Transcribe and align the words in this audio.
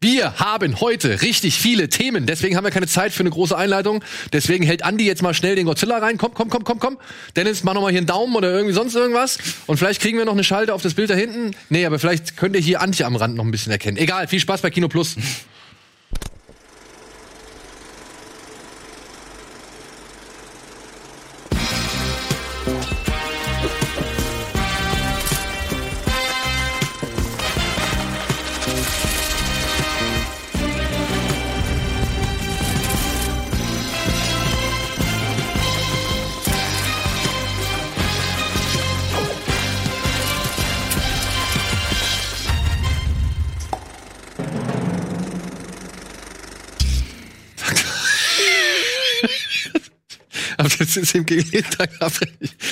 Wir 0.00 0.40
haben 0.40 0.80
heute 0.80 1.22
richtig 1.22 1.56
viele 1.56 1.88
Themen, 1.88 2.26
deswegen 2.26 2.56
haben 2.56 2.64
wir 2.64 2.72
keine 2.72 2.88
Zeit 2.88 3.12
für 3.12 3.20
eine 3.20 3.30
große 3.30 3.56
Einleitung. 3.56 4.02
Deswegen 4.32 4.64
hält 4.64 4.84
Andi 4.84 5.06
jetzt 5.06 5.22
mal 5.22 5.32
schnell 5.32 5.54
den 5.54 5.66
Godzilla 5.66 5.98
rein. 5.98 6.18
Komm, 6.18 6.34
komm, 6.34 6.50
komm, 6.50 6.64
komm, 6.64 6.80
komm. 6.80 6.98
Dennis, 7.36 7.62
mach 7.62 7.74
noch 7.74 7.82
mal 7.82 7.90
hier 7.90 7.98
einen 7.98 8.06
Daumen 8.06 8.34
oder 8.34 8.50
irgendwie 8.50 8.74
sonst 8.74 8.96
irgendwas. 8.96 9.38
Und 9.66 9.76
vielleicht 9.76 10.00
kriegen 10.00 10.18
wir 10.18 10.24
noch 10.24 10.32
eine 10.32 10.44
Schalte 10.44 10.74
auf 10.74 10.82
das 10.82 10.94
Bild 10.94 11.10
da 11.10 11.14
hinten. 11.14 11.52
Nee, 11.68 11.86
aber 11.86 11.98
vielleicht 11.98 12.36
könnt 12.36 12.56
ihr 12.56 12.62
hier 12.62 12.80
Antje 12.80 13.06
am 13.06 13.14
Rand 13.14 13.36
noch 13.36 13.44
ein 13.44 13.50
bisschen 13.52 13.70
erkennen. 13.70 13.96
Egal, 13.96 14.26
viel 14.26 14.40
Spaß 14.40 14.60
bei 14.60 14.70
Kino 14.70 14.88
Plus. 14.88 15.16
Das 50.94 51.04
ist 51.04 51.14
im 51.14 51.24
Gegenteil. 51.24 51.88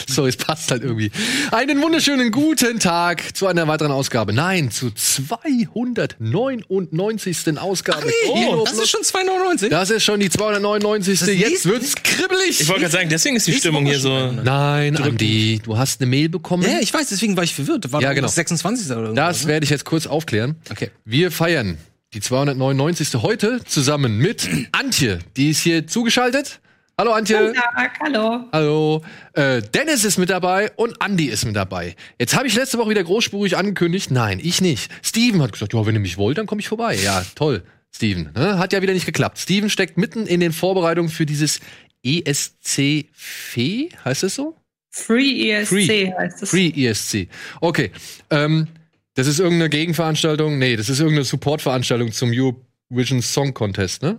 Sorry, 0.07 0.29
es 0.29 0.37
passt 0.37 0.71
halt 0.71 0.83
irgendwie. 0.83 1.11
Einen 1.53 1.81
wunderschönen 1.81 2.31
guten 2.31 2.79
Tag 2.79 3.35
zu 3.35 3.47
einer 3.47 3.67
weiteren 3.67 3.93
Ausgabe. 3.93 4.35
Nein, 4.35 4.71
zu 4.71 4.91
299. 4.91 7.59
Ausgabe. 7.59 8.07
Oh, 8.29 8.63
das 8.67 8.75
ist 8.79 8.91
schon 8.91 9.01
2,99. 9.01 9.71
Das 9.71 9.89
ist 9.89 10.05
schon 10.05 10.21
die 10.21 10.29
299. 10.29 11.19
Jetzt 11.39 11.65
wird's 11.65 11.95
kribbelig. 11.95 12.61
Ich 12.61 12.69
wollte 12.69 12.83
gerade 12.83 12.93
sagen, 12.93 13.09
deswegen 13.09 13.37
ist 13.37 13.47
die 13.47 13.55
Stimmung 13.55 13.87
hier 13.87 13.99
so. 13.99 14.31
Nein, 14.33 14.99
Andi, 14.99 15.63
du 15.65 15.79
hast 15.79 16.03
eine 16.03 16.11
Mail 16.11 16.29
bekommen. 16.29 16.65
Ja, 16.65 16.79
ich 16.81 16.93
weiß, 16.93 17.09
deswegen 17.09 17.39
war 17.39 17.45
ich 17.45 17.55
verwirrt. 17.55 17.91
War 17.91 18.03
Ja, 18.03 18.13
genau. 18.13 18.27
das 18.27 18.35
26. 18.35 18.91
oder 18.91 19.01
irgendwas, 19.05 19.39
Das 19.39 19.45
ne? 19.45 19.49
werde 19.53 19.65
ich 19.65 19.71
jetzt 19.71 19.87
kurz 19.87 20.07
aufklären. 20.07 20.57
Okay. 20.71 20.91
Wir 21.07 21.31
feiern 21.31 21.79
die 22.13 22.21
299. 22.21 23.23
heute 23.23 23.61
zusammen 23.65 24.19
mit 24.19 24.49
Antje. 24.73 25.21
Die 25.37 25.51
ist 25.51 25.61
hier 25.63 25.87
zugeschaltet. 25.87 26.59
Hallo 27.01 27.13
Antje. 27.13 27.39
Guten 27.39 27.55
Tag, 27.55 27.99
hallo. 28.03 28.45
Hallo. 28.53 29.03
Äh, 29.33 29.63
Dennis 29.63 30.05
ist 30.05 30.19
mit 30.19 30.29
dabei 30.29 30.71
und 30.77 31.03
Andy 31.03 31.29
ist 31.29 31.47
mit 31.47 31.57
dabei. 31.57 31.97
Jetzt 32.19 32.37
habe 32.37 32.47
ich 32.47 32.55
letzte 32.55 32.77
Woche 32.77 32.91
wieder 32.91 33.03
großspurig 33.03 33.57
angekündigt. 33.57 34.11
Nein, 34.11 34.39
ich 34.43 34.61
nicht. 34.61 34.93
Steven 35.03 35.41
hat 35.41 35.53
gesagt, 35.53 35.73
ja, 35.73 35.87
wenn 35.87 35.95
ihr 35.95 36.01
mich 36.03 36.19
wollt, 36.19 36.37
dann 36.37 36.45
komme 36.45 36.61
ich 36.61 36.69
vorbei. 36.69 36.97
Ja, 36.97 37.25
toll. 37.37 37.63
Steven. 37.91 38.29
Ne? 38.37 38.59
Hat 38.59 38.75
ja 38.75 38.83
wieder 38.83 38.93
nicht 38.93 39.07
geklappt. 39.07 39.39
Steven 39.39 39.71
steckt 39.71 39.97
mitten 39.97 40.27
in 40.27 40.41
den 40.41 40.53
Vorbereitungen 40.53 41.11
für 41.11 41.25
dieses 41.25 41.61
ESC-FE, 42.05 43.89
heißt 44.05 44.23
es 44.23 44.35
so? 44.35 44.59
Free 44.91 45.53
ESC 45.53 45.69
Free. 45.69 46.13
heißt 46.13 46.43
es. 46.43 46.51
Free 46.51 46.69
ESC. 46.69 47.29
Okay. 47.63 47.93
Ähm, 48.29 48.69
das 49.15 49.27
ist 49.27 49.41
irgendeine 49.41 49.71
Gegenveranstaltung? 49.71 50.59
Nee, 50.59 50.77
das 50.77 50.91
ist 50.91 51.01
irgendeine 51.01 51.25
Supportveranstaltung 51.25 52.13
zum 52.13 52.31
Eurovision 52.31 53.23
Song 53.23 53.55
Contest, 53.55 54.03
ne? 54.03 54.19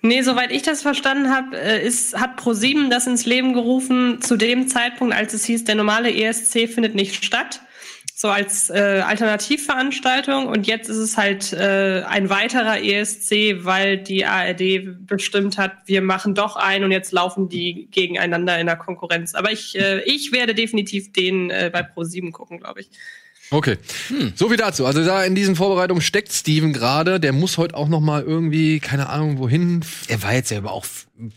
Nee, 0.00 0.22
soweit 0.22 0.50
ich 0.50 0.62
das 0.62 0.82
verstanden 0.82 1.30
habe, 1.30 1.56
äh, 1.56 1.84
ist, 1.86 2.18
hat 2.18 2.36
ProSieben 2.36 2.90
das 2.90 3.06
ins 3.06 3.26
Leben 3.26 3.52
gerufen 3.52 4.20
zu 4.20 4.36
dem 4.36 4.68
Zeitpunkt, 4.68 5.14
als 5.14 5.34
es 5.34 5.44
hieß, 5.44 5.64
der 5.64 5.74
normale 5.74 6.12
ESC 6.12 6.68
findet 6.68 6.94
nicht 6.94 7.24
statt. 7.24 7.60
So 8.14 8.28
als 8.28 8.70
äh, 8.70 9.02
Alternativveranstaltung. 9.04 10.46
Und 10.46 10.66
jetzt 10.66 10.88
ist 10.88 10.98
es 10.98 11.16
halt 11.16 11.52
äh, 11.52 12.02
ein 12.06 12.30
weiterer 12.30 12.80
ESC, 12.80 13.64
weil 13.64 13.98
die 13.98 14.24
ARD 14.24 15.06
bestimmt 15.06 15.58
hat, 15.58 15.72
wir 15.86 16.02
machen 16.02 16.34
doch 16.34 16.54
einen 16.54 16.84
und 16.84 16.92
jetzt 16.92 17.10
laufen 17.10 17.48
die 17.48 17.88
gegeneinander 17.90 18.58
in 18.60 18.66
der 18.66 18.76
Konkurrenz. 18.76 19.34
Aber 19.34 19.50
ich, 19.50 19.76
äh, 19.76 20.02
ich 20.04 20.30
werde 20.30 20.54
definitiv 20.54 21.12
den 21.12 21.50
äh, 21.50 21.70
bei 21.72 21.82
ProSieben 21.82 22.30
gucken, 22.30 22.60
glaube 22.60 22.82
ich. 22.82 22.90
Okay. 23.50 23.76
So 24.34 24.48
viel 24.48 24.56
dazu. 24.56 24.86
Also 24.86 25.04
da 25.04 25.24
in 25.24 25.34
diesen 25.34 25.56
Vorbereitungen 25.56 26.00
steckt 26.00 26.32
Steven 26.32 26.72
gerade. 26.72 27.20
Der 27.20 27.32
muss 27.32 27.58
heute 27.58 27.76
auch 27.76 27.88
noch 27.88 28.00
mal 28.00 28.22
irgendwie, 28.22 28.80
keine 28.80 29.08
Ahnung, 29.08 29.38
wohin. 29.38 29.84
Er 30.08 30.22
war 30.22 30.32
jetzt 30.32 30.50
ja 30.50 30.58
aber 30.58 30.72
auch 30.72 30.86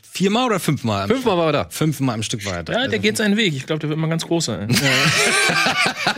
viermal 0.02 0.46
oder 0.46 0.60
fünfmal? 0.60 1.04
am 1.04 1.10
Fünfmal 1.10 1.38
war 1.38 1.48
er 1.48 1.52
da. 1.52 1.68
Fünfmal 1.70 2.16
am 2.16 2.24
Stück 2.24 2.46
war 2.46 2.56
er 2.56 2.64
da. 2.64 2.74
Ja, 2.74 2.88
der 2.88 3.00
geht 3.00 3.18
seinen 3.18 3.36
Weg. 3.38 3.54
Ich 3.54 3.66
glaube, 3.66 3.80
der 3.80 3.90
wird 3.90 4.00
mal 4.00 4.08
ganz 4.08 4.26
groß 4.26 4.46
sein. 4.46 4.70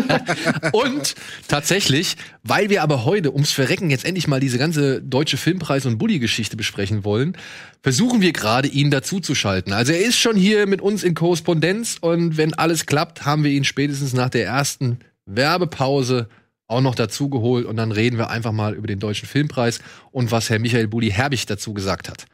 Und 0.72 1.16
tatsächlich, 1.47 2.16
weil 2.44 2.70
wir 2.70 2.84
aber 2.84 3.03
heute 3.06 3.34
ums 3.34 3.52
Verrecken 3.52 3.90
jetzt 3.90 4.06
endlich 4.06 4.28
mal 4.28 4.40
diese 4.40 4.58
ganze 4.58 5.02
deutsche 5.02 5.38
Filmpreis- 5.38 5.88
und 5.88 5.97
Bulli-Geschichte 5.97 6.58
besprechen 6.58 7.03
wollen, 7.03 7.36
versuchen 7.81 8.22
wir 8.22 8.34
gerade, 8.34 8.68
ihn 8.68 8.92
dazu 8.92 9.20
zu 9.20 9.36
schalten. 9.36 9.74
Also 9.74 9.94
er 9.94 10.02
ist 10.02 10.18
schon 10.18 10.36
hier 10.36 10.68
mit 10.68 10.81
uns 10.81 11.03
in 11.03 11.16
Korrespondenz 11.16 11.97
und 12.00 12.38
wenn 12.38 12.53
alles 12.53 12.86
klappt, 12.86 13.26
haben 13.26 13.44
wir 13.44 13.52
ihn 13.52 13.64
spätestens 13.64 14.14
nach 14.14 14.30
der 14.30 14.46
ersten 14.46 15.00
Werbepause 15.28 16.28
auch 16.68 16.82
noch 16.82 16.96
dazu 16.96 17.30
geholt 17.30 17.66
und 17.66 17.78
dann 17.78 17.92
reden 17.92 18.18
wir 18.18 18.30
einfach 18.30 18.52
mal 18.52 18.74
über 18.74 18.88
den 18.88 19.00
deutschen 19.00 19.28
Filmpreis 19.28 19.80
und 20.12 20.32
was 20.32 20.50
Herr 20.50 20.60
Michael 20.60 20.88
Bulli 20.88 21.12
Herbig 21.12 21.46
dazu 21.46 21.74
gesagt 21.74 22.10
hat. 22.10 22.26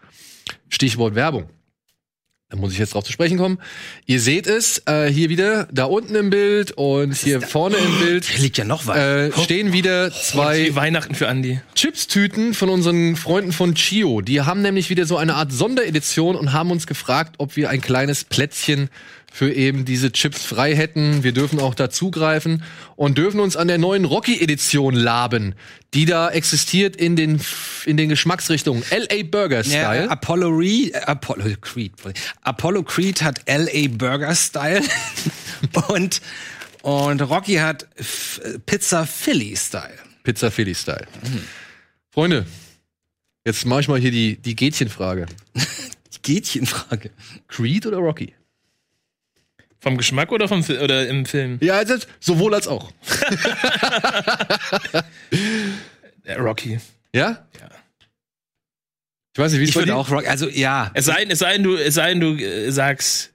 Stichwort 0.70 1.14
Werbung. 1.16 1.50
Da 2.50 2.60
muss 2.60 2.72
ich 2.72 2.78
jetzt 2.78 2.94
drauf 2.94 3.04
zu 3.04 3.12
sprechen 3.12 3.40
kommen. 3.40 3.58
Ihr 4.06 4.20
seht 4.20 4.46
es 4.46 4.84
äh, 4.86 5.08
hier 5.12 5.30
wieder, 5.30 5.68
da 5.72 5.86
unten 5.86 6.14
im 6.14 6.30
Bild 6.30 6.72
und 6.74 7.16
hier 7.16 7.42
vorne 7.42 7.78
im 7.78 7.98
Bild 7.98 8.32
Der 8.32 8.40
liegt 8.40 8.58
ja 8.60 8.64
noch 8.64 8.86
weit. 8.86 9.34
äh, 9.34 9.42
stehen 9.44 9.74
wieder 9.74 10.12
Zwei 10.12 10.68
zwei 10.68 10.76
Weihnachten 10.76 11.16
für 11.16 11.28
Andi. 11.28 11.62
Chipstüten 11.74 12.54
von 12.54 12.70
unseren 12.70 13.16
Freunden 13.16 13.54
von 13.54 13.74
Chio. 13.74 14.22
Die 14.22 14.42
haben 14.42 14.62
nämlich 14.62 14.92
wieder 14.92 15.08
so 15.08 15.18
eine 15.18 15.34
Art 15.34 15.52
Sonderedition 15.52 16.36
und 16.36 16.54
haben 16.54 16.70
uns 16.70 16.86
gefragt, 16.86 17.36
ob 17.40 17.56
wir 17.56 17.72
ein 17.72 17.82
kleines 17.82 18.24
Plätzchen 18.24 18.90
für 19.34 19.52
eben 19.52 19.84
diese 19.84 20.12
Chips 20.12 20.46
frei 20.46 20.76
hätten. 20.76 21.24
Wir 21.24 21.32
dürfen 21.32 21.60
auch 21.60 21.74
da 21.74 21.90
zugreifen 21.90 22.62
und 22.96 23.18
dürfen 23.18 23.40
uns 23.40 23.58
an 23.58 23.68
der 23.68 23.80
neuen 23.80 24.06
Rocky-Edition 24.06 24.94
laben, 24.94 25.56
die 25.96 26.06
da 26.06 26.30
existiert 26.30 26.96
in 26.96 27.16
den, 27.16 27.42
in 27.88 27.98
den 27.98 28.10
Geschmacksrichtungen. 28.10 28.84
LA 28.92 29.24
Burger 29.24 29.64
Ja, 29.64 29.64
Style. 29.64 30.12
Apollo 30.12 30.50
Reed, 30.50 30.94
äh, 30.94 30.98
Apollo 31.00 31.46
Creed. 31.62 31.94
Apollo 32.44 32.84
Creed 32.84 33.24
hat 33.24 33.42
LA 33.48 33.88
Burger 33.90 34.36
Style 34.36 34.84
und 35.88 36.22
und 36.84 37.22
Rocky 37.22 37.56
hat 37.56 37.88
F 37.96 38.40
Pizza 38.68 39.08
Philly 39.08 39.56
Style. 39.58 39.98
Pizza 40.22 40.52
Philly 40.52 40.76
Style. 40.76 41.08
Freunde, 42.12 42.46
jetzt 43.48 43.66
mache 43.66 43.82
ich 43.82 43.88
mal 43.88 44.00
hier 44.00 44.12
die, 44.12 44.36
die 44.38 44.56
Gätchenfrage. 44.56 45.26
Die 46.14 46.36
Gätchenfrage. 46.36 47.10
Creed 47.48 47.88
oder 47.88 47.98
Rocky? 47.98 48.34
Vom 49.84 49.98
Geschmack 49.98 50.32
oder, 50.32 50.48
vom, 50.48 50.64
Fi- 50.64 50.78
oder 50.80 51.06
im 51.10 51.26
Film? 51.26 51.58
Ja, 51.62 51.74
also 51.76 51.96
sowohl 52.22 52.56
als 52.56 52.70
auch. 52.70 52.90
Rocky. 56.40 56.80
Ja? 57.14 57.46
Ja. 57.60 57.70
Ich 59.36 59.40
weiß 59.40 59.52
nicht, 59.52 59.60
wie 59.60 59.64
es 59.66 59.70
Ich 59.72 59.76
bei 59.76 59.84
dir 59.84 59.96
auch 59.98 60.10
Rocky, 60.10 60.28
also 60.28 60.48
ja. 60.48 60.90
Es 60.94 61.06
sei, 61.06 61.22
denn- 61.26 61.32
es 61.32 61.40
sei 61.40 61.54
denn, 61.54 61.64
du, 61.64 61.76
es 61.76 61.96
sei 61.96 62.10
denn, 62.14 62.20
du 62.22 62.36
äh, 62.38 62.72
sagst 62.72 63.34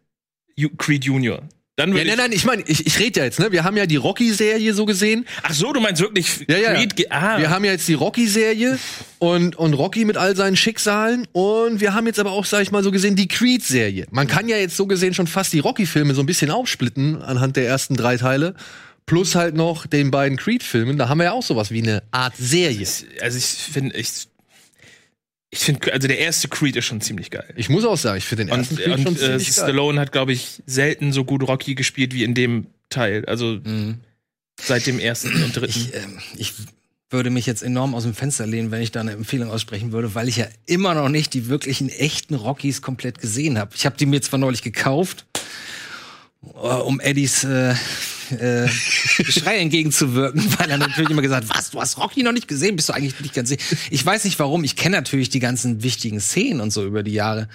Ju- 0.57 0.75
Creed 0.77 1.05
Junior. 1.05 1.43
Dann 1.79 1.97
Ja, 1.97 2.03
nein, 2.03 2.17
nein, 2.17 2.33
ich 2.33 2.45
meine, 2.45 2.65
ich, 2.67 2.89
ich 2.89 2.99
rede 2.99 3.21
ja 3.21 3.25
jetzt, 3.25 3.39
ne? 3.39 3.53
Wir 3.53 3.63
haben 3.63 3.77
ja 3.77 3.87
die 3.87 3.95
Rocky-Serie 3.95 4.75
so 4.75 4.85
gesehen. 4.85 5.25
Ach 5.45 5.55
so, 5.55 5.73
du 5.73 5.79
meinst 5.79 6.03
wirklich 6.03 6.45
Ja, 6.49 6.59
ja. 6.59 6.75
Creed? 6.75 7.07
Ah, 7.13 7.39
Wir 7.39 7.51
haben 7.51 7.65
ja 7.65 7.71
jetzt 7.71 7.87
die 7.87 7.95
Rocky-Serie 7.95 8.81
und, 9.21 9.55
und 9.55 9.75
Rocky 9.75 10.05
mit 10.05 10.17
all 10.17 10.35
seinen 10.35 10.57
Schicksalen. 10.57 11.29
Und 11.31 11.81
wir 11.81 11.95
haben 11.95 12.09
jetzt 12.09 12.19
aber 12.19 12.33
auch, 12.33 12.45
sag 12.47 12.63
ich 12.63 12.73
mal, 12.73 12.83
so 12.83 12.91
gesehen, 12.91 13.15
die 13.15 13.29
Creed-Serie. 13.29 14.07
Man 14.11 14.27
kann 14.27 14.49
ja 14.49 14.57
jetzt 14.57 14.77
so 14.77 14.87
gesehen 14.89 15.15
schon 15.15 15.29
fast 15.29 15.53
die 15.53 15.61
Rocky-Filme 15.61 16.15
so 16.15 16.21
ein 16.21 16.27
bisschen 16.27 16.51
aufsplitten 16.51 17.23
anhand 17.23 17.55
der 17.55 17.69
ersten 17.69 17.95
drei 17.95 18.17
Teile. 18.17 18.55
Plus 19.07 19.37
halt 19.37 19.55
noch 19.55 19.87
den 19.87 20.11
beiden 20.11 20.37
Creed-Filmen. 20.37 20.99
Da 20.99 21.09
haben 21.09 21.19
wir 21.19 21.25
ja 21.25 21.33
auch 21.33 21.45
sowas 21.45 21.71
wie 21.71 21.81
eine 21.83 22.03
Art 22.11 22.35
Serie. 22.37 22.89
also 23.23 23.39
ich 23.39 23.45
finde, 23.45 23.97
ich, 23.97 24.27
ich 25.51 25.61
finde, 25.61 25.93
also 25.93 26.09
der 26.09 26.19
erste 26.19 26.49
Creed 26.49 26.77
ist 26.77 26.85
schon 26.85 27.01
ziemlich 27.01 27.31
geil. 27.31 27.53
Ich 27.57 27.69
muss 27.69 27.85
auch 27.85 27.97
sagen, 27.97 28.19
ich 28.19 28.25
finde 28.25 28.45
den 28.45 28.55
ersten 28.55 28.77
Und, 28.77 28.83
Creed 28.83 28.99
schon 28.99 29.07
und 29.07 29.17
äh, 29.17 29.19
ziemlich 29.21 29.47
geil. 29.47 29.53
Stallone 29.53 30.01
hat, 30.01 30.13
glaube 30.13 30.33
ich, 30.33 30.63
selten 30.67 31.13
so 31.13 31.25
gut 31.25 31.47
Rocky 31.47 31.75
gespielt 31.75 32.15
wie 32.15 32.25
in 32.25 32.35
dem 32.35 32.67
Teil. 32.91 33.25
Also 33.25 33.59
seit 34.61 34.87
dem 34.87 34.99
ersten 34.99 35.43
und 35.43 35.57
dritten. 35.57 35.71
Ich, 35.79 35.95
ähm, 35.95 36.19
ich 36.37 36.53
würde 37.11 37.31
mich 37.31 37.47
jetzt 37.47 37.63
enorm 37.63 37.95
aus 37.95 38.03
dem 38.03 38.15
Fenster 38.15 38.47
lehnen, 38.47 38.71
wenn 38.71 38.83
ich 38.83 38.93
da 38.93 39.01
eine 39.01 39.13
Empfehlung 39.13 39.51
aussprechen 39.51 39.93
würde, 39.93 40.15
weil 40.15 40.29
ich 40.29 40.37
ja 40.37 40.47
immer 40.67 40.95
noch 40.95 41.09
nicht 41.09 41.33
die 41.33 41.49
wirklichen 41.49 41.89
echten 41.89 42.35
Rockies 42.35 42.83
komplett 42.83 43.19
gesehen 43.19 43.59
habe. 43.59 43.71
Ich 43.75 43.87
habe 43.87 43.97
die 43.97 44.05
mir 44.05 44.21
zwar 44.21 44.39
neulich 44.39 44.63
gekauft, 44.63 45.25
äh, 46.43 46.67
um 46.67 47.01
Eddies 47.01 47.45
äh, 47.45 47.75
äh, 48.31 48.69
Geschrei 49.19 49.59
entgegenzuwirken, 49.59 50.43
weil 50.59 50.71
er 50.71 50.79
natürlich 50.79 51.11
immer 51.11 51.23
gesagt 51.23 51.49
was, 51.49 51.71
du 51.71 51.81
hast 51.81 51.99
Rocky 51.99 52.23
noch 52.23 52.33
nicht 52.33 52.49
gesehen, 52.49 52.77
bist 52.77 52.89
du 52.89 52.93
eigentlich 52.93 53.19
nicht 53.21 53.35
ganz 53.35 53.49
sicher. 53.49 53.77
Ich 53.91 54.05
weiß 54.05 54.25
nicht 54.25 54.39
warum, 54.39 54.65
ich 54.65 54.77
kenne 54.77 54.97
natürlich 54.97 55.29
die 55.29 55.41
ganzen 55.41 55.83
wichtigen 55.83 56.21
Szenen 56.21 56.61
und 56.61 56.73
so 56.73 56.85
über 56.85 57.03
die 57.03 57.13
Jahre, 57.13 57.49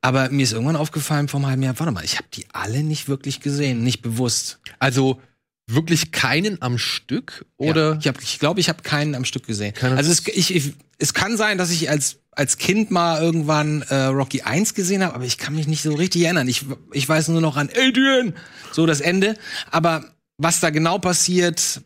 aber 0.00 0.30
mir 0.30 0.42
ist 0.42 0.52
irgendwann 0.52 0.76
aufgefallen 0.76 1.28
vor 1.28 1.40
einem 1.40 1.48
halben 1.48 1.62
Jahr, 1.62 1.78
warte 1.78 1.92
mal, 1.92 2.04
ich 2.04 2.16
habe 2.16 2.28
die 2.34 2.46
alle 2.52 2.82
nicht 2.82 3.08
wirklich 3.08 3.40
gesehen, 3.40 3.82
nicht 3.82 4.02
bewusst. 4.02 4.60
Also 4.78 5.20
wirklich 5.68 6.12
keinen 6.12 6.62
am 6.62 6.78
Stück 6.78 7.44
oder 7.56 7.92
Ja, 7.92 7.96
ich 7.96 8.02
glaube, 8.02 8.18
ich, 8.22 8.38
glaub, 8.38 8.58
ich 8.58 8.68
habe 8.68 8.82
keinen 8.82 9.14
am 9.14 9.24
Stück 9.24 9.46
gesehen. 9.46 9.74
Keiner- 9.74 9.96
also 9.96 10.10
es, 10.12 10.26
ich, 10.28 10.54
ich, 10.54 10.72
es 10.98 11.12
kann 11.14 11.36
sein, 11.36 11.58
dass 11.58 11.70
ich 11.70 11.90
als 11.90 12.18
als 12.32 12.58
Kind 12.58 12.90
mal 12.90 13.22
irgendwann 13.22 13.80
äh, 13.88 13.94
Rocky 13.94 14.42
1 14.42 14.74
gesehen 14.74 15.02
habe, 15.02 15.14
aber 15.14 15.24
ich 15.24 15.38
kann 15.38 15.54
mich 15.54 15.66
nicht 15.66 15.80
so 15.82 15.94
richtig 15.94 16.22
erinnern. 16.24 16.46
Ich, 16.48 16.66
ich 16.92 17.08
weiß 17.08 17.28
nur 17.28 17.40
noch 17.40 17.56
an 17.56 17.70
Adrian, 17.74 18.34
so 18.72 18.84
das 18.84 19.00
Ende. 19.00 19.38
Aber 19.70 20.12
was 20.36 20.60
da 20.60 20.68
genau 20.68 20.98
passiert, 20.98 21.80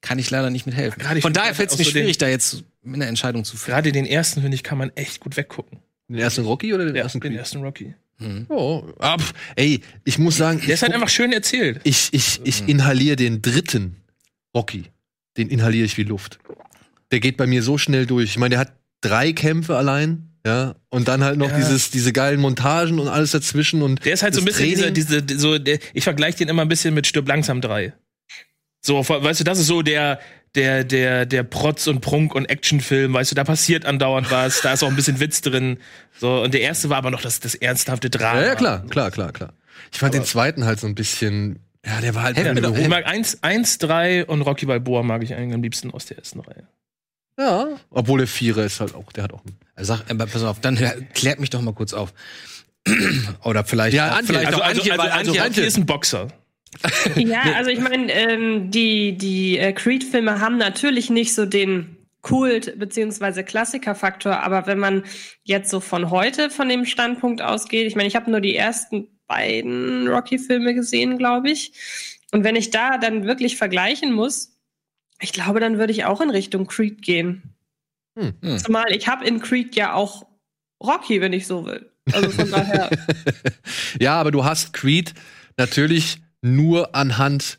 kann 0.00 0.18
ich 0.18 0.30
leider 0.30 0.48
nicht 0.48 0.64
mithelfen. 0.64 1.02
Ich 1.16 1.22
Von 1.22 1.34
daher 1.34 1.54
fällt 1.54 1.68
es 1.70 1.76
so 1.76 1.80
mir 1.80 1.84
den- 1.84 1.90
schwierig, 1.92 2.16
da 2.16 2.28
jetzt 2.28 2.64
eine 2.82 3.04
Entscheidung 3.04 3.44
zu 3.44 3.58
finden. 3.58 3.72
Gerade 3.72 3.92
den 3.92 4.06
ersten, 4.06 4.40
finde 4.40 4.54
ich, 4.54 4.62
kann 4.62 4.78
man 4.78 4.90
echt 4.94 5.20
gut 5.20 5.36
weggucken. 5.36 5.80
den 6.08 6.18
ersten 6.18 6.46
Rocky 6.46 6.72
oder 6.72 6.86
den 6.86 6.96
Ja, 6.96 7.02
ersten 7.02 7.20
den 7.20 7.28
Creed? 7.32 7.38
ersten 7.38 7.58
Rocky. 7.62 7.94
Oh, 8.48 8.84
ah, 9.00 9.18
pf, 9.18 9.32
ey, 9.56 9.80
ich 10.04 10.18
muss 10.18 10.36
sagen, 10.36 10.60
Der 10.64 10.74
ist 10.74 10.82
halt 10.82 10.92
einfach 10.94 11.08
schön 11.08 11.32
erzählt. 11.32 11.80
ich, 11.84 12.08
ich, 12.12 12.40
ich 12.44 12.68
inhaliere 12.68 13.16
den 13.16 13.42
dritten 13.42 13.96
Rocky. 14.54 14.84
Den 15.36 15.48
inhaliere 15.48 15.84
ich 15.84 15.96
wie 15.98 16.04
Luft. 16.04 16.38
Der 17.10 17.20
geht 17.20 17.36
bei 17.36 17.46
mir 17.46 17.62
so 17.62 17.76
schnell 17.76 18.06
durch. 18.06 18.30
Ich 18.30 18.38
meine, 18.38 18.50
der 18.50 18.58
hat 18.60 18.72
drei 19.00 19.32
Kämpfe 19.32 19.76
allein, 19.76 20.30
ja, 20.46 20.76
und 20.90 21.08
dann 21.08 21.24
halt 21.24 21.38
noch 21.38 21.50
Ja. 21.50 21.56
dieses, 21.56 21.90
diese 21.90 22.12
geilen 22.12 22.40
Montagen 22.40 22.98
und 23.00 23.08
alles 23.08 23.32
dazwischen 23.32 23.82
und 23.82 24.04
Der 24.04 24.14
ist 24.14 24.22
halt 24.22 24.34
so 24.34 24.40
ein 24.40 24.44
bisschen 24.44 24.68
dieser, 24.68 24.90
diese, 24.90 25.24
so, 25.38 25.58
der, 25.58 25.78
ich 25.92 26.04
vergleiche 26.04 26.38
den 26.38 26.48
immer 26.48 26.62
ein 26.62 26.68
bisschen 26.68 26.94
mit 26.94 27.06
Stirb 27.06 27.26
langsam 27.28 27.60
3. 27.60 27.92
So, 28.80 29.06
weißt 29.08 29.40
du, 29.40 29.44
das 29.44 29.58
ist 29.58 29.66
so 29.66 29.82
der, 29.82 30.20
der, 30.54 30.84
der, 30.84 31.26
der 31.26 31.42
Protz 31.42 31.86
und 31.86 32.00
Prunk 32.00 32.34
und 32.34 32.46
Actionfilm, 32.46 33.12
weißt 33.14 33.32
du, 33.32 33.34
da 33.34 33.44
passiert 33.44 33.84
andauernd 33.86 34.30
was, 34.30 34.60
da 34.60 34.72
ist 34.72 34.82
auch 34.82 34.88
ein 34.88 34.96
bisschen 34.96 35.18
Witz 35.20 35.40
drin. 35.40 35.78
So, 36.18 36.42
und 36.42 36.54
der 36.54 36.60
erste 36.60 36.88
war 36.90 36.98
aber 36.98 37.10
noch 37.10 37.22
das, 37.22 37.40
das 37.40 37.54
ernsthafte 37.54 38.10
Drama. 38.10 38.40
Ja, 38.40 38.46
ja, 38.48 38.54
klar, 38.54 38.84
klar, 38.88 39.10
klar, 39.10 39.32
klar. 39.32 39.52
Ich 39.92 39.98
fand 39.98 40.14
den 40.14 40.24
zweiten 40.24 40.64
halt 40.64 40.78
so 40.80 40.86
ein 40.86 40.94
bisschen, 40.94 41.58
ja, 41.84 42.00
der 42.00 42.14
war 42.14 42.22
halt 42.22 42.36
Hätte 42.36 42.48
eher 42.48 42.54
mir 42.54 42.60
doch- 42.62 42.72
eine 42.74 42.82
Ich 42.82 42.88
mag 42.88 43.06
1, 43.06 43.42
1, 43.42 43.78
3 43.78 44.26
und 44.26 44.42
Rocky 44.42 44.66
Balboa 44.66 45.02
mag 45.02 45.22
ich 45.22 45.34
eigentlich 45.34 45.54
am 45.54 45.62
liebsten 45.62 45.90
aus 45.90 46.06
der 46.06 46.18
ersten 46.18 46.40
Reihe. 46.40 46.68
Ja, 47.38 47.66
obwohl 47.90 48.18
der 48.18 48.28
Vierer 48.28 48.64
ist 48.64 48.78
halt 48.78 48.94
auch, 48.94 49.10
der 49.12 49.24
hat 49.24 49.32
auch 49.32 49.42
einen. 49.44 49.56
Sag, 49.84 50.02
aber 50.08 50.26
pass 50.26 50.44
auf, 50.44 50.60
dann 50.60 50.78
klärt 51.14 51.40
mich 51.40 51.50
doch 51.50 51.60
mal 51.60 51.74
kurz 51.74 51.92
auf. 51.92 52.14
Oder 53.42 53.64
vielleicht, 53.64 53.94
Ja, 53.96 54.12
auch- 54.12 54.16
Antje, 54.18 54.26
vielleicht 54.34 54.46
Also, 54.46 54.58
auch 54.60 54.64
also, 54.66 54.80
Antje, 54.80 54.92
also, 54.92 55.02
weil 55.02 55.10
also, 55.10 55.30
Antje, 55.32 55.42
Rocky 55.42 55.60
ist 55.66 55.76
ein 55.78 55.86
Boxer. 55.86 56.28
Ja, 57.16 57.42
also 57.56 57.70
ich 57.70 57.80
meine, 57.80 58.12
ähm, 58.12 58.70
die, 58.70 59.16
die 59.16 59.58
äh, 59.58 59.72
Creed-Filme 59.72 60.40
haben 60.40 60.58
natürlich 60.58 61.10
nicht 61.10 61.34
so 61.34 61.46
den 61.46 61.96
Kult- 62.22 62.78
beziehungsweise 62.78 63.44
Klassiker-Faktor, 63.44 64.40
aber 64.40 64.66
wenn 64.66 64.78
man 64.78 65.04
jetzt 65.42 65.70
so 65.70 65.80
von 65.80 66.10
heute 66.10 66.50
von 66.50 66.68
dem 66.68 66.86
Standpunkt 66.86 67.42
ausgeht, 67.42 67.86
ich 67.86 67.96
meine, 67.96 68.08
ich 68.08 68.16
habe 68.16 68.30
nur 68.30 68.40
die 68.40 68.56
ersten 68.56 69.08
beiden 69.26 70.08
Rocky-Filme 70.08 70.74
gesehen, 70.74 71.18
glaube 71.18 71.50
ich. 71.50 71.72
Und 72.32 72.44
wenn 72.44 72.56
ich 72.56 72.70
da 72.70 72.98
dann 72.98 73.26
wirklich 73.26 73.56
vergleichen 73.56 74.12
muss, 74.12 74.56
ich 75.20 75.32
glaube, 75.32 75.60
dann 75.60 75.78
würde 75.78 75.92
ich 75.92 76.04
auch 76.04 76.20
in 76.20 76.30
Richtung 76.30 76.66
Creed 76.66 77.02
gehen. 77.02 77.54
Hm. 78.18 78.34
Hm. 78.42 78.58
Zumal 78.58 78.92
ich 78.92 79.08
habe 79.08 79.24
in 79.24 79.40
Creed 79.40 79.76
ja 79.76 79.94
auch 79.94 80.26
Rocky, 80.82 81.20
wenn 81.20 81.32
ich 81.32 81.46
so 81.46 81.64
will. 81.64 81.90
Also 82.12 82.30
von 82.30 82.50
daher. 82.50 82.90
Ja, 84.00 84.20
aber 84.20 84.30
du 84.30 84.44
hast 84.44 84.72
Creed 84.72 85.14
natürlich 85.56 86.18
nur 86.44 86.94
anhand 86.94 87.58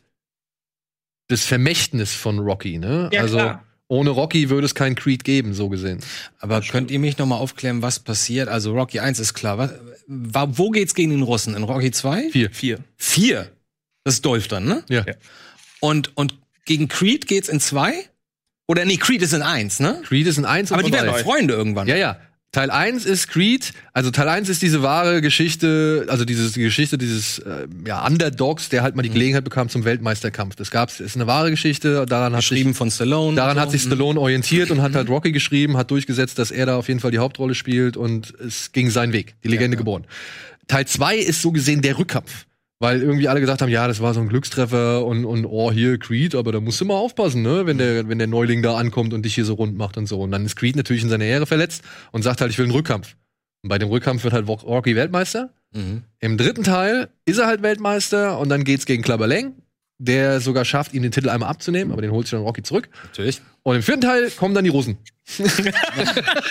des 1.30 1.44
Vermächtnis 1.44 2.14
von 2.14 2.38
Rocky, 2.38 2.78
ne? 2.78 3.10
Ja, 3.12 3.22
also 3.22 3.36
klar. 3.38 3.64
ohne 3.88 4.10
Rocky 4.10 4.48
würde 4.48 4.64
es 4.64 4.74
keinen 4.76 4.94
Creed 4.94 5.24
geben, 5.24 5.54
so 5.54 5.68
gesehen. 5.68 5.98
Aber 6.38 6.60
könnt 6.60 6.90
ihr 6.92 7.00
mich 7.00 7.18
noch 7.18 7.26
mal 7.26 7.36
aufklären, 7.36 7.82
was 7.82 7.98
passiert? 7.98 8.48
Also 8.48 8.72
Rocky 8.72 9.00
1 9.00 9.18
ist 9.18 9.34
klar. 9.34 9.58
Was, 9.58 9.72
wa- 10.06 10.48
wo 10.52 10.70
geht's 10.70 10.94
gegen 10.94 11.10
den 11.10 11.22
Russen? 11.22 11.56
In 11.56 11.64
Rocky 11.64 11.90
2? 11.90 12.30
Vier. 12.30 12.50
Vier. 12.52 12.78
Vier. 12.96 13.50
Das 14.04 14.14
ist 14.14 14.24
Dolph 14.24 14.46
dann, 14.46 14.64
ne? 14.66 14.84
Ja. 14.88 15.04
Ja. 15.04 15.14
Und, 15.80 16.16
und 16.16 16.38
gegen 16.64 16.86
Creed 16.86 17.26
geht's 17.26 17.48
in 17.48 17.58
zwei? 17.58 17.92
Oder 18.68 18.84
nee, 18.84 18.96
Creed 18.96 19.22
ist 19.22 19.32
in 19.32 19.42
eins, 19.42 19.80
ne? 19.80 20.00
Creed 20.04 20.26
ist 20.28 20.38
ein 20.38 20.44
Eins 20.44 20.70
Aber 20.72 20.82
die 20.84 20.92
werden 20.92 21.12
Freunde 21.24 21.54
irgendwann. 21.54 21.86
Ja, 21.88 21.96
ja. 21.96 22.20
Teil 22.56 22.70
1 22.70 23.04
ist 23.04 23.28
Creed, 23.28 23.74
also 23.92 24.10
Teil 24.10 24.30
1 24.30 24.48
ist 24.48 24.62
diese 24.62 24.82
wahre 24.82 25.20
Geschichte, 25.20 26.06
also 26.08 26.24
dieses, 26.24 26.52
die 26.52 26.62
Geschichte 26.62 26.96
dieses 26.96 27.38
äh, 27.40 27.66
ja, 27.86 28.06
Underdogs, 28.06 28.70
der 28.70 28.82
halt 28.82 28.94
Mhm. 28.94 28.96
mal 28.96 29.02
die 29.02 29.10
Gelegenheit 29.10 29.44
bekam 29.44 29.68
zum 29.68 29.84
Weltmeisterkampf. 29.84 30.56
Das 30.56 30.70
gab's, 30.70 30.98
ist 31.00 31.16
eine 31.16 31.26
wahre 31.26 31.50
Geschichte, 31.50 32.06
daran 32.06 32.34
hat 32.34 32.44
sich 32.44 32.74
von 32.74 32.90
Stallone. 32.90 33.36
Daran 33.36 33.58
und 33.58 33.60
hat 33.60 33.68
so. 33.68 33.72
sich 33.72 33.82
Stallone 33.82 34.18
orientiert 34.18 34.70
und 34.70 34.80
hat 34.80 34.94
halt 34.94 35.10
Rocky 35.10 35.32
geschrieben, 35.32 35.76
hat 35.76 35.90
durchgesetzt, 35.90 36.38
dass 36.38 36.50
er 36.50 36.64
da 36.64 36.76
auf 36.78 36.88
jeden 36.88 37.00
Fall 37.00 37.10
die 37.10 37.18
Hauptrolle 37.18 37.54
spielt 37.54 37.98
und 37.98 38.32
es 38.40 38.72
ging 38.72 38.88
seinen 38.88 39.12
Weg. 39.12 39.34
Die 39.44 39.48
Legende 39.48 39.74
ja. 39.74 39.78
geboren. 39.78 40.06
Teil 40.66 40.86
2 40.86 41.18
ist 41.18 41.42
so 41.42 41.52
gesehen 41.52 41.82
der 41.82 41.98
Rückkampf. 41.98 42.46
Weil 42.78 43.00
irgendwie 43.00 43.28
alle 43.28 43.40
gesagt 43.40 43.62
haben, 43.62 43.70
ja, 43.70 43.88
das 43.88 44.00
war 44.00 44.12
so 44.12 44.20
ein 44.20 44.28
Glückstreffer 44.28 45.04
und, 45.04 45.24
und 45.24 45.46
oh, 45.46 45.72
hier 45.72 45.98
Creed, 45.98 46.34
aber 46.34 46.52
da 46.52 46.60
musst 46.60 46.80
du 46.80 46.84
mal 46.84 46.94
aufpassen, 46.94 47.40
ne, 47.40 47.64
wenn 47.64 47.78
der, 47.78 48.08
wenn 48.08 48.18
der 48.18 48.26
Neuling 48.26 48.62
da 48.62 48.76
ankommt 48.76 49.14
und 49.14 49.24
dich 49.24 49.34
hier 49.34 49.46
so 49.46 49.54
rund 49.54 49.78
macht 49.78 49.96
und 49.96 50.06
so. 50.06 50.20
Und 50.20 50.30
dann 50.30 50.44
ist 50.44 50.56
Creed 50.56 50.76
natürlich 50.76 51.02
in 51.02 51.08
seiner 51.08 51.24
Ehre 51.24 51.46
verletzt 51.46 51.82
und 52.12 52.22
sagt 52.22 52.42
halt, 52.42 52.50
ich 52.50 52.58
will 52.58 52.66
einen 52.66 52.74
Rückkampf. 52.74 53.16
Und 53.62 53.70
bei 53.70 53.78
dem 53.78 53.88
Rückkampf 53.88 54.24
wird 54.24 54.34
halt 54.34 54.46
Rocky 54.46 54.94
Weltmeister. 54.94 55.54
Mhm. 55.72 56.02
Im 56.20 56.36
dritten 56.36 56.64
Teil 56.64 57.08
ist 57.24 57.38
er 57.38 57.46
halt 57.46 57.62
Weltmeister 57.62 58.38
und 58.38 58.50
dann 58.50 58.64
geht's 58.64 58.84
gegen 58.84 59.02
Clubber 59.02 59.26
Lang, 59.26 59.54
der 59.98 60.40
sogar 60.40 60.64
schafft, 60.64 60.92
ihm 60.94 61.02
den 61.02 61.12
Titel 61.12 61.28
einmal 61.30 61.48
abzunehmen, 61.48 61.92
aber 61.92 62.02
den 62.02 62.10
holt 62.10 62.26
sich 62.26 62.32
dann 62.32 62.42
Rocky 62.42 62.62
zurück. 62.62 62.88
Natürlich. 63.04 63.40
Und 63.62 63.76
im 63.76 63.82
vierten 63.82 64.02
Teil 64.02 64.30
kommen 64.30 64.54
dann 64.54 64.64
die 64.64 64.70
Russen. 64.70 64.98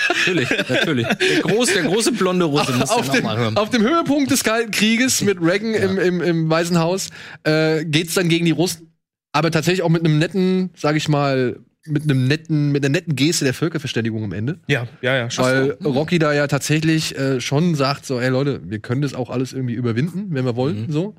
Natürlich, 0.07 0.49
natürlich. 0.69 1.07
Der 1.07 1.41
große, 1.41 1.73
der 1.73 1.83
große 1.83 2.11
blonde 2.11 2.45
Russe 2.45 2.73
muss 2.73 2.89
auf, 2.89 3.09
dem, 3.09 3.23
mal 3.23 3.37
hören. 3.37 3.57
auf 3.57 3.69
dem 3.69 3.83
Höhepunkt 3.83 4.31
des 4.31 4.43
Kalten 4.43 4.71
Krieges 4.71 5.21
mit 5.21 5.39
Reagan 5.41 5.73
im, 5.73 5.97
im, 5.97 6.21
im 6.21 6.49
Weißen 6.49 6.77
Haus 6.79 7.09
äh, 7.43 7.85
geht's 7.85 8.13
dann 8.15 8.29
gegen 8.29 8.45
die 8.45 8.51
Russen. 8.51 8.91
Aber 9.31 9.51
tatsächlich 9.51 9.81
auch 9.83 9.89
mit 9.89 10.03
einem 10.03 10.17
netten, 10.17 10.71
sag 10.75 10.95
ich 10.95 11.07
mal, 11.07 11.59
mit 11.85 12.03
einem 12.03 12.27
netten, 12.27 12.71
mit 12.71 12.83
einer 12.83 12.91
netten 12.91 13.15
Geste 13.15 13.45
der 13.45 13.53
Völkerverständigung 13.53 14.23
am 14.23 14.31
Ende. 14.33 14.59
Ja, 14.67 14.87
ja, 15.01 15.15
ja. 15.15 15.29
schon. 15.29 15.45
Weil 15.45 15.71
Rocky 15.83 16.19
da 16.19 16.33
ja 16.33 16.47
tatsächlich 16.47 17.17
äh, 17.17 17.39
schon 17.41 17.75
sagt, 17.75 18.05
so, 18.05 18.19
ey 18.19 18.29
Leute, 18.29 18.61
wir 18.65 18.79
können 18.79 19.01
das 19.01 19.13
auch 19.13 19.29
alles 19.29 19.53
irgendwie 19.53 19.75
überwinden, 19.75 20.27
wenn 20.31 20.45
wir 20.45 20.55
wollen, 20.55 20.87
Mhm. 20.87 20.91
so. 20.91 21.15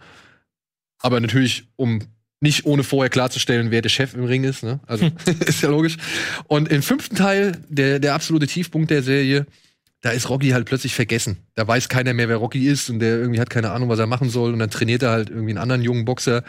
Aber 1.00 1.20
natürlich, 1.20 1.68
um 1.76 2.00
nicht 2.40 2.66
ohne 2.66 2.82
vorher 2.84 3.08
klarzustellen, 3.10 3.70
wer 3.70 3.82
der 3.82 3.88
Chef 3.88 4.14
im 4.14 4.24
Ring 4.24 4.44
ist, 4.44 4.62
ne? 4.62 4.80
Also, 4.86 5.10
ist 5.46 5.62
ja 5.62 5.68
logisch. 5.70 5.96
Und 6.46 6.68
im 6.68 6.82
fünften 6.82 7.16
Teil, 7.16 7.58
der, 7.68 7.98
der 7.98 8.14
absolute 8.14 8.46
Tiefpunkt 8.46 8.90
der 8.90 9.02
Serie, 9.02 9.46
da 10.02 10.10
ist 10.10 10.28
Rocky 10.28 10.50
halt 10.50 10.66
plötzlich 10.66 10.94
vergessen. 10.94 11.38
Da 11.54 11.66
weiß 11.66 11.88
keiner 11.88 12.12
mehr, 12.12 12.28
wer 12.28 12.36
Rocky 12.36 12.66
ist 12.68 12.90
und 12.90 12.98
der 13.00 13.16
irgendwie 13.16 13.40
hat 13.40 13.50
keine 13.50 13.70
Ahnung, 13.72 13.88
was 13.88 13.98
er 13.98 14.06
machen 14.06 14.28
soll. 14.30 14.52
Und 14.52 14.58
dann 14.58 14.70
trainiert 14.70 15.02
er 15.02 15.10
halt 15.10 15.30
irgendwie 15.30 15.50
einen 15.50 15.58
anderen 15.58 15.82
jungen 15.82 16.04
Boxer, 16.04 16.44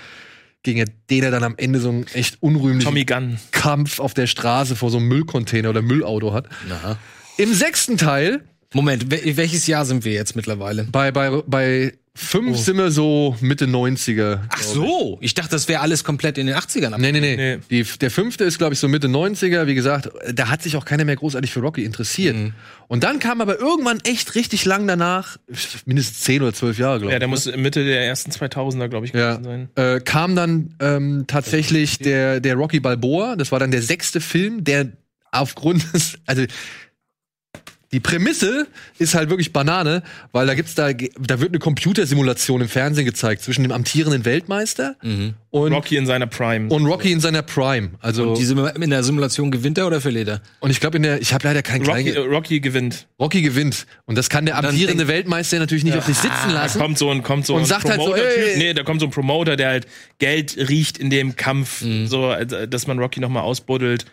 gegen 0.63 0.83
den 1.09 1.23
er 1.23 1.31
dann 1.31 1.43
am 1.43 1.55
Ende 1.57 1.79
so 1.79 1.89
einen 1.89 2.05
echt 2.13 2.37
unrühmlichen. 2.41 2.89
Kampf 3.51 3.99
auf 3.99 4.13
der 4.13 4.27
Straße 4.27 4.75
vor 4.75 4.91
so 4.91 4.97
einem 4.97 5.07
Müllcontainer 5.07 5.69
oder 5.69 5.81
Müllauto 5.81 6.33
hat. 6.33 6.49
Aha. 6.69 6.99
Im 7.37 7.53
sechsten 7.53 7.97
Teil 7.97 8.41
Moment, 8.73 9.05
wel- 9.09 9.37
welches 9.37 9.65
Jahr 9.65 9.85
sind 9.85 10.03
wir 10.03 10.11
jetzt 10.11 10.35
mittlerweile? 10.35 10.83
Bei, 10.91 11.11
bei, 11.11 11.41
bei 11.47 11.93
fünf 12.17 12.57
Oh. 12.57 12.59
sind 12.61 12.77
wir 12.77 12.91
so 12.91 13.35
Mitte 13.41 13.65
90er. 13.65 14.41
Ach 14.49 14.61
so, 14.61 15.17
ich 15.21 15.33
dachte, 15.35 15.51
das 15.51 15.67
wäre 15.67 15.81
alles 15.81 16.03
komplett 16.03 16.37
in 16.37 16.47
den 16.47 16.55
80ern. 16.55 16.91
ab- 16.93 16.99
Nee, 16.99 17.11
nee, 17.11 17.19
nee. 17.19 17.35
Nee. 17.35 17.59
Die, 17.69 17.83
der 17.99 18.11
fünfte 18.11 18.43
ist, 18.43 18.57
glaube 18.57 18.73
ich, 18.73 18.79
so 18.79 18.87
Mitte 18.87 19.07
90er. 19.07 19.67
Wie 19.67 19.75
gesagt, 19.75 20.09
da 20.33 20.49
hat 20.49 20.61
sich 20.63 20.75
auch 20.75 20.85
keiner 20.85 21.05
mehr 21.05 21.15
großartig 21.15 21.51
für 21.51 21.59
Rocky 21.59 21.83
interessiert. 21.85 22.35
Mhm. 22.35 22.53
Und 22.87 23.03
dann 23.03 23.19
kam 23.19 23.39
aber 23.41 23.59
irgendwann 23.59 23.99
echt 24.03 24.35
richtig 24.35 24.65
lang 24.65 24.87
danach, 24.87 25.37
mindestens 25.85 26.21
zehn 26.21 26.41
oder 26.41 26.53
zwölf 26.53 26.79
Jahre, 26.79 26.99
glaube 26.99 27.11
Ja, 27.11 27.17
ich. 27.17 27.19
der 27.19 27.27
muss 27.27 27.45
Mitte 27.55 27.85
der 27.85 28.05
ersten 28.05 28.31
2000er, 28.31 28.87
glaube 28.89 29.05
ich, 29.05 29.13
Ja. 29.13 29.35
gewesen 29.35 29.69
sein. 29.75 29.85
äh, 29.95 29.99
kam 29.99 30.35
dann 30.35 30.73
ähm, 30.79 31.25
tatsächlich 31.27 31.99
der, 31.99 32.39
der 32.39 32.55
Rocky 32.55 32.79
Balboa. 32.79 33.35
Das 33.35 33.51
war 33.51 33.59
dann 33.59 33.71
der 33.71 33.81
sechste 33.81 34.21
Film, 34.21 34.63
der 34.63 34.87
aufgrund 35.31 35.93
des, 35.93 36.17
also 36.25 36.43
die 37.93 37.99
Prämisse 38.01 38.67
ist 38.99 39.15
halt 39.15 39.29
wirklich 39.29 39.53
Banane, 39.53 40.03
weil 40.33 40.45
da 40.45 40.55
gibt's 40.55 40.75
da, 40.75 40.91
da 40.91 41.39
wird 41.39 41.51
eine 41.51 41.59
Computersimulation 41.59 42.61
im 42.61 42.67
Fernsehen 42.67 43.05
gezeigt 43.05 43.41
zwischen 43.43 43.63
dem 43.63 43.71
amtierenden 43.71 44.25
Weltmeister 44.25 44.95
Mhm. 45.01 45.35
und 45.51 45.71
Rocky 45.73 45.95
in 45.95 46.05
seiner 46.05 46.27
Prime. 46.27 46.67
und 46.69 46.85
Rocky 46.85 47.11
in 47.13 47.19
seiner 47.21 47.41
Prime. 47.43 47.91
Also 48.01 48.35
Diese, 48.35 48.53
in 48.79 48.89
der 48.89 49.03
Simulation 49.03 49.51
gewinnt 49.51 49.77
er 49.77 49.87
oder 49.87 50.01
verliert 50.01 50.27
er? 50.27 50.41
und 50.59 50.69
ich 50.69 50.79
glaube 50.81 50.97
in 50.97 51.03
der, 51.03 51.21
ich 51.21 51.33
habe 51.33 51.47
leider 51.47 51.61
kein 51.63 51.77
Rocky, 51.81 51.91
Kleingeld. 52.03 52.17
äh, 52.17 52.19
Rocky 52.19 52.59
gewinnt. 52.59 53.07
Rocky 53.19 53.41
gewinnt 53.41 53.87
und 54.05 54.17
das 54.17 54.29
kann 54.29 54.45
der 54.45 54.57
amtierende 54.57 55.05
denk- 55.05 55.07
Weltmeister 55.07 55.57
natürlich 55.59 55.83
nicht 55.85 55.97
auf 55.97 56.05
sich 56.05 56.17
sitzen 56.17 56.49
Da 56.49 56.53
lassen. 56.63 56.79
kommt 56.79 56.97
so 56.97 57.09
ein, 57.09 57.23
kommt 57.23 57.45
so 57.45 57.55
Und 57.55 57.61
ein 57.61 57.65
sagt 57.67 57.89
halt 57.89 58.01
so, 58.01 58.13
ey. 58.13 58.57
nee, 58.57 58.73
da 58.73 58.83
kommt 58.83 58.99
so 58.99 59.07
ein 59.07 59.11
Promoter, 59.11 59.55
der 59.55 59.69
halt 59.69 59.87
Geld 60.19 60.57
riecht 60.57 60.97
in 60.97 61.09
dem 61.09 61.35
Kampf, 61.37 61.81
Mhm. 61.83 62.07
so, 62.07 62.25
also, 62.25 62.65
dass 62.65 62.85
man 62.85 62.99
Rocky 62.99 63.21
nochmal 63.21 63.43
ausbuddelt. 63.43 64.05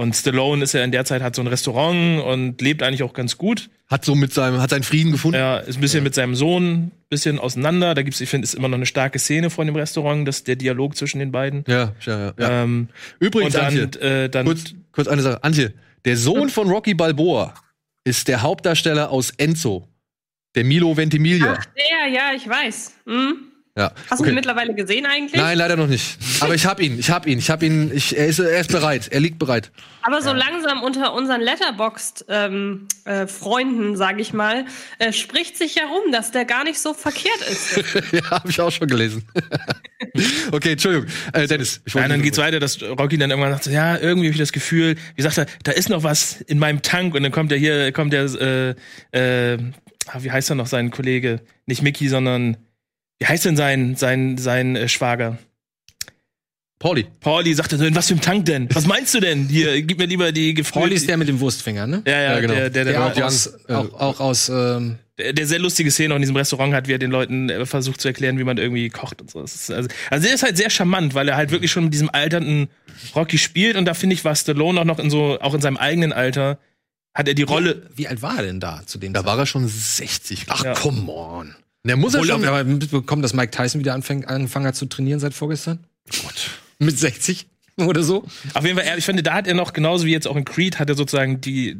Und 0.00 0.16
Stallone 0.16 0.64
ist 0.64 0.72
ja 0.72 0.82
in 0.82 0.92
der 0.92 1.04
Zeit, 1.04 1.20
hat 1.20 1.36
so 1.36 1.42
ein 1.42 1.46
Restaurant 1.46 2.24
und 2.24 2.62
lebt 2.62 2.82
eigentlich 2.82 3.02
auch 3.02 3.12
ganz 3.12 3.36
gut. 3.36 3.68
Hat 3.86 4.02
so 4.02 4.14
mit 4.14 4.32
seinem, 4.32 4.58
hat 4.58 4.70
seinen 4.70 4.82
Frieden 4.82 5.12
gefunden. 5.12 5.36
Er 5.36 5.64
ist 5.64 5.76
ein 5.76 5.82
bisschen 5.82 6.02
mit 6.02 6.14
seinem 6.14 6.34
Sohn 6.34 6.72
ein 6.72 6.92
bisschen 7.10 7.38
auseinander. 7.38 7.94
Da 7.94 8.00
gibt's, 8.00 8.18
ich 8.22 8.30
finde, 8.30 8.46
ist 8.46 8.54
immer 8.54 8.68
noch 8.68 8.78
eine 8.78 8.86
starke 8.86 9.18
Szene 9.18 9.50
von 9.50 9.66
dem 9.66 9.76
Restaurant, 9.76 10.26
das 10.26 10.42
der 10.42 10.56
Dialog 10.56 10.96
zwischen 10.96 11.18
den 11.18 11.32
beiden. 11.32 11.64
Ja, 11.68 11.92
ja, 12.06 12.18
ja. 12.18 12.32
ja. 12.38 12.62
Ähm, 12.62 12.88
Übrigens, 13.18 13.52
dann, 13.52 13.66
Antje, 13.66 14.00
äh, 14.00 14.30
dann 14.30 14.46
kurz, 14.46 14.74
kurz 14.92 15.06
eine 15.06 15.20
Sache. 15.20 15.44
Antje, 15.44 15.74
der 16.06 16.16
Sohn 16.16 16.48
von 16.48 16.70
Rocky 16.70 16.94
Balboa 16.94 17.52
ist 18.02 18.26
der 18.28 18.40
Hauptdarsteller 18.40 19.10
aus 19.10 19.34
Enzo, 19.36 19.86
der 20.54 20.64
Milo 20.64 20.96
Ventimiglia. 20.96 21.58
Ach, 21.58 21.66
der, 21.76 22.10
ja, 22.10 22.30
ich 22.34 22.48
weiß. 22.48 22.94
Hm? 23.04 23.49
Ja. 23.80 23.92
Hast 24.10 24.18
du 24.18 24.24
Okay. 24.24 24.28
ihn 24.28 24.34
mittlerweile 24.34 24.74
gesehen 24.74 25.06
eigentlich? 25.06 25.40
Nein, 25.40 25.56
leider 25.56 25.74
noch 25.76 25.86
nicht. 25.86 26.18
Aber 26.40 26.54
ich 26.54 26.66
hab 26.66 26.80
ihn, 26.80 26.98
ich 26.98 27.10
hab 27.10 27.26
ihn, 27.26 27.38
ich 27.38 27.48
hab 27.48 27.62
ihn, 27.62 27.90
ich, 27.94 28.14
er, 28.16 28.26
ist, 28.26 28.38
er 28.38 28.60
ist 28.60 28.70
bereit, 28.70 29.08
er 29.10 29.20
liegt 29.20 29.38
bereit. 29.38 29.70
Aber 30.02 30.20
so 30.20 30.32
langsam 30.34 30.82
unter 30.82 31.14
unseren 31.14 31.40
Letterboxd-Freunden, 31.40 32.88
äh, 33.06 33.26
Freunden, 33.26 33.96
sage 33.96 34.20
ich 34.20 34.32
mal, 34.34 34.66
äh, 34.98 35.12
spricht 35.14 35.56
sich 35.56 35.76
ja 35.76 35.84
rum, 35.86 36.12
dass 36.12 36.30
der 36.30 36.44
gar 36.44 36.64
nicht 36.64 36.78
so 36.78 36.92
verkehrt 36.92 37.40
ist. 37.50 37.76
ja, 38.12 38.30
habe 38.30 38.50
ich 38.50 38.60
auch 38.60 38.70
schon 38.70 38.88
gelesen. 38.88 39.24
okay, 40.52 40.72
Entschuldigung. 40.72 41.08
Äh, 41.32 41.46
Dennis, 41.46 41.80
ich 41.86 41.94
Ja, 41.94 42.00
wollte 42.00 42.10
dann 42.10 42.22
geht's 42.22 42.38
weiter, 42.38 42.60
dass 42.60 42.82
Rocky 42.82 43.16
dann 43.16 43.30
irgendwann 43.30 43.52
sagt, 43.52 43.66
ja, 43.66 43.96
irgendwie 43.96 44.26
habe 44.28 44.34
ich 44.34 44.38
das 44.38 44.52
Gefühl, 44.52 44.96
wie 45.16 45.22
sagt 45.22 45.38
er, 45.38 45.46
da 45.62 45.72
ist 45.72 45.88
noch 45.88 46.02
was 46.02 46.40
in 46.42 46.58
meinem 46.58 46.82
Tank 46.82 47.14
und 47.14 47.22
dann 47.22 47.32
kommt 47.32 47.50
er 47.52 47.58
hier, 47.58 47.92
kommt 47.92 48.12
der, 48.12 48.24
äh, 49.12 49.54
äh, 49.54 49.58
ah, 50.08 50.18
wie 50.20 50.30
heißt 50.30 50.50
er 50.50 50.56
noch, 50.56 50.66
sein 50.66 50.90
Kollege? 50.90 51.40
Nicht 51.66 51.82
Mickey, 51.82 52.08
sondern, 52.08 52.56
wie 53.20 53.26
heißt 53.26 53.44
denn 53.44 53.56
sein, 53.56 53.94
sein, 53.96 54.38
sein 54.38 54.74
äh, 54.76 54.88
Schwager? 54.88 55.38
Pauli. 56.78 57.06
Pauli 57.20 57.52
sagte 57.52 57.76
so, 57.76 57.84
in 57.84 57.94
was 57.94 58.06
für 58.08 58.14
einem 58.14 58.22
Tank 58.22 58.46
denn? 58.46 58.66
Was 58.72 58.86
meinst 58.86 59.12
du 59.12 59.20
denn? 59.20 59.48
Hier, 59.48 59.82
gib 59.82 59.98
mir 59.98 60.06
lieber 60.06 60.32
die 60.32 60.54
gefüllte. 60.54 60.78
Pauli 60.80 60.94
ist 60.94 61.06
der 61.08 61.18
mit 61.18 61.28
dem 61.28 61.38
Wurstfinger, 61.38 61.86
ne? 61.86 62.02
ja, 62.06 62.12
ja, 62.12 62.32
Ja, 62.32 62.40
genau. 62.40 62.54
der, 62.54 62.70
der, 62.70 62.84
der, 62.86 62.92
Der 62.94 63.04
auch 63.04 63.20
aus, 63.26 63.46
äh, 63.68 63.74
auch, 63.74 63.92
auch 64.00 64.20
aus 64.20 64.48
ähm, 64.48 64.98
der, 65.18 65.34
der 65.34 65.46
sehr 65.46 65.58
lustige 65.58 65.90
Szene 65.90 66.14
auch 66.14 66.16
in 66.16 66.22
diesem 66.22 66.36
Restaurant 66.36 66.72
hat, 66.72 66.88
wie 66.88 66.94
er 66.94 66.98
den 66.98 67.10
Leuten 67.10 67.50
äh, 67.50 67.66
versucht 67.66 68.00
zu 68.00 68.08
erklären, 68.08 68.38
wie 68.38 68.44
man 68.44 68.56
irgendwie 68.56 68.88
kocht 68.88 69.20
und 69.20 69.30
so. 69.30 69.42
Ist, 69.42 69.70
also, 69.70 69.90
also 70.08 70.24
der 70.26 70.34
ist 70.34 70.42
halt 70.42 70.56
sehr 70.56 70.70
charmant, 70.70 71.12
weil 71.12 71.28
er 71.28 71.36
halt 71.36 71.50
wirklich 71.50 71.70
schon 71.70 71.84
mit 71.84 71.92
diesem 71.92 72.08
alternden 72.08 72.68
Rocky 73.14 73.36
spielt 73.36 73.76
und 73.76 73.84
da 73.84 73.92
finde 73.92 74.14
ich, 74.14 74.24
war 74.24 74.34
Stallone 74.34 74.80
auch 74.80 74.86
noch 74.86 74.98
in 74.98 75.10
so, 75.10 75.38
auch 75.38 75.52
in 75.52 75.60
seinem 75.60 75.76
eigenen 75.76 76.14
Alter, 76.14 76.58
hat 77.12 77.28
er 77.28 77.34
die 77.34 77.42
Rolle, 77.42 77.90
Wie 77.94 78.08
alt 78.08 78.22
war 78.22 78.38
er 78.38 78.44
denn 78.44 78.58
da 78.60 78.84
zu 78.86 78.96
dem 78.98 79.12
Da 79.12 79.26
war 79.26 79.38
er 79.38 79.44
schon 79.44 79.68
60. 79.68 80.46
Ach, 80.48 80.64
Ja. 80.64 80.72
come 80.72 81.12
on. 81.12 81.54
Der 81.86 81.96
muss 81.96 82.14
er 82.14 82.20
Obwohl, 82.20 82.28
schon. 82.34 82.44
aber 82.44 82.56
wir 82.56 82.58
haben 82.60 82.78
mitbekommen, 82.78 83.22
dass 83.22 83.32
Mike 83.32 83.50
Tyson 83.52 83.80
wieder 83.80 83.94
anfängt, 83.94 84.28
angefangen 84.28 84.66
hat 84.66 84.76
zu 84.76 84.86
trainieren 84.86 85.18
seit 85.20 85.32
vorgestern? 85.34 85.80
Gott. 86.22 86.50
Mit 86.78 86.98
60 86.98 87.46
oder 87.78 88.02
so? 88.02 88.26
Auf 88.54 88.64
jeden 88.64 88.76
Fall, 88.76 88.86
er- 88.86 88.98
ich 88.98 89.04
finde, 89.04 89.22
da 89.22 89.34
hat 89.34 89.46
er 89.46 89.54
noch, 89.54 89.72
genauso 89.72 90.04
wie 90.04 90.12
jetzt 90.12 90.26
auch 90.26 90.36
in 90.36 90.44
Creed, 90.44 90.78
hat 90.78 90.88
er 90.90 90.94
sozusagen 90.94 91.40
die, 91.40 91.78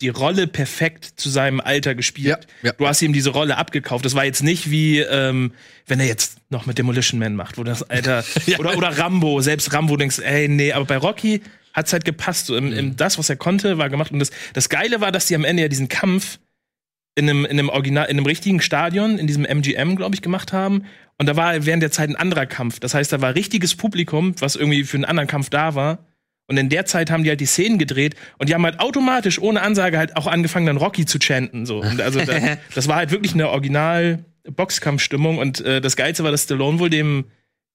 die 0.00 0.08
Rolle 0.08 0.48
perfekt 0.48 1.12
zu 1.16 1.30
seinem 1.30 1.60
Alter 1.60 1.94
gespielt. 1.94 2.26
Ja, 2.62 2.70
ja. 2.70 2.72
Du 2.72 2.88
hast 2.88 3.00
ihm 3.02 3.12
diese 3.12 3.30
Rolle 3.30 3.56
abgekauft. 3.56 4.04
Das 4.04 4.14
war 4.16 4.24
jetzt 4.24 4.42
nicht 4.42 4.70
wie, 4.70 4.98
ähm, 4.98 5.52
wenn 5.86 6.00
er 6.00 6.06
jetzt 6.06 6.38
noch 6.50 6.66
mit 6.66 6.78
Demolition 6.78 7.20
Man 7.20 7.36
macht, 7.36 7.56
wo 7.58 7.62
das 7.62 7.82
Alter, 7.88 8.24
oder, 8.58 8.76
oder 8.76 8.98
Rambo, 8.98 9.40
selbst 9.40 9.72
Rambo 9.72 9.96
denkst, 9.96 10.18
ey, 10.18 10.48
nee, 10.48 10.72
aber 10.72 10.84
bei 10.86 10.96
Rocky 10.96 11.40
hat's 11.72 11.92
halt 11.92 12.04
gepasst. 12.04 12.46
So, 12.46 12.56
im, 12.56 12.66
Mhm. 12.70 12.72
im, 12.72 12.96
das, 12.96 13.18
was 13.18 13.30
er 13.30 13.36
konnte, 13.36 13.78
war 13.78 13.88
gemacht. 13.90 14.10
Und 14.10 14.18
das, 14.18 14.30
das 14.54 14.68
Geile 14.68 15.00
war, 15.00 15.12
dass 15.12 15.26
die 15.26 15.36
am 15.36 15.44
Ende 15.44 15.62
ja 15.62 15.68
diesen 15.68 15.88
Kampf 15.88 16.38
in 17.14 17.28
einem, 17.28 17.44
in 17.44 17.52
einem 17.52 17.68
Original, 17.68 18.06
in 18.06 18.16
einem 18.16 18.26
richtigen 18.26 18.60
Stadion, 18.60 19.18
in 19.18 19.26
diesem 19.26 19.44
MGM, 19.44 19.96
glaube 19.96 20.14
ich, 20.14 20.22
gemacht 20.22 20.52
haben. 20.52 20.84
Und 21.18 21.28
da 21.28 21.36
war 21.36 21.64
während 21.64 21.82
der 21.82 21.92
Zeit 21.92 22.08
ein 22.08 22.16
anderer 22.16 22.46
Kampf. 22.46 22.80
Das 22.80 22.94
heißt, 22.94 23.12
da 23.12 23.20
war 23.20 23.34
richtiges 23.34 23.76
Publikum, 23.76 24.34
was 24.40 24.56
irgendwie 24.56 24.84
für 24.84 24.96
einen 24.96 25.04
anderen 25.04 25.28
Kampf 25.28 25.50
da 25.50 25.74
war. 25.74 26.06
Und 26.46 26.58
in 26.58 26.68
der 26.68 26.84
Zeit 26.84 27.10
haben 27.10 27.24
die 27.24 27.30
halt 27.30 27.40
die 27.40 27.46
Szenen 27.46 27.78
gedreht 27.78 28.16
und 28.36 28.48
die 28.48 28.54
haben 28.54 28.64
halt 28.64 28.78
automatisch 28.78 29.40
ohne 29.40 29.62
Ansage 29.62 29.96
halt 29.96 30.16
auch 30.16 30.26
angefangen, 30.26 30.66
dann 30.66 30.76
Rocky 30.76 31.06
zu 31.06 31.18
chanten. 31.18 31.64
So. 31.64 31.80
Und 31.80 32.02
also 32.02 32.20
da, 32.20 32.58
das 32.74 32.86
war 32.86 32.96
halt 32.96 33.12
wirklich 33.12 33.32
eine 33.32 33.48
original 33.48 34.24
Boxkampfstimmung. 34.50 35.38
Und 35.38 35.60
äh, 35.60 35.80
das 35.80 35.96
Geilste 35.96 36.24
war, 36.24 36.30
dass 36.30 36.42
Stallone 36.42 36.78
wohl 36.80 36.90
dem, 36.90 37.24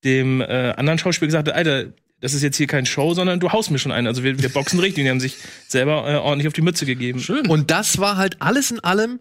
dem 0.03 0.41
äh, 0.41 0.73
anderen 0.75 0.99
Schauspieler 0.99 1.27
gesagt 1.27 1.47
hat, 1.47 1.55
Alter, 1.55 1.93
das 2.21 2.33
ist 2.33 2.41
jetzt 2.43 2.57
hier 2.57 2.67
kein 2.67 2.85
Show, 2.85 3.13
sondern 3.13 3.39
du 3.39 3.51
haust 3.51 3.71
mir 3.71 3.79
schon 3.79 3.91
ein. 3.91 4.07
Also 4.07 4.23
wir, 4.23 4.41
wir 4.41 4.49
boxen 4.49 4.79
richtig. 4.81 5.01
Und 5.01 5.05
die 5.05 5.09
haben 5.11 5.19
sich 5.19 5.35
selber 5.67 6.07
äh, 6.09 6.15
ordentlich 6.15 6.47
auf 6.47 6.53
die 6.53 6.61
Mütze 6.61 6.85
gegeben. 6.85 7.19
Schön. 7.19 7.47
Und 7.47 7.71
das 7.71 7.97
war 7.97 8.17
halt 8.17 8.41
alles 8.41 8.71
in 8.71 8.79
allem 8.81 9.19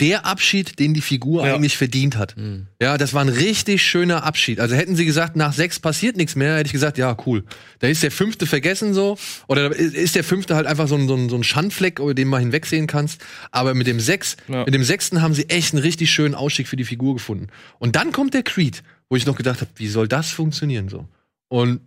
der 0.00 0.26
Abschied, 0.26 0.80
den 0.80 0.92
die 0.92 1.00
Figur 1.00 1.46
Ja. 1.46 1.54
eigentlich 1.54 1.76
verdient 1.76 2.16
hat. 2.16 2.34
Ja, 2.82 2.98
das 2.98 3.14
war 3.14 3.20
ein 3.20 3.28
richtig 3.28 3.80
schöner 3.80 4.24
Abschied. 4.24 4.58
Also 4.58 4.74
hätten 4.74 4.96
sie 4.96 5.04
gesagt, 5.04 5.36
nach 5.36 5.52
sechs 5.52 5.78
passiert 5.78 6.16
nichts 6.16 6.34
mehr, 6.34 6.56
hätte 6.56 6.66
ich 6.66 6.72
gesagt, 6.72 6.98
ja, 6.98 7.16
cool. 7.26 7.44
Da 7.78 7.86
ist 7.86 8.02
der 8.02 8.10
fünfte 8.10 8.44
vergessen 8.46 8.92
so. 8.92 9.16
Oder 9.46 9.68
da 9.68 9.74
ist 9.76 10.16
der 10.16 10.24
fünfte 10.24 10.56
halt 10.56 10.66
einfach 10.66 10.88
so 10.88 10.96
ein, 10.96 11.06
so 11.06 11.14
ein, 11.14 11.28
so 11.28 11.36
ein 11.36 11.44
Schandfleck, 11.44 12.00
über 12.00 12.12
den 12.12 12.26
man 12.26 12.40
hinwegsehen 12.40 12.88
kannst. 12.88 13.24
Aber 13.52 13.72
mit 13.74 13.86
dem 13.86 14.00
sechs, 14.00 14.36
Ja. 14.48 14.64
mit 14.64 14.74
dem 14.74 14.82
sechsten 14.82 15.22
haben 15.22 15.32
sie 15.32 15.48
echt 15.48 15.72
einen 15.74 15.82
richtig 15.82 16.10
schönen 16.10 16.34
Ausstieg 16.34 16.66
für 16.66 16.74
die 16.76 16.84
Figur 16.84 17.14
gefunden. 17.14 17.46
Und 17.78 17.94
dann 17.94 18.10
kommt 18.10 18.34
der 18.34 18.42
Creed, 18.42 18.82
wo 19.08 19.14
ich 19.14 19.26
noch 19.26 19.36
gedacht 19.36 19.60
habe, 19.60 19.70
wie 19.76 19.86
soll 19.86 20.08
das 20.08 20.28
funktionieren 20.30 20.88
so? 20.88 21.06
Und 21.46 21.78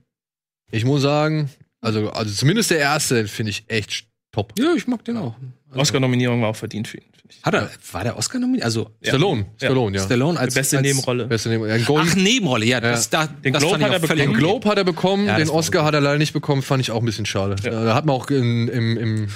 ich 0.71 0.85
muss 0.85 1.01
sagen, 1.01 1.49
also, 1.81 2.09
also 2.09 2.33
zumindest 2.33 2.71
der 2.71 2.79
erste 2.79 3.27
finde 3.27 3.51
ich 3.51 3.65
echt 3.67 4.07
top. 4.31 4.53
Ja, 4.59 4.73
ich 4.75 4.87
mag 4.87 5.03
den 5.05 5.17
auch. 5.17 5.35
Also, 5.69 5.81
Oscar-Nominierung 5.81 6.41
war 6.41 6.49
auch 6.49 6.55
verdient 6.55 6.87
für 6.87 6.97
ihn. 6.97 7.03
finde 7.03 7.27
ich. 7.37 7.43
Hat 7.43 7.53
er, 7.53 7.69
war 7.91 8.03
der 8.03 8.17
Oscar 8.17 8.39
nominiert? 8.39 8.63
Also, 8.63 8.89
Stallone, 9.01 9.41
Ja. 9.59 9.67
Stallone, 9.67 9.97
ja. 9.97 10.03
Stallone 10.03 10.39
als 10.39 10.53
Beste 10.53 10.77
als, 10.77 10.85
Nebenrolle. 10.87 11.25
Beste 11.25 11.49
Neben 11.49 11.67
ja, 11.67 11.77
Golden 11.79 12.09
Ach, 12.11 12.15
Nebenrolle, 12.15 12.65
ja. 12.65 12.79
Das, 12.79 13.09
da, 13.09 13.27
Den 13.27 13.51
das 13.53 13.61
Globe 13.61 13.79
hat 13.83 13.91
er 13.91 13.99
Den 13.99 14.01
bekommen. 14.07 14.29
okay. 14.29 14.37
Globe 14.39 14.69
hat 14.69 14.77
er 14.77 14.83
bekommen, 14.85 15.25
Ja, 15.27 15.37
den 15.37 15.49
Oscar 15.49 15.83
hat 15.83 15.93
er 15.93 15.99
leider 16.01 16.17
nicht 16.17 16.31
bekommen, 16.33 16.61
fand 16.61 16.81
ich 16.81 16.91
auch 16.91 16.99
ein 17.01 17.05
bisschen 17.05 17.25
schade. 17.25 17.55
Da 17.61 17.93
hat 17.93 18.05
man 18.05 18.15
auch 18.15 18.29
in, 18.29 18.69
im, 18.69 18.97
im, 18.97 19.27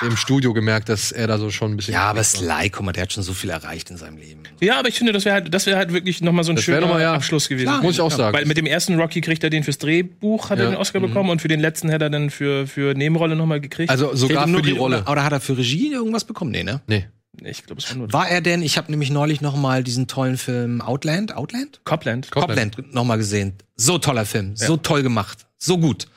Ja. 0.00 0.06
im 0.06 0.16
Studio 0.16 0.52
gemerkt, 0.52 0.88
dass 0.88 1.10
er 1.10 1.26
da 1.26 1.38
so 1.38 1.50
schon 1.50 1.72
ein 1.72 1.76
bisschen. 1.76 1.94
Ja, 1.94 2.02
aber 2.10 2.22
Sly, 2.22 2.70
guck 2.70 2.84
mal, 2.86 2.92
der 2.92 3.02
hat 3.02 3.12
schon 3.12 3.24
so 3.24 3.32
viel 3.34 3.50
erreicht 3.50 3.90
in 3.90 3.96
seinem 3.96 4.16
Leben. 4.18 4.42
Ja, 4.60 4.78
aber 4.78 4.88
ich 4.88 4.96
finde, 4.96 5.12
das 5.12 5.24
wäre 5.24 5.34
halt, 5.34 5.52
das 5.52 5.66
wäre 5.66 5.76
halt 5.76 5.92
wirklich 5.92 6.20
noch 6.22 6.32
mal 6.32 6.44
so 6.44 6.52
ein 6.52 6.56
Das 6.56 6.64
schöner 6.64 6.86
mal, 6.86 7.00
ja. 7.02 7.14
Abschluss 7.14 7.48
gewesen. 7.48 7.66
Klar. 7.66 7.82
Muss 7.82 7.94
ich 7.94 8.00
auch 8.00 8.12
sagen. 8.12 8.36
Weil 8.36 8.44
mit 8.46 8.58
dem 8.58 8.66
ersten 8.66 8.94
Rocky 9.00 9.20
kriegt 9.20 9.42
er 9.42 9.50
den 9.50 9.64
fürs 9.64 9.78
Drehbuch, 9.78 10.50
hat 10.50 10.58
Ja. 10.60 10.66
er 10.66 10.70
den 10.70 10.76
Oscar 10.76 11.00
bekommen 11.00 11.30
und 11.30 11.42
für 11.42 11.48
den 11.48 11.58
letzten 11.60 11.88
hätte 11.88 12.04
er 12.04 12.10
dann 12.10 12.30
für, 12.30 12.66
für 12.68 12.94
Nebenrolle 12.94 13.34
nochmal 13.34 13.60
gekriegt. 13.60 13.90
also 13.90 14.14
sogar 14.14 14.44
für 14.44 14.50
nur 14.50 14.62
die 14.62 14.70
Rolle. 14.72 15.02
Oder 15.10 15.24
hat 15.24 15.32
er 15.32 15.40
für 15.40 15.56
Regie 15.58 15.79
irgendwas 15.88 16.24
bekommen? 16.24 16.50
Nee, 16.50 16.62
ne? 16.64 16.80
Nee. 16.86 17.06
ich 17.44 17.64
glaube, 17.64 17.80
es 17.80 17.88
war 17.90 17.96
nur 17.96 18.12
War 18.12 18.28
er 18.28 18.40
denn, 18.40 18.62
ich 18.62 18.76
habe 18.78 18.90
nämlich 18.90 19.10
neulich 19.10 19.40
noch 19.40 19.56
mal 19.56 19.82
diesen 19.84 20.06
tollen 20.06 20.36
Film 20.38 20.80
Outland, 20.80 21.34
Outland? 21.36 21.80
Copland. 21.84 22.30
Copland. 22.30 22.76
Copland 22.76 22.94
noch 22.94 23.04
mal 23.04 23.16
gesehen. 23.16 23.54
So 23.76 23.98
toller 23.98 24.26
Film, 24.26 24.56
so 24.56 24.76
toll 24.76 25.02
gemacht, 25.02 25.46
so 25.58 25.78
gut. 25.78 26.08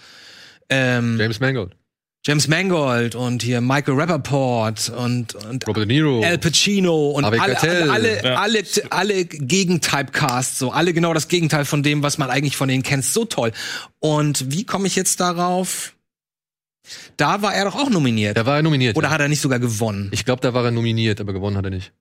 Ähm, 0.70 1.18
James 1.20 1.40
Mangold, 1.40 1.76
James 2.26 2.48
Mangold 2.48 3.16
und 3.16 3.44
hier 3.44 3.60
Michael 3.60 3.96
Rappaport 4.00 4.90
und, 4.90 5.36
und 5.36 5.68
Robert 5.68 5.90
De 5.90 5.96
Niro. 5.98 6.24
Al 6.24 6.38
Pacino 6.38 7.12
und 7.12 7.26
Harvey 7.26 7.40
alle, 7.40 7.54
Keitel. 7.56 7.90
alle, 7.90 7.92
alle, 7.92 8.24
Ja. 8.24 8.36
alle, 8.42 8.64
alle 8.92 9.26
Gegentypecasts, 9.26 10.58
so 10.60 10.72
alle 10.72 10.94
genau 10.94 11.14
das 11.14 11.28
Gegenteil 11.28 11.66
von 11.66 11.84
dem, 11.84 12.02
was 12.02 12.18
man 12.18 12.30
eigentlich 12.30 12.56
von 12.56 12.70
denen 12.70 12.84
kennt. 12.84 13.04
So 13.06 13.26
toll. 13.26 13.52
Und 14.00 14.52
wie 14.54 14.66
komme 14.66 14.88
ich 14.88 14.96
jetzt 14.96 15.20
darauf? 15.20 15.96
Da 17.18 17.42
war 17.42 17.54
er 17.56 17.66
doch 17.66 17.76
auch 17.76 17.90
nominiert. 17.90 18.36
Da 18.38 18.46
war 18.46 18.58
er 18.58 18.62
nominiert. 18.64 18.96
Oder 18.98 19.08
ja. 19.08 19.14
hat 19.14 19.22
er 19.22 19.28
nicht 19.30 19.42
sogar 19.42 19.60
gewonnen? 19.60 20.10
ich 20.12 20.26
glaube, 20.26 20.42
da 20.42 20.54
war 20.54 20.66
er 20.66 20.72
nominiert, 20.72 21.22
aber 21.22 21.34
gewonnen 21.34 21.58
hat 21.58 21.66
er 21.66 21.72
nicht. 21.72 21.94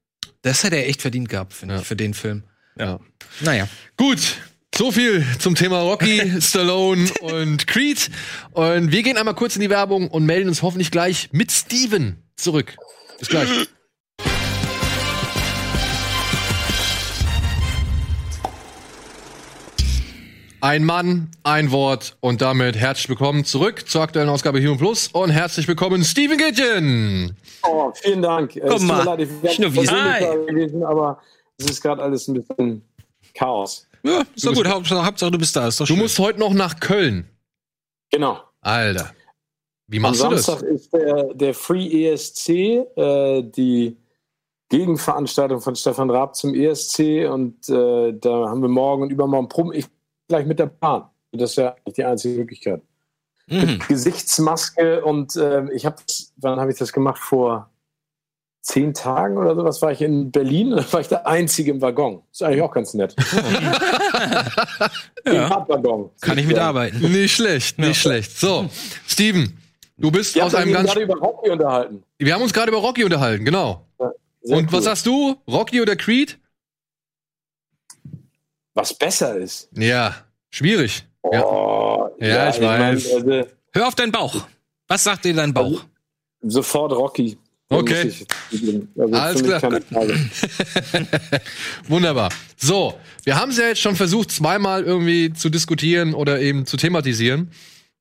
Das 0.43 0.65
hätte 0.65 0.77
er 0.77 0.89
echt 0.89 1.01
verdient 1.03 1.29
gehabt, 1.29 1.53
finde 1.53 1.75
Ja. 1.77 1.81
ich, 1.81 1.87
für 1.87 1.97
den 1.97 2.15
Film. 2.15 2.43
Ja. 2.77 2.99
Naja. 3.41 3.69
Gut. 3.97 4.19
So 4.75 4.91
viel 4.91 5.25
zum 5.39 5.55
Thema 5.55 5.81
Rocky, 5.83 6.33
Stallone 6.41 7.11
und 7.21 7.67
Creed. 7.67 8.11
Und 8.53 8.91
wir 8.91 9.03
gehen 9.03 9.19
einmal 9.19 9.35
kurz 9.35 9.55
in 9.55 9.61
die 9.61 9.69
Werbung 9.71 10.09
und 10.09 10.25
melden 10.25 10.49
uns 10.49 10.63
hoffentlich 10.63 10.91
gleich 10.91 11.29
mit 11.33 11.53
Steven 11.53 12.17
zurück. 12.37 12.75
Bis 13.19 13.29
gleich. 13.29 13.49
Ein 20.65 20.85
Mann, 20.85 21.29
ein 21.43 21.73
Wort 21.73 22.17
und 22.21 22.41
damit 22.41 22.77
herzlich 22.77 23.09
willkommen 23.09 23.45
zurück 23.45 23.89
zur 23.89 24.03
aktuellen 24.03 24.29
Ausgabe 24.29 24.61
Human 24.61 24.79
Plus 24.79 25.09
und 25.09 25.31
herzlich 25.31 25.67
willkommen 25.67 26.05
Steven 26.05 26.39
Gitchen. 26.39 27.37
Oh, 27.65 27.91
vielen 27.93 28.23
Dank. 28.23 28.55
Mir 28.55 28.79
mal, 28.79 29.05
leid, 29.05 29.23
ich 29.23 29.57
gewesen, 29.57 30.85
aber 30.85 31.19
es 31.59 31.69
ist 31.69 31.83
gerade 31.83 32.01
alles 32.01 32.29
ein 32.29 32.35
bisschen 32.35 32.81
Chaos. 33.35 33.89
Ja, 34.05 34.23
ist 34.37 34.47
doch 34.47 34.55
gut. 34.55 34.69
Hauptsache, 34.69 35.05
Hauptsache, 35.05 35.33
du 35.33 35.39
bist 35.39 35.57
da. 35.57 35.67
Ist 35.67 35.81
doch 35.81 35.87
Du 35.89 35.97
musst 35.97 36.17
heute 36.21 36.39
noch 36.39 36.55
nach 36.55 36.79
Köln. 36.79 37.29
Genau. 38.13 38.39
Alter. 38.61 39.11
Wie 39.89 39.97
Am 39.97 40.03
machst 40.03 40.23
du 40.23 40.29
das? 40.29 40.47
Samstag 40.47 40.69
ist 40.69 40.93
der, 40.93 41.35
der 41.35 41.55
Free 41.55 42.07
ESC, 42.07 42.49
äh, 42.51 43.43
die 43.43 43.97
Gegenveranstaltung 44.69 45.61
von 45.61 45.75
Stefan 45.75 46.09
Raab 46.09 46.37
zum 46.37 46.55
ESC 46.55 47.29
und 47.29 47.69
äh, 47.69 48.13
da 48.13 48.49
haben 48.49 48.63
wir 48.63 48.69
morgen 48.69 49.03
und 49.03 49.11
übermorgen 49.11 49.49
Proben. 49.49 49.73
Ich 49.73 49.87
gleich 50.33 50.47
mit 50.47 50.59
der 50.59 50.67
Bahn. 50.67 51.05
Das 51.33 51.51
ist 51.51 51.57
ja 51.57 51.71
eigentlich 51.71 51.95
die 51.95 52.05
einzige 52.05 52.39
Möglichkeit. 52.39 52.83
Mhm. 53.49 53.81
Gesichtsmaske 53.87 55.05
und 55.05 55.37
ähm, 55.37 55.71
ich 55.75 55.85
habe, 55.85 55.97
wann 56.37 56.59
habe 56.59 56.73
ich 56.73 56.79
das 56.79 56.93
gemacht? 56.93 57.19
Vor 57.21 57.69
zehn 58.63 58.95
Tagen 58.95 59.37
oder 59.37 59.55
sowas 59.57 59.83
war 59.83 59.91
ich 59.93 60.01
in 60.01 60.31
Berlin 60.31 60.73
und 60.73 60.79
da 60.79 60.93
war 60.93 61.01
ich 61.01 61.09
der 61.09 61.27
Einzige 61.27 61.73
im 61.73 61.83
Waggon. 61.83 62.23
Ist 62.31 62.43
eigentlich 62.43 62.63
auch 62.63 62.73
ganz 62.73 62.95
nett. 62.95 63.15
Im 65.25 65.37
Radwaggon. 65.37 66.11
Kann 66.21 66.39
ich 66.39 66.47
mitarbeiten. 66.47 67.01
Nicht 67.13 67.35
schlecht, 67.35 67.79
nicht 67.79 68.01
schlecht. 68.01 68.39
So, 68.39 68.69
Steven, 69.07 69.57
du 69.99 70.11
bist 70.11 70.35
Wir 70.35 70.47
aus 70.47 70.55
haben 70.55 70.63
einem 70.63 70.71
uns 70.71 70.77
ganz. 70.79 70.91
gerade 70.93 71.03
über 71.03 71.17
Rocky 71.19 71.51
unterhalten. 71.51 72.03
Wir 72.19 72.35
haben 72.35 72.43
uns 72.43 72.53
gerade 72.53 72.71
über 72.71 72.81
Rocky 72.81 73.05
unterhalten, 73.05 73.45
genau. 73.45 73.87
Sehr 74.43 74.57
Und 74.57 74.67
was 74.73 74.79
cool. 74.79 74.83
sagst 74.83 75.07
du? 75.07 75.37
Rocky 75.49 75.81
oder 75.81 75.97
Creed? 75.97 76.39
Was 78.75 78.95
besser 78.95 79.37
ist? 79.37 79.69
Ja, 79.77 80.15
schwierig. 80.51 81.05
Ja. 81.31 81.45
Oh, 81.45 82.11
Ja, 82.21 82.51
ich 82.51 82.61
weiß. 82.61 83.13
also, 83.15 83.47
Hör 83.73 83.89
auf 83.89 83.95
deinen 83.95 84.13
Bauch. 84.13 84.47
Was 84.89 85.05
sagt 85.05 85.25
dir 85.25 85.35
dein 85.35 85.53
Bauch? 85.55 85.85
sofort 86.43 86.93
Rocky. 86.93 87.39
Okay. 87.69 88.13
Ich- 88.51 88.83
Also 88.99 89.15
Alles 89.15 89.43
klar. 89.43 89.63
Wunderbar. 91.89 92.31
So, 92.57 92.99
wir 93.25 93.37
haben 93.37 93.51
es 93.51 93.59
ja 93.59 93.69
jetzt 93.69 93.81
schon 93.81 93.97
versucht, 93.97 94.31
zweimal 94.31 94.83
irgendwie 94.83 95.33
zu 95.33 95.49
diskutieren 95.49 96.15
oder 96.15 96.41
eben 96.41 96.67
zu 96.67 96.77
thematisieren. 96.77 97.51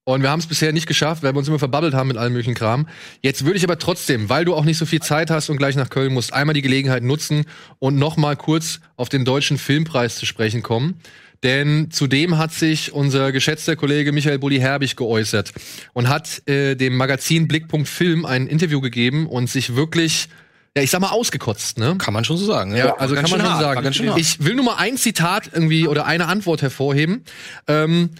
Und 0.03 0.23
wir 0.23 0.31
haben 0.31 0.39
es 0.39 0.47
bisher 0.47 0.73
nicht 0.73 0.87
geschafft, 0.87 1.21
weil 1.21 1.33
wir 1.33 1.37
uns 1.37 1.47
immer 1.47 1.59
verbabbelt 1.59 1.93
haben 1.93 2.07
mit 2.07 2.17
allem 2.17 2.33
möglichen 2.33 2.55
Kram. 2.55 2.87
Jetzt 3.21 3.45
würde 3.45 3.57
ich 3.57 3.63
aber 3.63 3.77
trotzdem, 3.77 4.29
weil 4.29 4.45
du 4.45 4.55
auch 4.55 4.65
nicht 4.65 4.79
so 4.79 4.87
viel 4.87 5.01
Zeit 5.01 5.29
hast 5.29 5.49
und 5.49 5.57
gleich 5.57 5.75
nach 5.75 5.91
Köln 5.91 6.11
musst, 6.13 6.33
einmal 6.33 6.55
die 6.55 6.63
Gelegenheit 6.63 7.03
nutzen 7.03 7.45
und 7.77 7.97
noch 7.97 8.17
mal 8.17 8.35
kurz 8.35 8.79
auf 8.95 9.09
den 9.09 9.25
deutschen 9.25 9.59
Filmpreis 9.59 10.15
zu 10.15 10.25
sprechen 10.25 10.63
kommen. 10.63 10.99
Denn 11.43 11.89
zudem 11.91 12.37
hat 12.37 12.51
sich 12.51 12.93
unser 12.93 13.31
geschätzter 13.31 13.75
Kollege 13.75 14.11
Michael 14.11 14.39
Bulli-Herbig 14.39 14.95
geäußert 14.95 15.53
und 15.93 16.07
hat 16.07 16.47
äh, 16.47 16.75
dem 16.75 16.95
Magazin 16.95 17.47
Blickpunkt 17.47 17.87
Film 17.87 18.25
ein 18.25 18.47
Interview 18.47 18.79
gegeben 18.79 19.27
und 19.27 19.49
sich 19.49 19.75
wirklich, 19.75 20.29
ja, 20.75 20.83
ich 20.83 20.91
sag 20.91 21.01
mal, 21.01 21.09
ausgekotzt, 21.09 21.79
ne? 21.79 21.95
Kann 21.97 22.13
man 22.13 22.25
schon 22.25 22.37
so 22.37 22.45
sagen. 22.45 22.75
Ja, 22.75 22.95
also 22.95 23.15
Ganz 23.15 23.29
kann 23.29 23.39
man 23.39 23.47
schon 23.47 23.53
hart, 23.53 23.61
sagen. 23.63 23.83
Ganz 23.83 23.95
schön 23.95 24.09
hart. 24.09 24.19
Ich 24.19 24.43
will 24.43 24.55
nur 24.55 24.65
mal 24.65 24.75
ein 24.75 24.97
Zitat 24.97 25.49
irgendwie 25.51 25.87
oder 25.87 26.05
eine 26.05 26.27
Antwort 26.27 26.61
hervorheben. 26.61 27.23
Ähm, 27.67 28.11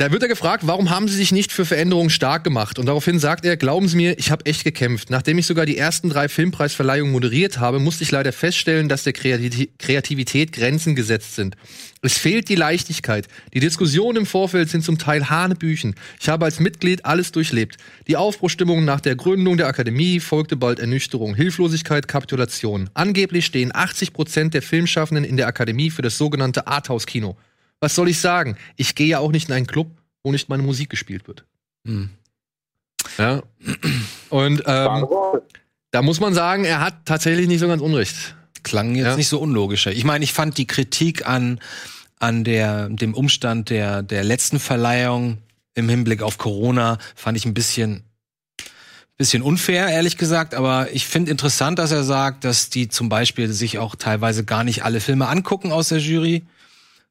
da 0.00 0.10
wird 0.10 0.22
er 0.22 0.28
gefragt, 0.28 0.66
warum 0.66 0.88
haben 0.88 1.08
Sie 1.08 1.16
sich 1.16 1.30
nicht 1.30 1.52
für 1.52 1.66
Veränderungen 1.66 2.08
stark 2.08 2.42
gemacht? 2.42 2.78
Und 2.78 2.86
daraufhin 2.86 3.18
sagt 3.18 3.44
er, 3.44 3.58
glauben 3.58 3.86
Sie 3.86 3.98
mir, 3.98 4.18
ich 4.18 4.30
habe 4.30 4.46
echt 4.46 4.64
gekämpft. 4.64 5.10
Nachdem 5.10 5.36
ich 5.36 5.46
sogar 5.46 5.66
die 5.66 5.76
ersten 5.76 6.08
drei 6.08 6.30
Filmpreisverleihungen 6.30 7.12
moderiert 7.12 7.58
habe, 7.58 7.80
musste 7.80 8.04
ich 8.04 8.10
leider 8.10 8.32
feststellen, 8.32 8.88
dass 8.88 9.04
der 9.04 9.12
Kreati- 9.12 9.68
Kreativität 9.78 10.52
Grenzen 10.52 10.96
gesetzt 10.96 11.34
sind. 11.34 11.54
Es 12.00 12.16
fehlt 12.16 12.48
die 12.48 12.54
Leichtigkeit. 12.54 13.26
Die 13.52 13.60
Diskussionen 13.60 14.20
im 14.20 14.26
Vorfeld 14.26 14.70
sind 14.70 14.82
zum 14.82 14.96
Teil 14.96 15.28
Hanebüchen. 15.28 15.94
Ich 16.18 16.30
habe 16.30 16.46
als 16.46 16.60
Mitglied 16.60 17.04
alles 17.04 17.30
durchlebt. 17.30 17.76
Die 18.08 18.16
Aufbruchstimmung 18.16 18.86
nach 18.86 19.02
der 19.02 19.16
Gründung 19.16 19.58
der 19.58 19.66
Akademie 19.66 20.18
folgte 20.18 20.56
bald 20.56 20.80
Ernüchterung, 20.80 21.34
Hilflosigkeit, 21.34 22.08
Kapitulation. 22.08 22.88
Angeblich 22.94 23.44
stehen 23.44 23.70
80 23.74 24.14
Prozent 24.14 24.54
der 24.54 24.62
Filmschaffenden 24.62 25.24
in 25.24 25.36
der 25.36 25.46
Akademie 25.46 25.90
für 25.90 26.00
das 26.00 26.16
sogenannte 26.16 26.66
Arthouse-Kino. 26.66 27.36
Was 27.80 27.94
soll 27.94 28.08
ich 28.08 28.20
sagen? 28.20 28.56
Ich 28.76 28.94
gehe 28.94 29.06
ja 29.08 29.18
auch 29.18 29.32
nicht 29.32 29.48
in 29.48 29.54
einen 29.54 29.66
Club, 29.66 29.90
wo 30.22 30.32
nicht 30.32 30.48
meine 30.48 30.62
Musik 30.62 30.90
gespielt 30.90 31.26
wird. 31.26 31.44
Hm. 31.86 32.10
Ja. 33.18 33.42
Und 34.28 34.62
ähm, 34.66 35.06
da 35.90 36.02
muss 36.02 36.20
man 36.20 36.34
sagen, 36.34 36.64
er 36.64 36.80
hat 36.80 37.06
tatsächlich 37.06 37.48
nicht 37.48 37.60
so 37.60 37.68
ganz 37.68 37.80
Unrecht. 37.82 38.34
Klang 38.62 38.94
jetzt 38.94 39.06
Ja. 39.06 39.16
nicht 39.16 39.28
so 39.28 39.40
unlogisch. 39.40 39.86
Ich 39.86 40.04
meine, 40.04 40.22
ich 40.24 40.32
fand 40.34 40.58
die 40.58 40.66
Kritik 40.66 41.26
an, 41.26 41.58
an 42.18 42.44
der, 42.44 42.88
dem 42.90 43.14
Umstand 43.14 43.70
der, 43.70 44.02
der 44.02 44.22
letzten 44.24 44.58
Verleihung 44.60 45.38
im 45.74 45.88
Hinblick 45.88 46.20
auf 46.22 46.36
Corona, 46.36 46.98
fand 47.14 47.38
ich 47.38 47.46
ein 47.46 47.54
bisschen, 47.54 48.02
bisschen 49.16 49.40
unfair, 49.42 49.88
ehrlich 49.88 50.18
gesagt. 50.18 50.54
Aber 50.54 50.92
ich 50.92 51.06
finde 51.06 51.30
interessant, 51.30 51.78
dass 51.78 51.90
er 51.92 52.04
sagt, 52.04 52.44
dass 52.44 52.68
die 52.68 52.88
zum 52.90 53.08
Beispiel 53.08 53.48
sich 53.50 53.78
auch 53.78 53.94
teilweise 53.96 54.44
gar 54.44 54.64
nicht 54.64 54.84
alle 54.84 55.00
Filme 55.00 55.28
angucken 55.28 55.72
aus 55.72 55.88
der 55.88 55.98
Jury. 55.98 56.44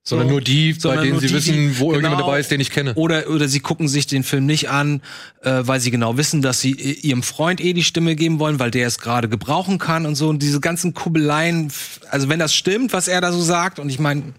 Sondern 0.01 0.27
So. 0.29 0.31
nur 0.31 0.41
die, 0.41 0.73
bei 0.73 0.79
Sondern 0.79 1.01
denen 1.03 1.11
nur 1.11 1.21
sie 1.21 1.27
die, 1.27 1.33
wissen, 1.33 1.77
wo 1.77 1.91
irgendjemand 1.91 2.17
genau. 2.19 2.27
dabei 2.27 2.39
ist, 2.39 2.49
den 2.49 2.61
ich 2.61 2.71
kenne. 2.71 2.95
Oder, 2.95 3.29
oder 3.29 3.47
sie 3.49 3.59
gucken 3.59 3.87
sich 3.87 4.07
den 4.07 4.23
Film 4.23 4.45
nicht 4.45 4.69
an, 4.69 5.01
äh, 5.43 5.61
weil 5.63 5.79
sie 5.81 5.91
genau 5.91 6.17
wissen, 6.17 6.41
dass 6.41 6.61
sie 6.61 6.71
i- 6.71 7.07
ihrem 7.07 7.21
Freund 7.21 7.59
eh 7.61 7.73
die 7.73 7.83
Stimme 7.83 8.15
geben 8.15 8.39
wollen, 8.39 8.59
weil 8.59 8.71
der 8.71 8.87
es 8.87 8.97
gerade 8.97 9.27
gebrauchen 9.29 9.77
kann 9.77 10.05
und 10.05 10.15
so. 10.15 10.29
Und 10.29 10.41
diese 10.41 10.61
ganzen 10.61 10.93
Kubbeleien, 10.93 11.67
f- 11.67 11.99
also 12.09 12.29
wenn 12.29 12.39
das 12.39 12.55
stimmt, 12.55 12.93
was 12.93 13.07
er 13.09 13.19
da 13.21 13.31
so 13.33 13.41
sagt, 13.41 13.77
und 13.77 13.89
ich 13.89 13.99
meine, 13.99 14.33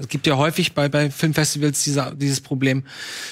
es 0.00 0.08
gibt 0.08 0.26
ja 0.26 0.38
häufig 0.38 0.72
bei, 0.72 0.88
bei 0.88 1.10
Filmfestivals 1.10 1.84
dieser, 1.84 2.14
dieses 2.14 2.40
Problem, 2.40 2.84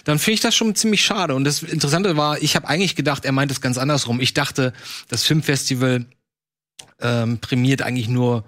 dann 0.04 0.18
finde 0.18 0.34
ich 0.34 0.40
das 0.40 0.54
schon 0.54 0.74
ziemlich 0.74 1.02
schade. 1.02 1.34
Und 1.34 1.44
das 1.44 1.62
Interessante 1.62 2.16
war, 2.16 2.40
ich 2.42 2.56
habe 2.56 2.68
eigentlich 2.68 2.94
gedacht, 2.94 3.24
er 3.24 3.32
meint 3.32 3.50
es 3.50 3.62
ganz 3.62 3.78
andersrum. 3.78 4.20
Ich 4.20 4.34
dachte, 4.34 4.74
das 5.08 5.24
Filmfestival 5.24 6.04
ähm, 7.00 7.38
prämiert 7.38 7.80
eigentlich 7.82 8.08
nur 8.08 8.44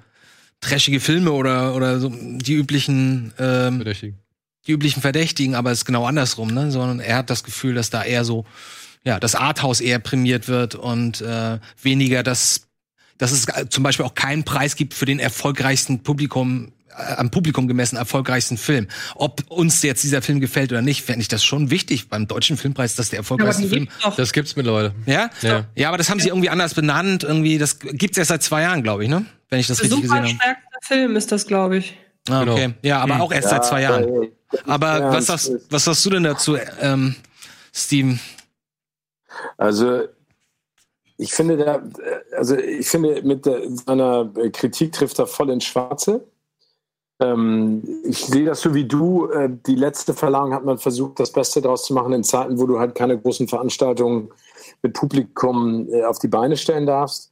trashige 0.62 1.00
Filme 1.00 1.32
oder, 1.32 1.74
oder 1.74 2.00
so 2.00 2.10
die 2.10 2.54
üblichen 2.54 3.34
ähm, 3.38 3.76
Verdächtigen. 3.76 4.18
die 4.66 4.72
üblichen 4.72 5.02
Verdächtigen, 5.02 5.54
aber 5.54 5.70
es 5.70 5.80
ist 5.80 5.84
genau 5.84 6.06
andersrum, 6.06 6.48
ne? 6.54 6.70
Sondern 6.70 7.00
er 7.00 7.16
hat 7.16 7.28
das 7.28 7.44
Gefühl, 7.44 7.74
dass 7.74 7.90
da 7.90 8.02
eher 8.02 8.24
so, 8.24 8.46
ja, 9.04 9.20
das 9.20 9.34
Arthouse 9.34 9.80
eher 9.80 9.98
prämiert 9.98 10.48
wird 10.48 10.74
und 10.74 11.20
äh, 11.20 11.58
weniger 11.82 12.22
das, 12.22 12.68
dass 13.18 13.32
es 13.32 13.46
zum 13.68 13.82
Beispiel 13.82 14.06
auch 14.06 14.14
keinen 14.14 14.44
Preis 14.44 14.76
gibt 14.76 14.94
für 14.94 15.04
den 15.04 15.18
erfolgreichsten 15.18 16.04
Publikum, 16.04 16.72
äh, 16.96 17.14
am 17.14 17.30
Publikum 17.30 17.66
gemessen 17.66 17.96
erfolgreichsten 17.96 18.56
Film. 18.56 18.86
Ob 19.16 19.42
uns 19.48 19.82
jetzt 19.82 20.04
dieser 20.04 20.22
Film 20.22 20.38
gefällt 20.40 20.70
oder 20.70 20.82
nicht, 20.82 21.02
fände 21.02 21.22
ich 21.22 21.28
das 21.28 21.44
schon 21.44 21.70
wichtig 21.70 22.08
beim 22.08 22.28
deutschen 22.28 22.56
Filmpreis, 22.56 22.94
dass 22.94 23.10
der 23.10 23.18
erfolgreichste 23.18 23.66
Film. 23.68 23.88
gibt's. 23.88 24.16
Das 24.16 24.32
gibt's 24.32 24.54
mittlerweile. 24.54 24.94
Ja? 25.06 25.28
Ja. 25.42 25.66
Ja, 25.74 25.88
aber 25.88 25.98
das 25.98 26.08
haben 26.08 26.20
sie 26.20 26.28
irgendwie 26.28 26.50
anders 26.50 26.74
benannt, 26.74 27.24
irgendwie, 27.24 27.58
das 27.58 27.80
gibt's 27.80 28.16
erst 28.16 28.28
seit 28.28 28.44
zwei 28.44 28.62
Jahren, 28.62 28.84
glaube 28.84 29.02
ich, 29.02 29.10
ne? 29.10 29.26
Wenn 29.52 29.60
ich 29.60 29.66
das 29.66 29.82
richtig 29.82 30.02
Super 30.02 30.22
gesehen 30.22 30.40
habe. 30.40 30.56
stärkster 30.56 30.78
Film 30.80 31.14
ist 31.14 31.30
das, 31.30 31.46
glaube 31.46 31.76
ich. 31.76 31.98
Ah, 32.30 32.40
Genau. 32.40 32.52
okay. 32.54 32.72
Ja, 32.80 33.00
aber 33.00 33.20
auch 33.20 33.30
erst 33.30 33.50
seit 33.50 33.66
zwei 33.66 33.82
Jahren. 33.82 34.28
Aber 34.66 34.98
Ja, 34.98 35.12
was, 35.12 35.26
sagst, 35.26 35.52
was 35.68 35.84
sagst 35.84 36.06
du 36.06 36.10
denn 36.10 36.22
dazu, 36.22 36.56
ähm, 36.80 37.16
Steven? 37.70 38.18
Also 39.58 40.04
ich 41.18 41.34
finde 41.34 41.58
da, 41.58 41.82
also 42.34 42.56
ich 42.56 42.88
finde 42.88 43.20
mit 43.24 43.44
der, 43.44 43.60
seiner 43.68 44.30
Kritik 44.52 44.92
trifft 44.92 45.18
er 45.18 45.26
voll 45.26 45.50
ins 45.50 45.64
Schwarze. 45.64 46.26
Ähm, 47.20 47.82
ich 48.04 48.24
sehe 48.24 48.46
das 48.46 48.62
so 48.62 48.72
wie 48.72 48.84
du. 48.86 49.30
Äh, 49.30 49.50
die 49.66 49.74
letzte 49.76 50.14
Verlangen 50.14 50.54
hat 50.54 50.64
man 50.64 50.78
versucht, 50.78 51.20
das 51.20 51.30
Beste 51.30 51.60
daraus 51.60 51.84
zu 51.84 51.92
machen 51.92 52.14
in 52.14 52.24
Zeiten, 52.24 52.58
wo 52.58 52.66
du 52.66 52.78
halt 52.78 52.94
keine 52.94 53.18
großen 53.18 53.48
Veranstaltungen 53.48 54.30
mit 54.80 54.94
Publikum 54.94 55.88
äh, 55.92 56.04
auf 56.04 56.18
die 56.20 56.28
Beine 56.28 56.56
stellen 56.56 56.86
darfst. 56.86 57.31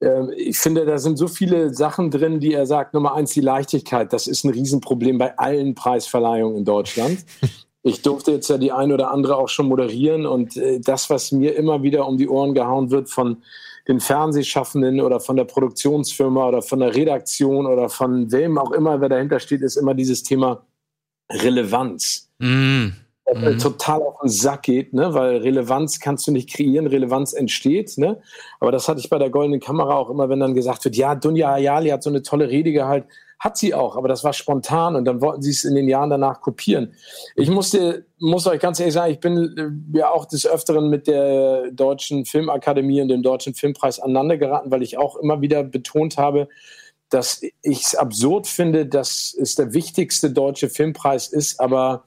Ähm, 0.00 0.32
ich 0.36 0.58
finde, 0.58 0.84
da 0.84 0.98
sind 0.98 1.16
so 1.16 1.28
viele 1.28 1.72
Sachen 1.72 2.10
drin, 2.10 2.40
die 2.40 2.52
er 2.52 2.66
sagt. 2.66 2.94
Nummer 2.94 3.14
eins, 3.14 3.32
die 3.32 3.40
Leichtigkeit. 3.40 4.12
Das 4.12 4.26
ist 4.26 4.44
ein 4.44 4.50
Riesenproblem 4.50 5.18
bei 5.18 5.36
allen 5.38 5.74
Preisverleihungen 5.74 6.58
in 6.58 6.64
Deutschland. 6.64 7.24
Ich 7.86 8.02
durfte 8.02 8.32
jetzt 8.32 8.50
ja 8.50 8.58
die 8.58 8.72
ein 8.72 8.90
oder 8.90 9.12
andere 9.12 9.36
auch 9.36 9.48
schon 9.48 9.68
moderieren 9.68 10.26
und 10.26 10.56
äh, 10.56 10.80
das, 10.80 11.08
was 11.08 11.30
mir 11.30 11.54
immer 11.54 11.84
wieder 11.84 12.08
um 12.08 12.18
die 12.18 12.28
Ohren 12.28 12.52
gehauen 12.52 12.90
wird 12.90 13.08
von 13.08 13.44
den 13.86 14.00
Fernsehschaffenden 14.00 15.00
oder 15.00 15.20
von 15.20 15.36
der 15.36 15.44
Produktionsfirma 15.44 16.48
oder 16.48 16.62
von 16.62 16.80
der 16.80 16.96
Redaktion 16.96 17.64
oder 17.64 17.88
von 17.88 18.32
wem 18.32 18.58
auch 18.58 18.72
immer, 18.72 19.00
wer 19.00 19.08
dahinter 19.08 19.38
steht, 19.38 19.62
ist 19.62 19.76
immer 19.76 19.94
dieses 19.94 20.24
Thema 20.24 20.66
Relevanz. 21.30 22.28
Mm. 22.40 22.88
Mhm. 23.34 23.58
total 23.58 24.02
auf 24.02 24.20
den 24.20 24.28
Sack 24.28 24.62
geht, 24.62 24.92
ne? 24.92 25.12
weil 25.12 25.38
Relevanz 25.38 25.98
kannst 25.98 26.28
du 26.28 26.30
nicht 26.30 26.48
kreieren, 26.48 26.86
Relevanz 26.86 27.32
entsteht. 27.32 27.98
Ne? 27.98 28.20
Aber 28.60 28.70
das 28.70 28.88
hatte 28.88 29.00
ich 29.00 29.10
bei 29.10 29.18
der 29.18 29.30
Goldenen 29.30 29.58
Kamera 29.58 29.96
auch 29.96 30.10
immer, 30.10 30.28
wenn 30.28 30.38
dann 30.38 30.54
gesagt 30.54 30.84
wird, 30.84 30.94
ja, 30.94 31.16
Dunja 31.16 31.52
Ayali 31.52 31.88
hat 31.90 32.04
so 32.04 32.10
eine 32.10 32.22
tolle 32.22 32.48
Rede 32.48 32.70
gehalten. 32.70 33.08
Hat 33.40 33.58
sie 33.58 33.74
auch, 33.74 33.96
aber 33.96 34.08
das 34.08 34.22
war 34.24 34.32
spontan 34.32 34.96
und 34.96 35.04
dann 35.04 35.20
wollten 35.20 35.42
sie 35.42 35.50
es 35.50 35.64
in 35.64 35.74
den 35.74 35.88
Jahren 35.88 36.08
danach 36.08 36.40
kopieren. 36.40 36.94
Ich 37.34 37.50
musste, 37.50 38.06
muss 38.18 38.46
euch 38.46 38.60
ganz 38.60 38.78
ehrlich 38.80 38.94
sagen, 38.94 39.12
ich 39.12 39.20
bin 39.20 39.82
äh, 39.92 39.98
ja 39.98 40.10
auch 40.10 40.24
des 40.24 40.46
Öfteren 40.46 40.88
mit 40.88 41.06
der 41.06 41.70
Deutschen 41.72 42.24
Filmakademie 42.24 43.02
und 43.02 43.08
dem 43.08 43.22
Deutschen 43.22 43.54
Filmpreis 43.54 43.98
aneinander 43.98 44.38
geraten, 44.38 44.70
weil 44.70 44.82
ich 44.82 44.98
auch 44.98 45.16
immer 45.16 45.42
wieder 45.42 45.64
betont 45.64 46.16
habe, 46.16 46.48
dass 47.10 47.42
ich 47.42 47.82
es 47.82 47.94
absurd 47.94 48.46
finde, 48.46 48.86
dass 48.86 49.36
es 49.38 49.56
der 49.56 49.74
wichtigste 49.74 50.30
deutsche 50.30 50.70
Filmpreis 50.70 51.28
ist, 51.28 51.60
aber 51.60 52.04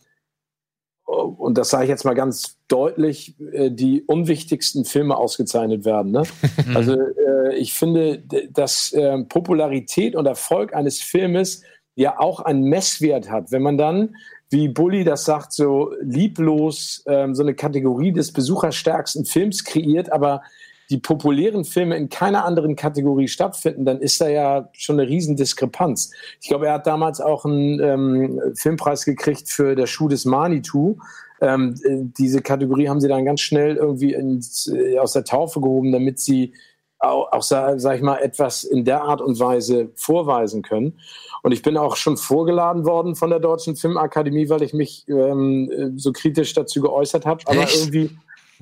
und 1.10 1.58
das 1.58 1.70
sage 1.70 1.86
ich 1.86 1.90
jetzt 1.90 2.06
mal 2.06 2.14
ganz 2.14 2.58
deutlich, 2.68 3.36
äh, 3.52 3.72
die 3.72 4.04
unwichtigsten 4.04 4.86
Filme 4.86 5.18
ausgezeichnet 5.18 5.86
werden. 5.86 6.12
Ne? 6.12 6.24
Also 6.76 6.94
äh, 6.94 7.56
ich 7.56 7.74
finde, 7.74 8.22
dass 8.52 8.94
äh, 8.94 9.24
Popularität 9.24 10.16
und 10.16 10.28
Erfolg 10.28 10.76
eines 10.76 11.02
Filmes 11.02 11.64
ja 11.96 12.20
auch 12.20 12.42
einen 12.42 12.64
Messwert 12.64 13.30
hat. 13.32 13.52
Wenn 13.52 13.64
man 13.64 13.78
dann, 13.78 14.16
wie 14.52 14.68
Bully 14.68 15.04
das 15.04 15.26
sagt, 15.26 15.52
so 15.54 15.94
lieblos 16.02 17.04
ähm, 17.08 17.34
so 17.34 17.42
eine 17.42 17.56
Kategorie 17.56 18.12
des 18.12 18.32
besucherstärksten 18.32 19.26
Films 19.26 19.64
kreiert, 19.64 20.12
aber 20.12 20.44
die 20.90 20.98
populären 20.98 21.66
Filme 21.66 21.98
in 21.98 22.10
keiner 22.10 22.46
anderen 22.46 22.76
Kategorie 22.76 23.28
stattfinden, 23.28 23.86
dann 23.86 24.02
ist 24.02 24.20
da 24.22 24.28
ja 24.28 24.70
schon 24.74 25.00
eine 25.00 25.08
Riesendiskrepanz. 25.10 26.12
Ich 26.42 26.48
glaube, 26.48 26.68
er 26.68 26.74
hat 26.74 26.88
damals 26.88 27.22
auch 27.22 27.46
einen 27.46 27.80
ähm, 27.80 28.42
Filmpreis 28.56 29.06
gekriegt 29.06 29.50
für 29.50 29.76
Der 29.76 29.86
Schuh 29.86 30.08
des 30.08 30.26
Manitou. 30.26 30.98
Ähm, 31.42 31.76
äh, 31.84 32.00
diese 32.18 32.42
Kategorie 32.42 32.90
haben 32.90 33.00
sie 33.00 33.08
dann 33.08 33.24
ganz 33.24 33.42
schnell 33.42 33.76
irgendwie 33.76 34.14
ins, 34.14 34.68
äh, 34.68 34.98
aus 34.98 35.14
der 35.14 35.24
Taufe 35.24 35.62
gehoben, 35.62 35.92
damit 35.92 36.20
sie 36.20 36.54
auch, 36.98 37.32
auch 37.32 37.44
sa- 37.44 37.80
sag 37.80 37.96
ich 37.96 38.02
mal, 38.02 38.18
etwas 38.18 38.66
in 38.66 38.84
der 38.84 39.04
Art 39.04 39.22
und 39.22 39.40
Weise 39.40 39.90
vorweisen 39.96 40.64
können. 40.64 41.00
Und 41.44 41.54
ich 41.54 41.62
bin 41.62 41.78
auch 41.78 41.96
schon 41.96 42.18
vorgeladen 42.18 42.86
worden 42.86 43.16
von 43.16 43.30
der 43.30 43.40
Deutschen 43.40 43.78
Filmakademie, 43.78 44.50
weil 44.50 44.64
ich 44.64 44.74
mich 44.74 45.06
ähm, 45.08 45.72
äh, 45.72 45.92
so 45.98 46.12
kritisch 46.12 46.54
dazu 46.54 46.82
geäußert 46.82 47.26
habe. 47.26 47.42
Aber 47.46 47.62
Echt? 47.62 47.78
irgendwie 47.78 48.10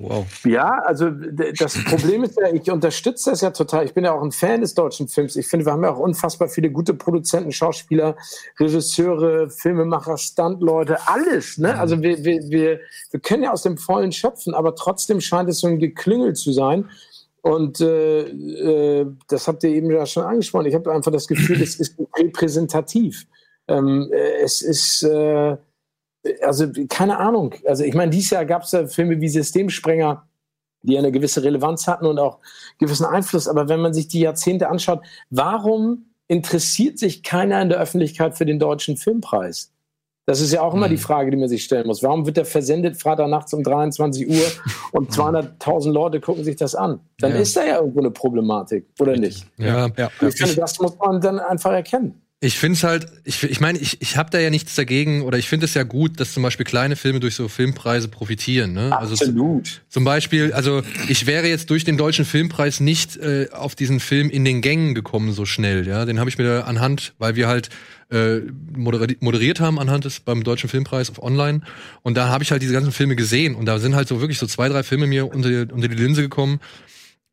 Wow. 0.00 0.26
ja, 0.44 0.80
also 0.84 1.10
das 1.10 1.82
Problem 1.84 2.22
ist 2.22 2.38
ja, 2.40 2.52
ich 2.52 2.70
unterstütze 2.70 3.30
das 3.30 3.40
ja 3.40 3.50
total. 3.50 3.84
Ich 3.84 3.94
bin 3.94 4.04
ja 4.04 4.12
auch 4.12 4.22
ein 4.22 4.30
Fan 4.30 4.60
des 4.60 4.74
deutschen 4.74 5.08
Films. 5.08 5.34
Ich 5.34 5.48
finde, 5.48 5.66
wir 5.66 5.72
haben 5.72 5.82
ja 5.82 5.92
auch 5.92 5.98
unfassbar 5.98 6.48
viele 6.48 6.70
gute 6.70 6.94
Produzenten, 6.94 7.50
Schauspieler, 7.50 8.16
Regisseure, 8.60 9.50
Filmemacher, 9.50 10.16
Standleute, 10.16 10.98
alles. 11.08 11.58
Ne? 11.58 11.76
Also 11.76 12.00
wir, 12.00 12.22
wir, 12.22 12.48
wir, 12.48 12.80
wir 13.10 13.20
können 13.20 13.42
ja 13.42 13.52
aus 13.52 13.62
dem 13.62 13.76
Vollen 13.76 14.12
schöpfen, 14.12 14.54
aber 14.54 14.76
trotzdem 14.76 15.20
scheint 15.20 15.50
es 15.50 15.58
so 15.58 15.66
ein 15.66 15.80
Geklüngel 15.80 16.34
zu 16.34 16.52
sein. 16.52 16.88
Und 17.42 17.80
äh, 17.80 18.20
äh, 18.20 19.06
das 19.26 19.48
habt 19.48 19.64
ihr 19.64 19.70
eben 19.70 19.90
ja 19.90 20.06
schon 20.06 20.22
angesprochen. 20.22 20.66
Ich 20.66 20.74
habe 20.76 20.92
einfach 20.92 21.10
das 21.10 21.26
Gefühl, 21.26 21.60
es 21.60 21.74
ist 21.74 21.96
repräsentativ. 22.16 23.26
Ähm, 23.66 24.08
äh, 24.12 24.42
es 24.42 24.62
ist, 24.62 25.02
äh, 25.02 25.56
also 26.42 26.66
keine 26.88 27.18
Ahnung. 27.18 27.54
Also 27.66 27.84
ich 27.84 27.94
meine, 27.94 28.10
dieses 28.10 28.30
Jahr 28.30 28.44
gab 28.44 28.62
es 28.62 28.72
ja 28.72 28.86
Filme 28.86 29.20
wie 29.20 29.28
Systemsprenger, 29.28 30.26
die 30.82 30.98
eine 30.98 31.12
gewisse 31.12 31.42
Relevanz 31.42 31.86
hatten 31.86 32.06
und 32.06 32.18
auch 32.18 32.38
gewissen 32.78 33.06
Einfluss. 33.06 33.48
Aber 33.48 33.68
wenn 33.68 33.80
man 33.80 33.94
sich 33.94 34.08
die 34.08 34.20
Jahrzehnte 34.20 34.68
anschaut, 34.68 35.00
warum 35.30 36.06
interessiert 36.28 36.98
sich 36.98 37.22
keiner 37.22 37.60
in 37.62 37.68
der 37.68 37.80
Öffentlichkeit 37.80 38.36
für 38.36 38.46
den 38.46 38.58
deutschen 38.58 38.96
Filmpreis? 38.96 39.72
Das 40.26 40.42
ist 40.42 40.52
ja 40.52 40.60
auch 40.60 40.74
immer 40.74 40.88
mhm. 40.88 40.90
die 40.90 40.98
Frage, 40.98 41.30
die 41.30 41.38
man 41.38 41.48
sich 41.48 41.64
stellen 41.64 41.86
muss. 41.86 42.02
Warum 42.02 42.26
wird 42.26 42.36
der 42.36 42.44
versendet 42.44 43.00
Freitag 43.00 43.28
nachts 43.28 43.54
um 43.54 43.62
23 43.62 44.28
Uhr 44.28 44.46
und 44.92 45.10
200.000 45.14 45.90
Leute 45.90 46.20
gucken 46.20 46.44
sich 46.44 46.56
das 46.56 46.74
an? 46.74 47.00
Dann 47.18 47.32
ja. 47.32 47.38
ist 47.38 47.56
da 47.56 47.64
ja 47.64 47.76
irgendwo 47.78 48.00
eine 48.00 48.10
Problematik, 48.10 48.86
oder 49.00 49.16
nicht? 49.16 49.46
Ja, 49.56 49.88
ja. 49.96 50.10
Ich 50.20 50.36
finde, 50.36 50.56
das 50.56 50.78
muss 50.80 50.98
man 50.98 51.22
dann 51.22 51.38
einfach 51.38 51.72
erkennen. 51.72 52.20
Ich 52.40 52.56
finde 52.56 52.76
es 52.76 52.84
halt, 52.84 53.08
ich, 53.24 53.42
ich 53.42 53.58
meine, 53.58 53.80
ich, 53.80 54.00
ich 54.00 54.16
habe 54.16 54.30
da 54.30 54.38
ja 54.38 54.48
nichts 54.48 54.76
dagegen 54.76 55.22
oder 55.22 55.38
ich 55.38 55.48
finde 55.48 55.66
es 55.66 55.74
ja 55.74 55.82
gut, 55.82 56.20
dass 56.20 56.34
zum 56.34 56.44
Beispiel 56.44 56.64
kleine 56.64 56.94
Filme 56.94 57.18
durch 57.18 57.34
so 57.34 57.48
Filmpreise 57.48 58.06
profitieren. 58.06 58.74
Ne? 58.74 58.96
Absolut. 58.96 59.66
Also, 59.66 59.80
zum 59.88 60.04
Beispiel, 60.04 60.52
also 60.52 60.82
ich 61.08 61.26
wäre 61.26 61.48
jetzt 61.48 61.68
durch 61.70 61.82
den 61.82 61.96
deutschen 61.96 62.24
Filmpreis 62.24 62.78
nicht 62.78 63.16
äh, 63.16 63.48
auf 63.50 63.74
diesen 63.74 63.98
Film 63.98 64.30
in 64.30 64.44
den 64.44 64.60
Gängen 64.60 64.94
gekommen 64.94 65.32
so 65.32 65.46
schnell. 65.46 65.84
Ja, 65.88 66.04
den 66.04 66.20
habe 66.20 66.30
ich 66.30 66.38
mir 66.38 66.64
anhand, 66.68 67.12
weil 67.18 67.34
wir 67.34 67.48
halt 67.48 67.70
äh, 68.12 68.38
moderiert, 68.72 69.20
moderiert 69.20 69.58
haben 69.58 69.80
anhand 69.80 70.04
des 70.04 70.20
beim 70.20 70.44
deutschen 70.44 70.70
Filmpreis 70.70 71.10
auf 71.10 71.20
Online 71.20 71.62
und 72.02 72.16
da 72.16 72.28
habe 72.28 72.44
ich 72.44 72.52
halt 72.52 72.62
diese 72.62 72.72
ganzen 72.72 72.92
Filme 72.92 73.16
gesehen 73.16 73.56
und 73.56 73.66
da 73.66 73.80
sind 73.80 73.96
halt 73.96 74.06
so 74.06 74.20
wirklich 74.20 74.38
so 74.38 74.46
zwei 74.46 74.68
drei 74.68 74.84
Filme 74.84 75.08
mir 75.08 75.26
unter 75.26 75.48
die, 75.48 75.72
unter 75.72 75.88
die 75.88 75.96
Linse 75.96 76.22
gekommen. 76.22 76.60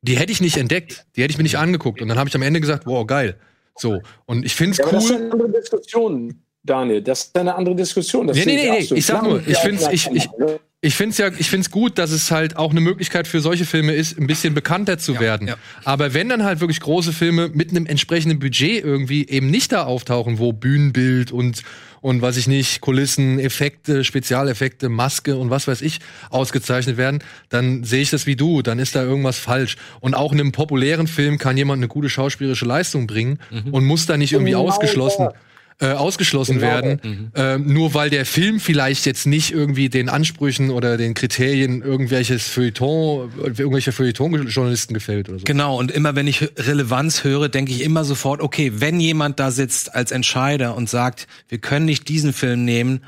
Die 0.02 0.18
hätte 0.18 0.32
ich 0.32 0.42
nicht 0.42 0.58
entdeckt, 0.58 1.06
die 1.16 1.22
hätte 1.22 1.32
ich 1.32 1.38
mir 1.38 1.44
nicht 1.44 1.60
angeguckt 1.60 2.02
und 2.02 2.08
dann 2.08 2.18
habe 2.18 2.28
ich 2.28 2.36
am 2.36 2.42
Ende 2.42 2.60
gesagt, 2.60 2.88
wow 2.88 3.06
geil 3.06 3.38
so, 3.78 4.02
und 4.26 4.46
ich 4.46 4.56
finde 4.56 4.72
es 4.72 4.78
ja, 4.78 4.86
cool. 4.86 4.94
Das 4.94 5.06
ist 5.06 5.12
eine 5.12 5.32
andere 5.32 5.50
Diskussion, 5.52 6.42
Daniel. 6.64 7.02
Das 7.02 7.24
ist 7.24 7.38
eine 7.38 7.56
andere 7.56 7.76
Diskussion. 7.76 8.28
Das 8.28 8.38
nee, 8.38 8.46
nee, 8.46 8.56
nee, 8.56 8.70
nee. 8.90 8.98
Ich 8.98 9.06
sag 9.06 9.24
nur, 9.24 9.46
ich 9.46 9.58
finde 9.58 9.90
ich, 9.92 10.10
ich, 10.12 10.30
ich 10.86 10.96
finde 10.96 11.12
es 11.12 11.18
ja, 11.18 11.30
ich 11.36 11.50
finde 11.50 11.66
es 11.66 11.72
gut, 11.72 11.98
dass 11.98 12.12
es 12.12 12.30
halt 12.30 12.58
auch 12.58 12.70
eine 12.70 12.80
Möglichkeit 12.80 13.28
für 13.28 13.42
solche 13.42 13.66
Filme 13.66 13.94
ist, 13.94 14.20
ein 14.20 14.28
bisschen 14.28 14.54
bekannter 14.54 15.00
zu 15.00 15.14
ja, 15.14 15.20
werden. 15.20 15.48
Ja. 15.48 15.56
Aber 15.84 16.14
wenn 16.14 16.30
dann 16.30 16.44
halt 16.44 16.60
wirklich 16.60 16.80
große 16.80 17.12
Filme 17.12 17.50
mit 17.52 17.72
einem 17.72 17.88
entsprechenden 17.88 18.38
Budget 18.38 18.84
irgendwie 18.84 19.28
eben 19.28 19.50
nicht 19.50 19.72
da 19.72 19.86
auftauchen, 19.86 20.38
wo 20.38 20.54
Bühnenbild 20.54 21.32
und 21.32 21.64
und 22.02 22.22
was 22.22 22.38
ich 22.38 22.46
nicht, 22.46 22.82
Kulissen, 22.82 23.40
Effekte, 23.40 24.04
Spezialeffekte, 24.04 24.90
Maske 24.90 25.38
und 25.38 25.50
was 25.50 25.68
weiß 25.68 25.82
ich 25.82 26.02
ausgezeichnet 26.30 26.98
werden, 26.98 27.24
dann 27.50 27.84
sehe 27.84 28.04
ich 28.04 28.12
das 28.12 28.28
wie 28.28 28.36
du, 28.36 28.62
dann 28.62 28.78
ist 28.78 28.96
da 28.96 29.02
irgendwas 29.02 29.40
falsch. 29.40 29.78
Und 30.02 30.14
auch 30.14 30.32
in 30.32 30.40
einem 30.40 30.52
populären 30.52 31.08
Film 31.08 31.40
kann 31.40 31.58
jemand 31.58 31.80
eine 31.80 31.88
gute 31.88 32.08
schauspielerische 32.08 32.66
Leistung 32.66 33.08
bringen 33.08 33.40
mhm. 33.50 33.74
und 33.74 33.86
muss 33.86 34.06
da 34.06 34.18
nicht 34.18 34.34
irgendwie 34.34 34.52
genau 34.52 34.68
ausgeschlossen. 34.68 35.24
Ja 35.24 35.34
äh, 35.80 35.88
ausgeschlossen 35.88 36.60
genau. 36.60 36.68
werden, 36.68 37.00
mhm. 37.04 37.32
äh, 37.36 37.58
nur 37.58 37.94
weil 37.94 38.10
der 38.10 38.26
Film 38.26 38.62
vielleicht 38.62 39.06
jetzt 39.06 39.26
nicht 39.26 39.52
irgendwie 39.52 39.90
den 39.90 40.08
Ansprüchen 40.08 40.70
oder 40.70 40.96
den 40.96 41.14
Kriterien 41.16 41.82
irgendwelches 41.82 42.48
Feuilleton, 42.48 43.30
irgendwelche 43.38 43.92
Feuilleton-Journalisten 43.92 44.94
gefällt 44.94 45.28
oder 45.28 45.40
so. 45.40 45.44
Genau, 45.44 45.78
und 45.78 45.92
immer 45.92 46.16
wenn 46.16 46.28
ich 46.28 46.50
Relevanz 46.58 47.26
höre, 47.26 47.50
denke 47.50 47.74
ich 47.74 47.82
immer 47.82 48.06
sofort, 48.06 48.42
okay, 48.42 48.72
wenn 48.76 49.02
jemand 49.02 49.40
da 49.40 49.52
sitzt 49.52 49.94
als 49.94 50.12
Entscheider 50.12 50.78
und 50.78 50.90
sagt, 50.90 51.28
wir 51.50 51.58
können 51.58 51.86
nicht 51.86 52.08
diesen 52.08 52.32
Film 52.32 52.64
nehmen, 52.64 53.02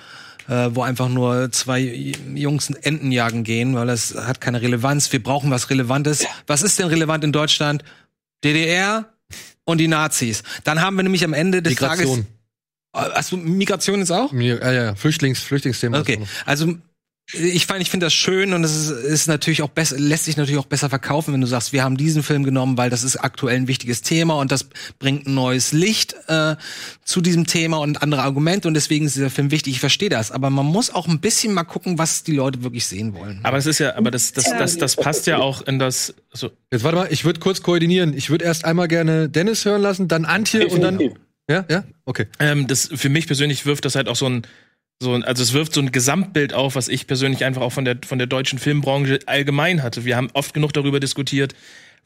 äh, 0.50 0.70
wo 0.74 0.82
einfach 0.82 1.08
nur 1.08 1.52
zwei 1.54 2.14
Jungs 2.36 2.70
Enten 2.70 3.14
jagen 3.14 3.46
gehen, 3.46 3.76
weil 3.76 3.88
das 3.88 4.14
hat 4.14 4.42
keine 4.42 4.62
Relevanz. 4.62 5.12
Wir 5.14 5.24
brauchen 5.24 5.52
was 5.52 5.70
Relevantes. 5.70 6.26
Was 6.48 6.64
ist 6.64 6.80
denn 6.80 6.88
relevant 6.88 7.24
in 7.24 7.32
Deutschland? 7.32 7.86
DDR 8.44 9.06
und 9.64 9.80
die 9.80 9.88
Nazis. 9.88 10.44
Dann 10.66 10.82
haben 10.82 10.98
wir 10.98 11.04
nämlich 11.04 11.24
am 11.24 11.34
Ende 11.34 11.62
des 11.62 11.72
Migration. 11.72 12.18
Tages 12.18 12.37
Du 13.30 13.38
Migration 13.38 14.00
jetzt 14.00 14.12
auch? 14.12 14.34
Ja, 14.34 14.56
ja, 14.56 14.72
ja. 14.72 14.96
Flüchtlings, 14.96 15.40
Flüchtlingsthema. 15.40 16.00
Okay. 16.00 16.20
Also 16.46 16.76
ich 17.34 17.68
finde, 17.68 17.82
ich 17.82 17.90
finde 17.90 18.06
das 18.06 18.14
schön 18.14 18.54
und 18.54 18.64
es 18.64 18.74
ist, 18.74 18.90
ist 18.90 19.28
natürlich 19.28 19.62
auch 19.62 19.70
besser, 19.70 20.00
lässt 20.00 20.26
sich 20.26 20.38
natürlich 20.38 20.60
auch 20.60 20.66
besser 20.66 20.90
verkaufen, 20.90 21.34
wenn 21.34 21.42
du 21.42 21.48
sagst, 21.48 21.74
wir 21.74 21.84
haben 21.84 21.98
diesen 21.98 22.24
Film 22.24 22.46
genommen, 22.46 22.78
weil 22.78 22.90
das 22.90 23.04
ist 23.04 23.18
aktuell 23.18 23.58
ein 23.58 23.68
wichtiges 23.68 24.02
Thema 24.02 24.36
und 24.36 24.50
das 24.50 24.70
bringt 24.98 25.28
ein 25.28 25.34
neues 25.34 25.74
Licht 25.74 26.16
äh, 26.28 26.56
zu 27.04 27.20
diesem 27.20 27.46
Thema 27.46 27.80
und 27.80 28.02
andere 28.02 28.22
Argumente 28.22 28.70
und 28.70 28.76
deswegen 28.76 29.06
ist 29.06 29.18
dieser 29.18 29.30
Film 29.30 29.52
wichtig. 29.52 29.74
Ich 29.74 29.80
verstehe 29.82 30.08
das, 30.08 30.32
aber 30.32 30.50
man 30.50 30.66
muss 30.66 30.90
auch 30.90 31.06
ein 31.10 31.20
bisschen 31.20 31.54
mal 31.54 31.66
gucken, 31.66 31.98
was 31.98 32.24
die 32.24 32.32
Leute 32.32 32.64
wirklich 32.64 32.86
sehen 32.86 33.14
wollen. 33.14 33.42
Aber 33.44 33.58
es 33.58 33.66
ist 33.66 33.80
ja, 33.80 33.98
aber 33.98 34.10
das, 34.10 34.32
das, 34.32 34.46
das, 34.46 34.78
das 34.78 34.96
passt 34.96 35.28
ja 35.28 35.40
auch 35.40 35.62
in 35.64 35.80
das. 35.80 36.16
Also 36.32 36.52
Jetzt 36.72 36.86
warte 36.86 36.98
mal, 36.98 37.08
ich 37.12 37.26
würde 37.26 37.42
kurz 37.42 37.62
koordinieren. 37.62 38.14
Ich 38.16 38.30
würde 38.30 38.46
erst 38.46 38.64
einmal 38.64 38.88
gerne 38.88 39.28
Dennis 39.28 39.66
hören 39.66 39.82
lassen, 39.82 40.08
dann 40.08 40.24
Antje 40.24 40.68
und 40.70 40.80
dann. 40.80 40.98
Ja, 41.50 41.66
ja, 41.70 41.84
okay. 42.06 42.28
Ähm, 42.40 42.68
das 42.68 42.90
für 42.94 43.10
mich 43.10 43.28
persönlich 43.28 43.66
wirft 43.66 43.86
das 43.86 43.96
halt 43.96 44.10
auch 44.10 44.16
so 44.16 44.28
ein 44.28 44.46
so, 45.00 45.14
also 45.14 45.44
es 45.44 45.54
wirft 45.54 45.74
so 45.74 45.82
ein 45.82 45.92
Gesamtbild 45.92 46.54
auf, 46.54 46.76
was 46.76 46.88
ich 46.88 47.06
persönlich 47.06 47.46
einfach 47.46 47.62
auch 47.62 47.72
von 47.72 47.86
der, 47.86 47.98
von 48.04 48.18
der 48.18 48.28
deutschen 48.28 48.58
Filmbranche 48.58 49.20
allgemein 49.28 49.84
hatte. 49.84 50.06
Wir 50.06 50.18
haben 50.18 50.30
oft 50.34 50.56
genug 50.56 50.74
darüber 50.74 51.00
diskutiert, 51.00 51.54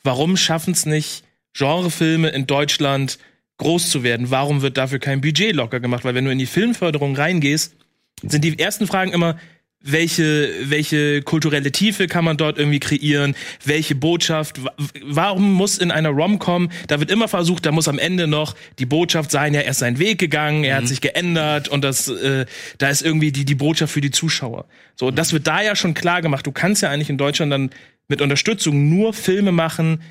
warum 0.04 0.36
schaffen 0.36 0.73
es 0.73 0.86
nicht 0.86 1.23
Genrefilme 1.54 2.30
in 2.30 2.47
Deutschland 2.47 3.17
groß 3.58 3.89
zu 3.89 4.04
werden? 4.04 4.30
Warum 4.30 4.62
wird 4.62 4.77
dafür 4.77 4.99
kein 4.99 5.21
Budget 5.21 5.56
locker 5.56 5.80
gemacht? 5.80 6.04
Weil 6.04 6.15
wenn 6.15 6.25
du 6.25 6.32
in 6.32 6.39
die 6.39 6.45
Filmförderung 6.45 7.15
reingehst, 7.15 7.75
sind 8.23 8.43
die 8.43 8.60
ersten 8.60 8.88
Fragen 8.88 9.13
immer, 9.13 9.38
welche, 9.84 10.50
welche 10.63 11.22
kulturelle 11.22 11.72
Tiefe 11.72 12.08
kann 12.08 12.24
man 12.24 12.38
dort 12.38 12.58
irgendwie 12.58 12.80
kreieren, 12.80 13.36
welche 13.65 13.96
Botschaft, 13.96 14.60
warum 15.04 15.54
muss 15.54 15.78
in 15.78 15.91
einer 15.91 16.10
Rom-Com, 16.10 16.70
da 16.88 17.00
wird 17.00 17.10
immer 17.10 17.28
versucht, 17.28 17.65
da 17.65 17.72
muss 17.72 17.88
am 17.88 17.98
Ende 17.98 18.28
noch 18.28 18.56
die 18.80 18.86
Botschaft 18.86 19.32
sein, 19.32 19.54
ja, 19.54 19.62
er 19.62 19.72
ist 19.72 19.80
seinen 19.80 20.00
Weg 20.00 20.20
gegangen, 20.20 20.63
er 20.63 20.76
mhm. 20.76 20.82
hat 20.84 20.88
sich 20.88 21.02
geändert 21.02 21.67
und 21.67 21.84
das, 21.84 22.08
äh, 22.08 22.46
da 22.78 22.89
ist 22.89 23.02
irgendwie 23.02 23.32
die, 23.32 23.46
die 23.46 23.56
Botschaft 23.56 23.94
für 23.94 24.02
die 24.02 24.12
Zuschauer. 24.12 24.65
So, 24.96 25.10
mhm. 25.10 25.15
das 25.15 25.34
wird 25.34 25.48
da 25.48 25.62
ja 25.62 25.76
schon 25.76 25.94
klar 25.94 26.22
gemacht. 26.22 26.46
Du 26.46 26.52
kannst 26.52 26.84
ja 26.84 26.89
eigentlich 26.89 27.10
in 27.10 27.17
Deutschland 27.17 27.52
dann 27.52 27.72
mit 28.08 28.22
Unterstützung 28.22 28.89
nur 28.89 29.13
Filme 29.13 29.52
machen, 29.52 30.02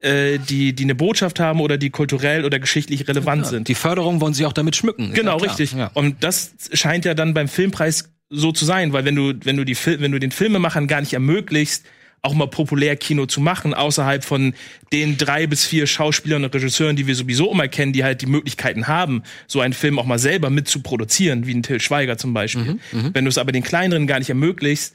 äh, 0.00 0.38
die, 0.38 0.72
die 0.72 0.84
eine 0.84 0.94
Botschaft 0.94 1.40
haben 1.40 1.60
oder 1.60 1.76
die 1.76 1.90
kulturell 1.90 2.46
oder 2.46 2.58
geschichtlich 2.58 3.06
relevant 3.06 3.42
ja, 3.42 3.50
sind. 3.50 3.68
Die 3.68 3.74
Förderung 3.74 4.22
wollen 4.22 4.32
sie 4.32 4.46
auch 4.46 4.54
damit 4.54 4.76
schmücken. 4.76 5.12
Genau, 5.12 5.38
ja, 5.38 5.44
richtig. 5.44 5.74
Ja. 5.74 5.90
Und 5.92 6.24
das 6.24 6.54
scheint 6.72 7.04
ja 7.04 7.12
dann 7.12 7.34
beim 7.34 7.48
Filmpreis 7.48 8.10
so 8.30 8.52
zu 8.52 8.64
sein, 8.64 8.92
weil 8.92 9.04
wenn 9.04 9.16
du, 9.16 9.34
wenn 9.42 9.56
du 9.56 9.64
die, 9.64 9.76
wenn 9.84 10.12
du 10.12 10.18
den 10.18 10.30
Filmemachern 10.30 10.86
gar 10.86 11.00
nicht 11.00 11.12
ermöglicht, 11.12 11.82
auch 12.22 12.34
mal 12.34 12.48
populär 12.48 12.96
Kino 12.96 13.26
zu 13.26 13.40
machen, 13.40 13.74
außerhalb 13.74 14.24
von 14.24 14.54
den 14.92 15.16
drei 15.16 15.46
bis 15.46 15.64
vier 15.64 15.86
Schauspielern 15.86 16.44
und 16.44 16.54
Regisseuren, 16.54 16.96
die 16.96 17.06
wir 17.06 17.14
sowieso 17.14 17.50
immer 17.50 17.66
kennen, 17.66 17.92
die 17.92 18.04
halt 18.04 18.20
die 18.20 18.26
Möglichkeiten 18.26 18.88
haben, 18.88 19.22
so 19.46 19.60
einen 19.60 19.72
Film 19.72 19.98
auch 19.98 20.04
mal 20.04 20.18
selber 20.18 20.50
mitzuproduzieren, 20.50 21.46
wie 21.46 21.54
ein 21.54 21.62
Till 21.62 21.80
Schweiger 21.80 22.18
zum 22.18 22.34
Beispiel. 22.34 22.64
Mhm, 22.64 22.80
mhm. 22.92 23.10
wenn 23.14 23.24
du 23.24 23.30
es 23.30 23.38
aber 23.38 23.52
den 23.52 23.62
kleineren 23.62 24.06
gar 24.06 24.18
nicht 24.18 24.28
ermöglicht, 24.28 24.92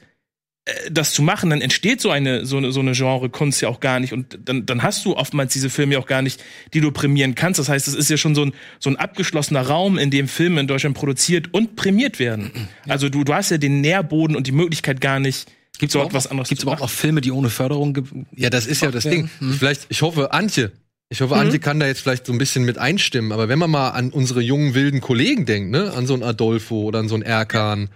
das 0.90 1.12
zu 1.12 1.22
machen, 1.22 1.50
dann 1.50 1.60
entsteht 1.60 2.00
so 2.00 2.10
eine 2.10 2.44
so 2.44 2.56
eine, 2.56 2.72
so 2.72 2.80
eine 2.80 2.92
Genre-Kunst 2.92 3.62
ja 3.62 3.68
auch 3.68 3.78
gar 3.78 4.00
nicht 4.00 4.12
und 4.12 4.38
dann, 4.44 4.66
dann 4.66 4.82
hast 4.82 5.04
du 5.04 5.16
oftmals 5.16 5.52
diese 5.52 5.70
Filme 5.70 5.94
ja 5.94 6.00
auch 6.00 6.06
gar 6.06 6.22
nicht, 6.22 6.42
die 6.74 6.80
du 6.80 6.90
prämieren 6.90 7.36
kannst. 7.36 7.60
Das 7.60 7.68
heißt, 7.68 7.86
es 7.86 7.94
ist 7.94 8.10
ja 8.10 8.16
schon 8.16 8.34
so 8.34 8.46
ein 8.46 8.52
so 8.80 8.90
ein 8.90 8.96
abgeschlossener 8.96 9.62
Raum, 9.62 9.96
in 9.96 10.10
dem 10.10 10.26
Filme 10.26 10.60
in 10.60 10.66
Deutschland 10.66 10.96
produziert 10.96 11.54
und 11.54 11.76
prämiert 11.76 12.18
werden. 12.18 12.68
Also 12.88 13.08
du 13.08 13.22
du 13.22 13.32
hast 13.32 13.50
ja 13.50 13.58
den 13.58 13.80
Nährboden 13.80 14.34
und 14.34 14.46
die 14.48 14.52
Möglichkeit 14.52 15.00
gar 15.00 15.20
nicht 15.20 15.46
Gibt's 15.78 15.92
dort 15.92 16.14
was 16.14 16.26
anderes. 16.26 16.48
Gibt's 16.48 16.66
aber 16.66 16.80
auch 16.82 16.90
Filme, 16.90 17.20
die 17.20 17.30
ohne 17.30 17.50
Förderung 17.50 18.26
Ja, 18.34 18.50
das 18.50 18.66
ist 18.66 18.82
ja 18.82 18.90
das 18.90 19.04
Ding. 19.04 19.28
Hm. 19.38 19.52
Vielleicht, 19.52 19.86
ich 19.88 20.02
hoffe, 20.02 20.32
Antje, 20.32 20.72
ich 21.08 21.20
hoffe, 21.20 21.34
mhm. 21.34 21.40
Antje 21.40 21.58
kann 21.60 21.78
da 21.78 21.86
jetzt 21.86 22.00
vielleicht 22.00 22.26
so 22.26 22.32
ein 22.32 22.38
bisschen 22.38 22.64
mit 22.64 22.78
einstimmen, 22.78 23.32
aber 23.32 23.48
wenn 23.48 23.58
man 23.58 23.70
mal 23.70 23.90
an 23.90 24.10
unsere 24.10 24.40
jungen 24.40 24.74
wilden 24.74 25.00
Kollegen 25.00 25.46
denkt, 25.46 25.70
ne, 25.70 25.92
an 25.92 26.06
so 26.06 26.14
einen 26.14 26.24
Adolfo 26.24 26.82
oder 26.82 26.98
an 26.98 27.08
so 27.08 27.14
einen 27.14 27.22
Erkan 27.22 27.90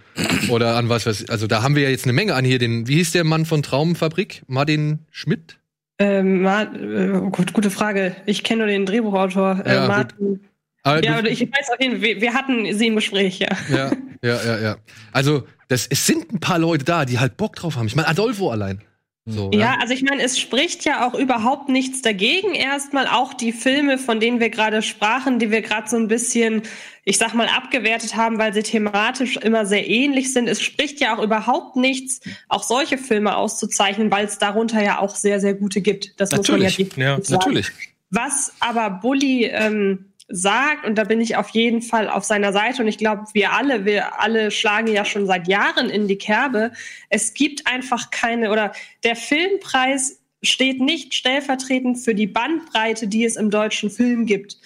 oder 0.49 0.75
an 0.77 0.87
was 0.87 1.05
weiß 1.05 1.21
ich, 1.21 1.29
also 1.29 1.45
da 1.47 1.61
haben 1.61 1.75
wir 1.75 1.83
ja 1.83 1.89
jetzt 1.89 2.05
eine 2.05 2.13
Menge 2.13 2.35
an 2.35 2.45
hier 2.45 2.57
den, 2.57 2.87
wie 2.87 2.95
hieß 2.95 3.11
der 3.11 3.25
Mann 3.25 3.45
von 3.45 3.63
Traumfabrik? 3.63 4.43
Martin 4.47 4.99
Schmidt? 5.09 5.57
Ähm, 5.99 6.41
Ma 6.41 6.63
äh, 6.63 7.11
oh 7.11 7.29
Gott, 7.29 7.53
gute 7.53 7.69
Frage. 7.69 8.15
Ich 8.25 8.43
kenne 8.43 8.59
nur 8.59 8.67
den 8.67 8.85
Drehbuchautor, 8.85 9.61
äh, 9.65 9.75
ja, 9.75 9.87
Martin. 9.87 10.39
Aber 10.83 11.03
ja, 11.03 11.23
ich 11.25 11.41
weiß 11.41 11.69
auch 11.75 11.79
jeden, 11.79 12.01
wir, 12.01 12.21
wir 12.21 12.33
hatten 12.33 12.73
sie 12.75 12.87
im 12.87 12.95
Gespräch, 12.95 13.37
ja. 13.39 13.49
Ja, 13.69 13.91
ja, 14.23 14.43
ja, 14.43 14.59
ja. 14.59 14.77
Also, 15.11 15.43
das, 15.67 15.85
es 15.87 16.07
sind 16.07 16.33
ein 16.33 16.39
paar 16.39 16.57
Leute 16.57 16.85
da, 16.85 17.05
die 17.05 17.19
halt 17.19 17.37
Bock 17.37 17.55
drauf 17.55 17.75
haben. 17.75 17.85
Ich 17.85 17.95
meine, 17.95 18.07
Adolfo 18.07 18.49
allein. 18.49 18.81
So, 19.25 19.51
ja, 19.53 19.77
also 19.79 19.93
ich 19.93 20.01
meine, 20.01 20.23
es 20.23 20.39
spricht 20.39 20.83
ja 20.83 21.07
auch 21.07 21.13
überhaupt 21.13 21.69
nichts 21.69 22.01
dagegen. 22.01 22.55
Erstmal 22.55 23.05
auch 23.05 23.35
die 23.35 23.51
Filme, 23.51 23.99
von 23.99 24.19
denen 24.19 24.39
wir 24.39 24.49
gerade 24.49 24.81
sprachen, 24.81 25.37
die 25.37 25.51
wir 25.51 25.61
gerade 25.61 25.87
so 25.87 25.95
ein 25.95 26.07
bisschen, 26.07 26.63
ich 27.05 27.19
sag 27.19 27.35
mal, 27.35 27.47
abgewertet 27.47 28.15
haben, 28.15 28.39
weil 28.39 28.51
sie 28.51 28.63
thematisch 28.63 29.37
immer 29.37 29.67
sehr 29.67 29.87
ähnlich 29.87 30.33
sind. 30.33 30.47
Es 30.47 30.59
spricht 30.59 30.99
ja 30.99 31.15
auch 31.15 31.21
überhaupt 31.21 31.75
nichts, 31.75 32.21
auch 32.49 32.63
solche 32.63 32.97
Filme 32.97 33.37
auszuzeichnen, 33.37 34.09
weil 34.09 34.25
es 34.25 34.39
darunter 34.39 34.81
ja 34.81 34.97
auch 34.97 35.13
sehr, 35.13 35.39
sehr 35.39 35.53
gute 35.53 35.81
gibt. 35.81 36.19
Das 36.19 36.31
natürlich. 36.31 36.79
muss 36.79 36.97
man 36.97 37.05
ja, 37.05 37.17
ja 37.17 37.21
natürlich. 37.29 37.71
Was 38.09 38.53
aber 38.59 38.89
Bully 38.89 39.45
ähm, 39.45 40.10
sagt, 40.31 40.85
und 40.85 40.95
da 40.95 41.03
bin 41.03 41.21
ich 41.21 41.35
auf 41.35 41.49
jeden 41.49 41.81
Fall 41.81 42.09
auf 42.09 42.23
seiner 42.23 42.53
Seite, 42.53 42.81
und 42.81 42.87
ich 42.87 42.97
glaube, 42.97 43.23
wir 43.33 43.53
alle, 43.53 43.85
wir 43.85 44.19
alle 44.21 44.51
schlagen 44.51 44.87
ja 44.87 45.05
schon 45.05 45.25
seit 45.25 45.47
Jahren 45.47 45.89
in 45.89 46.07
die 46.07 46.17
Kerbe. 46.17 46.71
Es 47.09 47.33
gibt 47.33 47.67
einfach 47.67 48.11
keine, 48.11 48.51
oder 48.51 48.73
der 49.03 49.15
Filmpreis 49.15 50.19
steht 50.43 50.81
nicht 50.81 51.13
stellvertretend 51.13 51.99
für 51.99 52.15
die 52.15 52.27
Bandbreite, 52.27 53.07
die 53.07 53.25
es 53.25 53.35
im 53.35 53.51
deutschen 53.51 53.91
Film 53.91 54.25
gibt. 54.25 54.57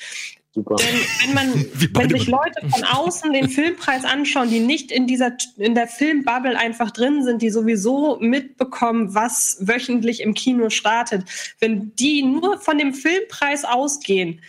Super. 0.56 0.76
Denn 0.76 0.96
wenn 1.22 1.34
man, 1.34 1.66
wenn 1.94 2.10
sich 2.10 2.28
Leute 2.28 2.62
von 2.70 2.84
außen 2.86 3.34
den 3.34 3.50
Filmpreis 3.50 4.06
anschauen, 4.06 4.50
die 4.50 4.62
nicht 4.62 4.90
in 4.90 5.06
dieser, 5.06 5.36
in 5.58 5.76
der 5.76 5.88
Filmbubble 5.88 6.58
einfach 6.58 6.92
drin 6.92 7.24
sind, 7.24 7.42
die 7.42 7.50
sowieso 7.50 8.18
mitbekommen, 8.22 9.14
was 9.14 9.58
wöchentlich 9.60 10.22
im 10.22 10.34
Kino 10.34 10.70
startet, 10.70 11.26
wenn 11.60 11.94
die 11.96 12.24
nur 12.24 12.58
von 12.60 12.78
dem 12.78 12.94
Filmpreis 12.94 13.66
ausgehen, 13.66 14.40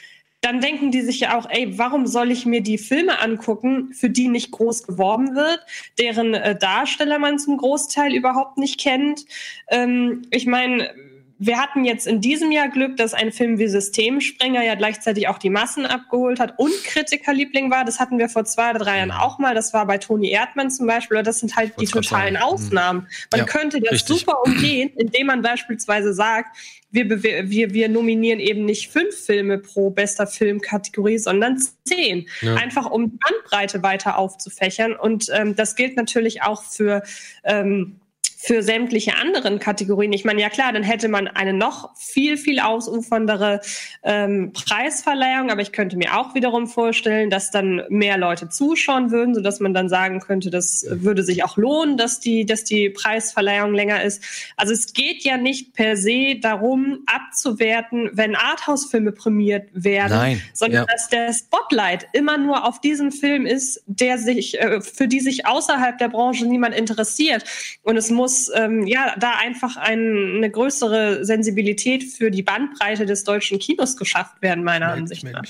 dann 0.40 0.61
denken 0.61 0.90
die 0.90 1.03
sich 1.03 1.20
ja 1.20 1.37
auch, 1.37 1.49
ey, 1.51 1.79
warum 1.79 2.07
soll 2.07 2.31
ich 2.31 2.46
mir 2.46 2.61
die 2.62 2.79
Filme 2.79 3.20
angucken, 3.20 3.92
für 3.92 4.11
die 4.11 4.29
nicht 4.29 4.53
groß 4.53 4.85
geworben 4.85 5.35
wird, 5.35 5.61
deren 5.99 6.35
äh, 6.35 6.57
Darsteller 6.57 7.18
man 7.18 7.38
zum 7.38 7.57
Großteil 7.57 8.14
überhaupt 8.14 8.59
nicht 8.59 8.79
kennt? 8.79 9.25
Ähm, 9.68 10.22
ich 10.31 10.46
meine, 10.46 10.94
wir 11.38 11.59
hatten 11.59 11.85
jetzt 11.85 12.07
in 12.07 12.20
diesem 12.20 12.51
Jahr 12.51 12.68
Glück, 12.68 12.96
dass 12.96 13.12
ein 13.12 13.31
Film 13.31 13.59
wie 13.59 13.68
Systemsprenger 13.68 14.62
ja 14.64 14.75
gleichzeitig 14.75 15.29
auch 15.29 15.38
die 15.38 15.51
Massen 15.51 15.85
abgeholt 15.85 16.40
hat 16.40 16.59
und 16.59 16.72
Kritikerliebling 16.85 17.70
war. 17.70 17.85
Das 17.85 18.01
hatten 18.01 18.18
wir 18.18 18.29
vor 18.29 18.44
zwei 18.44 18.70
oder 18.70 18.79
drei 18.79 18.99
Jahren 18.99 19.11
auch 19.11 19.38
mal. 19.38 19.55
Das 19.55 19.75
war 19.75 19.87
bei 19.87 19.99
Toni 19.99 20.31
Erdmann 20.31 20.70
zum 20.70 20.87
Beispiel. 20.87 21.22
Das 21.22 21.40
sind 21.40 21.57
halt 21.57 21.75
die 21.79 21.87
totalen 21.87 22.35
sagen. 22.35 22.44
Ausnahmen. 22.46 23.09
Man 23.33 23.40
ja, 23.40 23.44
könnte 23.44 23.81
das 23.81 23.92
richtig. 23.92 24.20
super 24.20 24.42
umgehen, 24.44 24.90
indem 24.96 25.27
man 25.27 25.42
beispielsweise 25.42 26.14
sagt, 26.14 26.57
wir, 26.90 27.22
wir, 27.22 27.75
wir 27.75 27.88
nominieren 27.90 28.40
eben 28.40 28.64
nicht 28.64 28.90
fünf 28.90 29.14
Filme 29.14 29.59
pro 29.59 29.90
bester 29.90 30.27
Filmkategorie, 30.27 31.18
sondern 31.18 31.59
zehn. 31.85 32.27
Ja. 32.40 32.55
Einfach 32.55 32.90
um 32.90 33.11
die 33.11 33.18
Bandbreite 33.18 33.83
weiter 33.83 34.16
aufzufächern. 34.16 34.94
Und 34.94 35.29
ähm, 35.35 35.55
das 35.55 35.77
gilt 35.77 35.96
natürlich 35.96 36.42
auch 36.42 36.62
für 36.62 37.03
ähm, 37.44 38.01
für 38.38 38.62
sämtliche 38.62 39.16
anderen 39.16 39.59
Kategorien. 39.59 40.12
Ich 40.12 40.25
meine, 40.27 40.42
ja 40.42 40.51
klar, 40.51 40.70
dann 40.72 40.83
hätte 40.83 41.09
man 41.09 41.27
eine 41.27 41.55
noch 41.55 41.96
viel, 41.96 42.37
viel 42.37 42.61
ausuferndere 42.61 43.62
ähm, 44.03 44.53
Preisverleihung, 44.53 45.51
aber 45.51 45.62
ich 45.62 45.72
könnte 45.72 45.96
mir 45.96 46.18
auch 46.18 46.35
wiederum 46.35 46.66
vorstellen, 46.66 47.31
dass 47.31 47.51
dann 47.51 47.83
mehr 47.88 48.18
Leute 48.18 48.51
zuschauen 48.51 49.11
würden, 49.11 49.35
sodass 49.35 49.59
man 49.61 49.72
dann 49.72 49.88
sagen 49.88 50.20
könnte, 50.20 50.51
das 50.51 50.87
würde 50.88 51.22
sich 51.22 51.44
auch 51.44 51.57
lohnen, 51.57 51.96
dass 51.96 52.20
die, 52.20 52.44
dass 52.44 52.64
die 52.64 52.90
Preisverleihung 52.90 53.72
länger 53.72 54.03
ist. 54.03 54.22
Also 54.57 54.75
es 54.75 54.92
geht 54.92 55.25
ja 55.25 55.38
nicht 55.38 55.72
per 55.72 55.96
se 55.96 56.38
darum, 56.38 56.99
abzuwerten, 57.07 58.11
wenn 58.12 58.37
Arthouse-Filme 58.37 59.12
prämiert 59.12 59.70
werden, 59.72 60.12
Nein, 60.12 60.42
sondern 60.53 60.83
ja. 60.83 60.92
dass 60.92 61.09
der 61.09 61.33
Spotlight 61.33 62.07
immer 62.12 62.37
nur 62.37 62.66
auf 62.66 62.83
diesen 62.83 63.12
Film 63.12 63.46
ist, 63.46 63.83
der 63.87 64.18
sich, 64.18 64.61
äh, 64.61 64.83
für 64.83 65.09
die 65.09 65.20
sich 65.20 65.46
außerhalb 65.46 65.96
der 65.96 66.11
Branche 66.11 66.44
niemand 66.44 66.75
interessiert. 66.75 67.44
Und 67.83 67.96
es 67.96 68.11
muss 68.11 68.25
ähm, 68.54 68.86
ja 68.86 69.14
da 69.18 69.32
einfach 69.42 69.76
ein, 69.76 70.36
eine 70.36 70.50
größere 70.50 71.24
Sensibilität 71.24 72.04
für 72.04 72.30
die 72.30 72.42
Bandbreite 72.42 73.06
des 73.06 73.24
deutschen 73.24 73.58
Kinos 73.58 73.96
geschafft 73.96 74.40
werden, 74.42 74.64
meiner 74.64 74.88
Nein, 74.88 74.98
Ansicht 75.00 75.24
nach. 75.24 75.44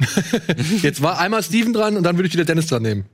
Jetzt 0.82 1.02
war 1.02 1.18
einmal 1.18 1.42
Steven 1.42 1.72
dran 1.72 1.96
und 1.96 2.02
dann 2.02 2.16
würde 2.16 2.28
ich 2.28 2.34
wieder 2.34 2.44
Dennis 2.44 2.66
dran 2.66 2.82
nehmen. 2.82 3.06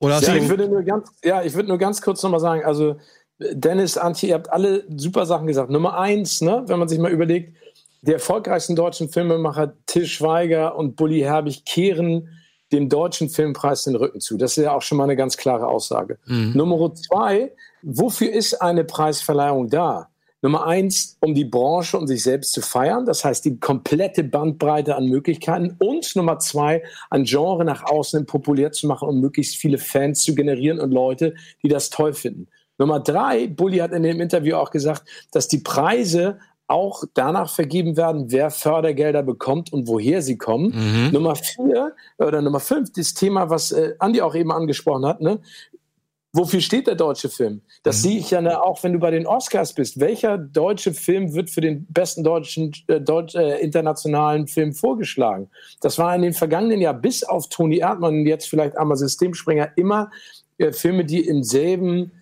Oder 0.00 0.20
ja, 0.20 0.34
ich 0.34 0.48
würde 0.48 0.68
nur 0.68 0.82
ganz, 0.82 1.10
ja, 1.22 1.42
ich 1.42 1.54
würde 1.54 1.68
nur 1.68 1.78
ganz 1.78 2.02
kurz 2.02 2.22
nochmal 2.22 2.40
sagen, 2.40 2.64
also 2.64 2.96
Dennis, 3.38 3.96
Antje, 3.96 4.30
ihr 4.30 4.34
habt 4.34 4.50
alle 4.50 4.84
super 4.96 5.26
Sachen 5.26 5.46
gesagt. 5.46 5.70
Nummer 5.70 5.98
eins, 5.98 6.40
ne, 6.40 6.64
wenn 6.66 6.78
man 6.78 6.88
sich 6.88 6.98
mal 6.98 7.12
überlegt, 7.12 7.56
die 8.02 8.12
erfolgreichsten 8.12 8.74
deutschen 8.74 9.08
Filmemacher 9.08 9.74
Till 9.86 10.06
Schweiger 10.06 10.76
und 10.76 10.96
Bully 10.96 11.20
Herbig 11.20 11.64
kehren 11.64 12.28
dem 12.72 12.88
deutschen 12.88 13.28
Filmpreis 13.28 13.84
den 13.84 13.94
Rücken 13.94 14.20
zu. 14.20 14.36
Das 14.36 14.56
ist 14.56 14.64
ja 14.64 14.72
auch 14.72 14.82
schon 14.82 14.98
mal 14.98 15.04
eine 15.04 15.16
ganz 15.16 15.36
klare 15.36 15.68
Aussage. 15.68 16.18
Mhm. 16.26 16.52
Nummer 16.54 16.94
zwei, 16.94 17.52
wofür 17.82 18.32
ist 18.32 18.60
eine 18.60 18.84
Preisverleihung 18.84 19.68
da? 19.68 20.08
Nummer 20.44 20.66
eins, 20.66 21.16
um 21.20 21.34
die 21.34 21.44
Branche 21.44 21.96
und 21.96 22.08
sich 22.08 22.24
selbst 22.24 22.52
zu 22.52 22.62
feiern. 22.62 23.06
Das 23.06 23.24
heißt, 23.24 23.44
die 23.44 23.60
komplette 23.60 24.24
Bandbreite 24.24 24.96
an 24.96 25.06
Möglichkeiten. 25.06 25.76
Und 25.78 26.16
Nummer 26.16 26.40
zwei, 26.40 26.82
ein 27.10 27.24
Genre 27.24 27.64
nach 27.64 27.84
außen 27.84 28.26
populär 28.26 28.72
zu 28.72 28.88
machen, 28.88 29.08
um 29.08 29.20
möglichst 29.20 29.56
viele 29.56 29.78
Fans 29.78 30.24
zu 30.24 30.34
generieren 30.34 30.80
und 30.80 30.90
Leute, 30.90 31.34
die 31.62 31.68
das 31.68 31.90
toll 31.90 32.12
finden. 32.12 32.48
Nummer 32.76 32.98
drei, 32.98 33.46
Bully 33.46 33.78
hat 33.78 33.92
in 33.92 34.02
dem 34.02 34.20
Interview 34.20 34.56
auch 34.56 34.72
gesagt, 34.72 35.04
dass 35.30 35.46
die 35.46 35.58
Preise 35.58 36.38
auch 36.66 37.04
danach 37.14 37.50
vergeben 37.50 37.96
werden, 37.96 38.32
wer 38.32 38.50
Fördergelder 38.50 39.22
bekommt 39.22 39.72
und 39.72 39.86
woher 39.86 40.22
sie 40.22 40.38
kommen. 40.38 40.72
Mhm. 40.74 41.12
Nummer 41.12 41.36
vier 41.36 41.92
oder 42.18 42.40
Nummer 42.40 42.60
fünf, 42.60 42.92
das 42.92 43.14
Thema, 43.14 43.50
was 43.50 43.72
äh, 43.72 43.94
Andi 43.98 44.22
auch 44.22 44.34
eben 44.34 44.50
angesprochen 44.50 45.04
hat, 45.04 45.20
ne? 45.20 45.40
Wofür 46.34 46.62
steht 46.62 46.86
der 46.86 46.94
deutsche 46.94 47.28
Film? 47.28 47.60
Das 47.82 47.98
mhm. 47.98 48.00
sehe 48.00 48.18
ich 48.18 48.30
ja 48.30 48.40
ne, 48.40 48.62
auch, 48.62 48.82
wenn 48.82 48.94
du 48.94 48.98
bei 48.98 49.10
den 49.10 49.26
Oscars 49.26 49.74
bist. 49.74 50.00
Welcher 50.00 50.38
deutsche 50.38 50.94
Film 50.94 51.34
wird 51.34 51.50
für 51.50 51.60
den 51.60 51.86
besten 51.86 52.24
deutschen 52.24 52.72
äh, 52.86 53.00
deutsch, 53.00 53.34
äh, 53.34 53.60
internationalen 53.60 54.46
Film 54.46 54.72
vorgeschlagen? 54.72 55.50
Das 55.80 55.98
war 55.98 56.14
in 56.16 56.22
den 56.22 56.32
vergangenen 56.32 56.80
Jahren 56.80 57.02
bis 57.02 57.22
auf 57.22 57.50
Toni 57.50 57.78
Erdmann 57.78 58.20
und 58.20 58.26
jetzt 58.26 58.48
vielleicht 58.48 58.78
einmal 58.78 58.96
Systemspringer 58.96 59.72
immer 59.76 60.10
äh, 60.56 60.72
Filme, 60.72 61.04
die 61.04 61.20
im 61.26 61.42
selben 61.42 62.12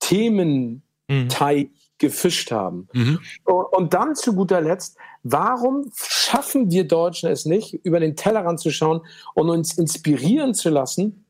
Thementeil 0.00 1.64
mhm 1.64 1.70
gefischt 2.02 2.50
haben. 2.50 2.88
Mhm. 2.92 3.20
Und 3.44 3.94
dann 3.94 4.16
zu 4.16 4.34
guter 4.34 4.60
Letzt, 4.60 4.96
warum 5.22 5.90
schaffen 5.94 6.70
wir 6.70 6.86
Deutschen 6.86 7.30
es 7.30 7.46
nicht, 7.46 7.74
über 7.84 8.00
den 8.00 8.16
Tellerrand 8.16 8.58
zu 8.58 8.70
schauen 8.70 9.02
und 9.34 9.48
uns 9.48 9.78
inspirieren 9.78 10.52
zu 10.52 10.68
lassen 10.68 11.21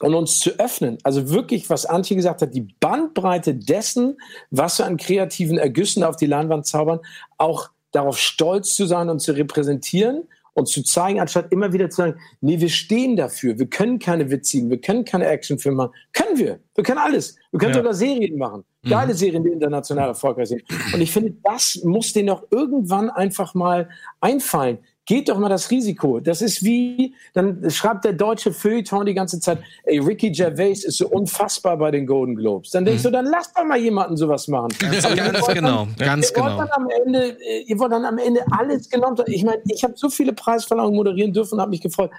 und 0.00 0.14
uns 0.14 0.38
zu 0.38 0.50
öffnen? 0.58 0.98
Also 1.02 1.30
wirklich, 1.30 1.70
was 1.70 1.86
Antje 1.86 2.16
gesagt 2.16 2.42
hat, 2.42 2.54
die 2.54 2.68
Bandbreite 2.80 3.54
dessen, 3.54 4.16
was 4.50 4.78
wir 4.78 4.86
an 4.86 4.96
kreativen 4.96 5.58
Ergüssen 5.58 6.04
auf 6.04 6.16
die 6.16 6.26
Leinwand 6.26 6.66
zaubern, 6.66 7.00
auch 7.38 7.70
darauf 7.92 8.18
stolz 8.18 8.74
zu 8.74 8.86
sein 8.86 9.08
und 9.08 9.20
zu 9.20 9.32
repräsentieren 9.32 10.24
und 10.54 10.68
zu 10.68 10.82
zeigen, 10.82 11.20
anstatt 11.20 11.52
immer 11.52 11.72
wieder 11.72 11.90
zu 11.90 11.96
sagen, 11.96 12.20
nee, 12.40 12.58
wir 12.60 12.68
stehen 12.68 13.16
dafür, 13.16 13.58
wir 13.58 13.66
können 13.66 13.98
keine 13.98 14.30
witzigen, 14.30 14.70
wir 14.70 14.80
können 14.80 15.04
keine 15.04 15.26
Actionfilme 15.26 15.76
machen. 15.76 15.92
Können 16.12 16.38
wir. 16.38 16.60
Wir 16.74 16.84
können 16.84 16.98
alles. 16.98 17.36
Wir 17.50 17.58
können 17.58 17.72
ja. 17.72 17.78
sogar 17.78 17.94
Serien 17.94 18.38
machen. 18.38 18.64
Geile 18.88 19.12
mhm. 19.12 19.16
Serien, 19.16 19.44
die 19.44 19.50
international 19.50 20.08
erfolgreich 20.08 20.48
sind. 20.48 20.62
Und 20.92 21.00
ich 21.00 21.10
finde, 21.10 21.34
das 21.42 21.80
muss 21.84 22.12
denen 22.12 22.30
auch 22.30 22.44
irgendwann 22.50 23.10
einfach 23.10 23.54
mal 23.54 23.88
einfallen. 24.20 24.78
Geht 25.06 25.28
doch 25.28 25.38
mal 25.38 25.50
das 25.50 25.70
Risiko. 25.70 26.18
Das 26.18 26.40
ist 26.40 26.64
wie, 26.64 27.14
dann 27.34 27.70
schreibt 27.70 28.06
der 28.06 28.14
deutsche 28.14 28.52
Feuilleton 28.52 29.04
die 29.04 29.12
ganze 29.12 29.38
Zeit, 29.38 29.58
ey, 29.84 29.98
Ricky 29.98 30.30
Gervais 30.30 30.84
ist 30.84 30.96
so 30.96 31.08
unfassbar 31.08 31.76
bei 31.76 31.90
den 31.90 32.06
Golden 32.06 32.36
Globes. 32.36 32.70
Dann 32.70 32.86
denkst 32.86 33.02
mhm. 33.02 33.08
du, 33.08 33.12
dann 33.12 33.26
lass 33.26 33.52
doch 33.52 33.64
mal 33.64 33.78
jemanden 33.78 34.16
sowas 34.16 34.48
machen. 34.48 34.68
Ganz, 34.78 35.02
ganz 35.02 35.46
genau, 35.48 35.86
dann, 35.98 36.06
ganz 36.06 36.30
ihr 36.30 36.34
genau. 36.34 36.56
Wollt 36.56 36.72
am 36.72 36.88
Ende, 37.04 37.36
ihr 37.66 37.78
wollt 37.78 37.92
dann 37.92 38.06
am 38.06 38.16
Ende 38.16 38.40
alles 38.50 38.88
genommen. 38.88 39.18
Ich 39.26 39.44
meine, 39.44 39.60
ich 39.68 39.84
habe 39.84 39.92
so 39.96 40.08
viele 40.08 40.32
Preisverleihungen 40.32 40.96
moderieren 40.96 41.32
dürfen 41.32 41.54
und 41.54 41.60
habe 41.60 41.70
mich 41.70 41.82
gefreut. 41.82 42.10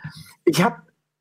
Ich 0.45 0.62
habe 0.62 0.76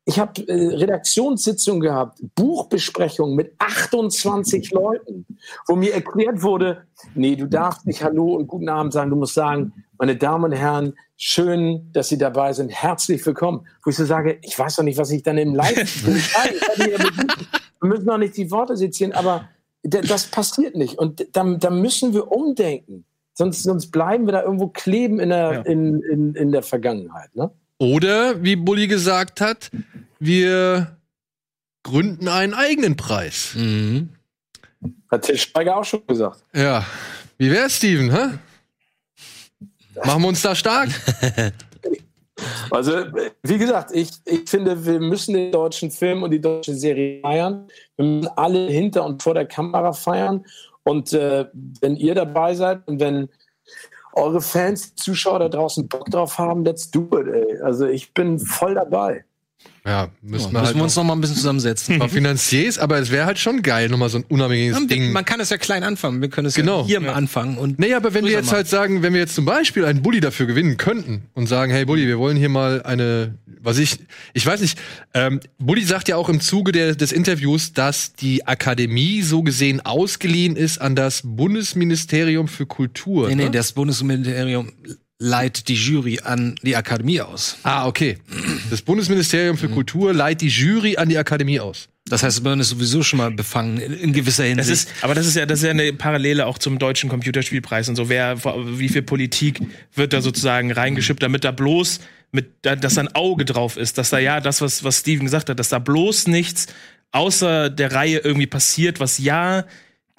ich 0.07 0.19
habe 0.19 0.47
äh, 0.47 0.75
Redaktionssitzungen 0.75 1.81
gehabt, 1.81 2.19
Buchbesprechungen 2.35 3.35
mit 3.35 3.55
28 3.57 4.71
Leuten, 4.71 5.25
wo 5.67 5.75
mir 5.75 5.93
erklärt 5.95 6.43
wurde, 6.43 6.83
nee, 7.15 7.35
du 7.35 7.47
darfst 7.47 7.87
nicht 7.87 8.03
Hallo 8.03 8.35
und 8.35 8.47
guten 8.47 8.69
Abend 8.69 8.93
sagen, 8.93 9.09
du 9.09 9.15
musst 9.15 9.33
sagen, 9.33 9.73
meine 9.97 10.15
Damen 10.15 10.45
und 10.45 10.51
Herren, 10.51 10.93
schön, 11.17 11.89
dass 11.91 12.09
Sie 12.09 12.19
dabei 12.19 12.53
sind, 12.53 12.69
herzlich 12.69 13.25
willkommen. 13.25 13.65
Wo 13.83 13.89
ich 13.89 13.95
so 13.95 14.05
sage, 14.05 14.37
ich 14.43 14.57
weiß 14.57 14.75
doch 14.75 14.83
nicht, 14.83 14.97
was 14.97 15.09
ich 15.09 15.23
dann 15.23 15.39
im 15.39 15.55
Live 15.55 16.05
Wir 17.81 17.89
müssen 17.89 18.05
doch 18.05 18.17
nicht 18.17 18.37
die 18.37 18.51
Worte 18.51 18.77
sezieren, 18.77 19.11
aber 19.13 19.49
das 19.83 20.27
passiert 20.27 20.75
nicht. 20.75 20.97
Und 20.97 21.25
da, 21.33 21.43
da 21.43 21.69
müssen 21.69 22.13
wir 22.13 22.31
umdenken. 22.31 23.05
Sonst, 23.33 23.63
sonst 23.63 23.91
bleiben 23.91 24.25
wir 24.27 24.33
da 24.33 24.43
irgendwo 24.43 24.67
kleben 24.67 25.19
in 25.19 25.29
der, 25.29 25.53
ja. 25.53 25.61
in, 25.61 26.01
in, 26.01 26.35
in 26.35 26.51
der 26.51 26.63
Vergangenheit. 26.63 27.35
Ne? 27.35 27.51
Oder, 27.77 28.43
wie 28.43 28.55
Bulli 28.55 28.87
gesagt 28.87 29.41
hat, 29.41 29.69
wir 30.19 30.97
gründen 31.83 32.27
einen 32.27 32.53
eigenen 32.53 32.95
Preis. 32.95 33.53
Mhm. 33.55 34.09
Hat 35.09 35.23
Til 35.23 35.37
Schweiger 35.37 35.77
auch 35.77 35.85
schon 35.85 36.05
gesagt. 36.07 36.43
Ja. 36.53 36.85
Wie 37.37 37.51
wär's, 37.51 37.77
Steven, 37.77 38.11
hä? 38.11 38.39
Machen 40.03 40.21
wir 40.21 40.27
uns 40.29 40.41
da 40.41 40.55
stark? 40.55 40.89
Also, 42.69 42.91
wie 43.43 43.57
gesagt, 43.57 43.91
ich, 43.93 44.09
ich 44.25 44.49
finde, 44.49 44.85
wir 44.85 44.99
müssen 44.99 45.33
den 45.33 45.51
deutschen 45.51 45.89
Film 45.89 46.23
und 46.23 46.31
die 46.31 46.41
deutsche 46.41 46.75
Serie 46.75 47.21
feiern. 47.21 47.67
Wir 47.95 48.05
müssen 48.05 48.27
alle 48.35 48.67
hinter 48.67 49.05
und 49.05 49.23
vor 49.23 49.33
der 49.33 49.45
Kamera 49.45 49.93
feiern. 49.93 50.45
Und 50.83 51.13
äh, 51.13 51.45
wenn 51.79 51.95
ihr 51.95 52.13
dabei 52.13 52.53
seid 52.53 52.85
und 52.87 52.99
wenn 52.99 53.29
eure 54.15 54.41
Fans, 54.41 54.95
Zuschauer 54.95 55.39
da 55.39 55.49
draußen 55.49 55.87
Bock 55.87 56.09
drauf 56.09 56.37
haben, 56.37 56.63
let's 56.63 56.89
do 56.89 57.07
it, 57.19 57.27
ey. 57.27 57.61
Also 57.61 57.87
ich 57.87 58.13
bin 58.13 58.39
voll 58.39 58.75
dabei. 58.75 59.25
Ja, 59.85 60.09
müssen 60.09 60.11
Ja, 60.11 60.11
wir 60.21 60.29
müssen 60.31 60.57
halt 60.57 60.75
wir 60.75 60.83
uns 60.83 60.95
noch 60.95 61.03
noch 61.03 61.07
mal 61.09 61.13
ein 61.15 61.21
bisschen 61.21 61.35
zusammensetzen. 61.37 61.93
ein 61.95 61.99
paar 61.99 62.09
Finanziers, 62.09 62.79
aber 62.79 62.97
es 62.99 63.11
wäre 63.11 63.25
halt 63.27 63.37
schon 63.37 63.61
geil, 63.61 63.87
nochmal 63.89 64.09
so 64.09 64.17
ein 64.17 64.23
unabhängiges 64.27 64.87
Ding. 64.87 65.11
Man 65.11 65.25
kann 65.25 65.39
es 65.39 65.49
ja 65.51 65.57
klein 65.57 65.83
anfangen. 65.83 66.21
Wir 66.21 66.29
können 66.29 66.47
es 66.47 66.55
Genau. 66.55 66.81
ja 66.81 66.87
hier 66.87 66.97
am 66.97 67.09
Anfang 67.09 67.57
und 67.57 67.77
Nee, 67.77 67.93
aber 67.93 68.13
wenn 68.15 68.25
wir 68.25 68.31
jetzt 68.31 68.47
machen. 68.47 68.55
halt 68.57 68.67
sagen, 68.67 69.03
wenn 69.03 69.13
wir 69.13 69.19
jetzt 69.21 69.35
zum 69.35 69.45
Beispiel 69.45 69.85
einen 69.85 70.01
Bulli 70.01 70.19
dafür 70.21 70.47
gewinnen 70.47 70.77
könnten 70.77 71.29
und 71.33 71.47
sagen, 71.47 71.71
hey 71.71 71.85
Bulli, 71.85 72.07
wir 72.07 72.17
wollen 72.17 72.35
hier 72.35 72.49
mal 72.49 72.81
eine, 72.81 73.35
was 73.61 73.77
ich, 73.77 73.99
ich 74.33 74.45
weiß 74.45 74.61
nicht, 74.61 74.79
ähm, 75.13 75.39
Bulli 75.59 75.83
sagt 75.83 76.07
ja 76.07 76.15
auch 76.17 76.29
im 76.29 76.41
Zuge 76.41 76.71
der, 76.71 76.95
des 76.95 77.11
Interviews, 77.11 77.73
dass 77.73 78.13
die 78.13 78.47
Akademie 78.47 79.21
so 79.21 79.43
gesehen 79.43 79.81
ausgeliehen 79.85 80.55
ist 80.55 80.79
an 80.81 80.95
das 80.95 81.21
Bundesministerium 81.23 82.47
für 82.47 82.65
Kultur. 82.65 83.27
Nee, 83.29 83.35
nee, 83.35 83.43
ne? 83.45 83.51
das 83.51 83.73
Bundesministerium 83.73 84.71
leitet 85.25 85.67
die 85.69 85.73
Jury 85.75 86.19
an 86.23 86.55
die 86.61 86.75
Akademie 86.75 87.19
aus. 87.21 87.57
ah, 87.63 87.87
okay. 87.87 88.17
Das 88.69 88.81
Bundesministerium 88.83 89.57
für 89.57 89.69
Kultur 89.69 90.13
leiht 90.13 90.41
die 90.41 90.47
Jury 90.49 90.97
an 90.97 91.09
die 91.09 91.17
Akademie 91.17 91.59
aus. 91.59 91.87
Das 92.07 92.21
heißt, 92.21 92.43
man 92.43 92.59
ist 92.59 92.69
sowieso 92.69 93.01
schon 93.01 93.17
mal 93.17 93.31
befangen 93.31 93.77
in, 93.79 94.13
gewisser 94.13 94.43
Das 94.43 94.67
Hinsicht. 94.67 94.71
ist, 94.89 95.03
aber 95.03 95.15
das 95.15 95.25
ist 95.25 95.35
ja, 95.35 95.47
das 95.47 95.59
ist 95.59 95.65
ja 95.65 95.71
eine 95.71 95.91
Parallele 95.93 96.45
auch 96.45 96.59
zum 96.59 96.77
deutschen 96.77 97.09
Computerspielpreis 97.09 97.89
und 97.89 97.95
so. 97.95 98.09
Wer, 98.09 98.37
wie 98.77 98.89
viel 98.89 99.01
Politik 99.01 99.59
wird 99.95 100.13
da 100.13 100.21
sozusagen 100.21 100.71
reingeschippt, 100.71 101.23
damit 101.23 101.43
da 101.43 101.49
bloß 101.49 102.01
mit, 102.31 102.51
da- 102.61 102.75
dass 102.75 102.93
da 102.93 103.01
ein 103.01 103.15
Auge 103.15 103.45
drauf 103.45 103.77
ist, 103.77 103.97
dass 103.97 104.11
da 104.11 104.19
ja 104.19 104.39
das, 104.39 104.61
was, 104.61 104.83
was 104.83 104.99
Steven 104.99 105.25
gesagt 105.25 105.49
hat, 105.49 105.57
dass 105.57 105.69
da 105.69 105.79
bloß 105.79 106.27
nichts 106.27 106.67
außer 107.11 107.71
der 107.71 107.91
Reihe 107.93 108.19
irgendwie 108.19 108.45
passiert, 108.47 108.99
was 108.99 109.17
ja 109.17 109.65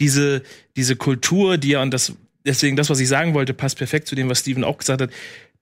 diese, 0.01 0.43
diese 0.77 0.97
Kultur, 0.97 1.57
die 1.59 1.69
ja, 1.71 1.83
und 1.83 1.93
das, 1.93 2.13
deswegen 2.47 2.77
das, 2.77 2.91
was 2.91 3.01
ich 3.01 3.09
sagen 3.09 3.35
wollte, 3.35 3.55
passt 3.55 3.79
perfekt 3.79 4.09
zu 4.09 4.15
dem, 4.15 4.29
was 4.29 4.41
Steven 4.41 4.65
auch 4.65 4.79
gesagt 4.79 5.01
hat, 5.01 5.11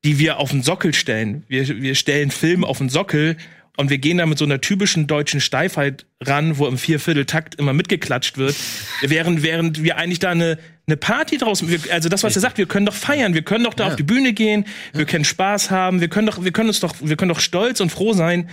die 0.04 0.18
wir 0.18 0.38
auf 0.38 0.50
den 0.50 0.62
Sockel 0.62 0.94
stellen. 0.94 1.44
Wir, 1.48 1.66
wir 1.80 1.94
stellen 1.94 2.30
Film 2.30 2.64
auf 2.64 2.78
den 2.78 2.90
Sockel 2.90 3.36
und 3.76 3.90
wir 3.90 3.98
gehen 3.98 4.18
da 4.18 4.26
mit 4.26 4.38
so 4.38 4.44
einer 4.44 4.60
typischen 4.60 5.06
deutschen 5.06 5.40
Steifheit 5.40 6.06
ran, 6.20 6.58
wo 6.58 6.66
im 6.66 6.78
Viervierteltakt 6.78 7.56
immer 7.56 7.72
mitgeklatscht 7.72 8.38
wird, 8.38 8.54
während, 9.00 9.42
während 9.42 9.82
wir 9.82 9.96
eigentlich 9.96 10.20
da 10.20 10.30
eine, 10.30 10.58
eine 10.86 10.96
Party 10.96 11.38
draußen, 11.38 11.68
wir, 11.68 11.80
also 11.92 12.08
das, 12.08 12.22
was 12.22 12.36
er 12.36 12.42
sagt, 12.42 12.58
wir 12.58 12.66
können 12.66 12.86
doch 12.86 12.94
feiern, 12.94 13.34
wir 13.34 13.42
können 13.42 13.64
doch 13.64 13.74
da 13.74 13.88
auf 13.88 13.96
die 13.96 14.04
Bühne 14.04 14.32
gehen, 14.32 14.66
wir 14.92 15.06
können 15.06 15.24
Spaß 15.24 15.70
haben, 15.70 16.00
wir 16.00 16.08
können 16.08 16.26
doch, 16.26 16.44
wir 16.44 16.52
können 16.52 16.68
uns 16.68 16.80
doch, 16.80 16.94
wir 17.00 17.16
können 17.16 17.30
doch 17.30 17.40
stolz 17.40 17.80
und 17.80 17.90
froh 17.90 18.12
sein, 18.12 18.48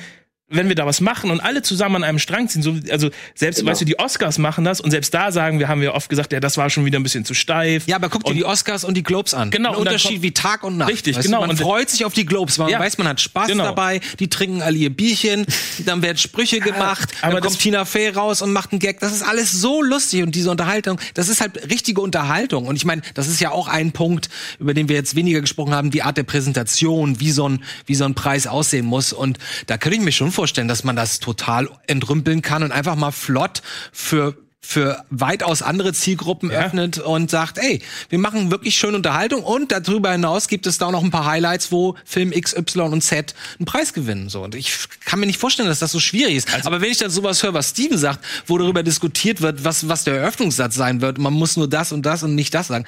wenn 0.52 0.68
wir 0.68 0.76
da 0.76 0.86
was 0.86 1.02
machen 1.02 1.32
und 1.32 1.40
alle 1.40 1.62
zusammen 1.62 1.96
an 1.98 2.04
einem 2.04 2.20
Strang 2.20 2.48
ziehen, 2.50 2.62
so, 2.62 2.76
also 2.92 3.10
selbst, 3.36 3.60
Genau. 3.60 3.72
weißt 3.72 3.82
du, 3.82 3.86
die 3.86 3.98
Oscars 4.00 4.38
machen 4.38 4.64
das 4.64 4.80
und 4.82 4.92
selbst 4.92 5.14
da 5.14 5.32
sagen 5.32 5.60
wir, 5.60 5.68
haben 5.68 5.82
wir 5.82 5.94
oft 5.94 6.10
gesagt, 6.10 6.34
ja, 6.34 6.40
das 6.40 6.58
war 6.58 6.70
schon 6.70 6.86
wieder 6.86 7.00
ein 7.00 7.04
bisschen 7.04 7.26
zu 7.26 7.34
steif. 7.34 7.88
Ja, 7.88 7.96
aber 7.96 8.10
guck 8.10 8.24
dir 8.26 8.34
die 8.34 8.46
Oscars 8.46 8.84
und 8.84 8.96
die 8.96 9.04
Globes 9.04 9.34
an. 9.34 9.50
Genau, 9.52 9.72
Ein 9.72 9.78
Unterschied 9.78 10.12
kommt- 10.12 10.24
wie 10.24 10.32
Tag 10.32 10.64
und 10.64 10.78
Nacht. 10.78 10.90
Richtig, 10.92 11.16
Weißt 11.16 11.26
genau. 11.26 11.38
Du, 11.42 11.48
man 11.48 11.50
Und- 11.52 11.62
freut 11.62 11.90
sich 11.90 12.06
auf 12.06 12.14
die 12.14 12.26
Globes, 12.26 12.60
weil 12.60 12.66
man 12.66 12.74
Ja. 12.74 12.80
weiß, 12.80 12.98
man 12.98 13.08
hat 13.08 13.22
Spaß 13.22 13.48
Genau. 13.48 13.64
dabei, 13.64 14.02
die 14.20 14.30
trinken 14.30 14.62
alle 14.62 14.78
ihr 14.78 14.90
Bierchen, 14.90 15.46
dann 15.86 16.02
werden 16.02 16.18
Sprüche 16.18 16.60
gemacht, 16.60 17.10
aber 17.22 17.34
dann 17.36 17.44
kommt 17.44 17.60
Tina 17.60 17.86
Fey 17.86 18.10
raus 18.10 18.42
und 18.42 18.52
macht 18.54 18.72
einen 18.72 18.80
Gag. 18.80 19.00
Das 19.00 19.14
ist 19.14 19.24
alles 19.24 19.52
so 19.52 19.82
lustig 19.82 20.24
und 20.24 20.36
diese 20.36 20.52
Unterhaltung, 20.52 21.00
das 21.14 21.30
ist 21.30 21.42
halt 21.42 21.70
richtige 21.72 22.02
Unterhaltung. 22.02 22.68
Und 22.68 22.76
ich 22.76 22.86
meine, 22.86 23.02
das 23.14 23.28
ist 23.28 23.40
ja 23.40 23.52
auch 23.52 23.68
ein 23.68 23.92
Punkt, 23.92 24.30
über 24.60 24.74
den 24.74 24.90
wir 24.90 24.96
jetzt 24.96 25.16
weniger 25.16 25.42
gesprochen 25.42 25.74
haben, 25.74 25.92
die 25.92 26.04
Art 26.04 26.18
der 26.18 26.24
Präsentation, 26.24 27.20
wie 27.20 27.32
so 27.32 27.48
ein, 27.48 27.64
wie 27.86 27.96
so 27.96 28.04
ein 28.06 28.16
Preis 28.16 28.48
aussehen 28.48 28.86
muss. 28.86 29.14
Und 29.14 29.38
da 29.68 29.78
könnte 29.78 29.98
ich 29.98 30.04
mir 30.04 30.12
schon 30.12 30.28
vorstellen, 30.32 30.41
dass 30.68 30.84
man 30.84 30.96
das 30.96 31.20
total 31.20 31.70
entrümpeln 31.88 32.42
kann 32.42 32.64
und 32.64 32.72
einfach 32.72 32.96
mal 32.96 33.12
flott 33.12 33.62
für 33.92 34.36
für 34.64 35.04
weitaus 35.10 35.64
andere 35.64 35.92
Zielgruppen 35.92 36.52
Ja. 36.52 36.60
öffnet 36.60 37.00
und 37.00 37.32
sagt, 37.32 37.58
ey, 37.58 37.82
wir 38.10 38.20
machen 38.20 38.52
wirklich 38.52 38.76
schöne 38.78 38.96
Unterhaltung 38.96 39.42
und 39.44 39.72
darüber 39.72 40.12
hinaus 40.12 40.48
gibt 40.48 40.68
es 40.68 40.78
da 40.78 40.86
auch 40.86 40.92
noch 40.92 41.04
ein 41.04 41.10
paar 41.10 41.26
Highlights, 41.26 41.72
wo 41.72 41.96
Film 42.06 42.32
X, 42.32 42.56
Y 42.56 42.94
und 42.94 43.02
Z 43.02 43.34
einen 43.58 43.66
Preis 43.66 43.92
gewinnen. 43.92 44.30
So. 44.30 44.44
Und 44.44 44.54
ich 44.54 44.72
kann 45.04 45.20
mir 45.20 45.26
nicht 45.26 45.40
vorstellen, 45.40 45.68
dass 45.68 45.80
das 45.80 45.92
so 45.92 46.00
schwierig 46.00 46.36
ist. 46.36 46.54
Also 46.54 46.68
Aber 46.68 46.80
wenn 46.80 46.92
ich 46.92 47.00
dann 47.00 47.10
sowas 47.10 47.42
höre, 47.42 47.56
was 47.56 47.70
Steven 47.72 47.98
sagt, 47.98 48.24
wo 48.46 48.60
darüber 48.60 48.84
diskutiert 48.84 49.42
wird, 49.42 49.64
was, 49.64 49.88
was 49.90 50.04
der 50.04 50.18
Eröffnungssatz 50.18 50.76
sein 50.76 51.02
wird, 51.02 51.18
man 51.18 51.34
muss 51.34 51.58
nur 51.58 51.68
das 51.68 51.92
und 51.92 52.06
das 52.06 52.22
und 52.22 52.36
nicht 52.36 52.54
das 52.54 52.68
sagen, 52.68 52.86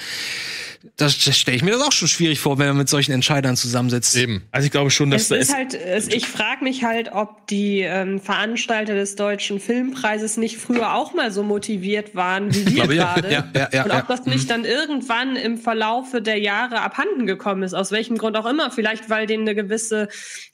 das, 0.98 1.17
das 1.24 1.38
stelle 1.38 1.56
ich 1.56 1.63
mir 1.63 1.72
das 1.72 1.82
auch 1.82 1.91
schon 1.93 2.10
schwierig 2.10 2.39
vor, 2.41 2.60
wenn 2.60 2.67
man 2.67 2.78
mit 2.78 2.89
solchen 2.89 3.13
Entscheidern 3.13 3.56
zusammensitzt. 3.56 4.15
Eben. 4.17 4.43
Also 4.52 4.65
ich 4.65 4.72
glaube 4.72 4.91
schon, 4.91 5.12
dass 5.12 5.24
Es 5.24 5.28
da 5.30 5.36
ist 5.36 5.50
ist, 5.50 5.56
halt, 5.56 5.74
es, 5.76 6.08
ich 6.10 6.28
frage 6.28 6.63
mich 6.63 6.84
halt, 6.84 7.12
ob 7.13 7.48
die 7.48 7.80
ähm, 7.82 8.19
Veranstalter 8.19 8.93
des 8.93 9.15
Deutschen 9.15 9.62
Filmpreises 9.62 10.36
nicht 10.38 10.58
früher 10.58 10.93
auch 10.93 11.13
mal 11.13 11.32
so 11.32 11.41
motiviert 11.43 12.15
waren 12.15 12.54
wie 12.54 12.65
wir 12.76 12.88
gerade. 12.88 13.32
Ja, 13.32 13.50
ja, 13.56 13.69
ja, 13.72 13.84
Und 13.84 13.91
ja. 13.91 14.00
ob 14.02 14.08
das 14.08 14.26
nicht 14.26 14.50
dann 14.50 14.65
irgendwann 14.65 15.36
im 15.38 15.58
Verlaufe 15.58 16.22
der 16.22 16.39
Jahre 16.39 16.82
abhanden 16.82 17.26
gekommen 17.28 17.63
ist, 17.63 17.74
aus 17.74 17.91
welchem 17.91 18.17
Grund 18.17 18.36
auch 18.36 18.46
immer. 18.46 18.69
Vielleicht, 18.69 19.10
weil 19.10 19.26
denen 19.26 19.43
eine 19.48 19.56
gewisse, 19.56 20.10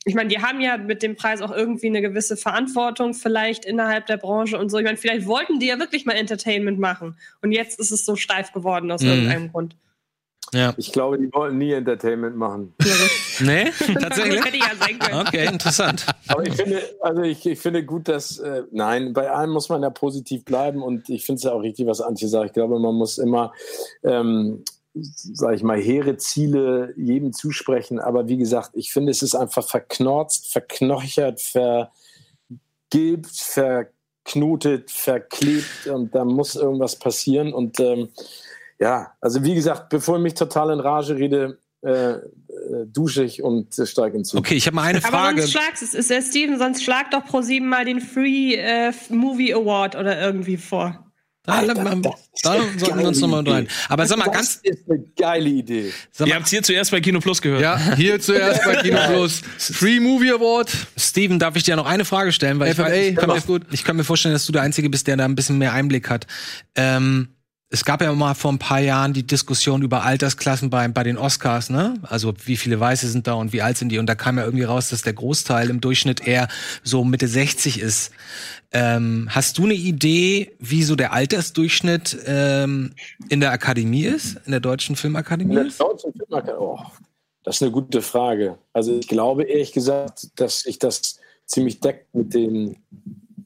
ich 0.06 0.14
meine, 0.14 0.30
die 0.30 0.40
haben 0.44 0.62
ja 0.62 0.78
mit 0.78 1.02
dem 1.02 1.16
Preis 1.16 1.42
auch 1.42 1.52
irgendwie 1.52 1.88
eine 1.88 2.02
gewisse 2.02 2.38
Verantwortung 2.38 3.16
vielleicht 3.16 3.66
innerhalb 3.66 4.06
der 4.06 4.18
Branche 4.18 4.58
und 4.60 4.70
so. 4.70 4.78
Ich 4.78 4.86
meine, 4.86 4.98
vielleicht 4.98 5.26
wollten 5.26 5.60
die 5.60 5.66
ja 5.68 5.80
wirklich 5.80 6.06
mal 6.06 6.14
Entertainment 6.14 6.78
machen. 6.80 7.18
Und 7.42 7.52
jetzt 7.52 7.80
ist 7.80 7.92
es 7.92 8.06
so 8.06 8.16
steif 8.16 8.52
geworden 8.52 8.92
aus 8.92 9.02
Mhm. 9.02 9.08
irgendeinem 9.10 9.52
Grund. 9.52 9.76
Ja. 10.54 10.74
Ich 10.78 10.92
glaube, 10.92 11.20
die 11.20 11.32
wollten 11.34 11.58
nie 11.58 11.72
Entertainment 11.74 12.36
machen. 12.36 12.74
Nee? 13.42 13.72
Tatsächlich? 14.02 14.44
Hätte 14.44 14.58
ja 14.58 14.76
sein 14.78 15.00
können. 15.00 15.26
Okay, 15.28 15.48
interessant. 15.48 16.06
Aber 16.28 16.46
ich 16.46 16.56
finde, 16.56 16.82
also 17.02 17.22
ich, 17.22 17.46
ich 17.46 17.58
finde 17.58 17.86
gut, 17.86 18.10
dass, 18.10 18.38
äh, 18.40 18.64
nein, 18.72 19.14
bei 19.14 19.32
allem 19.32 19.52
muss 19.52 19.70
man 19.70 19.82
ja 19.82 19.90
positiv 19.90 20.44
bleiben 20.44 20.84
und 20.84 21.10
ich 21.10 21.26
finde 21.26 21.38
es 21.38 21.44
ja 21.44 21.54
auch 21.54 21.62
richtig, 21.62 21.88
was 21.88 22.02
Antje 22.02 22.28
sagt. 22.28 22.48
Ich 22.48 22.54
glaube, 22.54 22.80
man 22.80 22.96
muss 22.96 23.18
immer, 23.18 23.54
ähm, 24.04 24.64
sag 24.94 25.56
ich 25.56 25.64
mal, 25.64 25.80
hehre 25.80 26.18
Ziele 26.18 26.94
jedem 26.98 27.32
zusprechen. 27.34 28.00
Aber 28.00 28.28
wie 28.28 28.38
gesagt, 28.38 28.72
ich 28.74 28.92
finde, 28.92 29.12
es 29.12 29.22
ist 29.22 29.36
einfach 29.36 29.66
verknorzt, 29.68 30.52
verknochert, 30.52 31.40
vergilbt, 31.40 31.90
verknotet, 33.28 34.92
verklebt 34.92 35.88
und 35.88 36.14
da 36.14 36.26
muss 36.26 36.56
irgendwas 36.56 36.98
passieren. 36.98 37.54
Und 37.54 37.80
ähm, 37.80 38.10
ja, 38.80 39.14
also 39.22 39.44
wie 39.44 39.56
gesagt, 39.56 39.90
bevor 39.90 40.18
ich 40.18 40.24
mich 40.24 40.34
total 40.34 40.72
in 40.72 40.80
Rage 40.80 41.16
rede, 41.16 41.60
äh, 41.82 42.12
äh, 42.12 42.20
dusche 42.88 43.24
ich 43.24 43.42
und 43.42 43.78
äh, 43.80 43.86
steige 43.86 44.18
ins 44.18 44.30
Zug. 44.30 44.40
Okay, 44.40 44.56
ich 44.56 44.68
habe 44.68 44.76
mal 44.76 44.84
eine 44.84 44.98
Aber 45.00 45.08
Frage. 45.08 45.42
sonst 45.42 45.52
schlagst 45.54 45.84
es, 45.84 45.94
ist 45.94 46.10
der 46.10 46.22
Steven, 46.22 46.58
sonst 46.58 46.84
schlag 46.84 47.12
doch 47.12 47.24
pro 47.24 47.42
sieben 47.42 47.70
mal 47.70 47.86
den 47.86 48.02
Free 48.02 48.56
äh, 48.56 48.92
Movie 49.10 49.54
Award 49.54 49.96
oder 49.96 50.20
irgendwie 50.20 50.58
vor. 50.58 51.06
Da, 51.44 51.60
Alter, 51.60 51.74
da, 51.74 51.96
das 51.96 52.20
ist 52.20 52.46
da 52.46 52.52
eine 52.52 52.80
sollten 52.80 53.00
wir 53.00 53.08
uns 53.08 53.20
nochmal 53.22 53.48
rein. 53.48 53.68
Aber 53.88 54.06
sag 54.06 54.18
mal 54.18 54.26
das 54.26 54.34
ganz, 54.34 54.60
ist 54.62 54.90
eine 54.90 55.04
geile 55.18 55.50
Idee. 55.50 55.94
sag 56.12 56.28
ihr 56.28 56.34
mal, 56.34 56.36
habt 56.36 56.46
es 56.46 56.52
hier 56.52 56.64
zuerst 56.64 56.92
bei 56.92 57.00
Kino 57.00 57.20
Plus 57.22 57.42
gehört. 57.42 57.62
Ja, 57.62 57.96
hier 57.96 58.20
zuerst 58.20 58.64
bei 58.66 58.76
Kino 58.76 59.00
Plus. 59.08 59.42
Free 59.58 60.02
Movie 60.02 60.32
Award. 60.32 60.70
Steven, 60.98 61.40
darf 61.40 61.56
ich 61.56 61.64
dir 61.64 61.78
noch 61.78 61.86
eine 61.86 62.04
Frage 62.04 62.34
stellen? 62.34 62.60
Weil 62.60 62.72
ich, 62.72 62.76
FFA, 62.76 62.84
weiß, 62.84 63.08
ich, 63.08 63.16
kann 63.16 63.30
mir, 63.30 63.42
gut. 63.42 63.62
ich 63.72 63.84
kann 63.86 63.96
mir 63.96 64.04
vorstellen, 64.04 64.34
dass 64.34 64.46
du 64.46 64.52
der 64.52 64.64
Einzige 64.64 64.90
bist, 64.90 65.08
der 65.08 65.16
da 65.16 65.26
ein 65.26 65.36
bisschen 65.36 65.58
mehr 65.58 65.72
Einblick 65.72 66.10
hat. 66.10 66.28
Ähm, 66.76 67.30
es 67.72 67.86
gab 67.86 68.02
ja 68.02 68.12
mal 68.14 68.34
vor 68.34 68.52
ein 68.52 68.58
paar 68.58 68.80
Jahren 68.80 69.14
die 69.14 69.26
Diskussion 69.26 69.84
über 69.84 70.04
Altersklassen 70.04 70.72
bei, 70.72 70.88
bei 70.88 71.04
den 71.04 71.18
Oscars, 71.18 71.70
ne? 71.70 72.00
Also 72.02 72.34
wie 72.46 72.58
viele 72.58 72.80
Weiße 72.80 73.08
sind 73.08 73.28
da 73.28 73.34
und 73.34 73.54
wie 73.54 73.62
alt 73.62 73.78
sind 73.78 73.90
die? 73.90 74.00
Und 74.00 74.08
da 74.08 74.16
kam 74.16 74.40
ja 74.40 74.44
irgendwie 74.44 74.64
raus, 74.64 74.90
dass 74.90 75.04
der 75.04 75.14
Großteil 75.14 75.70
im 75.70 75.80
Durchschnitt 75.80 76.26
eher 76.26 76.48
so 76.84 77.04
Mitte 77.04 77.28
60 77.28 77.80
ist. 77.80 78.12
Ähm, 78.72 79.28
hast 79.30 79.60
du 79.60 79.66
eine 79.66 79.76
Idee, 79.76 80.56
wie 80.58 80.82
so 80.82 80.96
der 80.96 81.14
Altersdurchschnitt 81.14 82.18
ähm, 82.26 82.94
in 83.30 83.40
der 83.40 83.52
Akademie 83.52 84.06
ist, 84.06 84.38
in 84.46 84.52
der 84.52 84.62
deutschen 84.62 84.96
Filmakademie 84.96 85.56
In 85.56 85.64
der 85.64 85.72
deutschen 85.78 86.12
Filmakademie, 86.14 86.60
oh, 86.60 86.80
das 87.44 87.58
ist 87.58 87.62
eine 87.62 87.72
gute 87.72 88.02
Frage. 88.02 88.58
Also 88.74 88.98
ich 88.98 89.08
glaube 89.08 89.44
ehrlich 89.44 89.74
gesagt, 89.74 90.40
dass 90.40 90.62
sich 90.62 90.80
das 90.80 91.20
ziemlich 91.46 91.80
deckt 91.80 92.16
mit 92.16 92.34
den 92.34 92.78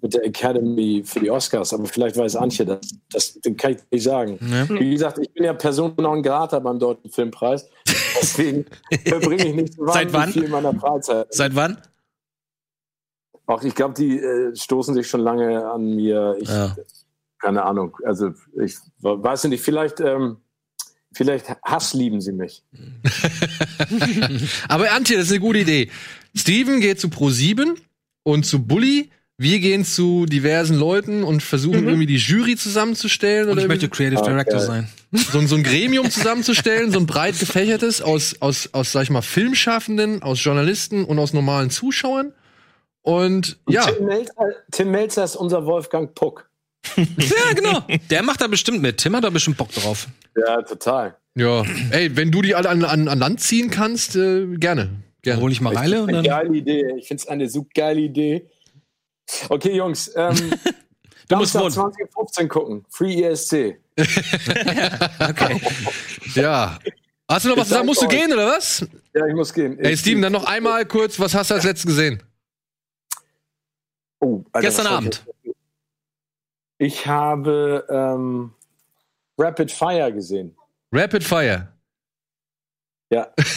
mit 0.04 0.14
der 0.14 0.26
Academy 0.26 1.02
für 1.06 1.22
die 1.22 1.32
Oscars, 1.32 1.74
aber 1.74 1.86
vielleicht 1.86 2.18
weiß 2.18 2.36
Antje 2.36 2.66
das. 2.66 2.82
Das 3.12 3.40
das 3.42 3.54
kann 3.58 3.72
ich 3.72 3.78
nicht 3.90 4.04
sagen. 4.04 4.38
Ja. 4.42 4.70
Wie 4.70 4.92
gesagt, 4.92 5.18
ich 5.18 5.32
bin 5.34 5.46
ja 5.46 5.54
Person 5.54 5.94
non 5.98 6.22
grata 6.22 6.60
beim 6.60 6.78
Deutschen 6.78 7.10
Filmpreis. 7.10 7.70
Deswegen 8.22 8.66
verbringe 9.06 9.48
ich 9.48 9.56
nicht 9.56 9.74
so 9.76 9.88
Seit 9.88 10.12
wann? 10.14 10.32
viel 10.32 10.44
in 10.44 10.52
meiner 10.52 10.76
Freizeit. 10.76 11.34
Seit 11.34 11.56
wann? 11.56 11.78
Auch 13.46 13.64
ich 13.64 13.74
glaube, 13.76 13.94
die 13.94 14.20
äh, 14.20 14.56
stoßen 14.56 14.94
sich 14.94 15.08
schon 15.08 15.22
lange 15.22 15.66
an 15.72 15.96
mir. 15.96 16.36
Ich, 16.40 16.50
Ja. 16.50 16.76
Keine 17.40 17.64
Ahnung. 17.64 17.98
Also 18.06 18.32
ich 18.62 18.78
weiß 19.02 19.46
nicht, 19.46 19.62
vielleicht, 19.62 20.00
ähm, 20.00 20.38
vielleicht 21.14 21.50
Hass 21.64 21.94
lieben 21.94 22.22
sie 22.22 22.32
mich. 22.32 22.64
Aber 24.70 24.92
Antje, 24.92 25.18
das 25.18 25.26
ist 25.26 25.32
eine 25.32 25.42
gute 25.42 25.60
Idee. 25.60 25.90
Steven 26.36 26.80
geht 26.80 27.00
zu 27.02 27.08
Pro7 27.08 27.76
und 28.24 28.46
zu 28.46 28.66
Bully. 28.66 29.10
Wir 29.44 29.60
gehen 29.60 29.86
zu 29.86 30.26
diversen 30.26 30.76
Leuten 30.78 31.24
und 31.24 31.44
versuchen 31.44 31.86
irgendwie 31.86 32.06
die 32.08 32.16
Jury 32.18 32.56
zusammenzustellen 32.56 33.46
Und 33.48 33.54
oder 33.54 33.62
ich 33.62 33.68
möchte 33.68 33.90
Creative 33.90 34.22
Director 34.24 34.56
Okay. 34.58 34.66
sein. 34.66 34.88
so, 35.12 35.38
ein- 35.40 35.48
so 35.48 35.56
ein 35.56 35.64
Gremium 35.64 36.10
zusammenzustellen, 36.10 36.92
so 36.92 37.00
ein 37.00 37.06
breit 37.06 37.38
gefächertes 37.40 38.02
aus, 38.02 38.42
aus, 38.42 38.70
aus, 38.74 38.92
sag 38.92 39.04
ich 39.04 39.10
mal, 39.12 39.22
Filmschaffenden, 39.22 40.24
aus 40.24 40.44
Journalisten 40.44 41.06
und 41.06 41.20
aus 41.20 41.34
normalen 41.34 41.70
Zuschauern. 41.70 42.34
Und 43.02 43.58
ja, 43.68 43.86
Tim, 43.86 44.06
Melzer, 44.06 44.34
Tim 44.72 44.92
Melzer 44.92 45.24
ist 45.26 45.36
unser 45.36 45.66
Wolfgang 45.66 46.16
Puck. 46.16 46.50
Ja, 46.98 47.54
genau. 47.56 47.84
Der 48.10 48.24
macht 48.24 48.42
da 48.42 48.48
bestimmt 48.48 48.82
mit. 48.82 48.98
Tim 48.98 49.16
hat 49.16 49.24
da 49.24 49.30
bestimmt 49.30 49.58
Bock 49.58 49.72
drauf. 49.72 50.08
Ja, 50.38 50.62
total. 50.62 51.16
ja, 51.36 51.64
ey, 51.92 52.16
wenn 52.16 52.32
du 52.32 52.42
die 52.42 52.56
alle 52.56 52.70
an, 52.70 52.84
an, 52.86 53.08
an 53.08 53.20
Land 53.20 53.40
ziehen 53.42 53.70
kannst, 53.70 54.16
äh, 54.16 54.46
gerne. 54.58 54.90
Gerne. 55.22 55.42
Hol 55.42 55.52
ich 55.52 55.62
mal 55.62 55.74
Reile 55.76 56.02
und 56.04 56.10
Eine 56.10 56.18
dann. 56.24 56.26
geile 56.44 56.58
Idee. 56.58 56.96
Ich 56.98 57.08
finde 57.08 57.22
es 57.22 57.28
eine 57.28 57.50
so 57.50 57.66
geile 57.74 58.02
Idee. 58.02 58.46
Okay, 59.50 59.76
Jungs. 59.76 60.12
Ähm, 60.16 60.36
Du 61.30 61.38
musst 61.38 61.54
Samstag 61.54 61.84
wohnen. 61.86 61.94
2015 61.94 62.50
gucken. 62.50 62.86
Free 62.90 63.24
ESC. 63.24 63.78
Okay. 63.98 65.62
Ja. 66.36 66.78
Hast 67.30 67.46
du 67.46 67.50
noch 67.50 67.58
was 67.58 67.70
zu 67.70 67.74
sagen? 67.76 67.86
Musst 67.86 68.02
du 68.02 68.08
gehen, 68.08 68.32
oder 68.34 68.48
was? 68.48 68.86
Ja, 69.14 69.26
ich 69.26 69.34
muss 69.34 69.54
gehen. 69.54 69.80
Ey, 69.80 69.94
Ich- 69.94 70.02
Steven, 70.02 70.22
dann 70.22 70.34
noch 70.34 70.46
einmal 70.46 70.86
kurz, 70.86 71.18
was 71.20 71.34
hast 71.34 71.50
du 71.50 71.56
als 71.56 71.64
letztes 71.64 71.86
gesehen? 71.86 72.22
Oh, 74.20 74.44
Alter, 74.52 74.68
Gestern 74.68 74.88
Abend. 74.88 75.26
Ich, 75.44 75.54
ich 76.78 77.08
habe 77.08 77.86
ähm, 77.90 78.54
Rapid 79.38 79.72
Fire 79.72 80.12
gesehen. 80.12 80.56
Rapid 80.92 81.24
Fire. 81.24 81.70
Ja. 83.10 83.32
ich 83.38 83.48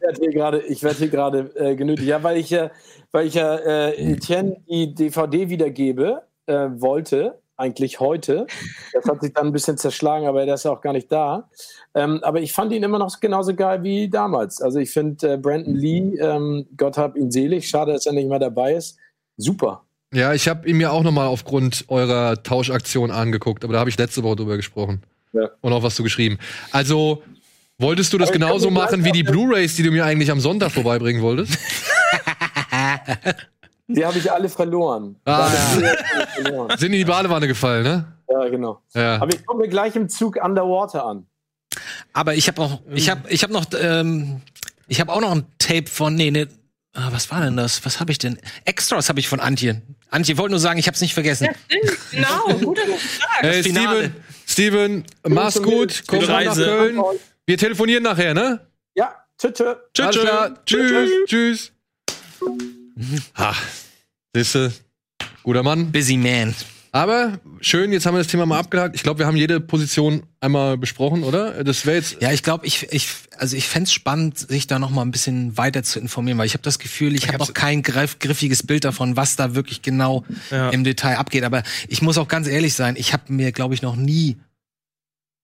werde 0.00 0.18
hier 0.20 0.30
gerade, 0.30 0.60
gerade 1.08 1.38
äh, 1.56 1.74
genötigt. 1.76 2.08
Ja, 2.08 2.22
weil 2.22 2.36
ich 2.38 2.50
ja, 2.50 2.70
weil 3.12 3.26
ich 3.26 3.34
ja 3.34 3.56
äh, 3.56 4.12
Etienne 4.12 4.56
die 4.68 4.94
DVD 4.94 5.48
wiedergebe 5.48 6.22
äh, 6.46 6.68
wollte, 6.74 7.38
eigentlich 7.56 8.00
heute. 8.00 8.46
Das 8.92 9.04
hat 9.04 9.20
sich 9.20 9.32
dann 9.32 9.48
ein 9.48 9.52
bisschen 9.52 9.78
zerschlagen, 9.78 10.26
aber 10.26 10.44
der 10.44 10.54
ist 10.54 10.64
ja 10.64 10.72
auch 10.72 10.80
gar 10.80 10.92
nicht 10.92 11.12
da. 11.12 11.48
Ähm, 11.94 12.20
aber 12.22 12.40
ich 12.40 12.52
fand 12.52 12.72
ihn 12.72 12.82
immer 12.82 12.98
noch 12.98 13.20
genauso 13.20 13.54
geil 13.54 13.82
wie 13.82 14.08
damals. 14.08 14.60
Also 14.60 14.78
ich 14.78 14.90
finde 14.90 15.34
äh, 15.34 15.36
Brandon 15.36 15.74
Lee, 15.74 16.16
ähm, 16.18 16.66
Gott 16.76 16.96
hab 16.96 17.16
ihn 17.16 17.30
selig, 17.30 17.68
schade, 17.68 17.92
dass 17.92 18.06
er 18.06 18.12
nicht 18.12 18.28
mehr 18.28 18.38
dabei 18.38 18.74
ist. 18.74 18.96
Super. 19.36 19.82
Ja, 20.12 20.34
ich 20.34 20.48
habe 20.48 20.68
ihn 20.68 20.76
mir 20.76 20.92
auch 20.92 21.02
noch 21.02 21.12
mal 21.12 21.26
aufgrund 21.26 21.84
eurer 21.88 22.42
Tauschaktion 22.42 23.10
angeguckt, 23.10 23.64
aber 23.64 23.74
da 23.74 23.78
habe 23.78 23.90
ich 23.90 23.96
letzte 23.96 24.22
Woche 24.22 24.36
drüber 24.36 24.56
gesprochen. 24.56 25.02
Ja. 25.32 25.48
Und 25.60 25.72
auch 25.72 25.82
was 25.82 25.96
du 25.96 26.02
geschrieben. 26.02 26.38
Also, 26.70 27.22
wolltest 27.78 28.12
du 28.12 28.18
das 28.18 28.28
Aber 28.28 28.38
genauso 28.38 28.70
machen 28.70 29.04
wie 29.04 29.12
die 29.12 29.22
Blu-Rays, 29.22 29.76
die 29.76 29.82
du 29.82 29.90
mir 29.90 30.04
eigentlich 30.04 30.30
am 30.30 30.40
Sonntag 30.40 30.70
vorbeibringen 30.72 31.22
wolltest? 31.22 31.58
Die 33.88 34.04
habe 34.04 34.18
ich 34.18 34.30
alle 34.30 34.48
verloren. 34.48 35.16
Ah, 35.24 35.50
ja. 35.52 35.94
verloren. 36.34 36.78
Sind 36.78 36.92
in 36.92 36.98
die 36.98 37.04
Badewanne 37.04 37.46
gefallen, 37.46 37.82
ne? 37.82 38.06
Ja, 38.28 38.48
genau. 38.48 38.80
Ja. 38.94 39.16
Aber 39.16 39.34
ich 39.34 39.40
mir 39.54 39.68
gleich 39.68 39.96
im 39.96 40.08
Zug 40.08 40.36
Underwater 40.42 41.04
an. 41.04 41.26
Aber 42.12 42.34
ich 42.34 42.48
habe 42.48 42.62
auch, 42.62 42.80
ich 42.94 43.10
habe, 43.10 43.28
ich 43.28 43.42
habe 43.42 43.52
noch, 43.52 43.66
ähm, 43.78 44.40
ich 44.88 45.00
habe 45.00 45.12
auch 45.12 45.20
noch 45.20 45.32
ein 45.32 45.46
Tape 45.58 45.86
von, 45.86 46.14
nee, 46.14 46.30
nee, 46.30 46.46
ah, 46.94 47.08
was 47.10 47.30
war 47.30 47.40
denn 47.42 47.56
das? 47.56 47.84
Was 47.84 48.00
habe 48.00 48.12
ich 48.12 48.18
denn? 48.18 48.38
Extras 48.64 49.08
habe 49.08 49.20
ich 49.20 49.28
von 49.28 49.40
Antje. 49.40 49.82
Antje, 50.10 50.38
wollte 50.38 50.52
nur 50.52 50.60
sagen, 50.60 50.78
ich 50.78 50.86
habe 50.86 50.94
es 50.94 51.00
nicht 51.00 51.14
vergessen. 51.14 51.46
Ja, 51.46 51.52
stimmt. 51.66 51.98
Genau, 52.10 52.58
guter 52.64 52.82
Tag. 52.82 52.98
Hey, 53.40 53.62
Finale. 53.62 54.12
Steven, 54.46 55.04
Steven, 55.22 55.34
mach's 55.34 55.62
gut, 55.62 56.04
komm 56.06 56.20
Gute 56.20 56.30
mal 56.30 56.44
nach 56.44 56.50
Reise. 56.52 56.64
Köln. 56.64 57.02
Wir 57.46 57.58
telefonieren 57.58 58.02
nachher, 58.02 58.34
ne? 58.34 58.60
Ja, 58.94 59.14
tschüss. 59.38 59.52
tschüss. 59.54 59.76
Tschüss. 59.94 60.24
Tschüss. 60.64 61.10
Tschüss. 61.26 61.72
Ha, 63.36 63.54
siehste, 64.34 64.72
guter 65.42 65.62
Mann. 65.62 65.90
Busy 65.92 66.16
Man. 66.16 66.54
Aber 66.94 67.40
schön, 67.62 67.90
jetzt 67.90 68.04
haben 68.04 68.14
wir 68.14 68.18
das 68.18 68.26
Thema 68.26 68.44
mal 68.44 68.58
abgehakt. 68.58 68.94
Ich 68.94 69.02
glaube, 69.02 69.20
wir 69.20 69.26
haben 69.26 69.36
jede 69.36 69.60
Position 69.60 70.24
einmal 70.40 70.76
besprochen, 70.76 71.22
oder? 71.24 71.64
Das 71.64 71.86
wäre 71.86 71.96
jetzt. 71.96 72.20
Ja, 72.20 72.32
ich 72.32 72.42
glaube, 72.42 72.66
ich, 72.66 72.86
ich, 72.92 73.08
also 73.38 73.56
ich 73.56 73.66
fänd's 73.66 73.94
spannend, 73.94 74.38
sich 74.38 74.66
da 74.66 74.78
noch 74.78 74.90
mal 74.90 75.00
ein 75.00 75.10
bisschen 75.10 75.56
weiter 75.56 75.82
zu 75.82 75.98
informieren, 75.98 76.36
weil 76.36 76.44
ich 76.44 76.52
habe 76.52 76.62
das 76.62 76.78
Gefühl, 76.78 77.14
ich 77.14 77.28
habe 77.28 77.38
hab's- 77.38 77.48
noch 77.48 77.54
kein 77.54 77.80
greif, 77.82 78.18
griffiges 78.18 78.62
Bild 78.66 78.84
davon, 78.84 79.16
was 79.16 79.36
da 79.36 79.54
wirklich 79.54 79.80
genau 79.80 80.24
Ja. 80.50 80.68
im 80.68 80.84
Detail 80.84 81.16
abgeht. 81.16 81.44
Aber 81.44 81.62
ich 81.88 82.02
muss 82.02 82.18
auch 82.18 82.28
ganz 82.28 82.46
ehrlich 82.46 82.74
sein, 82.74 82.96
ich 82.98 83.14
habe 83.14 83.32
mir, 83.32 83.52
glaube 83.52 83.72
ich, 83.74 83.80
noch 83.80 83.96
nie 83.96 84.36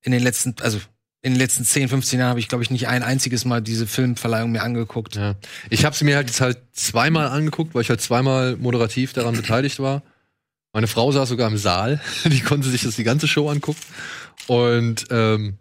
in 0.03 0.13
den 0.13 0.23
letzten, 0.23 0.55
also 0.61 0.79
in 1.23 1.33
den 1.33 1.39
letzten 1.41 1.65
10, 1.65 1.89
15 1.89 2.19
Jahren 2.21 2.31
habe 2.31 2.41
ich, 2.41 2.49
glaube 2.49 2.63
ich, 2.63 2.71
nicht 2.71 2.87
ein 2.89 3.03
einziges 3.03 3.45
Mal 3.45 3.61
diese 3.61 3.87
Filmverleihung 3.87 4.53
mir 4.53 4.63
angeguckt. 4.63 5.17
Ja. 5.17 5.35
Ich 5.69 5.85
habe 5.85 5.97
sie 5.97 6.05
mir 6.05 6.15
halt 6.17 6.29
jetzt 6.29 6.41
halt 6.41 6.59
zweimal 6.73 7.29
angeguckt, 7.29 7.75
weil 7.75 7.83
ich 7.83 7.91
halt 7.91 8.01
zweimal 8.01 8.57
moderativ 8.57 9.13
daran 9.15 9.35
beteiligt 9.35 9.81
war. 9.81 10.03
Meine 10.73 10.87
Frau 10.87 11.11
saß 11.11 11.29
sogar 11.29 11.51
im 11.51 11.57
Saal, 11.59 12.01
die 12.25 12.41
konnte 12.41 12.69
sich 12.69 12.83
das 12.83 12.95
die 12.97 13.05
ganze 13.05 13.27
Show 13.27 13.49
angucken. 13.49 13.81
Und 14.47 15.07
ähm, 15.11 15.55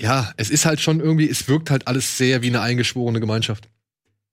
ja, 0.00 0.32
es 0.36 0.50
ist 0.50 0.66
halt 0.66 0.80
schon 0.80 0.98
irgendwie, 1.00 1.28
es 1.28 1.46
wirkt 1.48 1.70
halt 1.70 1.86
alles 1.86 2.18
sehr 2.18 2.42
wie 2.42 2.48
eine 2.48 2.60
eingeschworene 2.60 3.20
Gemeinschaft. 3.20 3.68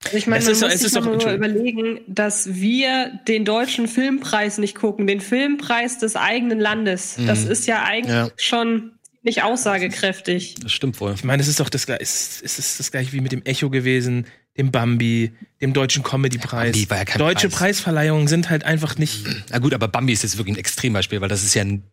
Also 0.06 0.18
Ich 0.18 0.26
meine, 0.28 0.40
Es 0.40 0.46
man 0.46 0.54
ist- 0.54 0.62
muss 0.62 0.74
es 0.74 0.82
sich 0.82 0.92
doch- 0.94 1.06
mal 1.06 1.14
Entschuldigung. 1.14 1.50
überlegen, 1.52 2.00
dass 2.08 2.56
wir 2.56 3.20
den 3.28 3.46
deutschen 3.46 3.88
Filmpreis 3.88 4.58
nicht 4.58 4.76
gucken, 4.76 5.06
den 5.06 5.22
Filmpreis 5.22 6.00
des 6.00 6.16
eigenen 6.16 6.60
Landes. 6.60 7.18
Das 7.28 7.44
ist 7.44 7.68
ja 7.68 7.84
eigentlich 7.84 8.16
Ja. 8.16 8.30
schon 8.38 8.94
nicht 9.30 9.44
aussagekräftig. 9.44 10.56
Das 10.62 10.72
stimmt 10.72 11.00
wohl. 11.00 11.14
Ich 11.16 11.24
meine, 11.24 11.42
es 11.42 11.48
ist 11.48 11.60
doch 11.60 11.70
das 11.70 11.86
gleiche, 11.86 12.02
es 12.04 12.42
es 12.44 12.60
ist 12.60 12.80
das 12.80 12.92
gleiche 12.92 13.14
wie 13.14 13.22
mit 13.22 13.32
dem 13.32 13.44
Echo 13.46 13.70
gewesen, 13.70 14.26
dem 14.58 14.72
Bambi, 14.72 15.32
dem 15.62 15.74
deutschen 15.74 16.04
Comedy-Preis. 16.04 16.74
Bambi 16.74 16.90
war 16.90 16.98
ja 16.98 17.06
kein 17.06 17.20
Deutsche 17.20 17.48
Preis. 17.50 17.60
Preisverleihungen 17.60 18.28
sind 18.28 18.50
halt 18.50 18.64
einfach 18.66 18.98
nicht. 18.98 19.26
Na 19.50 19.60
gut, 19.60 19.74
aber 19.74 19.88
Bambi 19.88 20.12
ist 20.14 20.24
jetzt 20.24 20.38
wirklich 20.38 20.56
ein 20.56 20.60
Extrembeispiel, 20.60 21.22
weil 21.22 21.30
das 21.30 21.44
ist 21.44 21.54
ja 21.54 21.64
ein, 21.64 21.84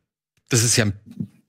das 0.49 0.65
ist 0.65 0.77
ja 0.77 0.87
ein 0.87 0.93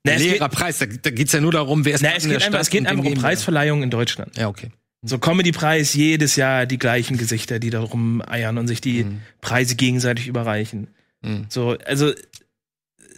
Na, 0.04 0.12
es 0.12 0.22
leerer 0.22 0.48
geht, 0.48 0.58
Preis. 0.58 0.78
Da, 0.78 0.86
da 0.86 1.10
geht's 1.10 1.32
ja 1.32 1.40
nur 1.40 1.52
darum, 1.52 1.84
wer 1.84 1.94
ist 1.94 2.02
na, 2.02 2.14
es 2.14 2.24
in 2.24 2.30
der 2.30 2.38
geht 2.38 2.46
einfach, 2.46 2.58
Stadt 2.58 2.62
es 2.62 2.70
geht 2.70 2.86
einfach 2.86 3.04
um. 3.04 3.14
Preisverleihungen 3.14 3.84
in 3.84 3.90
Deutschland. 3.90 4.36
Ja, 4.36 4.48
okay. 4.48 4.70
So 5.02 5.18
Comedy-Preis, 5.18 5.94
jedes 5.94 6.36
Jahr 6.36 6.66
die 6.66 6.78
gleichen 6.78 7.16
Gesichter, 7.18 7.58
die 7.60 7.70
da 7.70 7.80
rumeiern 7.80 8.58
und 8.58 8.66
sich 8.68 8.80
die 8.80 9.04
Mhm. 9.04 9.20
Preise 9.40 9.76
gegenseitig 9.76 10.26
überreichen. 10.26 10.88
Mhm. 11.22 11.46
So, 11.48 11.76
also 11.84 12.12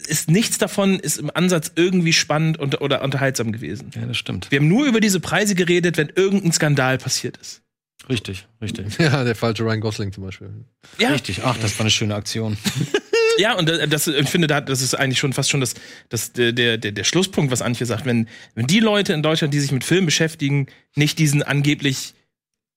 ist 0.07 0.29
nichts 0.29 0.57
davon 0.57 0.99
ist 0.99 1.17
im 1.17 1.31
Ansatz 1.33 1.71
irgendwie 1.75 2.13
spannend 2.13 2.57
und, 2.59 2.81
oder 2.81 3.01
unterhaltsam 3.03 3.51
gewesen. 3.51 3.91
Ja, 3.95 4.05
das 4.05 4.17
stimmt. 4.17 4.51
Wir 4.51 4.59
haben 4.59 4.67
nur 4.67 4.85
über 4.85 4.99
diese 4.99 5.19
Preise 5.19 5.55
geredet, 5.55 5.97
wenn 5.97 6.09
irgendein 6.09 6.51
Skandal 6.51 6.97
passiert 6.97 7.37
ist. 7.37 7.61
Richtig, 8.09 8.47
richtig. 8.61 8.85
Ja, 8.99 9.23
der 9.23 9.35
falsche 9.35 9.63
Ryan 9.63 9.79
Gosling 9.81 10.11
zum 10.11 10.23
Beispiel. 10.23 10.49
Ja, 10.97 11.09
Richtig. 11.09 11.41
Ach, 11.43 11.57
das 11.57 11.77
war 11.77 11.81
eine 11.81 11.91
schöne 11.91 12.15
Aktion. 12.15 12.57
ja, 13.37 13.53
und 13.57 13.69
das, 13.69 14.07
ich 14.07 14.29
finde, 14.29 14.47
da- 14.47 14.61
das 14.61 14.81
ist 14.81 14.95
eigentlich 14.95 15.19
schon 15.19 15.33
fast 15.33 15.49
schon 15.51 15.59
das, 15.61 15.75
das 16.09 16.33
der, 16.33 16.51
der, 16.51 16.77
der 16.77 16.91
der 16.91 17.03
Schlusspunkt, 17.03 17.51
was 17.51 17.61
Antje 17.61 17.85
sagt. 17.85 18.05
Wenn, 18.05 18.27
wenn 18.55 18.67
die 18.67 18.79
Leute 18.79 19.13
in 19.13 19.21
Deutschland, 19.23 19.53
die 19.53 19.59
sich 19.59 19.71
mit 19.71 19.83
Film 19.83 20.05
beschäftigen, 20.05 20.67
nicht 20.95 21.19
diesen 21.19 21.43
angeblich 21.43 22.13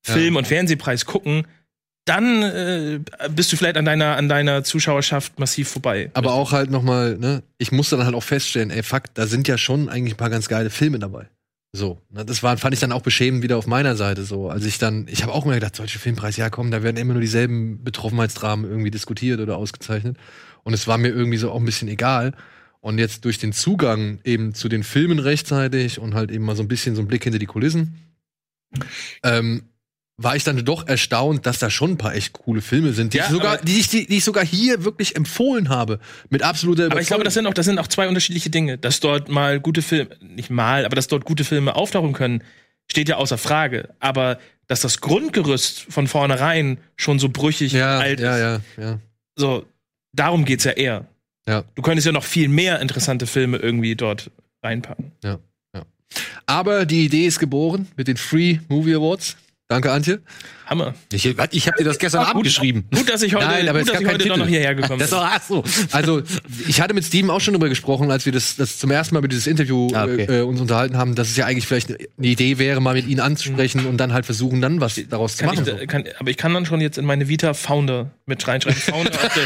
Film- 0.02 0.36
und 0.36 0.46
Fernsehpreis 0.46 1.06
gucken, 1.06 1.46
dann 2.04 2.42
äh, 2.42 3.00
bist 3.30 3.52
du 3.52 3.56
vielleicht 3.56 3.76
an 3.76 3.84
deiner, 3.84 4.16
an 4.16 4.28
deiner 4.28 4.62
Zuschauerschaft 4.62 5.38
massiv 5.38 5.68
vorbei. 5.68 6.10
Aber 6.14 6.34
auch 6.34 6.52
halt 6.52 6.70
nochmal, 6.70 7.16
ne, 7.18 7.42
ich 7.56 7.72
musste 7.72 7.96
dann 7.96 8.04
halt 8.04 8.14
auch 8.14 8.22
feststellen, 8.22 8.70
ey, 8.70 8.82
fuck, 8.82 9.04
da 9.14 9.26
sind 9.26 9.48
ja 9.48 9.56
schon 9.56 9.88
eigentlich 9.88 10.14
ein 10.14 10.18
paar 10.18 10.30
ganz 10.30 10.48
geile 10.48 10.70
Filme 10.70 10.98
dabei. 10.98 11.28
So, 11.72 12.00
ne, 12.10 12.24
das 12.24 12.42
war, 12.42 12.56
fand 12.58 12.74
ich 12.74 12.80
dann 12.80 12.92
auch 12.92 13.02
beschämend 13.02 13.42
wieder 13.42 13.56
auf 13.56 13.66
meiner 13.66 13.96
Seite 13.96 14.24
so. 14.24 14.50
Also 14.50 14.68
ich 14.68 14.78
dann, 14.78 15.08
ich 15.08 15.22
habe 15.22 15.32
auch 15.32 15.44
immer 15.44 15.54
gedacht, 15.54 15.78
deutsche 15.78 15.98
Filmpreis, 15.98 16.36
ja 16.36 16.50
komm, 16.50 16.70
da 16.70 16.82
werden 16.82 16.98
immer 16.98 17.14
nur 17.14 17.22
dieselben 17.22 17.82
Betroffenheitsdramen 17.82 18.70
irgendwie 18.70 18.90
diskutiert 18.90 19.40
oder 19.40 19.56
ausgezeichnet. 19.56 20.18
Und 20.62 20.74
es 20.74 20.86
war 20.86 20.98
mir 20.98 21.08
irgendwie 21.08 21.38
so 21.38 21.50
auch 21.50 21.58
ein 21.58 21.64
bisschen 21.64 21.88
egal. 21.88 22.34
Und 22.80 22.98
jetzt 22.98 23.24
durch 23.24 23.38
den 23.38 23.54
Zugang 23.54 24.20
eben 24.24 24.54
zu 24.54 24.68
den 24.68 24.82
Filmen 24.82 25.18
rechtzeitig 25.18 25.98
und 25.98 26.14
halt 26.14 26.30
eben 26.30 26.44
mal 26.44 26.54
so 26.54 26.62
ein 26.62 26.68
bisschen 26.68 26.94
so 26.94 27.00
ein 27.00 27.08
Blick 27.08 27.24
hinter 27.24 27.38
die 27.38 27.46
Kulissen, 27.46 27.98
ähm, 29.22 29.62
war 30.16 30.36
ich 30.36 30.44
dann 30.44 30.64
doch 30.64 30.86
erstaunt, 30.86 31.44
dass 31.44 31.58
da 31.58 31.70
schon 31.70 31.92
ein 31.92 31.98
paar 31.98 32.14
echt 32.14 32.32
coole 32.32 32.60
Filme 32.60 32.92
sind, 32.92 33.14
die, 33.14 33.18
Ja, 33.18 33.24
ich, 33.24 33.30
sogar, 33.30 33.58
die, 33.58 33.80
ich, 33.80 33.88
die, 33.88 34.06
die 34.06 34.18
ich 34.18 34.24
sogar 34.24 34.44
hier 34.44 34.84
wirklich 34.84 35.16
empfohlen 35.16 35.68
habe. 35.68 35.98
Mit 36.30 36.42
absoluter 36.42 36.86
Aber 36.86 37.00
ich 37.00 37.08
glaube, 37.08 37.24
das 37.24 37.34
sind 37.34 37.46
auch, 37.46 37.54
das 37.54 37.66
sind 37.66 37.78
auch 37.78 37.88
zwei 37.88 38.06
unterschiedliche 38.06 38.50
Dinge. 38.50 38.78
Dass 38.78 39.00
dort 39.00 39.28
mal 39.28 39.58
gute 39.58 39.82
Filme, 39.82 40.10
nicht 40.20 40.50
mal, 40.50 40.84
aber 40.84 40.94
dass 40.94 41.08
dort 41.08 41.24
gute 41.24 41.44
Filme 41.44 41.74
auftauchen 41.74 42.12
können, 42.12 42.44
steht 42.88 43.08
ja 43.08 43.16
außer 43.16 43.38
Frage. 43.38 43.88
Aber 43.98 44.38
dass 44.68 44.82
das 44.82 45.00
Grundgerüst 45.00 45.80
von 45.80 46.06
vornherein 46.06 46.78
schon 46.96 47.18
so 47.18 47.28
brüchig 47.28 47.72
ja, 47.72 47.98
alt 47.98 48.20
ja, 48.20 48.56
ist, 48.56 48.62
ja, 48.76 48.84
ja. 48.84 49.00
so, 49.36 49.66
darum 50.12 50.44
geht's 50.44 50.64
ja 50.64 50.72
eher. 50.72 51.06
Ja. 51.46 51.64
Du 51.74 51.82
könntest 51.82 52.06
ja 52.06 52.12
noch 52.12 52.24
viel 52.24 52.48
mehr 52.48 52.80
interessante 52.80 53.26
Filme 53.26 53.58
irgendwie 53.58 53.96
dort 53.96 54.30
reinpacken. 54.62 55.12
Aber 56.46 56.86
die 56.86 57.04
Idee 57.04 57.26
ist 57.26 57.38
geboren 57.38 57.88
mit 57.96 58.08
den 58.08 58.16
Free 58.16 58.58
Movie 58.68 58.94
Awards. 58.94 59.36
Danke, 59.68 59.90
Antje. 59.90 60.22
Hammer. 60.66 60.94
Ich, 61.12 61.26
ich 61.26 61.66
habe 61.66 61.76
dir 61.78 61.84
das 61.84 61.98
gestern 61.98 62.24
Abend 62.24 62.42
geschrieben. 62.44 62.86
Gut, 62.94 63.08
dass 63.10 63.22
ich 63.22 63.34
heute, 63.34 63.46
Nein, 63.46 63.68
aber 63.68 63.80
gut, 63.80 63.88
es 63.88 63.92
dass 63.92 63.94
gab 63.94 64.00
ich 64.02 64.06
keinen 64.08 64.14
heute 64.14 64.28
doch 64.28 64.34
Titel. 64.34 64.38
noch 64.40 64.48
hierher 64.48 64.74
gekommen 64.74 64.98
Das 64.98 65.10
bin. 65.10 65.18
war 65.18 65.32
ach 65.36 65.42
so. 65.42 65.64
Also, 65.92 66.22
ich 66.66 66.80
hatte 66.80 66.94
mit 66.94 67.04
Steven 67.04 67.30
auch 67.30 67.40
schon 67.40 67.54
darüber 67.54 67.68
gesprochen, 67.68 68.10
als 68.10 68.24
wir 68.24 68.32
das, 68.32 68.56
das 68.56 68.78
zum 68.78 68.90
ersten 68.90 69.14
Mal 69.14 69.20
mit 69.20 69.32
dieses 69.32 69.46
Interview 69.46 69.88
Ah, 69.94 70.04
okay. 70.04 70.24
äh, 70.24 70.42
uns 70.42 70.60
unterhalten 70.60 70.96
haben, 70.96 71.14
dass 71.14 71.28
es 71.28 71.36
ja 71.36 71.46
eigentlich 71.46 71.66
vielleicht 71.66 71.88
eine 71.90 71.98
Idee 72.26 72.58
wäre, 72.58 72.80
mal 72.80 72.94
mit 72.94 73.06
ihnen 73.06 73.20
anzusprechen 73.20 73.86
und 73.86 73.98
dann 73.98 74.12
halt 74.12 74.24
versuchen, 74.26 74.60
dann 74.60 74.80
was 74.80 75.00
daraus 75.08 75.36
zu 75.36 75.44
Kann 75.44 75.54
machen. 75.56 75.66
ich, 75.76 75.82
äh, 75.82 75.86
kann, 75.86 76.04
aber 76.18 76.30
ich 76.30 76.36
kann 76.36 76.54
dann 76.54 76.64
schon 76.66 76.80
jetzt 76.80 76.98
in 76.98 77.04
meine 77.04 77.28
Vita 77.28 77.54
Founder 77.54 78.10
mit 78.26 78.46
reinschreiben. 78.46 78.80
Founder 78.80 79.10
of 79.12 79.30
the, 79.34 79.40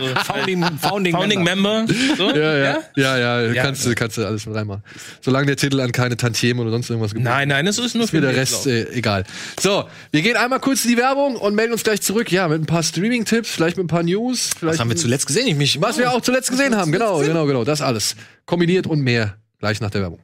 so, 0.00 0.14
Founding, 0.32 0.62
Founding, 0.80 1.12
Founding 1.14 1.42
Member. 1.42 1.84
Member. 1.86 1.94
So, 2.16 2.30
ja, 2.34 2.56
ja, 2.56 2.78
ja, 2.96 3.18
ja, 3.18 3.52
Ja. 3.52 3.62
kannst, 3.62 3.84
du, 3.86 3.94
kannst 3.94 4.16
du 4.18 4.24
alles 4.26 4.46
mit 4.46 4.54
reinmachen. 4.56 4.82
Solange 5.20 5.46
der 5.46 5.56
Titel 5.56 5.80
an 5.80 5.92
keine 5.92 6.16
Tantiemen 6.16 6.60
oder 6.62 6.70
sonst 6.70 6.88
irgendwas 6.90 7.12
gibt. 7.12 7.24
Nein, 7.24 7.48
nein, 7.48 7.66
das 7.66 7.78
ist 7.78 7.94
nur 7.94 8.04
ist 8.04 8.12
mir 8.12 8.20
der 8.22 8.34
Rest 8.34 8.66
äh, 8.66 8.84
egal. 8.92 9.24
So, 9.60 9.84
wir 10.10 10.22
gehen 10.22 10.36
einmal 10.36 10.53
einmal 10.54 10.60
kurz 10.60 10.84
die 10.84 10.96
Werbung 10.96 11.34
und 11.34 11.56
melden 11.56 11.72
uns 11.72 11.82
gleich 11.82 12.00
zurück. 12.00 12.30
Ja, 12.30 12.46
mit 12.46 12.62
ein 12.62 12.66
paar 12.66 12.84
Streaming-Tipps, 12.84 13.50
vielleicht 13.50 13.76
mit 13.76 13.86
ein 13.86 13.88
paar 13.88 14.04
News. 14.04 14.50
Vielleicht 14.56 14.74
was 14.74 14.80
haben 14.80 14.88
wir 14.88 14.96
zuletzt 14.96 15.26
gesehen? 15.26 15.48
Ich 15.48 15.56
mich, 15.56 15.82
was 15.82 15.98
wir 15.98 16.12
auch 16.12 16.20
zuletzt 16.20 16.48
gesehen 16.48 16.76
haben, 16.76 16.92
genau, 16.92 17.18
genau, 17.18 17.44
genau. 17.46 17.64
Das 17.64 17.80
alles. 17.80 18.14
Kombiniert 18.46 18.86
und 18.86 19.00
mehr 19.00 19.36
gleich 19.58 19.80
nach 19.80 19.90
der 19.90 20.02
Werbung. 20.02 20.20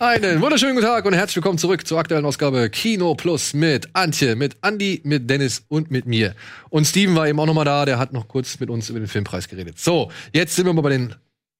Einen 0.00 0.42
wunderschönen 0.42 0.74
guten 0.74 0.86
Tag 0.86 1.06
und 1.06 1.14
herzlich 1.14 1.36
willkommen 1.36 1.56
zurück 1.56 1.86
zur 1.86 1.98
aktuellen 1.98 2.26
Ausgabe 2.26 2.68
Kino 2.68 3.14
Plus 3.14 3.54
mit 3.54 3.88
Antje, 3.94 4.36
mit 4.36 4.56
Andy, 4.60 5.00
mit 5.02 5.30
Dennis 5.30 5.64
und 5.68 5.90
mit 5.90 6.04
mir. 6.04 6.34
Und 6.68 6.84
Steven 6.86 7.16
war 7.16 7.26
eben 7.26 7.40
auch 7.40 7.46
nochmal 7.46 7.64
da, 7.64 7.86
der 7.86 7.98
hat 7.98 8.12
noch 8.12 8.28
kurz 8.28 8.60
mit 8.60 8.68
uns 8.68 8.90
über 8.90 8.98
den 8.98 9.08
Filmpreis 9.08 9.48
geredet. 9.48 9.78
So, 9.78 10.10
jetzt 10.34 10.56
sind 10.56 10.66
wir 10.66 10.74
mal 10.74 10.82
bei 10.82 10.90
den 10.90 11.14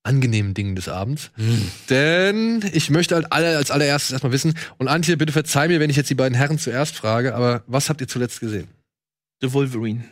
angenehmen 0.05 0.55
Dingen 0.55 0.77
des 0.77 0.89
Abends. 0.89 1.31
Denn 1.91 2.65
ich 2.73 2.91
möchte 2.91 3.15
halt 3.17 3.33
alle 3.33 3.57
als 3.57 3.71
allererstes 3.71 4.13
erstmal 4.13 4.33
wissen, 4.33 4.55
und 4.79 4.89
Antje, 4.89 5.17
bitte 5.17 5.33
verzeih 5.33 5.67
mir, 5.69 5.81
wenn 5.81 5.91
ich 5.91 5.97
jetzt 5.97 6.11
die 6.11 6.15
beiden 6.15 6.37
Herren 6.37 6.59
zuerst 6.59 6.95
frage, 6.97 7.35
aber 7.35 7.65
was 7.67 7.89
habt 7.89 8.01
ihr 8.01 8.09
zuletzt 8.09 8.41
gesehen? 8.41 8.69
The 9.41 9.53
Wolverine. 9.53 10.05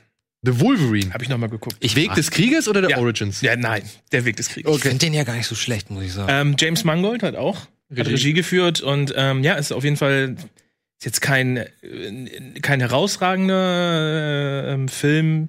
The 0.45 0.59
Wolverine. 0.61 1.13
Habe 1.15 1.23
ich 1.23 1.31
noch 1.31 1.39
mal 1.39 1.49
geguckt. 1.49 1.77
Ich 1.81 1.95
Weg 1.95 2.15
des 2.15 2.31
Krieges 2.33 2.67
oder 2.67 2.81
der 2.81 2.91
Ja. 2.91 2.99
Origins? 2.99 3.41
Ja, 3.43 3.55
nein, 3.55 3.83
der 4.11 4.25
Weg 4.25 4.37
des 4.37 4.49
Krieges. 4.49 4.75
Ich 4.75 4.83
finde 4.83 4.99
den 4.99 5.15
ja 5.15 5.23
gar 5.25 5.37
nicht 5.37 5.47
so 5.47 5.55
schlecht, 5.55 5.91
muss 5.91 6.03
ich 6.05 6.13
sagen. 6.13 6.29
Ähm, 6.33 6.57
James 6.59 6.83
Mangold 6.85 7.23
hat 7.23 7.37
auch 7.37 7.69
Regie, 7.91 8.01
hat 8.01 8.09
Regie. 8.09 8.33
Geführt 8.33 8.81
und 8.81 9.15
ähm, 9.17 9.45
ja, 9.45 9.55
ist 9.55 9.73
auf 9.73 9.85
jeden 9.85 9.97
Fall 9.97 10.35
ist 10.99 11.05
jetzt 11.05 11.21
kein, 11.21 11.59
äh, 11.59 12.61
kein 12.61 12.81
herausragender 12.81 14.75
äh, 14.85 14.89
Film 14.89 15.49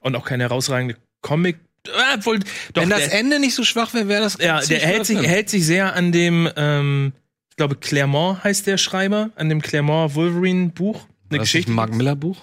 und 0.00 0.14
auch 0.14 0.24
kein 0.24 0.40
herausragender 0.40 0.96
Comic. 1.22 1.56
Äh, 1.86 1.90
obwohl, 2.16 2.38
doch, 2.38 2.82
Wenn 2.82 2.90
das 2.90 3.08
der, 3.08 3.18
Ende 3.18 3.40
nicht 3.40 3.54
so 3.54 3.64
schwach 3.64 3.94
wäre, 3.94 4.08
wäre 4.08 4.22
das 4.22 4.38
ja, 4.40 4.60
der 4.60 4.80
hält 4.80 5.06
sich, 5.06 5.18
hält 5.20 5.48
sich 5.48 5.64
sehr 5.64 5.94
an 5.94 6.12
dem, 6.12 6.48
ähm, 6.56 7.12
ich 7.50 7.56
glaube, 7.56 7.76
Claremont 7.76 8.44
heißt 8.44 8.66
der 8.66 8.78
Schreiber, 8.78 9.30
an 9.36 9.48
dem 9.48 9.62
Claremont 9.62 10.14
Wolverine 10.14 10.68
Buch. 10.70 11.06
Eine 11.30 11.38
das 11.38 11.46
Geschichte. 11.46 11.72
ein 11.72 11.74
Mark 11.74 11.94
Miller 11.94 12.16
Buch? 12.16 12.38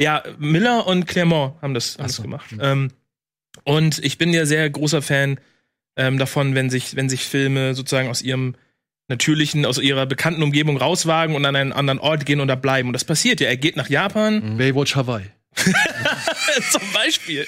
Ja, 0.00 0.22
Miller 0.38 0.86
und 0.86 1.06
Clermont 1.06 1.60
haben 1.60 1.74
das, 1.74 1.98
haben 1.98 2.04
das 2.04 2.16
so. 2.16 2.22
gemacht. 2.22 2.54
Ähm, 2.60 2.90
und 3.64 3.98
ich 4.04 4.16
bin 4.16 4.32
ja 4.32 4.46
sehr 4.46 4.68
großer 4.70 5.02
Fan 5.02 5.40
ähm, 5.96 6.18
davon, 6.18 6.54
wenn 6.54 6.70
sich, 6.70 6.94
wenn 6.94 7.08
sich 7.08 7.24
Filme 7.24 7.74
sozusagen 7.74 8.08
aus 8.08 8.22
ihrem 8.22 8.54
natürlichen, 9.08 9.66
aus 9.66 9.78
ihrer 9.78 10.06
bekannten 10.06 10.42
Umgebung 10.42 10.76
rauswagen 10.76 11.34
und 11.34 11.44
an 11.44 11.56
einen 11.56 11.72
anderen 11.72 11.98
Ort 11.98 12.26
gehen 12.26 12.40
und 12.40 12.48
da 12.48 12.54
bleiben. 12.54 12.88
Und 12.88 12.92
das 12.92 13.04
passiert 13.04 13.40
ja. 13.40 13.48
Er 13.48 13.56
geht 13.56 13.76
nach 13.76 13.88
Japan, 13.88 14.56
Baywatch 14.56 14.94
Hawaii. 14.94 15.26
zum 16.70 16.82
Beispiel. 16.92 17.46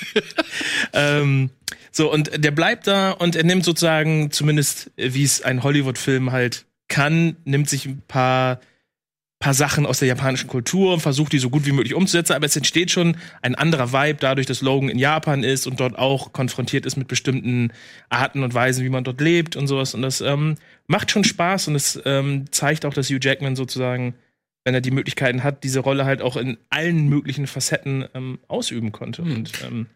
ähm, 0.93 1.51
so, 1.93 2.13
und 2.13 2.45
der 2.45 2.51
bleibt 2.51 2.87
da 2.87 3.11
und 3.11 3.37
er 3.37 3.45
nimmt 3.45 3.65
sozusagen, 3.65 4.31
zumindest 4.31 4.91
wie 4.97 5.25
es 5.25 5.43
ein 5.43 5.63
Hollywood-Film 5.63 6.33
halt 6.33 6.67
kann, 6.89 7.37
nimmt 7.45 7.69
sich 7.69 7.87
ein 7.87 8.03
paar, 8.07 8.61
paar 9.39 9.55
Sachen 9.55 9.87
aus 9.87 10.01
der 10.01 10.09
japanischen 10.09 10.49
Kultur 10.49 10.93
und 10.93 11.01
versucht 11.01 11.33
die 11.33 11.39
so 11.39 11.49
gut 11.49 11.65
wie 11.65 11.73
möglich 11.73 11.95
umzusetzen, 11.95 12.35
aber 12.35 12.47
es 12.47 12.57
entsteht 12.57 12.91
schon 12.91 13.17
ein 13.43 13.55
anderer 13.55 13.93
Vibe 13.93 14.19
dadurch, 14.21 14.47
dass 14.47 14.61
Logan 14.61 14.91
in 14.91 14.99
Japan 14.99 15.43
ist 15.43 15.67
und 15.67 15.81
dort 15.81 15.99
auch 15.99 16.33
konfrontiert 16.33 16.85
ist 16.85 16.97
mit 16.97 17.09
bestimmten 17.09 17.73
Arten 18.11 18.43
und 18.43 18.53
Weisen, 18.53 18.85
wie 18.85 18.91
man 18.91 19.05
dort 19.05 19.21
lebt 19.21 19.57
und 19.57 19.67
sowas. 19.67 19.95
Und 19.95 20.03
das 20.03 20.21
ähm, 20.21 20.57
macht 20.87 21.11
schon 21.11 21.25
Spaß 21.25 21.69
und 21.69 21.75
es 21.75 22.01
ähm, 22.05 22.45
zeigt 22.51 22.85
auch, 22.85 22.93
dass 22.93 23.09
Hugh 23.09 23.21
Jackman 23.21 23.57
sozusagen, 23.57 24.15
wenn 24.65 24.75
er 24.75 24.81
die 24.81 24.91
Möglichkeiten 24.91 25.43
hat, 25.43 25.65
diese 25.65 25.81
Rolle 25.81 26.05
halt 26.05 26.23
auch 26.23 26.37
in 26.37 26.59
allen 26.69 27.09
möglichen 27.09 27.47
Facetten 27.47 28.05
ähm, 28.15 28.39
ausüben 28.49 28.93
konnte. 28.93 29.23
Und 29.23 29.53
ähm, 29.67 29.87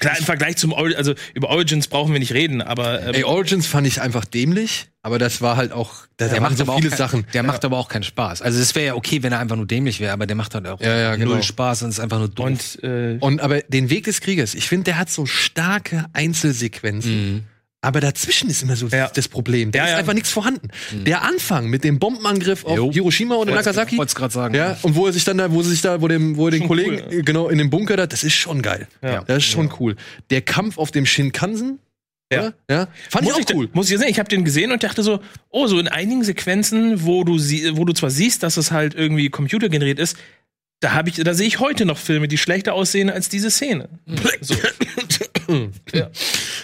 klar, 0.00 0.18
im 0.18 0.24
Vergleich 0.24 0.56
zum 0.56 0.72
Ori 0.72 0.94
also 0.94 1.14
über 1.34 1.48
Origins 1.50 1.88
brauchen 1.88 2.12
wir 2.12 2.18
nicht 2.20 2.32
reden, 2.34 2.62
aber 2.62 3.02
ähm, 3.02 3.14
Ey, 3.14 3.24
Origins 3.24 3.66
fand 3.66 3.86
ich 3.86 4.00
einfach 4.00 4.24
dämlich, 4.24 4.88
aber 5.02 5.18
das 5.18 5.40
war 5.42 5.56
halt 5.56 5.72
auch, 5.72 6.06
da, 6.16 6.28
Der 6.28 6.40
macht, 6.40 6.56
so 6.56 6.64
aber 6.64 6.72
auch 6.74 6.76
viele 6.78 6.90
kein, 6.90 6.98
Sachen. 6.98 7.26
der 7.34 7.42
macht 7.42 7.64
aber 7.64 7.76
auch 7.78 7.88
keinen 7.88 8.02
Spaß. 8.02 8.42
Also 8.42 8.58
es 8.60 8.74
wäre 8.74 8.86
ja 8.86 8.94
okay, 8.94 9.22
wenn 9.22 9.32
er 9.32 9.38
einfach 9.38 9.56
nur 9.56 9.66
dämlich 9.66 10.00
wäre, 10.00 10.12
aber 10.12 10.26
der 10.26 10.36
macht 10.36 10.54
halt 10.54 10.66
auch 10.66 10.80
Ja, 10.80 10.96
ja, 10.96 11.16
genau. 11.16 11.32
null 11.32 11.42
Spaß 11.42 11.82
und 11.82 11.90
ist 11.90 12.00
einfach 12.00 12.18
nur 12.18 12.28
dumm. 12.28 12.46
und 12.46 12.82
äh, 12.84 13.16
Und 13.20 13.40
aber 13.40 13.62
den 13.62 13.90
Weg 13.90 14.04
des 14.04 14.20
Kriegers, 14.20 14.54
ich 14.54 14.68
finde, 14.68 14.84
der 14.84 14.98
hat 14.98 15.10
so 15.10 15.26
starke 15.26 16.06
Einzelsequenzen. 16.12 17.32
Mhm. 17.34 17.42
Aber 17.86 18.00
dazwischen 18.00 18.50
ist 18.50 18.62
immer 18.64 18.74
so 18.74 18.88
Ja. 18.88 19.08
das 19.14 19.28
Problem. 19.28 19.70
Da 19.70 19.78
Ja, 19.78 19.84
ist 19.84 19.90
ja. 19.92 19.96
einfach 19.98 20.12
nichts 20.14 20.30
vorhanden. 20.30 20.70
Der 20.92 21.22
Anfang 21.22 21.68
mit 21.68 21.84
dem 21.84 22.00
Bombenangriff 22.00 22.64
auf 22.64 22.76
Jo. 22.76 22.92
Hiroshima 22.92 23.36
und 23.36 23.48
Nagasaki. 23.48 23.96
Wollte 23.96 24.08
es 24.10 24.14
gerade 24.16 24.34
sagen. 24.34 24.54
Ja, 24.56 24.76
und 24.82 24.96
wo 24.96 25.06
er 25.06 25.12
sich 25.12 25.22
dann 25.24 25.38
da, 25.38 25.52
wo 25.52 25.62
sie 25.62 25.70
sich 25.70 25.82
da, 25.82 26.00
wo 26.02 26.08
dem, 26.08 26.36
wo 26.36 26.48
er 26.48 26.50
den 26.50 26.66
Kollegen, 26.66 27.00
cool, 27.12 27.22
genau, 27.22 27.48
in 27.48 27.58
dem 27.58 27.70
Bunker 27.70 27.96
da, 27.96 28.08
das 28.08 28.24
ist 28.24 28.34
schon 28.34 28.60
geil. 28.60 28.88
Ja. 29.02 29.22
Das 29.22 29.38
ist 29.38 29.44
schon 29.50 29.72
cool. 29.78 29.94
Der 30.30 30.40
Kampf 30.42 30.78
auf 30.78 30.90
dem 30.90 31.06
Shinkansen, 31.06 31.78
Ja. 32.32 32.52
Ja. 32.68 32.88
Fand 33.08 33.24
muss 33.24 33.38
ich 33.38 33.46
auch 33.46 33.54
cool. 33.54 33.68
Muss 33.72 33.88
ich 33.88 33.96
sagen, 33.98 34.10
ich 34.10 34.18
habe 34.18 34.28
den 34.28 34.44
gesehen 34.44 34.72
und 34.72 34.82
dachte 34.82 35.04
so, 35.04 35.20
oh, 35.50 35.68
so 35.68 35.78
in 35.78 35.86
einigen 35.86 36.24
Sequenzen, 36.24 37.04
wo 37.06 37.22
du 37.22 37.38
sie, 37.38 37.76
wo 37.76 37.84
du 37.84 37.92
zwar 37.92 38.10
siehst, 38.10 38.42
dass 38.42 38.56
es 38.56 38.72
halt 38.72 38.94
irgendwie 38.96 39.30
computergeneriert 39.30 40.00
ist, 40.00 40.16
da 40.80 40.92
habe 40.92 41.08
ich, 41.08 41.14
da 41.14 41.32
sehe 41.34 41.46
ich 41.46 41.60
heute 41.60 41.86
noch 41.86 41.96
Filme, 41.98 42.26
die 42.28 42.36
schlechter 42.36 42.74
aussehen 42.74 43.10
als 43.10 43.28
diese 43.28 43.50
Szene. 43.52 43.88
So. 44.40 44.54
Ja. 45.92 46.10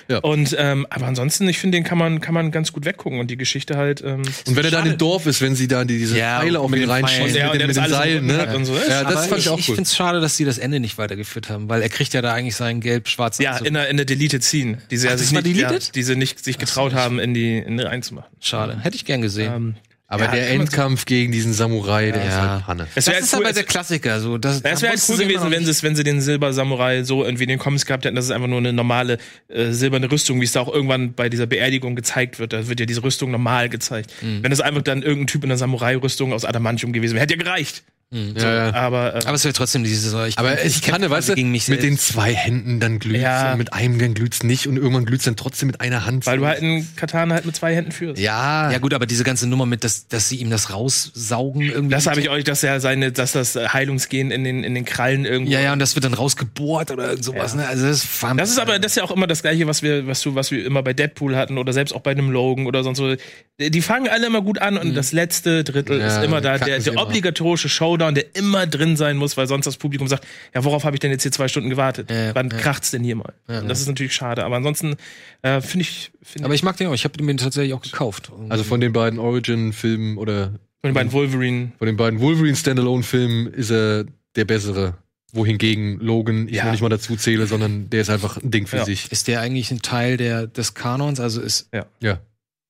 Ja. 0.09 0.19
Und 0.19 0.55
ähm, 0.59 0.87
aber 0.91 1.07
ansonsten, 1.07 1.49
ich 1.49 1.59
finde, 1.59 1.79
den 1.79 1.85
kann 1.85 1.99
man 1.99 2.21
kann 2.21 2.35
man 2.35 2.51
ganz 2.51 2.73
gut 2.73 2.85
weggucken 2.85 3.19
und 3.21 3.31
die 3.31 3.37
Geschichte 3.37 3.77
halt. 3.77 4.03
Ähm, 4.03 4.23
Und 4.47 4.57
wenn 4.57 4.65
er 4.65 4.71
dann 4.71 4.87
im 4.87 4.99
Dorf 4.99 5.27
ist, 5.27 5.41
wenn 5.41 5.55
sie 5.55 5.69
da 5.69 5.85
die, 5.85 5.99
diese 5.99 6.19
Ja, 6.19 6.41
Pfeile 6.41 6.61
auf 6.61 6.71
mit 6.71 6.89
reinschießen, 6.89 7.51
mit, 7.51 7.67
mit 7.67 7.77
den 7.77 7.89
Seilen, 7.89 8.27
ne? 8.27 8.55
und 8.55 8.65
so. 8.65 8.75
Ja, 8.75 9.05
das 9.05 9.17
aber 9.17 9.23
fand 9.23 9.41
ich 9.41 9.49
auch 9.49 9.59
ich 9.59 9.69
cool. 9.69 9.77
finde 9.77 9.89
es 9.89 9.97
schade, 9.97 10.21
dass 10.21 10.37
sie 10.37 10.45
das 10.45 10.59
Ende 10.59 10.81
nicht 10.81 10.99
weitergeführt 10.99 11.49
haben, 11.51 11.69
weil 11.69 11.83
er 11.83 11.89
kriegt 11.89 12.15
ja 12.15 12.23
da 12.23 12.33
eigentlich 12.33 12.57
seinen 12.57 12.81
gelb-schwarzen 12.81 13.43
ja, 13.43 13.53
Anzug. 13.53 13.67
in 13.69 13.75
der, 13.75 13.89
in 13.89 13.97
der 13.97 14.07
Deleted 14.07 14.43
Scene, 14.43 14.79
die 14.91 14.97
sie 14.97 15.07
Ach, 15.07 15.13
ja 15.13 15.19
sich 15.19 15.33
nicht, 15.33 15.57
ja, 15.57 15.73
die 15.95 16.03
sie 16.03 16.17
nicht 16.17 16.45
sich 16.45 16.59
getraut 16.59 16.95
haben, 16.95 17.19
in 17.19 17.35
die 17.35 17.59
in 17.59 17.79
die 17.79 17.85
reinzumachen. 17.85 18.31
Schade. 18.41 18.79
Hätte 18.81 18.97
ich 18.97 19.05
gern 19.05 19.23
gesehen. 19.23 19.53
Ähm, 19.55 19.75
Aber 20.13 20.25
Ja, 20.27 20.31
der 20.33 20.51
Endkampf 20.51 21.07
gegen 21.07 21.33
diesen 21.33 21.55
Samurai, 21.55 22.11
der 22.13 22.23
Ja. 22.23 22.29
ist 22.29 22.35
halt 22.37 22.67
Panne. 22.67 22.87
es 22.95 23.07
das 23.07 23.07
wäre 23.15 23.21
ist 23.23 23.33
cool, 23.35 23.45
aber 23.45 23.53
der 23.55 23.63
Klassiker. 23.65 24.21
So, 24.21 24.37
das 24.37 24.61
Das 24.61 24.83
wäre 24.83 24.93
halt 24.93 25.03
cool 25.09 25.17
gewesen, 25.17 25.51
wenn 25.51 25.65
sie, 25.65 25.83
wenn 25.83 25.97
sie 25.97 26.05
den 26.05 26.21
Silber-Samurai 26.21 27.03
so 27.03 27.25
irgendwie 27.25 27.45
in 27.45 27.49
den 27.49 27.59
Comics 27.59 27.87
gehabt 27.87 28.05
hätten, 28.05 28.15
dass 28.15 28.27
es 28.27 28.31
einfach 28.31 28.47
nur 28.47 28.59
eine 28.59 28.75
normale 28.75 29.17
äh, 29.49 29.71
silberne 29.73 30.13
Rüstung, 30.13 30.39
wie 30.41 30.45
es 30.45 30.53
da 30.53 30.61
auch 30.61 30.73
irgendwann 30.73 31.15
bei 31.15 31.31
dieser 31.31 31.47
Beerdigung 31.47 31.97
gezeigt 31.97 32.39
wird. 32.39 32.53
Da 32.53 32.69
wird 32.69 32.79
ja 32.79 32.85
diese 32.85 33.03
Rüstung 33.03 33.31
normal 33.31 33.71
gezeigt. 33.71 34.13
Mhm. 34.21 34.43
Wenn 34.43 34.53
es 34.53 34.61
einfach 34.61 34.83
dann 34.83 35.01
irgendein 35.03 35.29
Typ 35.29 35.45
in 35.45 35.51
einer 35.51 35.57
Samurai-Rüstung 35.57 36.35
aus 36.35 36.45
Adamantium 36.45 36.93
gewesen 36.93 37.15
wäre, 37.15 37.23
hätte 37.23 37.35
ja 37.35 37.43
gereicht. 37.43 37.83
Ja, 38.13 38.55
ja. 38.69 38.75
Aber, 38.75 39.15
äh, 39.15 39.21
Aber 39.25 39.35
es 39.35 39.45
wäre 39.45 39.55
trotzdem 39.55 39.85
diese. 39.85 40.27
Ich, 40.27 40.39
Aber 40.39 40.63
ich 40.65 40.83
kann, 40.83 41.09
weißt 41.09 41.31
du, 41.31 41.35
gegen 41.35 41.51
mich 41.51 41.69
mit 41.69 41.83
den 41.83 41.97
zwei 41.99 42.35
Händen, 42.35 42.79
dann 42.79 42.99
glüht's, 42.99 43.23
Ja. 43.23 43.53
und 43.53 43.59
mit 43.59 43.73
einem 43.73 43.99
dann 43.99 44.13
glüht's 44.13 44.43
nicht 44.43 44.67
und 44.67 44.77
irgendwann 44.77 45.07
glüht's 45.07 45.25
dann 45.25 45.37
trotzdem 45.37 45.69
mit 45.69 45.81
einer 45.81 46.05
Hand. 46.05 46.27
weil 46.27 46.37
du 46.39 46.47
halt 46.47 46.61
einen 46.61 46.95
Katana 46.97 47.35
halt 47.35 47.47
mit 47.47 47.57
zwei 47.57 47.75
Händen 47.75 47.91
führst. 47.93 48.21
ja, 48.21 48.71
Ja 48.71 48.79
gut, 48.79 48.93
aber 48.93 49.07
diese 49.07 49.25
ganze 49.25 49.47
Nummer 49.49 49.65
mit, 49.65 49.83
dass, 49.83 50.09
dass 50.09 50.29
sie 50.29 50.37
ihm 50.37 50.51
das 50.51 50.71
raussaugen 50.71 51.63
irgendwie. 51.63 51.95
Das 51.95 52.07
habe 52.07 52.21
ich 52.21 52.29
euch, 52.29 52.45
dass 52.45 52.63
er 52.63 52.81
seine, 52.81 53.13
dass 53.13 53.33
das 53.33 53.57
äh, 53.57 53.69
Heilungsgehen 53.69 54.31
in 54.31 54.45
den, 54.45 54.63
in 54.65 54.75
den 54.75 54.85
Krallen 54.85 55.25
irgendwo. 55.25 55.53
Ja, 55.53 55.61
ja, 55.61 55.73
und 55.73 55.79
das 55.79 55.95
wird 55.95 56.05
dann 56.05 56.15
rausgebohrt 56.15 56.91
oder 56.91 57.09
irgend 57.11 57.25
sowas. 57.25 57.53
Ja. 57.53 57.63
Ne? 57.63 57.69
Also 57.69 57.87
das, 57.87 58.05
ist 58.05 58.23
Das 58.37 58.51
ist 58.51 58.59
aber, 58.59 58.79
das 58.79 58.93
ist 58.93 58.97
ja 58.97 59.05
auch 59.05 59.11
immer 59.11 59.27
das 59.27 59.43
Gleiche, 59.43 59.67
was 59.67 59.83
wir, 59.83 60.07
was 60.07 60.21
du, 60.21 60.35
was 60.35 60.51
wir 60.51 60.65
immer 60.67 60.83
bei 60.83 60.93
Deadpool 60.93 61.37
hatten 61.37 61.57
oder 61.59 61.73
selbst 61.73 61.95
auch 61.95 62.01
bei 62.01 62.11
einem 62.11 62.31
Logan 62.31 62.67
oder 62.67 62.83
sonst 62.83 62.99
so. 62.99 63.15
Die 63.59 63.83
fangen 63.83 64.09
alle 64.09 64.27
immer 64.27 64.43
gut 64.43 64.59
an 64.59 64.77
und 64.77 64.95
das 64.95 65.13
letzte 65.13 65.65
Drittel 65.65 65.93
Mhm. 65.97 66.01
Ja, 66.03 66.19
ist 66.19 66.25
immer 66.25 66.41
da, 66.41 66.59
der, 66.59 66.79
der 66.79 66.93
immer. 66.95 67.03
obligatorische 67.03 67.69
Showdown, 67.69 68.02
der 68.11 68.35
immer 68.35 68.67
drin 68.67 68.97
sein 68.97 69.17
muss, 69.17 69.37
weil 69.37 69.47
sonst 69.47 69.67
das 69.67 69.77
Publikum 69.77 70.09
sagt, 70.09 70.27
ja, 70.55 70.65
worauf 70.65 70.85
habe 70.85 70.97
ich 70.97 71.01
denn 71.01 71.11
jetzt 71.13 71.23
hier 71.23 71.31
zwei 71.33 71.47
Stunden 71.49 71.71
gewartet? 71.71 72.11
Ja, 72.11 72.35
Wann 72.35 72.51
ja. 72.51 72.57
kracht's 72.59 72.91
denn 72.91 73.05
hier 73.05 73.17
mal? 73.17 73.33
Und 73.47 73.69
das 73.69 73.81
ist 73.81 73.87
natürlich 73.87 74.15
schade, 74.15 74.45
aber 74.45 74.57
ansonsten 74.57 74.97
äh, 75.43 75.61
finde 75.61 75.83
ich, 75.83 76.11
finde 76.23 76.47
aber 76.47 76.55
ich 76.55 76.63
mag 76.63 76.77
den 76.77 76.89
auch. 76.89 76.95
Ich 76.95 77.05
habe 77.05 77.17
den 77.17 77.37
tatsächlich 77.37 77.73
auch 77.75 77.83
gekauft. 77.83 78.33
also 78.49 78.65
von 78.65 78.81
den 78.81 78.93
beiden 78.93 79.19
Origin-Filmen 79.19 80.19
oder 80.19 80.49
von 80.81 80.89
den 80.91 80.95
beiden 80.95 81.13
Wolverine. 81.13 81.73
von 81.79 81.87
den 81.87 81.97
beiden 81.97 82.21
Wolverine-Standalone-Filmen 82.21 83.53
ist 83.55 83.71
er 83.71 84.05
der 84.37 84.45
bessere. 84.45 84.95
Wohingegen 85.35 85.99
Logan 86.01 86.47
ich 86.49 86.57
Ja. 86.57 86.65
noch 86.67 86.73
nicht 86.73 86.83
mal 86.83 86.91
dazu 86.91 87.17
zähle, 87.17 87.47
sondern 87.47 87.89
der 87.89 88.03
ist 88.03 88.11
einfach 88.11 88.37
ein 88.37 88.51
Ding 88.51 88.67
für 88.67 88.77
Ja. 88.79 88.85
sich. 88.85 89.11
ist 89.11 89.29
der 89.29 89.41
eigentlich 89.41 89.71
ein 89.71 89.81
Teil 89.81 90.19
der, 90.19 90.47
des 90.47 90.75
Kanons? 90.75 91.21
Also 91.21 91.41
ist 91.41 91.71
Ja. 91.73 92.19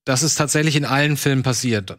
das 0.05 0.23
ist 0.23 0.37
tatsächlich 0.37 0.77
in 0.77 0.85
allen 0.85 1.17
Filmen 1.17 1.43
passiert. 1.43 1.99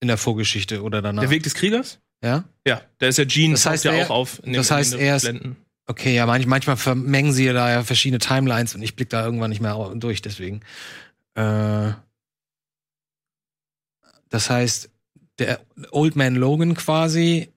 In 0.00 0.06
der 0.06 0.16
Vorgeschichte 0.16 0.82
oder 0.84 1.02
danach. 1.02 1.22
Der 1.22 1.30
Weg 1.30 1.42
des 1.42 1.54
Kriegers? 1.54 1.98
Ja? 2.22 2.44
Ja, 2.66 2.82
da 2.98 3.06
ist 3.06 3.18
ja 3.18 3.24
Gene, 3.24 3.54
Das 3.54 3.66
heißt, 3.66 3.84
ja 3.84 3.92
er- 3.92 4.06
auch 4.06 4.10
auf. 4.10 4.42
In 4.44 4.52
das 4.52 4.70
heißt, 4.70 4.94
er 4.94 5.16
ist- 5.16 5.22
Blenden. 5.22 5.56
Okay, 5.90 6.14
ja, 6.14 6.26
manch, 6.26 6.44
manchmal 6.46 6.76
vermengen 6.76 7.32
sie 7.32 7.46
da 7.46 7.70
ja 7.70 7.82
verschiedene 7.82 8.18
Timelines 8.18 8.74
und 8.74 8.82
ich 8.82 8.94
blick 8.94 9.08
da 9.08 9.24
irgendwann 9.24 9.48
nicht 9.48 9.62
mehr 9.62 9.92
durch, 9.94 10.20
deswegen. 10.20 10.60
Äh, 11.34 11.92
das 14.28 14.50
heißt, 14.50 14.90
der 15.38 15.60
Old 15.90 16.16
Man 16.16 16.34
Logan 16.34 16.74
quasi, 16.74 17.48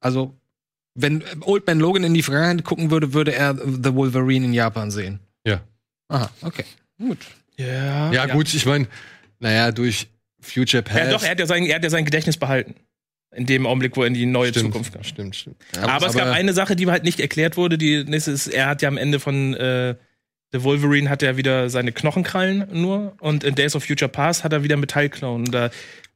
also 0.00 0.34
wenn 0.94 1.22
Old 1.42 1.66
Man 1.66 1.78
Logan 1.78 2.04
in 2.04 2.14
die 2.14 2.22
Vergangenheit 2.22 2.64
gucken 2.64 2.90
würde, 2.90 3.12
würde 3.12 3.34
er 3.34 3.54
The 3.54 3.94
Wolverine 3.94 4.46
in 4.46 4.52
Japan 4.54 4.90
sehen. 4.90 5.20
Ja. 5.46 5.60
Aha, 6.08 6.30
okay. 6.42 6.64
Gut. 6.98 7.18
Ja, 7.56 8.10
Ja, 8.12 8.26
gut, 8.26 8.52
ich 8.54 8.64
meine, 8.64 8.88
naja, 9.38 9.70
durch 9.72 10.08
Future 10.40 10.82
Past. 10.82 10.98
Ja, 10.98 11.10
doch, 11.10 11.22
er 11.22 11.30
hat 11.32 11.38
ja, 11.38 11.46
sein, 11.46 11.64
er 11.66 11.76
hat 11.76 11.84
ja 11.84 11.90
sein 11.90 12.04
Gedächtnis 12.06 12.38
behalten. 12.38 12.74
In 13.32 13.46
dem 13.46 13.64
Augenblick, 13.64 13.96
wo 13.96 14.02
er 14.02 14.08
in 14.08 14.14
die 14.14 14.26
neue 14.26 14.50
stimmt, 14.50 14.66
Zukunft 14.66 14.92
kam. 14.92 15.04
Stimmt, 15.04 15.36
stimmt. 15.36 15.56
aber, 15.80 16.06
es 16.08 16.14
gab 16.14 16.28
eine 16.28 16.52
Sache, 16.52 16.74
die 16.74 16.86
halt 16.88 17.04
nicht 17.04 17.20
erklärt 17.20 17.56
wurde. 17.56 17.78
Die 17.78 18.02
nächste 18.04 18.32
ist, 18.32 18.48
er 18.48 18.66
hat 18.66 18.82
ja 18.82 18.88
am 18.88 18.96
Ende 18.96 19.20
von 19.20 19.54
äh, 19.54 19.94
Der 20.52 20.64
Wolverine 20.64 21.08
hat 21.08 21.22
ja 21.22 21.36
wieder 21.36 21.70
seine 21.70 21.92
Knochenkrallen 21.92 22.66
nur 22.72 23.14
und 23.20 23.44
in 23.44 23.54
Days 23.54 23.76
of 23.76 23.84
Future 23.84 24.08
Past 24.08 24.42
hat 24.42 24.52
er 24.52 24.64
wieder 24.64 24.76
Metallknochen. 24.76 25.44
Und 25.44 25.52
da 25.52 25.70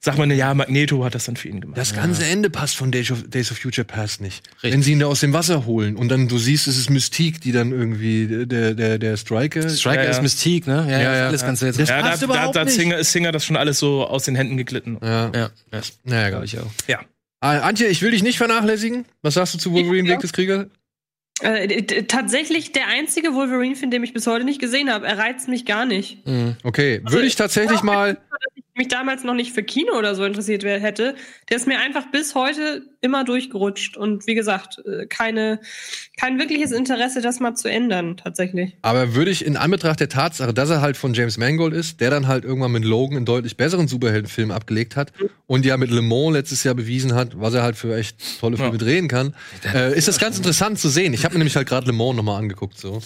sagt 0.05 0.19
man, 0.19 0.31
ja, 0.31 0.53
Magneto 0.55 1.05
hat 1.05 1.15
das 1.15 1.25
dann 1.25 1.37
für 1.37 1.49
ihn 1.49 1.61
gemacht. 1.61 1.79
Das 1.79 1.95
ganze 1.95 2.25
Ende 2.27 2.51
passt 2.51 2.77
von 2.77 2.93
Days 2.93 3.11
of, 3.11 3.23
Days 3.29 3.51
of 3.51 3.59
Future 3.59 3.85
Past 3.85 4.21
nicht. 4.21 4.47
Wenn 4.61 4.83
sie 4.83 4.93
ihn 4.93 4.99
da 5.01 5.07
aus 5.07 5.21
dem 5.21 5.33
Wasser 5.33 5.65
holen 5.65 5.97
und 5.97 6.09
dann 6.11 6.29
du 6.29 6.39
siehst, 6.39 6.67
es 6.69 6.77
ist 6.77 6.91
Mystique, 6.91 7.41
die 7.41 7.53
dann 7.53 7.73
irgendwie 7.73 8.47
der 8.47 8.75
der 8.75 8.99
der 8.99 9.17
Striker. 9.17 9.69
Striker 9.69 9.97
Ja, 10.01 10.05
ja. 10.05 10.11
ist 10.11 10.23
Mystique, 10.23 10.67
ne? 10.67 10.87
Ja, 10.89 11.01
Ja, 11.01 11.17
ja. 11.17 11.27
alles 11.29 11.43
ganz 11.43 11.61
seltsam. 11.61 11.83
Das 11.83 11.89
ja, 11.89 12.03
da, 12.03 12.09
passt 12.11 12.23
da, 12.23 12.27
überhaupt 12.27 12.55
da 12.57 12.61
hat 12.61 12.67
nicht. 12.67 12.77
Singer, 12.77 12.99
ist 12.99 13.13
Singer 13.13 13.33
das 13.33 13.45
schon 13.45 13.57
alles 13.57 13.79
so 13.79 14.07
aus 14.07 14.25
den 14.25 14.35
Händen 14.37 14.57
geglitten. 14.57 14.99
Ja. 15.03 15.33
Ja, 15.35 15.51
ja. 15.73 15.81
Naja, 16.05 16.29
Glaube 16.31 16.45
ich 16.45 16.59
auch. 16.59 16.71
Ja. 16.87 17.01
Ah, 17.41 17.59
Antje, 17.61 17.87
ich 17.89 18.01
will 18.03 18.11
dich 18.11 18.23
nicht 18.23 18.39
vernachlässigen. 18.39 19.05
Was 19.23 19.35
sagst 19.35 19.55
du 19.55 19.59
zu 19.59 19.73
Wolverine 19.73 20.09
Ja. 20.09 20.15
Weg 20.15 20.21
des 20.21 20.33
Kriegers? 20.33 20.67
Äh, 21.41 21.83
tatsächlich 22.05 22.73
der 22.73 22.87
einzige 22.87 23.35
Wolverine-Film, 23.35 23.91
den 23.91 24.05
ich 24.05 24.13
bis 24.13 24.27
heute 24.27 24.45
nicht 24.45 24.61
gesehen 24.61 24.89
habe. 24.89 25.07
Er 25.07 25.19
reizt 25.19 25.49
mich 25.49 25.67
gar 25.67 25.85
nicht. 25.85 26.25
Mhm. 26.27 26.57
Okay, 26.63 27.01
würde 27.05 27.27
ich 27.27 27.35
tatsächlich 27.37 27.83
mal. 27.83 28.19
Mich 28.77 28.89
damals 28.89 29.23
noch 29.23 29.35
nicht 29.35 29.53
für 29.53 29.63
Kino 29.63 29.93
oder 29.97 30.17
so 30.17 30.25
interessiert 30.25 30.65
hätte. 30.65 31.15
Der 31.49 31.57
ist 31.59 31.69
mir 31.69 31.79
einfach 31.79 32.11
bis 32.11 32.35
heute 32.35 32.83
immer 33.01 33.23
durchgerutscht. 33.23 33.97
Und 33.97 34.27
wie 34.27 34.35
gesagt, 34.35 34.83
äh, 34.85 35.07
keine, 35.07 35.61
kein 36.19 36.41
wirkliches 36.41 36.73
Interesse, 36.73 37.21
das 37.21 37.39
mal 37.39 37.55
zu 37.55 37.71
ändern, 37.71 38.17
tatsächlich. 38.17 38.77
Aber 38.83 39.15
würde 39.15 39.31
ich 39.31 39.45
in 39.45 39.57
Anbetracht 39.57 40.01
der 40.01 40.09
Tatsache, 40.09 40.53
dass 40.53 40.71
er 40.71 40.81
halt 40.81 40.97
von 40.97 41.15
James 41.15 41.39
Mangold 41.39 41.73
ist, 41.73 42.01
der 42.01 42.11
dann 42.11 42.27
halt 42.27 42.45
irgendwann 42.45 42.73
mit 42.73 42.85
Logan 42.85 43.19
einen 43.19 43.27
deutlich 43.27 43.57
besseren 43.57 43.87
Superheldenfilm 43.87 44.51
abgelegt 44.51 44.97
hat 44.97 45.13
und 45.47 45.65
ja 45.65 45.77
mit 45.77 45.93
Le 45.93 46.03
Mans 46.03 46.33
letztes 46.35 46.65
Jahr 46.65 46.75
bewiesen 46.75 47.15
hat, 47.15 47.39
was 47.41 47.55
er 47.55 47.63
halt 47.63 47.77
für 47.77 47.97
echt 47.97 48.41
tolle 48.41 48.57
Filme 48.57 48.73
Ja. 48.73 48.79
drehen 48.79 49.07
kann, 49.07 49.37
äh, 49.73 49.97
ist 49.97 50.09
das 50.09 50.19
ganz 50.19 50.37
interessant 50.37 50.81
zu 50.81 50.89
sehen. 50.89 51.15
Ich 51.15 51.25
habe 51.25 51.35
mir 51.35 51.39
nämlich 51.39 51.55
halt 51.55 51.69
gerade 51.69 51.87
Le 51.87 51.93
Mans 51.93 52.17
nochmal 52.17 52.41
angeguckt 52.41 52.77
so 52.77 53.01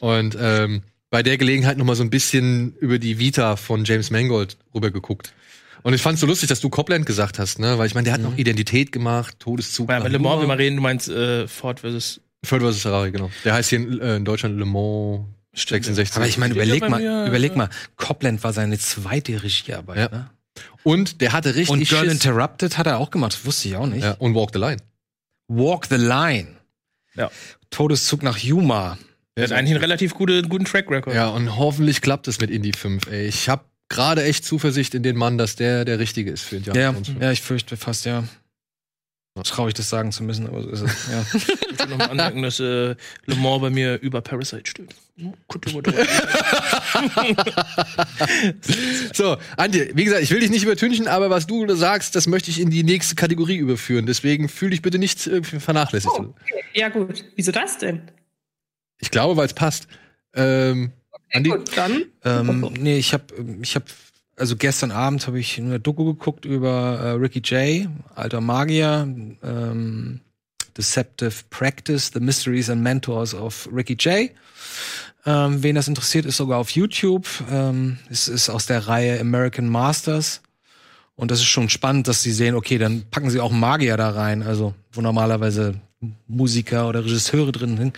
und 0.00 0.36
ähm, 0.38 0.82
bei 1.10 1.22
der 1.22 1.38
Gelegenheit 1.38 1.78
nochmal 1.78 1.96
so 1.96 2.02
ein 2.02 2.10
bisschen 2.10 2.74
über 2.76 2.98
die 2.98 3.18
Vita 3.18 3.56
von 3.56 3.84
James 3.84 4.10
Mangold 4.10 4.56
rübergeguckt. 4.74 5.32
Und 5.82 5.94
ich 5.94 6.02
fand's 6.02 6.20
so 6.20 6.26
lustig, 6.26 6.48
dass 6.48 6.60
du 6.60 6.68
Copland 6.70 7.06
gesagt 7.06 7.38
hast, 7.38 7.58
ne? 7.60 7.78
Weil 7.78 7.86
ich 7.86 7.94
meine, 7.94 8.04
der 8.04 8.14
hat 8.14 8.20
noch 8.20 8.36
Identität 8.36 8.92
gemacht, 8.92 9.38
Todeszug. 9.38 9.88
Ja, 9.88 9.96
nach 9.98 10.04
bei 10.04 10.10
Le 10.10 10.18
Mans, 10.18 10.42
wenn 10.42 10.48
wir 10.48 10.58
reden, 10.58 10.76
du 10.76 10.82
meinst 10.82 11.08
äh, 11.08 11.46
Ford 11.46 11.80
versus. 11.80 12.20
Ford 12.44 12.62
vs. 12.62 12.82
Ferrari, 12.82 13.10
genau. 13.12 13.30
Der 13.44 13.54
heißt 13.54 13.70
hier 13.70 13.78
in, 13.78 14.00
äh, 14.00 14.16
in 14.16 14.24
Deutschland 14.24 14.58
Le 14.58 14.64
Mans 14.66 15.24
66. 15.54 16.16
Aber 16.16 16.26
ich 16.26 16.36
meine, 16.38 16.54
überleg 16.54 16.82
ja 16.82 16.88
mal, 16.88 17.00
mir, 17.00 17.26
überleg 17.26 17.52
äh, 17.52 17.56
mal, 17.56 17.70
Copland 17.96 18.42
war 18.44 18.52
seine 18.52 18.78
zweite 18.78 19.42
Regiearbeit, 19.42 19.96
Ja. 19.98 20.08
ne? 20.18 20.30
Und 20.82 21.20
der 21.20 21.32
hatte 21.32 21.54
richtig 21.54 21.70
Und 21.70 21.88
Girl 21.88 22.04
Schiss. 22.04 22.12
Interrupted 22.12 22.76
hat 22.78 22.86
er 22.86 22.98
auch 22.98 23.10
gemacht, 23.10 23.46
wusste 23.46 23.68
ich 23.68 23.76
auch 23.76 23.86
nicht. 23.86 24.02
Ja, 24.02 24.12
und 24.14 24.34
Walk 24.34 24.50
the 24.52 24.58
Line. 24.58 24.78
Walk 25.46 25.86
the 25.86 25.96
Line. 25.96 26.48
Ja. 27.14 27.30
Todeszug 27.70 28.22
nach 28.22 28.38
Yuma. 28.38 28.98
Der 29.38 29.44
hat 29.44 29.52
eigentlich 29.52 29.70
einen 29.72 29.80
relativ 29.80 30.14
gute, 30.14 30.42
guten 30.42 30.64
Track 30.64 30.90
Record. 30.90 31.14
Ja, 31.14 31.28
und 31.28 31.56
hoffentlich 31.56 32.00
klappt 32.00 32.26
es 32.28 32.40
mit 32.40 32.50
Indie 32.50 32.72
5, 32.72 33.06
ey. 33.10 33.26
Ich 33.26 33.48
habe 33.48 33.62
gerade 33.88 34.24
echt 34.24 34.44
Zuversicht 34.44 34.94
in 34.94 35.02
den 35.02 35.16
Mann, 35.16 35.38
dass 35.38 35.54
der 35.56 35.84
der 35.84 35.98
Richtige 35.98 36.30
ist 36.30 36.42
für 36.42 36.56
Indiana 36.56 36.80
Ja, 36.80 36.90
Jones. 36.90 37.10
ja, 37.20 37.30
ich 37.32 37.40
fürchte 37.40 37.76
fast, 37.76 38.04
ja. 38.04 38.24
Traurig, 39.44 39.74
das 39.74 39.88
sagen 39.88 40.10
zu 40.10 40.24
müssen, 40.24 40.48
aber 40.48 40.62
so 40.62 40.68
ist 40.70 40.80
es. 40.80 41.08
Ja. 41.12 41.24
Ich 41.38 41.68
möchte 41.70 41.88
noch 41.90 41.98
mal 41.98 42.10
anmerken, 42.10 42.42
dass 42.42 42.58
äh, 42.58 42.96
Le 43.26 43.36
Mans 43.36 43.60
bei 43.62 43.70
mir 43.70 44.00
über 44.00 44.20
Parasite 44.20 44.68
steht. 44.68 44.88
Drüber. 45.48 45.92
So, 49.14 49.36
Antje, 49.56 49.90
wie 49.94 50.04
gesagt, 50.04 50.22
ich 50.22 50.30
will 50.30 50.40
dich 50.40 50.50
nicht 50.50 50.64
übertünchen, 50.64 51.06
aber 51.08 51.30
was 51.30 51.46
du 51.46 51.72
sagst, 51.74 52.16
das 52.16 52.26
möchte 52.26 52.50
ich 52.50 52.60
in 52.60 52.70
die 52.70 52.82
nächste 52.82 53.14
Kategorie 53.14 53.56
überführen. 53.56 54.06
Deswegen 54.06 54.48
fühl 54.48 54.70
dich 54.70 54.82
bitte 54.82 54.98
nicht 54.98 55.26
äh, 55.26 55.42
vernachlässigt. 55.42 56.12
Oh, 56.16 56.34
okay. 56.42 56.64
Ja, 56.74 56.88
gut. 56.88 57.24
Wieso 57.36 57.52
das 57.52 57.78
denn? 57.78 58.02
Ich 59.00 59.10
glaube, 59.10 59.36
weil 59.36 59.46
es 59.46 59.54
passt. 59.54 59.88
Ähm, 60.34 60.92
Andi? 61.32 61.50
Gut, 61.50 61.76
dann. 61.76 62.04
ähm, 62.24 62.72
nee, 62.78 62.98
ich 62.98 63.12
habe 63.12 63.24
ich 63.60 63.74
hab, 63.74 63.84
also 64.36 64.56
gestern 64.56 64.90
Abend 64.90 65.26
habe 65.26 65.38
ich 65.38 65.58
eine 65.58 65.80
Doku 65.80 66.04
geguckt 66.04 66.44
über 66.44 66.98
äh, 67.00 67.10
Ricky 67.10 67.42
Jay, 67.44 67.88
alter 68.14 68.40
Magier, 68.40 69.06
ähm, 69.42 70.20
Deceptive 70.76 71.44
Practice, 71.50 72.10
The 72.14 72.20
Mysteries 72.20 72.70
and 72.70 72.82
Mentors 72.82 73.34
of 73.34 73.68
Ricky 73.72 73.96
Jay. 73.98 74.32
Ähm, 75.26 75.62
wen 75.62 75.74
das 75.74 75.88
interessiert, 75.88 76.24
ist 76.24 76.36
sogar 76.36 76.58
auf 76.58 76.70
YouTube. 76.70 77.26
Ähm, 77.50 77.98
es 78.08 78.28
ist 78.28 78.48
aus 78.48 78.66
der 78.66 78.86
Reihe 78.86 79.20
American 79.20 79.68
Masters. 79.68 80.40
Und 81.16 81.32
das 81.32 81.40
ist 81.40 81.46
schon 81.46 81.68
spannend, 81.68 82.06
dass 82.06 82.22
sie 82.22 82.30
sehen, 82.30 82.54
okay, 82.54 82.78
dann 82.78 83.04
packen 83.10 83.28
sie 83.28 83.40
auch 83.40 83.50
Magier 83.50 83.96
da 83.96 84.10
rein, 84.10 84.44
also 84.44 84.74
wo 84.92 85.00
normalerweise 85.00 85.80
Musiker 86.28 86.88
oder 86.88 87.04
Regisseure 87.04 87.52
drin 87.52 87.76
sind. 87.76 87.96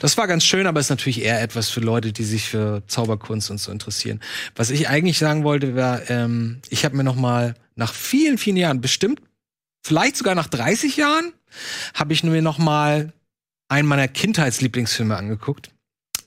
Das 0.00 0.16
war 0.16 0.26
ganz 0.26 0.44
schön, 0.44 0.66
aber 0.66 0.80
ist 0.80 0.88
natürlich 0.88 1.22
eher 1.22 1.42
etwas 1.42 1.68
für 1.68 1.80
Leute, 1.80 2.12
die 2.12 2.24
sich 2.24 2.48
für 2.48 2.82
Zauberkunst 2.86 3.50
und 3.50 3.58
so 3.58 3.70
interessieren. 3.70 4.20
Was 4.56 4.70
ich 4.70 4.88
eigentlich 4.88 5.18
sagen 5.18 5.44
wollte, 5.44 5.76
war, 5.76 6.08
ähm, 6.08 6.60
ich 6.70 6.84
habe 6.84 6.96
mir 6.96 7.04
noch 7.04 7.16
mal 7.16 7.54
nach 7.74 7.92
vielen, 7.92 8.38
vielen 8.38 8.56
Jahren, 8.56 8.80
bestimmt, 8.80 9.20
vielleicht 9.82 10.16
sogar 10.16 10.34
nach 10.34 10.48
30 10.48 10.96
Jahren, 10.96 11.32
habe 11.94 12.12
ich 12.14 12.24
mir 12.24 12.40
noch 12.40 12.58
mal 12.58 13.12
einen 13.68 13.88
meiner 13.88 14.08
Kindheitslieblingsfilme 14.08 15.16
angeguckt. 15.16 15.70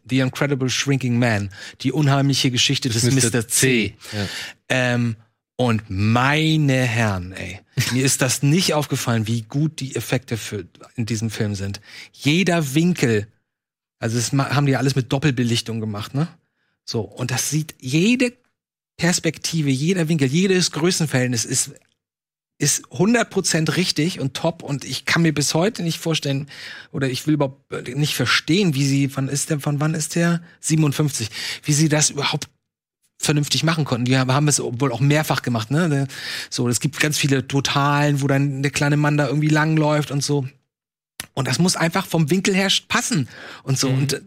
The 0.07 0.19
Incredible 0.19 0.69
Shrinking 0.69 1.17
Man, 1.17 1.49
die 1.81 1.91
unheimliche 1.91 2.51
Geschichte 2.51 2.89
des 2.89 3.03
Mr. 3.03 3.47
C. 3.47 3.95
Ja. 4.11 4.27
Ähm, 4.69 5.15
und 5.57 5.83
meine 5.87 6.83
Herren, 6.83 7.31
ey, 7.31 7.61
mir 7.93 8.03
ist 8.03 8.21
das 8.21 8.43
nicht 8.43 8.73
aufgefallen, 8.73 9.27
wie 9.27 9.43
gut 9.43 9.79
die 9.79 9.95
Effekte 9.95 10.37
für, 10.37 10.65
in 10.95 11.05
diesem 11.05 11.29
Film 11.29 11.55
sind. 11.55 11.79
Jeder 12.11 12.75
Winkel, 12.75 13.27
also 13.99 14.17
das 14.17 14.31
haben 14.33 14.65
die 14.65 14.75
alles 14.75 14.95
mit 14.95 15.11
Doppelbelichtung 15.11 15.79
gemacht, 15.79 16.13
ne? 16.13 16.27
So, 16.83 17.01
und 17.01 17.31
das 17.31 17.49
sieht 17.49 17.73
jede 17.79 18.33
Perspektive, 18.97 19.69
jeder 19.69 20.07
Winkel, 20.07 20.27
jedes 20.27 20.71
Größenverhältnis 20.71 21.45
ist 21.45 21.71
ist 22.57 22.85
100% 22.85 23.75
richtig 23.75 24.21
und 24.21 24.33
top 24.33 24.63
und 24.63 24.85
ich 24.85 25.03
kann 25.03 25.23
mir 25.23 25.33
bis 25.33 25.53
heute 25.53 25.83
nicht 25.83 25.99
vorstellen 25.99 26.47
oder 26.93 27.09
ich 27.09 27.27
will 27.27 27.33
überhaupt 27.33 27.69
nicht 27.95 28.15
verstehen, 28.15 28.73
wie 28.75 28.85
sie 28.85 29.09
von 29.09 29.27
ist 29.27 29.49
der 29.49 29.59
von 29.59 29.81
wann 29.81 29.93
ist 29.93 30.15
der 30.15 30.41
57, 30.61 31.29
wie 31.63 31.73
sie 31.73 31.89
das 31.89 32.11
überhaupt 32.11 32.47
vernünftig 33.25 33.63
machen 33.63 33.85
konnten. 33.85 34.05
Die 34.05 34.17
haben 34.17 34.47
es 34.47 34.61
wohl 34.61 34.91
auch 34.91 34.99
mehrfach 34.99 35.41
gemacht, 35.41 35.71
ne? 35.71 36.07
So, 36.49 36.69
es 36.69 36.79
gibt 36.79 36.99
ganz 36.99 37.17
viele 37.17 37.47
Totalen, 37.47 38.21
wo 38.21 38.27
dann 38.27 38.61
der 38.63 38.71
kleine 38.71 38.97
Mann 38.97 39.17
da 39.17 39.27
irgendwie 39.27 39.49
langläuft 39.49 40.11
und 40.11 40.23
so. 40.23 40.47
Und 41.33 41.47
das 41.47 41.59
muss 41.59 41.75
einfach 41.75 42.05
vom 42.05 42.29
Winkel 42.29 42.55
her 42.55 42.69
passen 42.87 43.27
und 43.63 43.77
so. 43.77 43.89
Und 43.89 44.21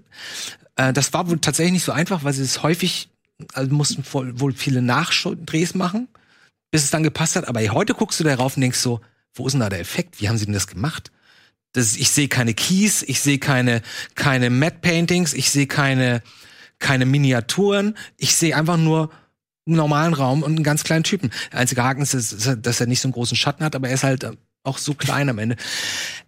äh, 0.76 0.92
das 0.92 1.12
war 1.12 1.28
wohl 1.28 1.40
tatsächlich 1.40 1.72
nicht 1.72 1.84
so 1.84 1.92
einfach, 1.92 2.24
weil 2.24 2.32
sie 2.32 2.42
es 2.42 2.62
häufig, 2.62 3.08
also 3.54 3.72
mussten 3.74 4.04
wohl, 4.12 4.38
wohl 4.40 4.52
viele 4.52 4.82
Nachdrehs 4.82 5.74
machen, 5.74 6.08
bis 6.70 6.84
es 6.84 6.90
dann 6.90 7.02
gepasst 7.02 7.36
hat. 7.36 7.48
Aber 7.48 7.60
heute 7.60 7.94
guckst 7.94 8.20
du 8.20 8.24
da 8.24 8.34
rauf 8.34 8.56
und 8.56 8.62
denkst 8.62 8.78
so, 8.78 9.00
wo 9.34 9.46
ist 9.46 9.52
denn 9.52 9.60
da 9.60 9.68
der 9.68 9.80
Effekt? 9.80 10.20
Wie 10.20 10.28
haben 10.28 10.38
sie 10.38 10.44
denn 10.44 10.54
das 10.54 10.66
gemacht? 10.66 11.10
Das, 11.72 11.96
ich 11.96 12.10
sehe 12.10 12.28
keine 12.28 12.54
Keys, 12.54 13.02
ich 13.02 13.20
sehe 13.20 13.38
keine, 13.38 13.82
keine 14.14 14.50
Matte 14.50 14.78
Paintings, 14.80 15.34
ich 15.34 15.50
sehe 15.50 15.66
keine, 15.66 16.22
keine 16.78 17.06
Miniaturen, 17.06 17.96
ich 18.16 18.36
sehe 18.36 18.56
einfach 18.56 18.76
nur 18.76 19.10
einen 19.66 19.76
normalen 19.76 20.14
Raum 20.14 20.42
und 20.42 20.56
einen 20.56 20.64
ganz 20.64 20.84
kleinen 20.84 21.04
Typen. 21.04 21.30
Der 21.52 21.60
einzige 21.60 21.84
Haken 21.84 22.02
ist, 22.02 22.14
dass 22.14 22.80
er 22.80 22.86
nicht 22.86 23.00
so 23.00 23.08
einen 23.08 23.12
großen 23.12 23.36
Schatten 23.36 23.64
hat, 23.64 23.76
aber 23.76 23.88
er 23.88 23.94
ist 23.94 24.04
halt 24.04 24.24
äh, 24.24 24.32
auch 24.64 24.78
so 24.78 24.94
klein 24.94 25.28
am 25.28 25.38
Ende. 25.38 25.56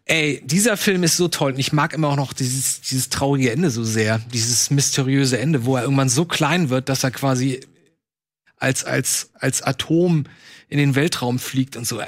Ey, 0.04 0.42
dieser 0.44 0.76
Film 0.76 1.02
ist 1.02 1.16
so 1.16 1.28
toll 1.28 1.52
und 1.52 1.58
ich 1.58 1.72
mag 1.72 1.92
immer 1.92 2.08
auch 2.08 2.16
noch 2.16 2.32
dieses, 2.32 2.80
dieses 2.82 3.08
traurige 3.08 3.52
Ende 3.52 3.70
so 3.70 3.84
sehr, 3.84 4.20
dieses 4.32 4.70
mysteriöse 4.70 5.38
Ende, 5.38 5.64
wo 5.64 5.76
er 5.76 5.82
irgendwann 5.82 6.08
so 6.08 6.24
klein 6.24 6.68
wird, 6.68 6.88
dass 6.88 7.04
er 7.04 7.10
quasi 7.10 7.60
als, 8.60 8.84
als, 8.84 9.30
als 9.34 9.62
Atom 9.62 10.24
in 10.68 10.78
den 10.78 10.94
Weltraum 10.94 11.40
fliegt 11.40 11.76
und 11.76 11.84
so. 11.84 11.98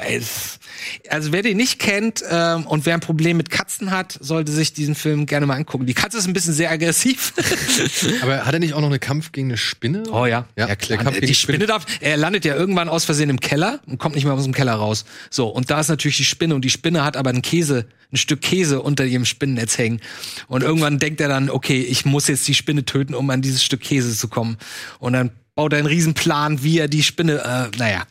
Also 1.10 1.32
wer 1.32 1.42
den 1.42 1.56
nicht 1.56 1.80
kennt 1.80 2.22
ähm, 2.30 2.64
und 2.64 2.86
wer 2.86 2.94
ein 2.94 3.00
Problem 3.00 3.36
mit 3.36 3.50
Katzen 3.50 3.90
hat, 3.90 4.16
sollte 4.20 4.52
sich 4.52 4.72
diesen 4.72 4.94
Film 4.94 5.26
gerne 5.26 5.46
mal 5.46 5.56
angucken. 5.56 5.84
Die 5.84 5.94
Katze 5.94 6.18
ist 6.18 6.28
ein 6.28 6.32
bisschen 6.32 6.52
sehr 6.54 6.70
aggressiv. 6.70 7.32
Aber 8.22 8.46
hat 8.46 8.54
er 8.54 8.60
nicht 8.60 8.74
auch 8.74 8.80
noch 8.80 8.90
einen 8.90 9.00
Kampf 9.00 9.32
gegen 9.32 9.48
eine 9.48 9.56
Spinne? 9.56 10.04
Oh 10.12 10.26
ja, 10.26 10.46
Ja, 10.56 10.68
ja, 10.68 10.76
klar. 10.76 10.98
der 10.98 11.04
Kampf 11.04 11.18
die 11.18 11.26
die 11.26 11.34
Spinne. 11.34 11.56
Spinne 11.56 11.66
darf, 11.66 11.86
er 12.00 12.16
landet 12.16 12.44
ja 12.44 12.54
irgendwann 12.54 12.88
aus 12.88 13.04
Versehen 13.04 13.30
im 13.30 13.40
Keller 13.40 13.80
und 13.86 13.98
kommt 13.98 14.14
nicht 14.14 14.24
mehr 14.24 14.34
aus 14.34 14.44
dem 14.44 14.54
Keller 14.54 14.74
raus. 14.74 15.06
So, 15.28 15.48
und 15.48 15.68
da 15.68 15.80
ist 15.80 15.88
natürlich 15.88 16.18
die 16.18 16.24
Spinne 16.24 16.54
und 16.54 16.64
die 16.64 16.70
Spinne 16.70 17.02
hat 17.02 17.16
aber 17.16 17.30
einen 17.30 17.42
Käse, 17.42 17.86
ein 18.12 18.16
Stück 18.16 18.42
Käse 18.42 18.80
unter 18.80 19.04
ihrem 19.04 19.24
Spinnennetz 19.24 19.76
hängen. 19.76 20.00
Und 20.46 20.62
irgendwann 20.62 21.00
denkt 21.00 21.20
er 21.20 21.28
dann, 21.28 21.50
okay, 21.50 21.80
ich 21.80 22.04
muss 22.04 22.28
jetzt 22.28 22.46
die 22.46 22.54
Spinne 22.54 22.84
töten, 22.84 23.14
um 23.16 23.28
an 23.30 23.42
dieses 23.42 23.64
Stück 23.64 23.80
Käse 23.80 24.16
zu 24.16 24.28
kommen. 24.28 24.56
Und 25.00 25.14
dann 25.14 25.32
baut 25.54 25.72
er 25.72 25.78
einen 25.78 25.86
Riesenplan, 25.86 26.62
wie 26.62 26.78
er 26.78 26.88
die 26.88 27.02
Spinne, 27.02 27.70
äh, 27.72 27.76
naja. 27.78 28.06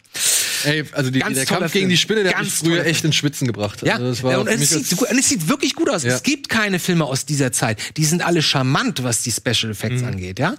Ey, 0.64 0.86
also 0.92 1.10
die, 1.10 1.20
der 1.20 1.46
Kampf 1.46 1.72
gegen 1.72 1.89
die 1.89 1.98
Spinne, 1.98 2.22
der 2.24 2.34
hat 2.34 2.42
Ganz 2.44 2.62
mich 2.62 2.72
früher 2.72 2.86
echt 2.86 3.04
ins 3.04 3.16
Schwitzen 3.16 3.48
gebracht. 3.48 3.82
Ja, 3.82 3.96
Also 3.96 4.10
das 4.10 4.22
war 4.24 4.39
und, 4.39 4.48
für 4.48 4.54
es 4.54 4.70
sieht, 4.70 5.00
und 5.00 5.18
es 5.18 5.28
sieht 5.28 5.48
wirklich 5.48 5.74
gut 5.74 5.89
aus. 5.89 6.04
Ja. 6.04 6.14
Es 6.14 6.22
gibt 6.22 6.50
keine 6.50 6.78
Filme 6.78 7.06
aus 7.06 7.26
dieser 7.26 7.52
Zeit. 7.52 7.98
Die 7.98 8.06
sind 8.06 8.22
alle 8.24 8.44
charmant, 8.44 9.04
was 9.04 9.24
die 9.24 9.32
Special 9.32 9.72
Effects 9.72 10.02
Mhm. 10.02 10.08
angeht, 10.08 10.38
ja. 10.39 10.56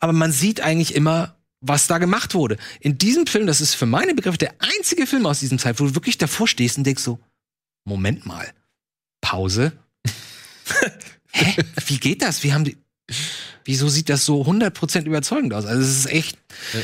Aber 0.00 0.12
man 0.12 0.32
sieht 0.32 0.60
eigentlich 0.60 0.94
immer, 0.96 1.36
was 1.60 1.86
da 1.86 1.98
gemacht 1.98 2.34
wurde. 2.34 2.56
In 2.80 2.98
diesem 2.98 3.26
Film, 3.28 3.46
das 3.46 3.60
ist 3.60 3.74
für 3.74 3.86
meine 3.86 4.14
Begriffe 4.14 4.38
der 4.38 4.54
einzige 4.58 5.06
Film 5.06 5.24
aus 5.26 5.38
diesem 5.40 5.58
Zeit, 5.60 5.78
wo 5.78 5.84
du 5.84 5.94
wirklich 5.94 6.18
davor 6.18 6.48
stehst 6.48 6.76
und 6.76 6.84
denkst 6.84 7.02
so, 7.02 7.20
Moment 7.84 8.26
mal, 8.26 8.50
Pause. 9.20 9.72
Hä? 11.32 11.54
Wie 11.86 11.98
geht 11.98 12.22
das? 12.22 12.42
Wie 12.42 12.52
haben 12.52 12.64
die? 12.64 12.76
Wieso 13.64 13.88
sieht 13.88 14.08
das 14.08 14.24
so 14.24 14.42
100% 14.42 15.04
überzeugend 15.04 15.54
aus? 15.54 15.64
Also 15.66 15.82
es 15.82 15.98
ist 15.98 16.06
echt, 16.06 16.38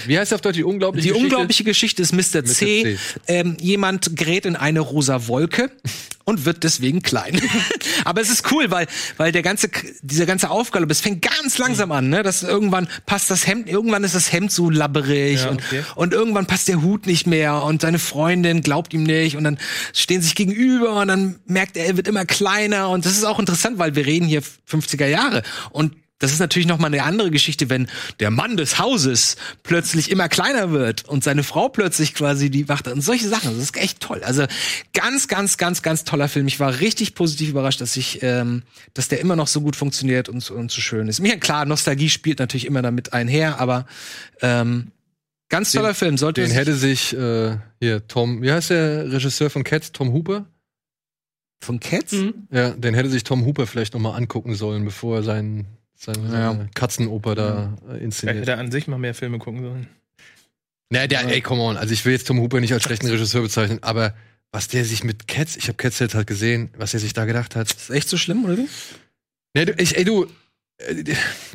Wie 0.06 0.18
heißt 0.18 0.32
auf 0.34 0.40
Deutsch 0.40 0.56
die 0.56 0.64
unglaubliche 0.64 1.08
die 1.08 1.12
Geschichte? 1.12 1.34
unglaubliche 1.36 1.64
Geschichte 1.64 2.02
ist 2.02 2.12
Mr. 2.12 2.44
C. 2.44 2.44
C. 2.44 2.98
Ähm, 3.26 3.56
jemand 3.60 4.16
gerät 4.16 4.46
in 4.46 4.56
eine 4.56 4.80
rosa 4.80 5.28
Wolke 5.28 5.70
und 6.24 6.44
wird 6.44 6.62
deswegen 6.64 7.02
klein. 7.02 7.40
Aber 8.04 8.20
es 8.20 8.30
ist 8.30 8.50
cool, 8.52 8.70
weil, 8.70 8.86
weil 9.16 9.32
der 9.32 9.42
ganze, 9.42 9.68
dieser 10.02 10.26
ganze 10.26 10.50
Aufgabe, 10.50 10.86
es 10.90 11.00
fängt 11.00 11.22
ganz 11.22 11.58
langsam 11.58 11.92
an, 11.92 12.08
ne? 12.08 12.22
Dass 12.22 12.42
irgendwann 12.42 12.88
passt 13.06 13.30
das 13.30 13.46
Hemd, 13.46 13.68
irgendwann 13.68 14.04
ist 14.04 14.14
das 14.14 14.32
Hemd 14.32 14.52
so 14.52 14.70
labberig 14.70 15.40
Ja, 15.40 15.50
und, 15.50 15.62
okay. 15.62 15.82
und 15.96 16.12
irgendwann 16.14 16.46
passt 16.46 16.68
der 16.68 16.82
Hut 16.82 17.06
nicht 17.06 17.26
mehr 17.26 17.62
und 17.62 17.82
seine 17.82 17.98
Freundin 17.98 18.62
glaubt 18.62 18.94
ihm 18.94 19.02
nicht 19.02 19.36
und 19.36 19.44
dann 19.44 19.58
stehen 19.92 20.20
sie 20.20 20.28
sich 20.28 20.34
gegenüber 20.36 21.00
und 21.00 21.08
dann 21.08 21.36
merkt 21.46 21.76
er, 21.76 21.86
er 21.86 21.96
wird 21.96 22.06
immer 22.08 22.24
kleiner 22.24 22.88
und 22.90 23.04
das 23.06 23.12
ist 23.12 23.24
auch 23.24 23.38
interessant, 23.38 23.78
weil 23.78 23.96
wir 23.96 24.06
reden 24.06 24.26
hier 24.26 24.42
50er 24.70 25.06
Jahre 25.06 25.42
und 25.70 25.94
das 26.20 26.32
ist 26.32 26.38
natürlich 26.38 26.68
noch 26.70 26.78
mal 26.78 26.86
eine 26.86 27.02
andere 27.02 27.30
Geschichte, 27.30 27.68
wenn 27.68 27.88
der 28.18 28.30
Mann 28.30 28.56
des 28.56 28.78
Hauses 28.78 29.36
plötzlich 29.62 30.10
immer 30.10 30.28
kleiner 30.28 30.70
wird 30.70 31.06
und 31.08 31.22
seine 31.22 31.42
Frau 31.42 31.68
plötzlich 31.68 32.14
quasi 32.14 32.48
die 32.48 32.68
Wacht 32.68 32.88
und 32.88 33.02
solche 33.02 33.28
Sachen. 33.28 33.50
Das 33.50 33.62
ist 33.62 33.76
echt 33.76 34.00
toll. 34.00 34.22
Also 34.24 34.46
ganz, 34.94 35.28
ganz, 35.28 35.58
ganz, 35.58 35.82
ganz 35.82 36.04
toller 36.04 36.28
Film. 36.28 36.46
Ich 36.46 36.58
war 36.58 36.80
richtig 36.80 37.14
positiv 37.14 37.50
überrascht, 37.50 37.80
dass 37.80 37.96
ich, 37.96 38.22
ähm, 38.22 38.62
dass 38.94 39.08
der 39.08 39.20
immer 39.20 39.36
noch 39.36 39.48
so 39.48 39.60
gut 39.60 39.76
funktioniert 39.76 40.28
und, 40.28 40.40
so- 40.40 40.54
und 40.54 40.70
so 40.70 40.80
schön 40.80 41.08
ist. 41.08 41.20
Mir 41.20 41.38
klar, 41.38 41.66
Nostalgie 41.66 42.08
spielt 42.08 42.38
natürlich 42.38 42.66
immer 42.66 42.82
damit 42.82 43.12
einher, 43.12 43.60
aber 43.60 43.86
ähm, 44.40 44.92
ganz 45.50 45.72
toller 45.72 45.94
Film. 45.94 46.16
Sollte 46.16 46.40
Den 46.40 46.50
hätte 46.50 46.74
sich 46.74 47.12
äh, 47.12 47.56
hier 47.80 48.06
Tom, 48.08 48.40
wie 48.42 48.50
heißt 48.50 48.70
der 48.70 49.12
Regisseur 49.12 49.50
von 49.50 49.64
Cats, 49.64 49.92
Tom 49.92 50.12
Hooper? 50.12 50.46
von 51.62 51.80
Cats. 51.80 52.12
Mhm. 52.12 52.48
Ja, 52.50 52.70
den 52.70 52.94
hätte 52.94 53.10
sich 53.10 53.24
Tom 53.24 53.44
Hooper 53.44 53.66
vielleicht 53.66 53.94
noch 53.94 54.00
mal 54.00 54.14
angucken 54.14 54.54
sollen, 54.54 54.84
bevor 54.84 55.16
er 55.16 55.22
seinen, 55.22 55.66
seine 56.00 56.32
Ja. 56.32 56.66
Katzenoper 56.74 57.34
da 57.34 57.76
äh, 57.88 57.92
Er 57.92 57.98
inszeniert. 58.00 58.38
hätte 58.38 58.56
an 58.58 58.70
sich 58.72 58.86
mal 58.86 58.98
mehr 58.98 59.14
Filme 59.14 59.38
gucken 59.38 59.62
sollen. 59.62 59.86
Na, 60.90 61.06
der, 61.06 61.28
ey, 61.28 61.40
come 61.40 61.62
on. 61.62 61.76
Also 61.76 61.92
ich 61.92 62.04
will 62.04 62.12
jetzt 62.12 62.26
Tom 62.26 62.40
Hooper 62.40 62.60
nicht 62.60 62.72
als 62.72 62.82
schlechten 62.82 63.06
Regisseur 63.06 63.42
bezeichnen, 63.42 63.78
aber 63.82 64.14
was 64.50 64.66
der 64.66 64.84
sich 64.84 65.04
mit 65.04 65.28
Cats, 65.28 65.56
ich 65.56 65.68
habe 65.68 65.76
Cats 65.76 65.98
jetzt 66.00 66.14
halt 66.14 66.26
gesehen, 66.26 66.70
was 66.76 66.94
er 66.94 67.00
sich 67.00 67.12
da 67.12 67.24
gedacht 67.26 67.54
hat. 67.54 67.70
Ist 67.70 67.90
echt 67.90 68.08
so 68.08 68.16
schlimm, 68.16 68.44
oder 68.44 68.56
wie? 68.56 68.66
Nee, 69.54 69.64
du, 69.66 69.72
ich, 69.74 69.96
ey, 69.96 70.04
du, 70.04 70.26
äh, 70.78 71.04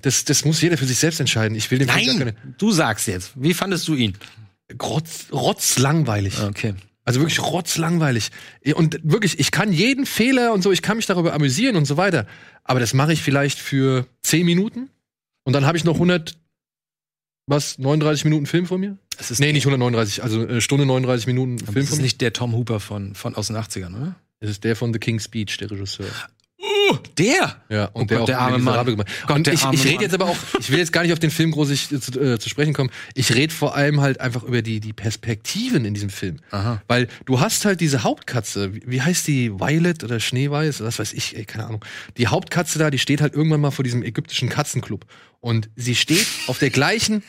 das, 0.01 0.23
das 0.23 0.45
muss 0.45 0.61
jeder 0.61 0.77
für 0.77 0.85
sich 0.85 0.97
selbst 0.99 1.19
entscheiden. 1.19 1.57
Ich 1.57 1.69
will 1.71 1.85
gar 1.85 1.97
Nein, 1.97 2.33
du 2.57 2.71
sagst 2.71 3.07
jetzt. 3.07 3.31
Wie 3.35 3.53
fandest 3.53 3.87
du 3.87 3.95
ihn? 3.95 4.13
keine 4.13 4.79
Rotz, 4.81 5.25
rotzlangweilig. 5.31 6.41
Okay. 6.41 6.73
Also 7.05 7.19
wirklich 7.19 7.39
rotzlangweilig. 7.39 8.31
Und 8.75 8.99
wirklich, 9.03 9.39
ich 9.39 9.51
kann 9.51 9.71
jeden 9.71 10.05
Fehler 10.05 10.53
und 10.53 10.63
so, 10.63 10.71
ich 10.71 10.81
kann 10.81 10.97
mich 10.97 11.05
darüber 11.05 11.33
amüsieren 11.33 11.75
und 11.75 11.85
so 11.85 11.97
weiter. 11.97 12.25
Aber 12.63 12.79
das 12.79 12.93
mache 12.93 13.13
ich 13.13 13.21
vielleicht 13.21 13.59
für 13.59 14.07
10 14.23 14.45
Minuten 14.45 14.89
und 15.43 15.53
dann 15.53 15.65
habe 15.65 15.77
ich 15.77 15.83
noch 15.83 15.93
100, 15.93 16.35
was, 17.47 17.77
39 17.77 18.25
Minuten 18.25 18.47
Film 18.47 18.65
von 18.65 18.79
mir? 18.79 18.97
Es 19.17 19.29
ist 19.31 19.39
Nee, 19.39 19.53
nicht 19.53 19.63
139, 19.65 20.23
also 20.23 20.45
äh, 20.45 20.59
Stunde 20.61 20.85
39 20.87 21.27
Minuten 21.27 21.59
Film 21.59 21.67
das 21.67 21.73
von 21.73 21.83
ist 21.83 21.95
mir. 21.97 22.01
nicht 22.03 22.21
der 22.21 22.33
Tom 22.33 22.53
Hooper 22.53 22.79
von, 22.79 23.13
von 23.13 23.35
aus 23.35 23.47
den 23.47 23.55
80ern, 23.55 23.95
oder? 23.95 24.15
Das 24.39 24.49
ist 24.49 24.63
der 24.63 24.75
von 24.75 24.91
The 24.91 24.99
King's 24.99 25.25
Speech, 25.25 25.57
der 25.57 25.71
Regisseur. 25.71 26.07
Der? 27.17 27.55
Ja, 27.69 27.85
und 27.85 28.03
Oh 28.03 28.05
der 28.05 28.17
Gott, 28.17 28.21
auch 28.21 28.25
der 28.25 28.39
arme 28.39 28.57
Mann. 28.59 28.85
gemacht. 28.85 29.07
Gott, 29.27 29.37
und 29.37 29.47
der 29.47 29.53
ich, 29.53 29.63
arme 29.63 29.75
ich 29.75 29.85
rede 29.85 30.03
jetzt 30.03 30.13
aber 30.13 30.25
auch, 30.25 30.37
ich 30.59 30.69
will 30.69 30.79
jetzt 30.79 30.91
gar 30.93 31.03
nicht 31.03 31.13
auf 31.13 31.19
den 31.19 31.31
Film 31.31 31.51
groß 31.51 31.69
ich, 31.69 31.89
zu, 31.89 32.19
äh, 32.19 32.39
zu 32.39 32.49
sprechen 32.49 32.73
kommen. 32.73 32.89
Ich 33.13 33.33
rede 33.33 33.53
vor 33.53 33.75
allem 33.75 34.01
halt 34.01 34.19
einfach 34.19 34.43
über 34.43 34.61
die, 34.61 34.79
die 34.79 34.93
Perspektiven 34.93 35.85
in 35.85 35.93
diesem 35.93 36.09
Film. 36.09 36.37
Aha. 36.51 36.81
Weil 36.87 37.07
du 37.25 37.39
hast 37.39 37.65
halt 37.65 37.81
diese 37.81 38.03
Hauptkatze, 38.03 38.73
wie, 38.75 38.83
wie 38.85 39.01
heißt 39.01 39.27
die, 39.27 39.51
Violet 39.51 40.03
oder 40.03 40.19
Schneeweiß, 40.19 40.81
was 40.81 40.99
weiß 40.99 41.13
ich, 41.13 41.35
ey, 41.37 41.45
keine 41.45 41.65
Ahnung. 41.67 41.85
Die 42.17 42.27
Hauptkatze 42.27 42.79
da, 42.79 42.89
die 42.89 42.99
steht 42.99 43.21
halt 43.21 43.33
irgendwann 43.33 43.61
mal 43.61 43.71
vor 43.71 43.83
diesem 43.83 44.03
ägyptischen 44.03 44.49
Katzenclub. 44.49 45.05
Und 45.41 45.69
sie 45.75 45.95
steht 45.95 46.25
auf 46.47 46.57
der 46.57 46.71
gleichen, 46.71 47.21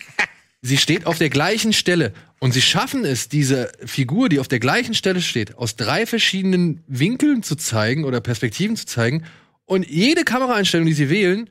sie 0.63 0.77
steht 0.79 1.07
auf 1.07 1.19
der 1.19 1.31
gleichen 1.31 1.73
Stelle. 1.73 2.13
Und 2.41 2.53
sie 2.53 2.63
schaffen 2.63 3.05
es, 3.05 3.29
diese 3.29 3.73
Figur, 3.85 4.29
die 4.29 4.41
auf 4.41 4.49
der 4.49 4.59
gleichen 4.61 4.95
Stelle 4.95 5.23
steht, 5.23 5.57
aus 5.57 5.77
drei 5.77 6.05
verschiedenen 6.07 6.83
Winkeln 6.87 7.43
zu 7.43 7.57
zeigen 7.57 8.05
oder 8.05 8.21
Perspektiven 8.21 8.77
zu 8.77 8.85
zeigen. 8.87 9.25
Und 9.65 9.89
jede 9.89 10.23
Kameraeinstellung, 10.25 10.87
die 10.87 10.93
sie 10.93 11.09
wählen, 11.11 11.49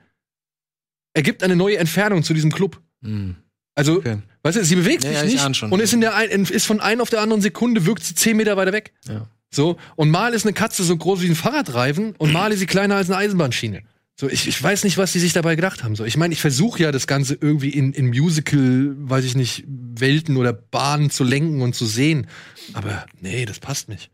ergibt 1.13 1.43
eine 1.43 1.55
neue 1.55 1.77
Entfernung 1.77 2.23
zu 2.23 2.33
diesem 2.33 2.51
Club. 2.51 2.81
Hm. 3.03 3.35
Also, 3.73 3.97
Okay. 3.97 4.19
weißt 4.43 4.57
du, 4.57 4.63
sie 4.63 4.75
bewegt 4.75 5.03
Ja, 5.03 5.09
sich 5.09 5.19
ja, 5.19 5.25
ich 5.25 5.47
nicht 5.47 5.57
schon. 5.57 5.71
und 5.71 5.79
ist, 5.81 5.91
in 5.93 6.01
der 6.01 6.15
ein, 6.15 6.29
ist 6.45 6.65
von 6.65 6.79
einer 6.79 7.01
auf 7.01 7.09
der 7.09 7.21
anderen 7.21 7.41
Sekunde, 7.41 7.85
wirkt 7.85 8.03
sie 8.03 8.15
zehn 8.15 8.37
Meter 8.37 8.55
weiter 8.57 8.71
weg. 8.73 8.93
Ja. 9.07 9.27
So, 9.51 9.77
und 9.95 10.09
mal 10.11 10.33
ist 10.33 10.45
eine 10.45 10.53
Katze 10.53 10.83
so 10.83 10.95
groß 10.95 11.21
wie 11.21 11.27
ein 11.29 11.35
Fahrradreifen 11.35 12.15
und 12.17 12.31
mal 12.33 12.51
ist 12.51 12.59
sie 12.59 12.65
kleiner 12.65 12.95
als 12.95 13.09
eine 13.09 13.17
Eisenbahnschiene. 13.17 13.83
So, 14.17 14.29
ich, 14.29 14.47
ich 14.47 14.61
weiß 14.61 14.85
nicht, 14.85 14.97
was 14.97 15.11
die 15.11 15.19
sich 15.19 15.33
dabei 15.33 15.55
gedacht 15.55 15.83
haben. 15.83 15.95
So, 15.95 16.05
ich 16.05 16.15
meine, 16.15 16.33
ich 16.33 16.39
versuche 16.39 16.81
ja 16.83 16.91
das 16.93 17.05
Ganze 17.05 17.37
irgendwie 17.39 17.69
in, 17.69 17.91
in 17.91 18.07
Musical, 18.07 18.95
weiß 18.97 19.25
ich 19.25 19.35
nicht, 19.35 19.65
Welten 19.67 20.37
oder 20.37 20.53
Bahnen 20.53 21.09
zu 21.09 21.25
lenken 21.25 21.61
und 21.61 21.75
zu 21.75 21.85
sehen. 21.85 22.27
Aber 22.73 23.05
nee, 23.19 23.45
das 23.45 23.59
passt 23.59 23.89
nicht. 23.89 24.09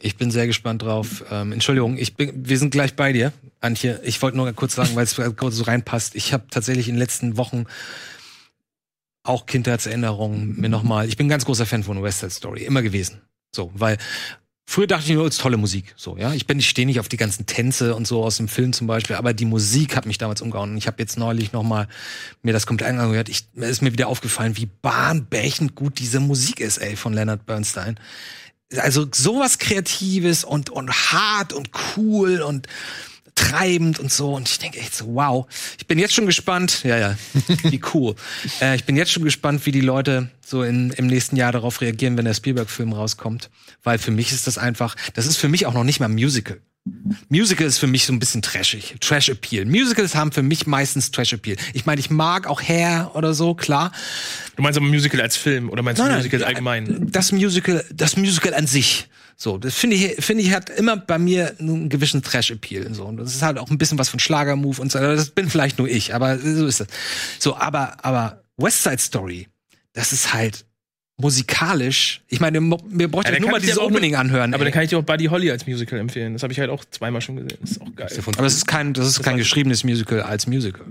Ich 0.00 0.16
bin 0.16 0.30
sehr 0.30 0.46
gespannt 0.46 0.82
drauf. 0.82 1.24
Ähm, 1.30 1.52
Entschuldigung, 1.52 1.96
ich 1.98 2.14
bin, 2.14 2.48
wir 2.48 2.58
sind 2.58 2.70
gleich 2.70 2.94
bei 2.94 3.12
dir, 3.12 3.32
Antje. 3.60 4.00
Ich 4.04 4.22
wollte 4.22 4.36
nur 4.36 4.52
kurz 4.52 4.76
sagen, 4.76 4.94
weil 4.94 5.04
es 5.04 5.12
so 5.50 5.62
reinpasst. 5.64 6.14
Ich 6.14 6.32
habe 6.32 6.44
tatsächlich 6.48 6.88
in 6.88 6.94
den 6.94 7.00
letzten 7.00 7.36
Wochen 7.36 7.64
auch 9.24 9.46
Kindheitserinnerungen 9.46 10.60
mir 10.60 10.68
nochmal. 10.68 11.08
Ich 11.08 11.16
bin 11.16 11.26
ein 11.26 11.30
ganz 11.30 11.44
großer 11.44 11.66
Fan 11.66 11.82
von 11.82 12.00
West 12.00 12.20
Side 12.20 12.30
Story, 12.30 12.64
immer 12.64 12.82
gewesen. 12.82 13.22
So, 13.52 13.72
weil 13.74 13.98
früher 14.66 14.86
dachte 14.86 15.08
ich 15.08 15.14
nur, 15.14 15.26
es 15.26 15.36
ist 15.36 15.40
tolle 15.40 15.56
Musik. 15.56 15.94
So, 15.96 16.16
ja. 16.16 16.32
Ich 16.34 16.46
bin, 16.46 16.58
ich 16.58 16.68
stehe 16.68 16.86
nicht 16.86 17.00
auf 17.00 17.08
die 17.08 17.16
ganzen 17.16 17.46
Tänze 17.46 17.94
und 17.94 18.06
so 18.06 18.22
aus 18.22 18.36
dem 18.36 18.48
Film 18.48 18.72
zum 18.72 18.86
Beispiel, 18.86 19.16
aber 19.16 19.32
die 19.32 19.44
Musik 19.44 19.96
hat 19.96 20.06
mich 20.06 20.18
damals 20.18 20.42
umgehauen. 20.42 20.72
Und 20.72 20.76
ich 20.76 20.86
habe 20.86 21.00
jetzt 21.00 21.18
neulich 21.18 21.52
nochmal 21.52 21.88
mir 22.42 22.52
das 22.52 22.66
komplett 22.66 22.90
angehört. 22.90 23.28
Ich, 23.28 23.46
mir 23.54 23.66
ist 23.66 23.82
mir 23.82 23.92
wieder 23.92 24.08
aufgefallen, 24.08 24.56
wie 24.56 24.66
bahnbrechend 24.66 25.74
gut 25.74 25.98
diese 25.98 26.20
Musik 26.20 26.60
ist, 26.60 26.78
ey, 26.78 26.96
von 26.96 27.12
Leonard 27.12 27.46
Bernstein 27.46 27.98
also 28.78 29.06
sowas 29.12 29.58
Kreatives 29.58 30.44
und, 30.44 30.70
und 30.70 30.90
hart 30.90 31.52
und 31.52 31.70
cool 31.96 32.40
und 32.40 32.66
treibend 33.36 34.00
und 34.00 34.10
so. 34.10 34.34
Und 34.34 34.48
ich 34.48 34.58
denke 34.58 34.80
echt 34.80 34.94
so, 34.94 35.06
wow. 35.14 35.46
Ich 35.78 35.86
bin 35.86 35.98
jetzt 35.98 36.14
schon 36.14 36.26
gespannt. 36.26 36.82
Ja, 36.82 36.98
ja, 36.98 37.16
wie 37.62 37.80
cool. 37.94 38.16
äh, 38.60 38.74
ich 38.74 38.84
bin 38.84 38.96
jetzt 38.96 39.12
schon 39.12 39.22
gespannt, 39.22 39.64
wie 39.66 39.72
die 39.72 39.80
Leute 39.80 40.30
so 40.44 40.64
in, 40.64 40.90
im 40.90 41.06
nächsten 41.06 41.36
Jahr 41.36 41.52
darauf 41.52 41.80
reagieren, 41.80 42.16
wenn 42.16 42.24
der 42.24 42.34
Spielberg-Film 42.34 42.92
rauskommt. 42.92 43.50
Weil 43.84 43.98
für 43.98 44.10
mich 44.10 44.32
ist 44.32 44.48
das 44.48 44.58
einfach, 44.58 44.96
das 45.14 45.26
ist 45.26 45.36
für 45.36 45.48
mich 45.48 45.66
auch 45.66 45.74
noch 45.74 45.84
nicht 45.84 46.00
mal 46.00 46.08
Musical. 46.08 46.60
Musical 47.28 47.66
ist 47.66 47.78
für 47.78 47.88
mich 47.88 48.06
so 48.06 48.12
ein 48.12 48.20
bisschen 48.20 48.42
trashig. 48.42 48.94
Trash-Appeal. 49.00 49.64
Musicals 49.64 50.14
haben 50.14 50.30
für 50.30 50.42
mich 50.42 50.66
meistens 50.66 51.10
Trash-Appeal. 51.10 51.56
Ich 51.72 51.84
meine, 51.84 52.00
ich 52.00 52.10
mag 52.10 52.46
auch 52.46 52.62
Hair 52.62 53.10
oder 53.14 53.34
so, 53.34 53.54
klar. 53.54 53.90
Du 54.54 54.62
meinst 54.62 54.76
aber 54.78 54.86
Musical 54.86 55.20
als 55.20 55.36
Film 55.36 55.68
oder 55.68 55.82
meinst 55.82 56.00
du 56.00 56.06
Musical 56.06 56.44
allgemein? 56.44 57.08
Das 57.10 57.32
Musical, 57.32 57.84
das 57.92 58.16
Musical 58.16 58.54
an 58.54 58.66
sich. 58.66 59.08
So, 59.38 59.58
das 59.58 59.74
finde 59.74 59.96
ich, 59.96 60.24
finde 60.24 60.42
ich, 60.42 60.52
hat 60.52 60.70
immer 60.70 60.96
bei 60.96 61.18
mir 61.18 61.54
einen 61.60 61.90
gewissen 61.90 62.22
Trash-Appeal. 62.22 62.94
So, 62.94 63.04
und 63.04 63.18
das 63.18 63.34
ist 63.34 63.42
halt 63.42 63.58
auch 63.58 63.70
ein 63.70 63.76
bisschen 63.76 63.98
was 63.98 64.08
von 64.08 64.18
Schlagermove 64.18 64.80
und 64.80 64.90
so. 64.90 64.98
Das 64.98 65.28
bin 65.30 65.50
vielleicht 65.50 65.78
nur 65.78 65.88
ich, 65.88 66.14
aber 66.14 66.38
so 66.38 66.66
ist 66.66 66.80
das. 66.80 66.86
So, 67.38 67.54
aber, 67.56 68.02
aber 68.04 68.42
West 68.56 68.82
Side 68.82 68.98
Story, 68.98 69.48
das 69.92 70.12
ist 70.12 70.32
halt 70.32 70.64
musikalisch. 71.18 72.22
Ich 72.28 72.40
meine, 72.40 72.60
mir 72.62 73.08
bräuchte 73.08 73.30
Ja, 73.32 73.36
ja, 73.36 73.40
nur 73.42 73.50
mal 73.50 73.60
dieses 73.60 73.78
Opening 73.78 74.12
mit- 74.12 74.20
anhören. 74.20 74.54
Aber 74.54 74.62
ey. 74.62 74.66
dann 74.66 74.72
kann 74.72 74.84
ich 74.84 74.90
dir 74.90 74.98
auch 74.98 75.02
Buddy 75.02 75.26
Holly 75.26 75.50
als 75.50 75.66
Musical 75.66 75.98
empfehlen. 75.98 76.32
Das 76.32 76.42
habe 76.42 76.52
ich 76.54 76.58
halt 76.60 76.70
auch 76.70 76.84
zweimal 76.86 77.20
schon 77.20 77.36
gesehen. 77.36 77.58
Das 77.60 77.72
ist 77.72 77.80
auch 77.82 77.94
geil. 77.94 78.08
aber 78.38 78.46
es 78.46 78.54
ist 78.54 78.66
kein, 78.66 78.94
das 78.94 79.06
ist 79.06 79.22
kein 79.22 79.36
geschriebenes 79.36 79.84
Musical 79.84 80.22
als 80.22 80.46
Musical. 80.46 80.86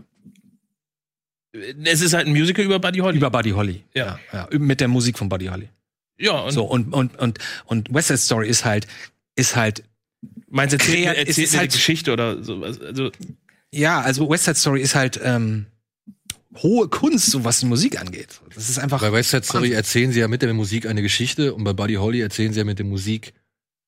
Es 1.84 2.02
ist 2.02 2.14
halt 2.14 2.28
ein 2.28 2.34
Musical 2.34 2.66
über 2.66 2.80
Buddy 2.80 3.00
Holly. 3.00 3.18
Über 3.18 3.30
Buddy 3.32 3.52
Holly. 3.52 3.84
Ja. 3.94 4.20
ja. 4.34 4.48
Mit 4.52 4.82
der 4.82 4.88
Musik 4.88 5.18
von 5.18 5.30
Buddy 5.30 5.46
Holly. 5.48 5.70
Ja, 6.18 6.40
und 6.42 6.52
So, 6.52 6.64
und, 6.66 6.94
und, 6.94 7.18
und, 7.20 7.40
und 7.66 7.94
West 7.94 8.08
Side 8.08 8.18
Story 8.20 8.48
ist 8.50 8.66
halt, 8.66 8.88
ist 9.36 9.56
halt 9.56 9.84
meinst 10.50 10.74
du, 10.74 10.78
erzählt, 10.78 11.06
erzählt 11.18 11.38
ist 11.38 11.52
eine 11.54 11.60
halt- 11.62 11.72
Geschichte 11.74 12.14
oder 12.14 12.42
sowas? 12.44 12.80
Also, 12.82 13.12
Ja, 13.72 14.02
also 14.02 14.30
West 14.30 14.46
Side 14.46 14.56
Story 14.56 14.82
ist 14.82 14.96
halt 14.96 15.20
ähm, 15.24 15.66
hohe 16.58 16.88
Kunst, 16.88 17.32
so 17.32 17.44
was 17.44 17.60
die 17.60 17.66
Musik 17.66 18.00
angeht. 18.00 18.40
Das 18.54 18.70
ist 18.70 18.80
einfach. 18.80 19.02
Bei 19.02 19.12
West 19.12 19.32
Side 19.32 19.44
Story 19.44 19.64
Wahnsinn. 19.64 19.76
erzählen 19.78 20.12
sie 20.14 20.20
ja 20.22 20.28
mit 20.30 20.42
der 20.42 20.54
Musik 20.54 20.86
eine 20.86 21.02
Geschichte 21.02 21.54
und 21.54 21.64
bei 21.66 21.74
Buddy 21.74 21.96
Holly 21.96 22.22
erzählen 22.22 22.54
sie 22.54 22.60
ja 22.60 22.66
mit 22.66 22.80
der 22.80 22.86
Musik 22.86 23.34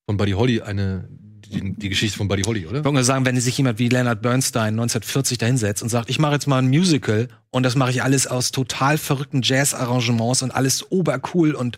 von 0.05 0.17
Buddy 0.17 0.31
Holly 0.33 0.61
eine, 0.61 1.07
die, 1.49 1.73
die 1.73 1.89
Geschichte 1.89 2.17
von 2.17 2.27
Buddy 2.27 2.43
Holly, 2.43 2.65
oder? 2.67 2.79
Ich 2.79 2.85
wollte 2.85 3.03
sagen, 3.03 3.25
wenn 3.25 3.39
sich 3.39 3.57
jemand 3.57 3.79
wie 3.79 3.89
Leonard 3.89 4.21
Bernstein 4.21 4.73
1940 4.73 5.37
dahinsetzt 5.37 5.83
und 5.83 5.89
sagt, 5.89 6.09
ich 6.09 6.19
mache 6.19 6.33
jetzt 6.33 6.47
mal 6.47 6.59
ein 6.59 6.67
Musical 6.67 7.27
und 7.49 7.63
das 7.63 7.75
mache 7.75 7.91
ich 7.91 8.03
alles 8.03 8.27
aus 8.27 8.51
total 8.51 8.97
verrückten 8.97 9.41
Jazz-Arrangements 9.43 10.41
und 10.41 10.51
alles 10.51 10.91
obercool 10.91 11.53
und 11.53 11.77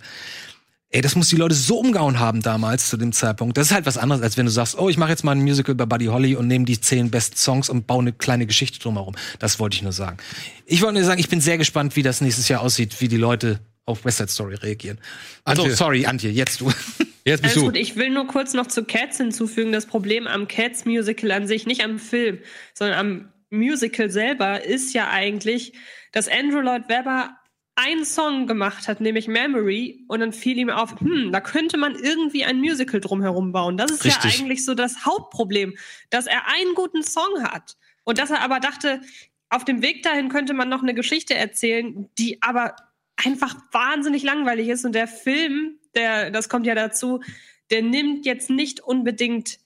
ey, 0.92 1.02
das 1.02 1.16
muss 1.16 1.30
die 1.30 1.36
Leute 1.36 1.56
so 1.56 1.80
umgehauen 1.80 2.20
haben 2.20 2.42
damals 2.42 2.90
zu 2.90 2.98
dem 2.98 3.12
Zeitpunkt. 3.12 3.58
Das 3.58 3.68
ist 3.68 3.74
halt 3.74 3.86
was 3.86 3.98
anderes, 3.98 4.24
als 4.24 4.38
wenn 4.38 4.46
du 4.46 4.52
sagst, 4.52 4.78
oh, 4.78 4.90
ich 4.90 4.98
mache 4.98 5.12
jetzt 5.12 5.24
mal 5.24 5.34
ein 5.34 5.42
Musical 5.42 5.76
bei 5.76 5.86
Buddy 5.86 6.06
Holly 6.06 6.36
und 6.36 6.48
nehme 6.48 6.66
die 6.66 6.82
zehn 6.82 7.12
besten 7.12 7.38
Songs 7.38 7.70
und 7.70 7.86
baue 7.86 8.02
eine 8.02 8.14
kleine 8.14 8.48
Geschichte 8.48 8.80
drumherum. 8.80 9.16
Das 9.38 9.60
wollte 9.60 9.76
ich 9.76 9.84
nur 9.84 9.92
sagen. 9.92 10.18
Ich 10.66 10.82
wollte 10.82 10.96
nur 10.96 11.04
sagen, 11.04 11.20
ich 11.20 11.30
bin 11.30 11.42
sehr 11.42 11.58
gespannt, 11.58 11.96
wie 11.96 12.04
das 12.04 12.22
nächstes 12.22 12.48
Jahr 12.48 12.62
aussieht, 12.62 13.02
wie 13.02 13.08
die 13.08 13.18
Leute 13.18 13.60
auf 13.90 14.06
West 14.06 14.18
Side 14.18 14.30
Story 14.30 14.56
reagieren. 14.56 15.00
Also, 15.44 15.64
Antje. 15.64 15.76
sorry, 15.76 16.06
Antje, 16.06 16.30
jetzt 16.30 16.62
du. 16.62 16.72
Jetzt 17.26 17.42
bist 17.42 17.58
Alles 17.58 17.66
du. 17.66 17.72
gut, 17.72 17.78
ich 17.78 17.96
will 17.98 18.10
nur 18.10 18.26
kurz 18.28 18.54
noch 18.54 18.68
zu 18.68 18.86
Cats 18.86 19.18
hinzufügen. 19.18 19.72
Das 19.74 19.86
Problem 19.86 20.26
am 20.26 20.48
Cats 20.48 20.86
Musical 20.86 21.32
an 21.32 21.48
sich, 21.48 21.68
nicht 21.68 21.84
am 21.84 22.00
Film, 22.00 22.40
sondern 22.74 22.98
am 22.98 23.34
Musical 23.50 24.10
selber 24.10 24.64
ist 24.64 24.94
ja 24.94 25.10
eigentlich, 25.10 25.74
dass 26.12 26.28
Andrew 26.28 26.62
Lloyd 26.62 26.88
Webber 26.88 27.38
einen 27.76 28.04
Song 28.04 28.46
gemacht 28.46 28.88
hat, 28.88 29.00
nämlich 29.00 29.28
Memory, 29.28 30.04
und 30.08 30.20
dann 30.20 30.34
fiel 30.34 30.58
ihm 30.58 30.70
auf, 30.70 31.00
hm, 31.00 31.32
da 31.32 31.40
könnte 31.40 31.78
man 31.78 31.96
irgendwie 31.96 32.44
ein 32.44 32.60
Musical 32.60 33.00
drumherum 33.00 33.52
bauen. 33.52 33.78
Das 33.78 33.92
ist 33.92 34.06
Richtig. 34.06 34.34
ja 34.34 34.40
eigentlich 34.40 34.66
so 34.66 34.74
das 34.74 35.06
Hauptproblem, 35.06 35.78
dass 36.10 36.26
er 36.26 36.48
einen 36.48 36.74
guten 36.74 37.04
Song 37.04 37.44
hat 37.44 37.78
und 38.04 38.18
dass 38.18 38.32
er 38.32 38.42
aber 38.42 38.60
dachte, 38.60 39.02
auf 39.50 39.66
dem 39.66 39.82
Weg 39.82 40.04
dahin 40.04 40.30
könnte 40.30 40.54
man 40.54 40.68
noch 40.70 40.84
eine 40.84 40.94
Geschichte 40.94 41.36
erzählen, 41.36 42.10
die 42.18 42.42
aber 42.42 42.76
einfach 43.24 43.56
wahnsinnig 43.72 44.24
langweilig 44.24 44.70
ist 44.70 44.86
und 44.86 44.94
der 44.94 45.08
Film, 45.08 45.78
der, 45.96 46.32
das 46.32 46.50
kommt 46.50 46.66
ja 46.66 46.76
dazu, 46.76 47.22
der 47.70 47.82
nimmt 47.82 48.26
jetzt 48.26 48.50
nicht 48.50 48.80
unbedingt 48.80 49.60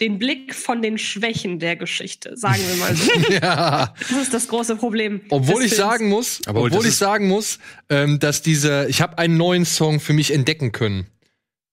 den 0.00 0.18
Blick 0.18 0.54
von 0.54 0.82
den 0.82 0.98
Schwächen 0.98 1.58
der 1.58 1.76
Geschichte, 1.76 2.36
sagen 2.36 2.60
wir 2.66 2.76
mal 2.76 2.96
so. 2.96 3.12
ja. 3.32 3.94
Das 4.00 4.10
ist 4.10 4.34
das 4.34 4.48
große 4.48 4.76
Problem. 4.76 5.20
Obwohl 5.28 5.62
des 5.62 5.72
ich 5.72 5.76
Films. 5.76 5.90
sagen 5.90 6.08
muss, 6.08 6.40
Aber 6.46 6.62
obwohl 6.62 6.86
ich 6.86 6.96
sagen 6.96 7.28
muss, 7.28 7.58
ähm, 7.88 8.18
dass 8.18 8.42
dieser, 8.42 8.88
ich 8.88 9.00
habe 9.00 9.18
einen 9.18 9.36
neuen 9.36 9.64
Song 9.64 10.00
für 10.00 10.12
mich 10.12 10.32
entdecken 10.32 10.72
können. 10.72 11.06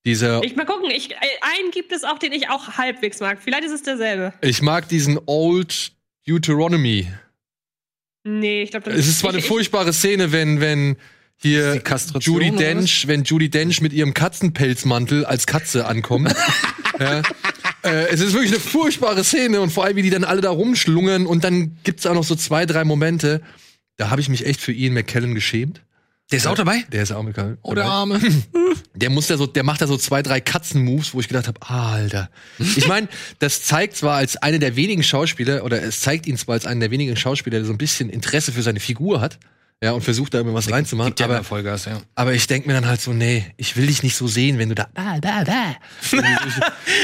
Dieser, 0.05 0.43
ich, 0.43 0.51
Ich 0.51 0.55
mal 0.55 0.65
gucken, 0.65 0.91
ich, 0.91 1.11
äh, 1.11 1.15
einen 1.41 1.71
gibt 1.71 1.91
es 1.91 2.03
auch, 2.03 2.19
den 2.19 2.31
ich 2.31 2.49
auch 2.49 2.77
halbwegs 2.77 3.19
mag. 3.19 3.39
Vielleicht 3.41 3.63
ist 3.63 3.71
es 3.71 3.83
derselbe. 3.83 4.33
mag 4.61 4.87
diesen 4.87 5.19
Old 5.25 5.93
Deuteronomy. 6.27 7.07
Nee, 8.23 8.63
ich 8.63 8.71
glaube, 8.71 8.91
Es 8.91 9.07
ist 9.07 9.19
zwar 9.19 9.31
eine 9.31 9.41
furchtbare 9.41 9.93
Szene, 9.93 10.31
wenn, 10.31 10.59
wenn 10.59 10.97
hier 11.41 11.81
Judy? 12.19 12.51
Dench, 12.51 13.07
wenn 13.07 13.23
Judy 13.23 13.49
Dench 13.49 13.81
mit 13.81 13.93
ihrem 13.93 14.13
Katzenpelzmantel 14.13 15.25
als 15.25 15.47
Katze 15.47 15.85
ankommt. 15.85 16.35
ja. 16.99 17.21
äh, 17.83 18.07
es 18.09 18.19
ist 18.19 18.33
wirklich 18.33 18.51
eine 18.51 18.59
furchtbare 18.59 19.23
Szene 19.23 19.61
und 19.61 19.71
vor 19.71 19.85
allem, 19.85 19.95
wie 19.95 20.01
die 20.01 20.09
dann 20.09 20.25
alle 20.25 20.41
da 20.41 20.49
rumschlungern 20.49 21.25
und 21.25 21.43
dann 21.43 21.77
gibt's 21.83 22.05
auch 22.05 22.13
noch 22.13 22.25
so 22.25 22.35
zwei, 22.35 22.65
drei 22.65 22.83
Momente, 22.83 23.41
da 23.95 24.09
habe 24.09 24.19
ich 24.19 24.29
mich 24.29 24.45
echt 24.45 24.59
für 24.59 24.73
Ian 24.73 24.93
McKellen 24.93 25.33
geschämt. 25.33 25.81
Der 26.31 26.37
ist 26.37 26.45
auch 26.47 26.55
dabei? 26.55 26.83
Der 26.91 27.03
ist 27.03 27.11
auch 27.11 27.23
mit 27.23 27.37
dabei. 27.37 27.55
Oh, 27.63 27.73
der 27.73 27.85
Arme. 27.85 28.19
Der 28.95 29.09
muss 29.09 29.27
da 29.27 29.37
so, 29.37 29.45
der 29.47 29.63
macht 29.63 29.81
da 29.81 29.87
so 29.87 29.95
zwei, 29.97 30.21
drei 30.21 30.41
Katzenmoves, 30.41 31.13
wo 31.13 31.21
ich 31.21 31.27
gedacht 31.29 31.47
habe, 31.47 31.59
Alter. 31.61 32.29
Ich 32.59 32.85
meine, 32.87 33.07
das 33.39 33.63
zeigt 33.63 33.95
zwar 33.95 34.17
als 34.17 34.35
eine 34.35 34.59
der 34.59 34.75
wenigen 34.75 35.03
Schauspieler, 35.03 35.63
oder 35.63 35.81
es 35.81 36.01
zeigt 36.01 36.27
ihn 36.27 36.35
zwar 36.37 36.53
als 36.53 36.65
einen 36.65 36.81
der 36.81 36.91
wenigen 36.91 37.15
Schauspieler, 37.15 37.59
der 37.59 37.65
so 37.65 37.71
ein 37.71 37.77
bisschen 37.77 38.09
Interesse 38.09 38.51
für 38.51 38.61
seine 38.61 38.81
Figur 38.81 39.21
hat, 39.21 39.39
ja, 39.81 39.91
und 39.93 40.01
versucht 40.01 40.33
da 40.33 40.41
immer 40.41 40.53
was 40.53 40.69
reinzumachen. 40.69 41.11
Gibt 41.11 41.21
ja 41.21 41.27
Aber, 41.27 41.43
Vollgas, 41.45 41.85
ja. 41.85 42.01
aber 42.15 42.33
ich 42.33 42.45
denk 42.47 42.67
mir 42.67 42.73
dann 42.73 42.87
halt 42.87 42.99
so, 42.99 43.13
nee, 43.13 43.45
ich 43.55 43.77
will 43.77 43.87
dich 43.87 44.03
nicht 44.03 44.17
so 44.17 44.27
sehen, 44.27 44.57
wenn 44.57 44.67
du 44.67 44.75
da, 44.75 44.87
da, 44.93 45.19
da, 45.21 45.43
da, 45.45 45.75
durch, 46.11 46.23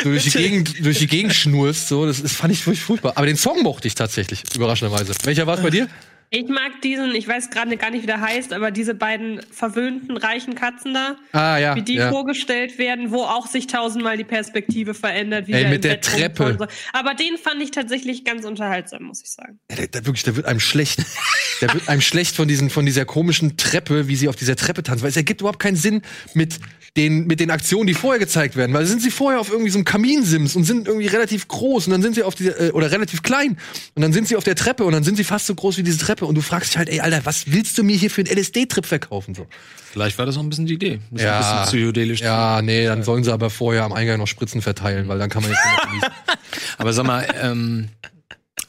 durch, 0.03 0.23
die 0.25 0.31
Gegend, 0.31 0.85
durch 0.85 0.99
die 0.99 1.07
Gegend 1.07 1.33
schnurst, 1.33 1.87
so, 1.87 2.05
das, 2.05 2.21
das 2.21 2.33
fand 2.33 2.51
ich 2.51 2.61
furch- 2.61 2.81
furchtbar. 2.81 3.13
Aber 3.15 3.25
den 3.25 3.37
Song 3.37 3.63
mochte 3.63 3.87
ich 3.87 3.95
tatsächlich, 3.95 4.43
überraschenderweise. 4.53 5.13
Welcher 5.23 5.47
war 5.47 5.55
es 5.57 5.63
bei 5.63 5.69
dir? 5.69 5.87
Ich 6.35 6.49
mag 6.49 6.81
diesen, 6.83 7.15
ich 7.15 7.25
weiß 7.29 7.49
gerade 7.49 7.77
gar 7.77 7.91
nicht, 7.91 8.03
wie 8.03 8.07
der 8.07 8.19
heißt, 8.19 8.51
aber 8.51 8.69
diese 8.69 8.93
beiden 8.93 9.39
verwöhnten 9.51 10.17
reichen 10.17 10.53
Katzen 10.53 10.93
da, 10.93 11.15
Ah, 11.31 11.57
ja. 11.57 11.75
wie 11.77 11.81
die 11.81 11.95
ja. 11.95 12.09
vorgestellt 12.09 12.77
werden, 12.77 13.11
wo 13.11 13.23
auch 13.23 13.47
sich 13.47 13.67
tausendmal 13.67 14.17
die 14.17 14.25
Perspektive 14.25 14.93
verändert. 14.93 15.47
Wie 15.47 15.53
Ey, 15.53 15.69
mit 15.69 15.85
der 15.85 15.91
Bett 15.91 16.03
Treppe. 16.03 16.57
So. 16.59 16.67
Aber 16.91 17.13
den 17.13 17.37
fand 17.37 17.61
ich 17.61 17.71
tatsächlich 17.71 18.25
ganz 18.25 18.43
unterhaltsam, 18.43 19.03
muss 19.03 19.21
ich 19.21 19.31
sagen. 19.31 19.59
Ja, 19.71 19.77
der, 19.77 19.87
der 19.87 20.05
wirklich, 20.05 20.23
der 20.23 20.35
wird 20.35 20.45
einem 20.45 20.59
schlecht. 20.59 20.99
Der 21.61 21.73
wird 21.73 21.87
einem 21.87 22.01
schlecht 22.01 22.35
von 22.35 22.49
diesen, 22.49 22.69
von 22.69 22.85
dieser 22.85 23.05
komischen 23.05 23.55
Treppe, 23.55 24.09
wie 24.09 24.17
sie 24.17 24.27
auf 24.27 24.35
dieser 24.35 24.57
Treppe 24.57 24.83
tanzen. 24.83 25.03
Weil 25.03 25.11
es 25.11 25.15
ergibt 25.15 25.39
überhaupt 25.39 25.59
keinen 25.59 25.77
Sinn 25.77 26.01
mit 26.33 26.59
den, 26.97 27.27
mit 27.27 27.39
den 27.39 27.51
Aktionen, 27.51 27.87
die 27.87 27.93
vorher 27.93 28.19
gezeigt 28.19 28.55
werden. 28.55 28.73
Weil 28.73 28.85
sind 28.85 29.01
sie 29.01 29.11
vorher 29.11 29.39
auf 29.39 29.49
irgendwie 29.49 29.69
so 29.69 29.77
einem 29.77 29.85
Kaminsims 29.85 30.55
und 30.55 30.63
sind 30.65 30.87
irgendwie 30.87 31.07
relativ 31.07 31.47
groß 31.47 31.87
und 31.87 31.91
dann 31.91 32.01
sind 32.01 32.15
sie 32.15 32.23
auf 32.23 32.35
dieser, 32.35 32.59
äh, 32.59 32.71
oder 32.71 32.91
relativ 32.91 33.21
klein. 33.23 33.57
Und 33.95 34.01
dann 34.01 34.13
sind 34.13 34.27
sie 34.27 34.35
auf 34.35 34.43
der 34.43 34.55
Treppe 34.55 34.83
und 34.83 34.91
dann 34.91 35.03
sind 35.03 35.15
sie 35.15 35.23
fast 35.23 35.47
so 35.47 35.55
groß 35.55 35.77
wie 35.77 35.83
diese 35.83 35.97
Treppe. 35.97 36.24
Und 36.27 36.35
du 36.35 36.41
fragst 36.41 36.71
dich 36.71 36.77
halt, 36.77 36.89
ey, 36.89 36.99
Alter, 36.99 37.25
was 37.25 37.51
willst 37.51 37.77
du 37.77 37.83
mir 37.83 37.95
hier 37.95 38.09
für 38.09 38.21
einen 38.21 38.37
LSD-Trip 38.37 38.85
verkaufen? 38.85 39.35
So. 39.35 39.47
Vielleicht 39.91 40.17
war 40.17 40.25
das 40.25 40.37
auch 40.37 40.41
ein 40.41 40.49
bisschen 40.49 40.65
die 40.65 40.73
Idee. 40.75 40.99
Ein 41.11 41.17
Ja. 41.17 41.37
bisschen 41.39 41.63
psychedelisch. 41.65 42.19
Ja, 42.21 42.61
nee, 42.61 42.85
dann 42.85 43.03
sollen 43.03 43.23
sie 43.23 43.31
aber 43.33 43.49
vorher 43.49 43.83
am 43.83 43.93
Eingang 43.93 44.19
noch 44.19 44.27
Spritzen 44.27 44.61
verteilen, 44.61 45.07
weil 45.07 45.17
dann 45.19 45.29
kann 45.29 45.41
man 45.43 45.51
jetzt 45.51 45.61
genießen. 45.83 46.09
Aber 46.77 46.91
sag 46.93 47.05
mal, 47.05 47.25
ähm, 47.41 47.87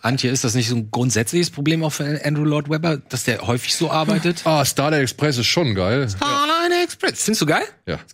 Antje, 0.03 0.31
ist 0.31 0.45
das 0.45 0.55
nicht 0.55 0.69
so 0.69 0.77
ein 0.77 0.91
grundsätzliches 0.91 1.51
Problem 1.51 1.83
auch 1.83 1.91
für 1.91 2.25
Andrew 2.25 2.45
Lloyd 2.45 2.69
Webber, 2.71 2.99
dass 2.99 3.25
der 3.25 3.45
häufig 3.47 3.75
so 3.75 3.91
arbeitet? 3.91 4.43
Ah, 4.47 4.65
Starlight 4.65 5.03
Express 5.03 5.39
ist 5.39 5.47
schon 5.47 5.75
geil. 5.75 6.09
Starline 6.09 6.83
Express. 6.85 7.25
Findest 7.25 7.43
du 7.43 7.47
geil? 7.47 7.65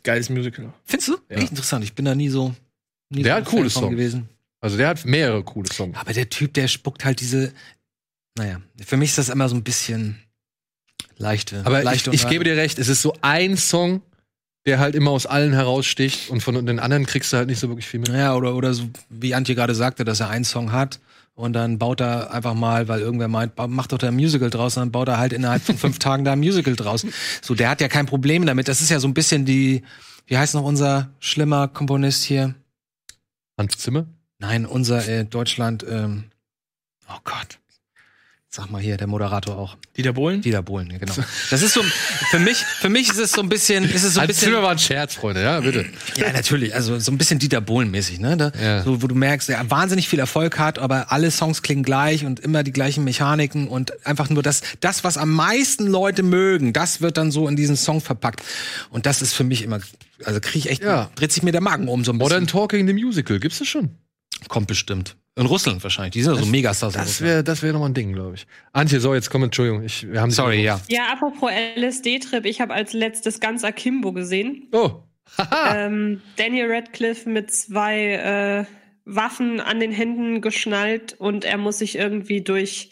Geiles 0.02 0.30
Musical. 0.30 0.72
Findest 0.84 1.08
du? 1.08 1.18
Echt 1.28 1.50
interessant. 1.50 1.84
Ich 1.84 1.94
bin 1.94 2.04
da 2.06 2.14
nie 2.14 2.30
so. 2.30 2.54
Nie 3.10 3.22
Der 3.22 3.32
so 3.34 3.36
hat 3.40 3.46
ein 3.46 3.50
coole 3.50 3.68
Songs. 3.70 3.90
gewesen. 3.90 4.28
Also 4.60 4.76
der 4.78 4.88
hat 4.88 5.04
mehrere 5.04 5.42
coole 5.42 5.70
Songs. 5.70 5.96
Aber 5.98 6.12
der 6.14 6.30
Typ, 6.30 6.54
der 6.54 6.68
spuckt 6.68 7.04
halt 7.04 7.20
diese. 7.20 7.52
Naja, 8.36 8.60
für 8.84 8.96
mich 8.96 9.10
ist 9.10 9.18
das 9.18 9.28
immer 9.28 9.48
so 9.48 9.54
ein 9.54 9.62
bisschen 9.62 10.22
leichte. 11.18 11.62
Aber 11.64 11.78
ich, 11.78 11.84
leichte 11.84 12.10
ich 12.12 12.28
gebe 12.28 12.44
dir 12.44 12.56
recht, 12.56 12.78
es 12.78 12.88
ist 12.88 13.02
so 13.02 13.14
ein 13.20 13.56
Song, 13.56 14.02
der 14.64 14.78
halt 14.78 14.94
immer 14.94 15.10
aus 15.10 15.26
allen 15.26 15.52
heraussticht 15.52 16.30
und 16.30 16.42
von 16.42 16.66
den 16.66 16.78
anderen 16.78 17.06
kriegst 17.06 17.32
du 17.32 17.36
halt 17.36 17.48
nicht 17.48 17.58
so 17.58 17.68
wirklich 17.68 17.86
viel 17.86 18.00
mit. 18.00 18.08
Ja, 18.08 18.34
oder, 18.34 18.54
oder 18.54 18.74
so, 18.74 18.88
wie 19.08 19.34
Antje 19.34 19.54
gerade 19.54 19.74
sagte, 19.74 20.04
dass 20.04 20.20
er 20.20 20.30
einen 20.30 20.44
Song 20.44 20.72
hat 20.72 21.00
und 21.34 21.52
dann 21.54 21.78
baut 21.78 22.00
er 22.00 22.32
einfach 22.32 22.54
mal, 22.54 22.88
weil 22.88 23.00
irgendwer 23.00 23.28
meint, 23.28 23.52
mach 23.68 23.86
doch 23.86 23.98
da 23.98 24.08
ein 24.08 24.14
Musical 24.14 24.50
draus, 24.50 24.76
und 24.76 24.82
dann 24.82 24.92
baut 24.92 25.08
er 25.08 25.18
halt 25.18 25.32
innerhalb 25.32 25.62
von 25.62 25.76
fünf 25.76 25.98
Tagen 25.98 26.24
da 26.24 26.32
ein 26.32 26.38
Musical 26.38 26.76
draus. 26.76 27.06
So, 27.40 27.54
der 27.54 27.70
hat 27.70 27.80
ja 27.80 27.88
kein 27.88 28.06
Problem 28.06 28.46
damit. 28.46 28.68
Das 28.68 28.80
ist 28.80 28.90
ja 28.90 29.00
so 29.00 29.08
ein 29.08 29.14
bisschen 29.14 29.44
die, 29.44 29.82
wie 30.26 30.36
heißt 30.36 30.54
noch 30.54 30.64
unser 30.64 31.10
schlimmer 31.18 31.68
Komponist 31.68 32.24
hier? 32.24 32.54
Hans 33.58 33.78
Zimmer? 33.78 34.06
Nein, 34.38 34.66
unser 34.66 35.06
äh, 35.08 35.24
Deutschland, 35.24 35.84
ähm, 35.88 36.24
oh 37.08 37.18
Gott. 37.24 37.58
Sag 38.54 38.70
mal 38.70 38.82
hier, 38.82 38.98
der 38.98 39.06
Moderator 39.06 39.56
auch. 39.56 39.78
Dieter 39.96 40.12
Bohlen? 40.12 40.42
Dieter 40.42 40.60
Bohlen, 40.62 40.90
ja, 40.90 40.98
genau. 40.98 41.14
Das 41.50 41.62
ist 41.62 41.72
so, 41.72 41.82
für 42.30 42.38
mich, 42.38 42.58
für 42.58 42.90
mich 42.90 43.08
ist 43.08 43.16
es 43.18 43.32
so 43.32 43.40
ein 43.40 43.48
bisschen, 43.48 43.82
ist 43.84 44.04
es 44.04 44.12
so 44.12 44.20
ein 44.20 44.26
bisschen. 44.26 44.48
Zimmer 44.48 44.62
war 44.62 44.72
ein 44.72 44.78
Scherz, 44.78 45.14
Freunde, 45.14 45.42
ja, 45.42 45.58
bitte. 45.60 45.86
Ja, 46.16 46.30
natürlich. 46.34 46.74
Also 46.74 46.98
so 46.98 47.10
ein 47.12 47.16
bisschen 47.16 47.38
Dieter 47.38 47.62
Bohlen-mäßig, 47.62 48.20
ne? 48.20 48.36
Da, 48.36 48.52
Ja. 48.62 48.82
So, 48.82 49.00
wo 49.00 49.06
du 49.06 49.14
merkst, 49.14 49.48
der 49.48 49.70
wahnsinnig 49.70 50.06
viel 50.06 50.18
Erfolg 50.18 50.58
hat, 50.58 50.78
aber 50.78 51.10
alle 51.12 51.30
Songs 51.30 51.62
klingen 51.62 51.82
gleich 51.82 52.26
und 52.26 52.40
immer 52.40 52.62
die 52.62 52.72
gleichen 52.72 53.04
Mechaniken 53.04 53.68
und 53.68 54.06
einfach 54.06 54.28
nur 54.28 54.42
das, 54.42 54.60
das, 54.80 55.02
was 55.02 55.16
am 55.16 55.30
meisten 55.32 55.86
Leute 55.86 56.22
mögen, 56.22 56.74
das 56.74 57.00
wird 57.00 57.16
dann 57.16 57.30
so 57.30 57.48
in 57.48 57.56
diesen 57.56 57.76
Song 57.78 58.02
verpackt. 58.02 58.42
Und 58.90 59.06
das 59.06 59.22
ist 59.22 59.32
für 59.32 59.44
mich 59.44 59.62
immer, 59.62 59.80
also 60.26 60.40
kriege 60.40 60.58
ich 60.58 60.68
echt, 60.70 60.82
Ja. 60.82 61.10
dreht 61.14 61.32
sich 61.32 61.42
mir 61.42 61.52
der 61.52 61.62
Magen 61.62 61.88
um 61.88 62.04
so 62.04 62.12
ein 62.12 62.18
bisschen. 62.18 62.34
Modern 62.34 62.46
Talking, 62.48 62.86
the 62.86 62.92
Musical, 62.92 63.40
gibt's 63.40 63.60
das 63.60 63.68
schon? 63.68 63.96
Kommt 64.48 64.66
bestimmt. 64.66 65.16
In 65.34 65.46
Russland 65.46 65.82
wahrscheinlich. 65.82 66.12
Die 66.12 66.22
sind 66.22 66.34
ja 66.34 66.42
so 66.42 66.46
Megastars. 66.46 66.92
Das 66.92 67.22
wäre 67.22 67.42
das 67.42 67.62
wär 67.62 67.72
nochmal 67.72 67.88
ein 67.88 67.94
Ding, 67.94 68.12
glaube 68.12 68.34
ich. 68.34 68.46
Antje, 68.72 69.00
so, 69.00 69.14
jetzt 69.14 69.30
komm, 69.30 69.44
Entschuldigung. 69.44 69.82
Ich, 69.82 70.10
wir 70.10 70.20
haben 70.20 70.30
Sorry, 70.30 70.62
ja. 70.62 70.80
Ja, 70.88 71.10
apropos 71.10 71.50
LSD-Trip, 71.76 72.44
ich 72.44 72.60
habe 72.60 72.74
als 72.74 72.92
letztes 72.92 73.40
ganz 73.40 73.64
Akimbo 73.64 74.12
gesehen. 74.12 74.68
Oh. 74.72 75.02
Haha. 75.38 75.74
Ähm, 75.86 76.20
Daniel 76.36 76.70
Radcliffe 76.70 77.30
mit 77.30 77.50
zwei 77.50 78.12
äh, 78.12 78.64
Waffen 79.06 79.60
an 79.60 79.80
den 79.80 79.90
Händen 79.90 80.42
geschnallt 80.42 81.14
und 81.18 81.46
er 81.46 81.56
muss 81.56 81.78
sich 81.78 81.96
irgendwie 81.96 82.42
durch, 82.42 82.90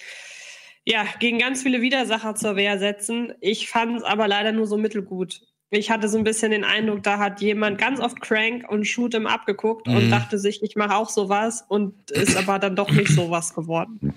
ja, 0.86 1.04
gegen 1.18 1.38
ganz 1.38 1.62
viele 1.62 1.82
Widersacher 1.82 2.34
zur 2.34 2.56
Wehr 2.56 2.78
setzen. 2.78 3.34
Ich 3.40 3.68
fand 3.68 3.98
es 3.98 4.02
aber 4.02 4.26
leider 4.26 4.52
nur 4.52 4.66
so 4.66 4.78
mittelgut. 4.78 5.42
Ich 5.72 5.90
hatte 5.90 6.08
so 6.08 6.18
ein 6.18 6.24
bisschen 6.24 6.50
den 6.50 6.64
Eindruck, 6.64 7.02
da 7.04 7.18
hat 7.18 7.40
jemand 7.40 7.78
ganz 7.78 8.00
oft 8.00 8.20
Crank 8.20 8.68
und 8.68 8.84
Shoot'em 8.84 9.26
abgeguckt 9.26 9.86
Mhm. 9.86 9.94
und 9.96 10.10
dachte 10.10 10.38
sich, 10.38 10.62
ich 10.62 10.74
mache 10.76 10.96
auch 10.96 11.08
sowas 11.08 11.64
und 11.68 12.10
ist 12.10 12.36
aber 12.36 12.58
dann 12.58 12.74
doch 12.74 12.90
nicht 12.90 13.08
sowas 13.14 13.54
geworden. 13.54 14.12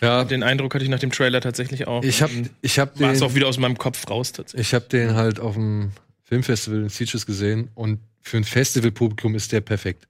ja, 0.00 0.22
Den 0.24 0.42
Eindruck 0.44 0.72
hatte 0.74 0.84
ich 0.84 0.90
nach 0.90 1.00
dem 1.00 1.10
Trailer 1.10 1.40
tatsächlich 1.40 1.86
auch. 1.88 2.04
ich 2.04 2.22
hab, 2.22 2.30
Und 2.30 2.50
ich 2.62 2.78
hab 2.78 2.98
war 3.00 3.10
es 3.12 3.22
auch 3.22 3.28
den, 3.28 3.36
wieder 3.36 3.48
aus 3.48 3.58
meinem 3.58 3.76
Kopf 3.76 4.08
raus 4.08 4.30
tatsächlich. 4.32 4.68
ich 4.68 4.74
hab 4.74 4.88
den 4.88 5.14
halt 5.14 5.40
auf 5.40 5.54
dem 5.54 5.90
Filmfestival 6.22 6.82
in 6.82 6.88
Sitges 6.88 7.26
gesehen 7.26 7.70
und 7.74 7.98
für 8.20 8.36
ein 8.36 8.44
Festivalpublikum 8.44 9.34
ist 9.34 9.50
der 9.52 9.60
perfekt. 9.62 10.06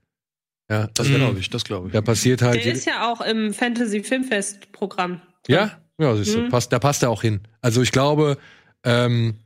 Ja, 0.70 0.88
Das 0.94 1.06
also, 1.06 1.18
glaube 1.18 1.38
ich, 1.40 1.48
das 1.50 1.64
glaube 1.64 1.88
ich. 1.88 1.92
da 1.92 2.00
passiert 2.02 2.42
halt. 2.42 2.62
Der 2.64 2.72
ist 2.72 2.86
ja 2.86 3.10
auch 3.10 3.20
im 3.20 3.52
Fantasy 3.54 4.02
Filmfest 4.02 4.70
Programm. 4.72 5.20
Ja, 5.48 5.78
ja, 5.98 6.14
siehst 6.16 6.34
du, 6.34 6.40
Mhm. 6.42 6.48
passt, 6.50 6.72
da 6.72 6.78
passt 6.78 7.02
er 7.02 7.10
auch 7.10 7.22
hin. 7.22 7.40
Also 7.60 7.82
ich 7.82 7.92
glaube, 7.92 8.36
ähm, 8.84 9.38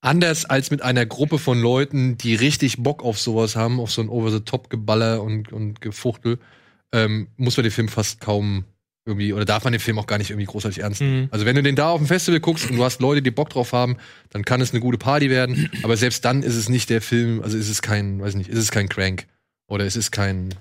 anders 0.00 0.44
als 0.44 0.70
mit 0.70 0.82
einer 0.82 1.06
Gruppe 1.06 1.38
von 1.38 1.60
Leuten, 1.60 2.16
die 2.18 2.34
richtig 2.34 2.82
Bock 2.82 3.02
auf 3.02 3.18
sowas 3.18 3.56
haben, 3.56 3.80
auf 3.80 3.90
so 3.90 4.02
ein 4.02 4.08
Over-the-Top-Geballer 4.08 5.22
und, 5.22 5.52
und 5.52 5.80
Gefuchtel, 5.80 6.38
ähm, 6.92 7.28
muss 7.36 7.56
man 7.56 7.64
den 7.64 7.72
Film 7.72 7.88
fast 7.88 8.20
kaum 8.20 8.64
irgendwie, 9.04 9.32
oder 9.32 9.44
darf 9.46 9.64
man 9.64 9.72
den 9.72 9.80
Film 9.80 9.98
auch 9.98 10.06
gar 10.06 10.18
nicht 10.18 10.30
irgendwie 10.30 10.46
großartig 10.46 10.82
ernst 10.82 11.00
nehmen. 11.00 11.22
Mhm. 11.22 11.28
Also 11.30 11.46
wenn 11.46 11.56
du 11.56 11.62
den 11.62 11.76
da 11.76 11.90
auf 11.90 11.98
dem 11.98 12.06
Festival 12.06 12.40
guckst 12.40 12.70
und 12.70 12.76
du 12.76 12.84
hast 12.84 13.00
Leute, 13.00 13.22
die 13.22 13.30
Bock 13.30 13.48
drauf 13.48 13.72
haben, 13.72 13.96
dann 14.30 14.44
kann 14.44 14.60
es 14.60 14.72
eine 14.72 14.80
gute 14.80 14.98
Party 14.98 15.30
werden. 15.30 15.70
Aber 15.82 15.96
selbst 15.96 16.24
dann 16.24 16.42
ist 16.42 16.56
es 16.56 16.68
nicht 16.68 16.90
der 16.90 17.00
Film, 17.00 17.42
also 17.42 17.56
ist 17.56 17.70
es 17.70 17.80
kein, 17.80 18.20
weiß 18.20 18.34
nicht, 18.34 18.50
ist 18.50 18.58
es 18.58 18.70
kein 18.70 18.88
Crank. 18.88 19.26
Oder 19.66 19.86
es 19.86 19.96
ist 19.96 20.10
kein, 20.10 20.50
Cra- 20.50 20.58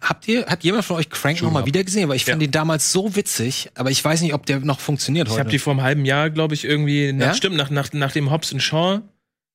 Habt 0.00 0.28
ihr, 0.28 0.46
hat 0.46 0.62
jemand 0.62 0.84
von 0.84 0.96
euch 0.96 1.10
Crank 1.10 1.38
Schon 1.38 1.46
noch 1.46 1.52
mal 1.52 1.60
ab. 1.60 1.66
wieder 1.66 1.82
gesehen? 1.82 2.08
Weil 2.08 2.16
ich 2.16 2.24
fand 2.24 2.40
Ja. 2.40 2.46
den 2.46 2.52
damals 2.52 2.92
so 2.92 3.16
witzig, 3.16 3.70
aber 3.74 3.90
ich 3.90 4.04
weiß 4.04 4.20
nicht, 4.22 4.32
ob 4.34 4.46
der 4.46 4.60
noch 4.60 4.78
funktioniert 4.80 5.26
Ich 5.26 5.32
heute. 5.32 5.40
habe 5.40 5.50
die 5.50 5.58
vor 5.58 5.72
einem 5.72 5.82
halben 5.82 6.04
Jahr, 6.04 6.30
glaube 6.30 6.54
ich, 6.54 6.64
irgendwie, 6.64 7.12
nach, 7.12 7.26
Ja? 7.28 7.34
stimmt, 7.34 7.56
nach, 7.56 7.70
nach, 7.70 7.92
nachdem 7.92 8.30
Hobbs 8.30 8.52
und 8.52 8.60
Shaw 8.60 9.00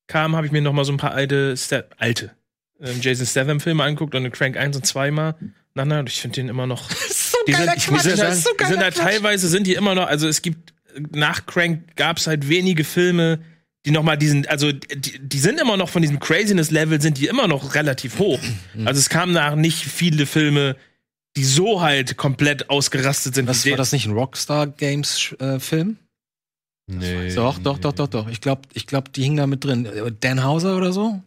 kam, 0.06 0.36
habe 0.36 0.46
ich 0.46 0.52
mir 0.52 0.60
noch 0.60 0.72
mal 0.72 0.84
so 0.84 0.92
ein 0.92 0.98
paar 0.98 1.12
alte, 1.12 1.56
Sta 1.56 1.84
alte 1.98 2.32
ähm, 2.82 2.98
Jason 3.00 3.26
Statham 3.26 3.60
Filme 3.60 3.82
angeguckt 3.84 4.14
und 4.14 4.30
Crank 4.32 4.56
1 4.56 4.76
und 4.76 4.84
2 4.86 5.10
mal. 5.10 5.34
Na, 5.74 5.84
na, 5.84 6.00
und 6.00 6.08
ich 6.08 6.20
finde 6.20 6.34
den 6.36 6.48
immer 6.48 6.66
noch, 6.66 6.90
so 7.08 7.38
die 7.46 7.52
sind, 7.54 7.70
ich 7.76 7.86
Quatsch, 7.86 8.06
das 8.06 8.16
sagen, 8.18 8.32
ist 8.32 8.44
so 8.44 8.50
die 8.58 8.64
sind 8.66 8.80
halt 8.82 8.96
teilweise 8.96 9.48
sind 9.48 9.66
die 9.66 9.74
immer 9.74 9.94
noch, 9.94 10.06
also 10.06 10.26
es 10.28 10.42
gibt 10.42 10.74
nach 11.12 11.46
Crank 11.46 11.94
gab 11.96 12.16
es 12.18 12.26
halt 12.26 12.48
wenige 12.48 12.84
Filme, 12.84 13.40
die 13.86 13.90
noch 13.92 14.02
mal 14.02 14.16
diesen, 14.16 14.46
also 14.46 14.72
die, 14.72 15.18
die 15.18 15.38
sind 15.38 15.58
immer 15.60 15.76
noch 15.76 15.88
von 15.88 16.02
diesem 16.02 16.20
Craziness-Level 16.20 17.00
sind 17.00 17.16
die 17.18 17.26
immer 17.26 17.48
noch 17.48 17.74
relativ 17.74 18.18
hoch. 18.18 18.40
Mhm. 18.74 18.86
Also 18.86 18.98
es 18.98 19.08
kamen 19.08 19.32
nach 19.32 19.54
nicht 19.54 19.84
viele 19.84 20.26
Filme, 20.26 20.76
die 21.36 21.44
so 21.44 21.80
halt 21.80 22.16
komplett 22.16 22.68
ausgerastet 22.70 23.34
sind. 23.34 23.48
Was 23.48 23.64
wie 23.64 23.70
war 23.70 23.76
der. 23.76 23.78
das 23.78 23.92
nicht 23.92 24.06
ein 24.06 24.12
Rockstar 24.12 24.66
Games 24.66 25.34
äh, 25.38 25.58
Film? 25.60 25.96
Nee. 26.88 27.32
Doch, 27.34 27.58
doch, 27.58 27.78
doch, 27.78 27.92
doch, 27.92 28.08
doch. 28.08 28.28
Ich 28.28 28.40
glaube, 28.40 28.62
ich 28.74 28.86
glaub, 28.86 29.12
die 29.12 29.22
hing 29.22 29.36
da 29.36 29.46
mit 29.46 29.64
drin. 29.64 29.86
Äh, 29.86 30.10
Dan 30.18 30.42
Hauser 30.42 30.76
oder 30.76 30.92
so? 30.92 31.22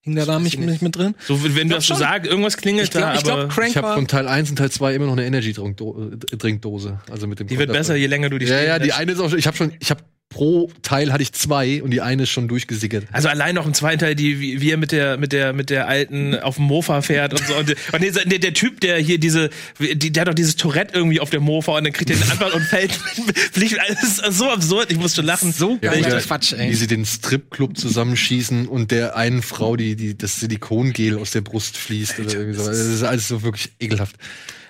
Hing 0.00 0.16
da 0.16 0.24
da 0.24 0.36
weiß 0.36 0.42
nicht, 0.42 0.54
ich 0.54 0.60
nicht. 0.60 0.68
nicht 0.70 0.82
mit 0.82 0.96
drin? 0.96 1.14
So, 1.26 1.42
wenn 1.44 1.52
du 1.52 1.60
glaub 1.66 1.70
das 1.78 1.86
so 1.86 1.94
schon. 1.94 1.98
sagst, 1.98 2.30
irgendwas 2.30 2.56
klingelt 2.56 2.84
Ich 2.84 2.90
glaube, 2.92 3.06
da, 3.08 3.14
ich 3.14 3.22
glaub, 3.24 3.38
aber 3.40 3.48
Crank 3.48 3.68
Ich 3.68 3.76
habe 3.76 3.94
von 3.94 4.08
Teil 4.08 4.26
1 4.26 4.50
und 4.50 4.56
Teil 4.56 4.70
2 4.70 4.94
immer 4.94 5.06
noch 5.06 5.12
eine 5.12 5.26
Energy-Trinkdose. 5.26 7.00
Also 7.10 7.26
mit 7.26 7.40
dem 7.40 7.46
die 7.46 7.58
wird 7.58 7.68
Konter- 7.68 7.78
besser, 7.80 7.96
je 7.96 8.06
länger 8.06 8.30
du 8.30 8.38
die 8.38 8.46
Ja, 8.46 8.60
ja, 8.62 8.78
die 8.78 8.92
eine 8.92 9.12
ist 9.12 9.20
auch 9.20 9.28
schon, 9.28 9.38
ich 9.38 9.46
habe 9.46 9.56
schon, 9.56 9.72
ich 9.80 9.90
habe 9.90 10.02
pro 10.28 10.70
Teil 10.82 11.12
hatte 11.12 11.22
ich 11.22 11.32
zwei 11.32 11.82
und 11.82 11.90
die 11.92 12.00
eine 12.00 12.24
ist 12.24 12.30
schon 12.30 12.48
durchgesickert. 12.48 13.06
Also 13.12 13.28
allein 13.28 13.54
noch 13.54 13.66
im 13.66 13.74
zweiten 13.74 14.00
Teil, 14.00 14.14
die, 14.14 14.40
wie, 14.40 14.60
wie 14.60 14.70
er 14.70 14.76
mit 14.76 14.92
der, 14.92 15.16
mit 15.16 15.32
der, 15.32 15.52
mit 15.52 15.70
der 15.70 15.88
alten 15.88 16.34
auf 16.38 16.56
dem 16.56 16.64
Mofa 16.64 17.00
fährt 17.00 17.32
und 17.32 17.46
so. 17.46 17.54
Und, 17.54 17.70
und 17.92 18.32
der, 18.32 18.38
der 18.38 18.52
Typ, 18.52 18.80
der 18.80 18.98
hier 18.98 19.18
diese, 19.18 19.50
die, 19.78 20.12
der 20.12 20.22
hat 20.22 20.28
doch 20.28 20.34
dieses 20.34 20.56
Tourette 20.56 20.94
irgendwie 20.94 21.20
auf 21.20 21.30
der 21.30 21.40
Mofa 21.40 21.76
und 21.76 21.84
dann 21.84 21.92
kriegt 21.92 22.10
er 22.10 22.16
den 22.16 22.30
Anfall 22.30 22.52
und 22.52 22.62
fällt, 22.62 22.92
fliegt. 23.52 23.78
alles 23.80 24.16
so 24.36 24.50
absurd, 24.50 24.90
ich 24.90 24.98
musste 24.98 25.22
lachen. 25.22 25.52
So 25.52 25.78
Ja, 25.80 25.92
oder 25.92 26.20
Quatsch, 26.20 26.52
Wie 26.52 26.56
ey. 26.56 26.74
sie 26.74 26.86
den 26.86 27.06
Stripclub 27.06 27.78
zusammenschießen 27.78 28.66
und 28.66 28.90
der 28.90 29.16
einen 29.16 29.42
Frau, 29.42 29.76
die, 29.76 29.96
die 29.96 30.18
das 30.18 30.40
Silikongel 30.40 31.18
aus 31.18 31.30
der 31.30 31.40
Brust 31.40 31.76
fließt 31.76 32.18
oder 32.18 32.34
irgendwie 32.34 32.58
so. 32.58 32.66
Das 32.66 32.78
ist 32.78 33.02
alles 33.02 33.28
so 33.28 33.42
wirklich 33.42 33.70
ekelhaft. 33.80 34.16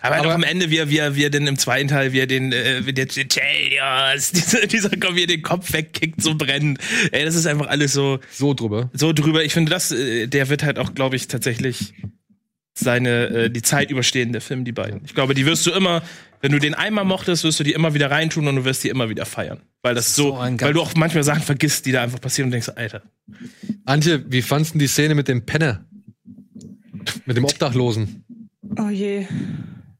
Aber, 0.07 0.17
Aber- 0.17 0.29
auch 0.29 0.35
am 0.35 0.43
Ende, 0.43 0.71
wie 0.71 0.79
er, 0.79 0.89
wie 0.91 0.99
er, 0.99 1.17
wie 1.17 1.25
er 1.25 1.31
denn 1.31 1.47
im 1.47 1.59
zweiten 1.59 1.89
Teil, 1.89 2.13
wie 2.13 2.21
er 2.21 2.27
den, 2.27 2.53
äh, 2.53 2.87
wie 2.87 2.93
der 2.93 3.07
Chelios, 3.09 4.31
dieser, 4.33 4.67
dieser, 4.67 4.91
wie 5.15 5.23
er 5.23 5.27
den 5.27 5.43
Kopf 5.43 5.73
wegkickt, 5.73 6.23
so 6.23 6.35
brennend. 6.35 6.79
Ey, 7.13 7.25
das 7.25 7.35
ist 7.35 7.47
einfach 7.47 7.67
alles 7.69 7.93
so, 7.93 8.19
So 8.33 8.55
drüber. 8.55 8.91
so 8.93 9.13
drüber. 9.13 9.45
Ich 9.45 9.53
finde, 9.53 9.71
das, 9.71 9.93
äh, 9.93 10.27
der 10.27 10.49
wird 10.49 10.63
halt 10.65 10.79
auch, 10.79 10.95
glaube 10.95 11.17
ich, 11.17 11.29
tatsächlich 11.29 11.95
seine, 12.75 13.27
äh, 13.29 13.51
die 13.51 13.63
Zeit 13.63 13.91
überstehen, 13.91 14.33
der 14.33 14.41
Film, 14.43 14.65
die 14.65 14.73
beiden. 14.73 15.01
Ich 15.05 15.15
glaube, 15.15 15.35
die 15.35 15.47
wirst 15.47 15.65
du 15.67 15.71
immer, 15.71 16.03
wenn 16.43 16.53
du 16.53 16.59
den 16.59 16.75
einmal 16.75 17.05
mochtest, 17.07 17.43
wirst 17.45 17.59
du 17.59 17.65
die 17.65 17.73
immer 17.73 17.95
wieder 17.95 18.11
reintun 18.11 18.47
und 18.49 18.57
du 18.57 18.65
wirst 18.67 18.85
die 18.85 18.91
immer 18.91 19.09
wieder 19.09 19.25
feiern. 19.25 19.61
Weil 19.83 19.95
das 19.95 20.15
so, 20.15 20.31
So 20.33 20.37
ein 20.39 20.61
weil 20.61 20.75
du 20.75 20.83
auch 20.83 20.95
manchmal 20.95 21.25
Sachen 21.25 21.43
vergisst, 21.43 21.87
die 21.87 21.93
da 21.93 22.03
einfach 22.03 22.21
passieren 22.21 22.49
und 22.49 22.53
denkst, 22.53 22.69
Alter. 22.77 23.03
Antje, 23.87 24.25
wie 24.29 24.43
fandst 24.43 24.75
du 24.75 24.79
die 24.79 24.89
Szene 24.89 25.15
mit 25.15 25.27
dem 25.29 25.47
Penner? 25.47 25.87
Mit 27.25 27.37
dem 27.39 27.45
Obdachlosen? 27.45 28.25
Oh 28.79 28.91
je. 28.91 29.27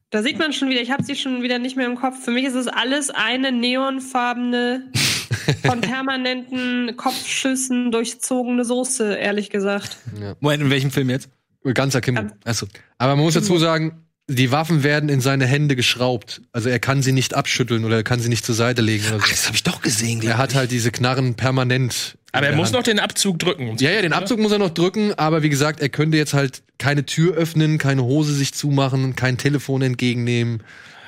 Da 0.09 0.23
sieht 0.23 0.39
man 0.39 0.53
schon 0.53 0.69
wieder, 0.69 0.81
ich 0.81 0.91
habe 0.91 1.03
sie 1.03 1.15
schon 1.15 1.43
wieder 1.43 1.59
nicht 1.59 1.75
mehr 1.75 1.85
im 1.85 1.95
Kopf. 1.95 2.23
Für 2.23 2.31
mich 2.31 2.45
ist 2.45 2.53
es 2.55 2.67
alles 2.67 3.09
eine 3.09 3.51
neonfarbene, 3.51 4.89
von 5.65 5.81
permanenten 5.81 6.95
Kopfschüssen 6.95 7.91
durchzogene 7.91 8.63
Soße, 8.63 9.15
ehrlich 9.15 9.49
gesagt. 9.49 9.97
Moment, 10.39 10.63
in 10.63 10.69
welchem 10.69 10.91
Film 10.91 11.09
jetzt? 11.09 11.29
Ganzer 11.73 11.99
Kimbo. 11.99 12.21
Ganz- 12.21 12.33
Achso. 12.45 12.67
Aber 12.97 13.15
man 13.15 13.25
muss 13.25 13.33
dazu 13.33 13.57
sagen, 13.57 14.03
die 14.29 14.51
Waffen 14.51 14.83
werden 14.83 15.09
in 15.09 15.19
seine 15.21 15.45
Hände 15.45 15.75
geschraubt. 15.75 16.41
Also 16.53 16.69
er 16.69 16.79
kann 16.79 17.01
sie 17.01 17.11
nicht 17.11 17.33
abschütteln 17.33 17.83
oder 17.83 17.97
er 17.97 18.03
kann 18.03 18.19
sie 18.21 18.29
nicht 18.29 18.45
zur 18.45 18.55
Seite 18.55 18.81
legen 18.81 19.05
oder 19.07 19.17
Ach, 19.21 19.25
so. 19.25 19.31
das 19.31 19.45
habe 19.47 19.55
ich 19.55 19.63
doch 19.63 19.81
gesehen. 19.81 20.21
Er 20.21 20.37
hat 20.37 20.55
halt 20.55 20.71
diese 20.71 20.91
Knarren 20.91 21.35
permanent. 21.35 22.16
Aber 22.31 22.47
er 22.47 22.55
muss 22.55 22.67
Hand. 22.67 22.77
noch 22.77 22.83
den 22.83 22.99
Abzug 22.99 23.39
drücken. 23.39 23.77
Ja, 23.79 23.91
ja, 23.91 24.01
den 24.01 24.13
Abzug 24.13 24.39
muss 24.39 24.51
er 24.51 24.59
noch 24.59 24.69
drücken, 24.69 25.13
aber 25.13 25.43
wie 25.43 25.49
gesagt, 25.49 25.81
er 25.81 25.89
könnte 25.89 26.17
jetzt 26.17 26.33
halt 26.33 26.61
keine 26.77 27.05
Tür 27.05 27.35
öffnen, 27.35 27.77
keine 27.77 28.03
Hose 28.03 28.33
sich 28.33 28.53
zumachen, 28.53 29.15
kein 29.15 29.37
Telefon 29.37 29.81
entgegennehmen. 29.81 30.61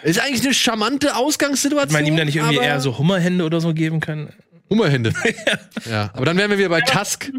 Ist 0.03 0.19
eigentlich 0.19 0.43
eine 0.43 0.53
charmante 0.53 1.15
Ausgangssituation. 1.15 1.81
Hat 1.81 1.91
man 1.91 2.05
ihm 2.05 2.15
da 2.15 2.25
nicht 2.25 2.37
irgendwie 2.37 2.57
eher 2.57 2.79
so 2.79 2.97
Hummerhände 2.97 3.43
oder 3.43 3.59
so 3.59 3.73
geben 3.73 3.99
können? 3.99 4.33
Hummerhände. 4.69 5.13
ja, 5.89 6.11
aber 6.13 6.25
dann 6.25 6.37
wären 6.37 6.51
wir 6.51 6.57
wieder 6.57 6.69
bei 6.69 6.81
Tusk. 6.81 7.31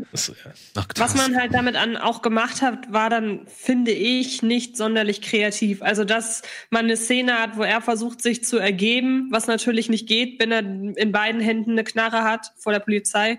Ach, 0.74 0.87
Was 0.97 1.14
man 1.14 1.37
halt 1.37 1.55
damit 1.55 1.76
an 1.76 1.97
auch 1.97 2.22
gemacht 2.22 2.62
hat, 2.62 2.93
war 2.93 3.09
dann, 3.09 3.47
finde 3.47 3.93
ich, 3.93 4.43
nicht 4.43 4.76
sonderlich 4.76 5.22
kreativ. 5.22 5.83
Also, 5.83 6.05
dass 6.05 6.43
man 6.70 6.87
eine 6.87 6.97
Szene 6.97 7.35
hat, 7.35 7.57
wo 7.57 7.62
er 7.62 7.81
versucht, 7.81 8.22
sich 8.22 8.45
zu 8.45 8.59
ergeben, 8.59 9.28
was 9.31 9.47
natürlich 9.47 9.89
nicht 9.89 10.09
geht, 10.09 10.41
wenn 10.41 10.53
er 10.53 10.61
in 10.61 11.12
beiden 11.12 11.41
Händen 11.41 11.72
eine 11.72 11.85
Knarre 11.85 12.24
hat 12.24 12.53
vor 12.57 12.72
der 12.72 12.81
Polizei. 12.81 13.39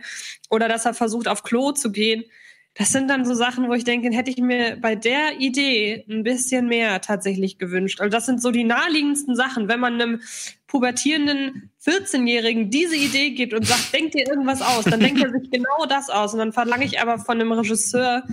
Oder 0.50 0.68
dass 0.68 0.86
er 0.86 0.94
versucht, 0.94 1.28
auf 1.28 1.44
Klo 1.44 1.72
zu 1.72 1.92
gehen. 1.92 2.24
Das 2.76 2.94
sind 2.94 3.10
dann 3.10 3.26
so 3.26 3.34
Sachen, 3.34 3.68
wo 3.68 3.74
ich 3.74 3.84
denke, 3.84 4.10
hätte 4.16 4.32
ich 4.32 4.38
mir 4.38 4.78
bei 4.80 4.96
der 4.96 5.40
Idee 5.40 6.06
ein 6.10 6.24
bisschen 6.24 6.68
mehr 6.68 7.02
tatsächlich 7.02 7.58
gewünscht. 7.58 8.00
Also 8.00 8.10
das 8.10 8.26
sind 8.26 8.42
so 8.42 8.50
die 8.50 8.64
naheliegendsten 8.64 9.36
Sachen. 9.36 9.68
Wenn 9.68 9.82
man 9.82 9.96
einem 9.96 10.22
pubertierenden 10.68 11.70
14-Jährigen 11.86 12.70
diese 12.70 12.96
Idee 12.96 13.32
gibt 13.32 13.54
und 13.54 13.68
sagt, 13.68 13.94
denk 13.94 14.12
dir 14.12 14.26
irgendwas 14.26 14.62
aus, 14.62 14.86
dann 14.86 15.02
denkt 15.02 15.22
er 15.22 15.32
sich 15.38 15.52
genau 15.52 15.86
das 15.90 16.10
aus. 16.10 16.32
Und 16.32 16.40
dann 16.40 16.54
verlange 16.54 16.86
ich 16.86 17.02
aber 17.02 17.20
von 17.20 17.42
einem 17.42 17.52
Regisseur 17.52 18.24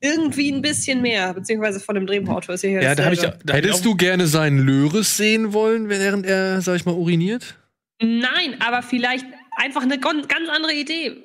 irgendwie 0.00 0.52
ein 0.52 0.62
bisschen 0.62 1.02
mehr, 1.02 1.34
beziehungsweise 1.34 1.80
von 1.80 1.96
einem 1.96 2.06
Drehbuchautor 2.06 2.54
ist 2.54 2.62
ja 2.62 2.70
hier 2.70 2.82
ja, 2.82 2.94
da 2.94 3.04
habe 3.04 3.14
ich, 3.14 3.20
da 3.20 3.54
Hättest 3.54 3.84
du 3.84 3.96
gerne 3.96 4.26
seinen 4.26 4.58
Löres 4.58 5.16
sehen 5.16 5.52
wollen, 5.52 5.88
während 5.88 6.24
er, 6.26 6.62
sag 6.62 6.76
ich 6.76 6.86
mal, 6.86 6.94
uriniert? 6.94 7.56
Nein, 8.00 8.56
aber 8.60 8.82
vielleicht 8.82 9.26
einfach 9.56 9.82
eine 9.82 9.98
ganz 9.98 10.48
andere 10.48 10.72
Idee. 10.72 11.24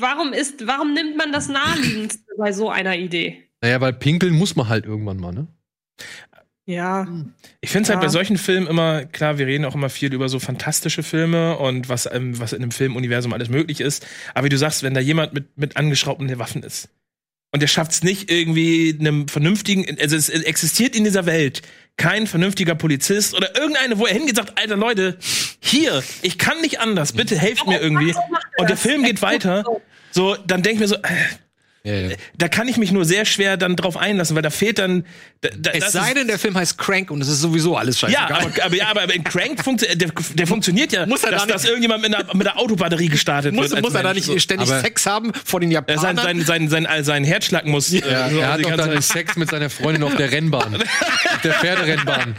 Warum 0.00 0.32
ist, 0.32 0.66
warum 0.66 0.94
nimmt 0.94 1.16
man 1.16 1.32
das 1.32 1.48
naheliegendste 1.48 2.24
bei 2.38 2.52
so 2.52 2.70
einer 2.70 2.96
Idee? 2.96 3.44
Naja, 3.60 3.80
weil 3.80 3.92
pinkeln 3.92 4.34
muss 4.34 4.56
man 4.56 4.68
halt 4.68 4.86
irgendwann 4.86 5.18
mal, 5.18 5.32
ne? 5.32 5.46
Ja. 6.66 7.08
Ich 7.60 7.70
finde 7.70 7.84
es 7.84 7.90
halt 7.90 8.00
bei 8.00 8.08
solchen 8.08 8.38
Filmen 8.38 8.68
immer, 8.68 9.04
klar, 9.04 9.38
wir 9.38 9.46
reden 9.46 9.64
auch 9.64 9.74
immer 9.74 9.90
viel 9.90 10.14
über 10.14 10.28
so 10.28 10.38
fantastische 10.38 11.02
Filme 11.02 11.58
und 11.58 11.88
was, 11.88 12.08
ähm, 12.10 12.38
was 12.38 12.52
in 12.52 12.62
einem 12.62 12.70
Filmuniversum 12.70 13.32
alles 13.32 13.48
möglich 13.48 13.80
ist. 13.80 14.06
Aber 14.34 14.44
wie 14.44 14.50
du 14.50 14.58
sagst, 14.58 14.82
wenn 14.82 14.94
da 14.94 15.00
jemand 15.00 15.34
mit, 15.34 15.58
mit 15.58 15.76
angeschraubten 15.76 16.38
Waffen 16.38 16.62
ist 16.62 16.88
und 17.52 17.60
der 17.60 17.66
schafft 17.66 17.92
es 17.92 18.02
nicht 18.02 18.30
irgendwie 18.30 18.96
einem 18.98 19.26
vernünftigen, 19.26 19.98
also 20.00 20.16
es 20.16 20.28
existiert 20.28 20.94
in 20.94 21.04
dieser 21.04 21.26
Welt 21.26 21.62
kein 22.00 22.26
vernünftiger 22.26 22.74
Polizist 22.74 23.34
oder 23.34 23.54
irgendeine, 23.54 23.98
wo 23.98 24.06
er 24.06 24.14
hingeht 24.14 24.38
und 24.38 24.46
sagt, 24.46 24.58
Alter 24.58 24.76
Leute, 24.76 25.18
hier, 25.60 26.02
ich 26.22 26.38
kann 26.38 26.58
nicht 26.62 26.80
anders, 26.80 27.12
bitte 27.12 27.36
helft 27.36 27.66
mir 27.66 27.78
irgendwie. 27.78 28.14
Und 28.56 28.70
der 28.70 28.78
Film 28.78 29.04
geht 29.04 29.20
weiter. 29.20 29.64
So, 30.10 30.34
dann 30.46 30.62
denk 30.62 30.76
ich 30.76 30.80
mir 30.80 30.88
so, 30.88 30.94
äh, 30.94 31.08
Ja, 31.82 31.94
ja. 31.94 32.16
da 32.36 32.48
kann 32.48 32.68
ich 32.68 32.76
mich 32.76 32.92
nur 32.92 33.06
sehr 33.06 33.24
schwer 33.24 33.56
dann 33.56 33.74
drauf 33.74 33.96
einlassen, 33.96 34.36
weil 34.36 34.42
da 34.42 34.50
fehlt 34.50 34.78
dann. 34.78 35.06
Da, 35.40 35.48
da, 35.56 35.70
Es 35.70 35.80
das 35.84 35.92
sei 35.92 36.08
ist- 36.08 36.16
denn, 36.18 36.26
der 36.28 36.38
Film 36.38 36.54
heißt 36.54 36.76
Crank 36.76 37.10
und 37.10 37.22
es 37.22 37.28
ist 37.28 37.40
sowieso 37.40 37.74
alles 37.74 37.98
ja, 38.02 38.08
scheißegal. 38.10 38.32
aber, 38.52 38.64
aber, 38.66 38.76
ja, 38.76 38.88
aber 38.90 39.14
in 39.14 39.24
Crank 39.24 39.64
funktio 39.64 39.88
der, 39.94 40.10
der 40.34 40.46
funktioniert 40.46 40.92
ja, 40.92 41.06
Muss 41.06 41.24
er 41.24 41.30
dass, 41.30 41.46
da 41.46 41.54
dass 41.54 41.64
irgendjemand 41.64 42.02
mit 42.02 42.14
einer, 42.14 42.34
mit 42.34 42.46
einer 42.46 42.58
Autobatterie 42.58 43.08
gestartet 43.08 43.54
muss, 43.54 43.70
wird. 43.70 43.80
muss 43.80 43.94
er 43.94 44.02
da 44.02 44.12
nicht 44.12 44.26
ständig 44.42 44.68
Aber- 44.70 44.80
Sex 44.82 45.06
haben 45.06 45.32
vor 45.46 45.60
den 45.60 45.70
Äh, 45.70 45.74
Japanern? 45.74 46.16
sein, 46.18 46.42
sein, 46.44 46.68
sein, 46.68 46.84
sein, 46.84 47.04
sein 47.04 47.24
Herzschlag 47.24 47.64
muss. 47.64 47.90
äh, 47.90 48.00
Ja, 48.00 48.28
so 48.28 48.38
er 48.40 48.52
hat 48.52 48.58
die 48.58 48.64
doch 48.64 48.76
dann 48.76 49.00
Sex 49.00 49.36
mit 49.36 49.48
seiner 49.48 49.70
Freundin 49.70 50.02
auf 50.02 50.14
der 50.16 50.30
Rennbahn. 50.30 50.74
auf 50.82 51.40
der 51.42 51.54
Pferderennbahn. 51.54 52.34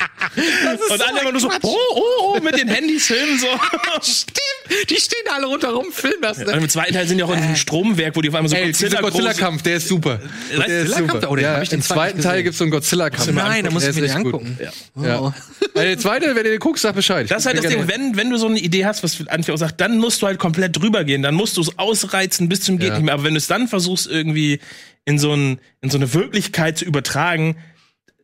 und 0.92 1.02
alle 1.02 1.22
immer 1.22 1.32
nur 1.32 1.42
so, 1.42 1.50
oh, 1.64 1.76
oh, 1.96 2.36
oh, 2.38 2.40
mit 2.42 2.60
den 2.60 2.68
Handys 2.68 3.08
filmen 3.08 3.40
so. 3.40 3.48
Stimmt, 4.04 4.90
die 4.90 4.96
stehen 4.98 5.20
da 5.26 5.32
alle 5.38 5.48
rundherum, 5.48 5.92
filmen 5.92 6.22
das. 6.22 6.38
Und 6.38 6.48
im 6.50 6.70
zweiten 6.70 6.94
Teil 6.94 7.08
sind 7.08 7.18
die 7.18 7.24
auch 7.24 7.32
in 7.32 7.38
diesem 7.42 7.56
Stromwerk, 7.56 8.16
wo 8.16 8.22
die 8.22 8.30
auf 8.30 8.36
einmal 8.36 8.50
so 8.50 8.56
Ey, 8.56 8.72
Godzilla 8.72 9.31
Godzilla-Kampf, 9.32 9.62
der 9.64 9.76
ist 9.78 9.88
super. 9.88 10.18
Der 10.18 10.58
ist 10.58 10.88
Godzilla-Kampf? 10.92 11.12
super. 11.14 11.32
Oh, 11.32 11.36
den 11.36 11.44
ja, 11.46 11.56
hab 11.56 11.64
ich 11.64 11.70
den 11.70 11.80
Im 11.80 11.84
zweiten 11.84 12.22
Teil 12.22 12.32
gesehen. 12.32 12.44
gibt's 12.46 12.58
so 12.60 12.64
einen 12.64 12.72
Godzilla-Kampf. 12.72 13.32
Nein, 13.32 13.66
da 13.66 13.72
muss 13.72 13.84
Der 13.84 13.92
ich 13.92 13.98
mir 13.98 14.06
ist 14.06 14.16
den 14.16 14.24
gut. 14.24 14.34
angucken. 14.36 14.58
Ja. 15.04 15.20
Oh. 15.20 15.26
Also 15.74 15.88
der 15.88 15.98
zweite, 15.98 16.28
wenn 16.36 16.44
du 16.44 16.50
den 16.52 16.60
guckst, 16.60 16.82
sag 16.84 16.96
Bescheid. 16.96 17.30
Das 17.30 17.40
ist 17.40 17.46
halt 17.46 17.58
das 17.64 17.68
Ding, 17.72 17.88
wenn, 17.88 18.16
wenn 18.18 18.30
du 18.30 18.38
so 18.38 18.48
eine 18.48 18.60
Idee 18.60 18.86
hast, 18.86 19.04
was 19.04 19.26
Antje 19.28 19.54
auch 19.54 19.58
sagt, 19.58 19.80
dann 19.82 19.98
musst 20.00 20.22
du 20.22 20.28
halt 20.28 20.38
komplett 20.40 20.76
drüber 20.78 21.04
gehen, 21.04 21.22
dann 21.22 21.36
musst 21.36 21.58
du 21.58 21.62
es 21.62 21.78
ausreizen 21.80 22.50
bis 22.50 22.62
zum 22.62 22.78
geht 22.78 22.90
Ja. 22.90 22.94
nicht 22.96 23.06
mehr. 23.06 23.14
Aber 23.14 23.24
wenn 23.24 23.34
du 23.34 23.38
es 23.40 23.48
dann 23.48 23.68
versuchst, 23.68 24.08
irgendwie 24.08 24.60
in 25.06 25.18
so, 25.18 25.34
ein, 25.34 25.60
in 25.82 25.90
so 25.90 25.98
eine 25.98 26.14
Wirklichkeit 26.14 26.78
zu 26.78 26.86
übertragen, 26.86 27.56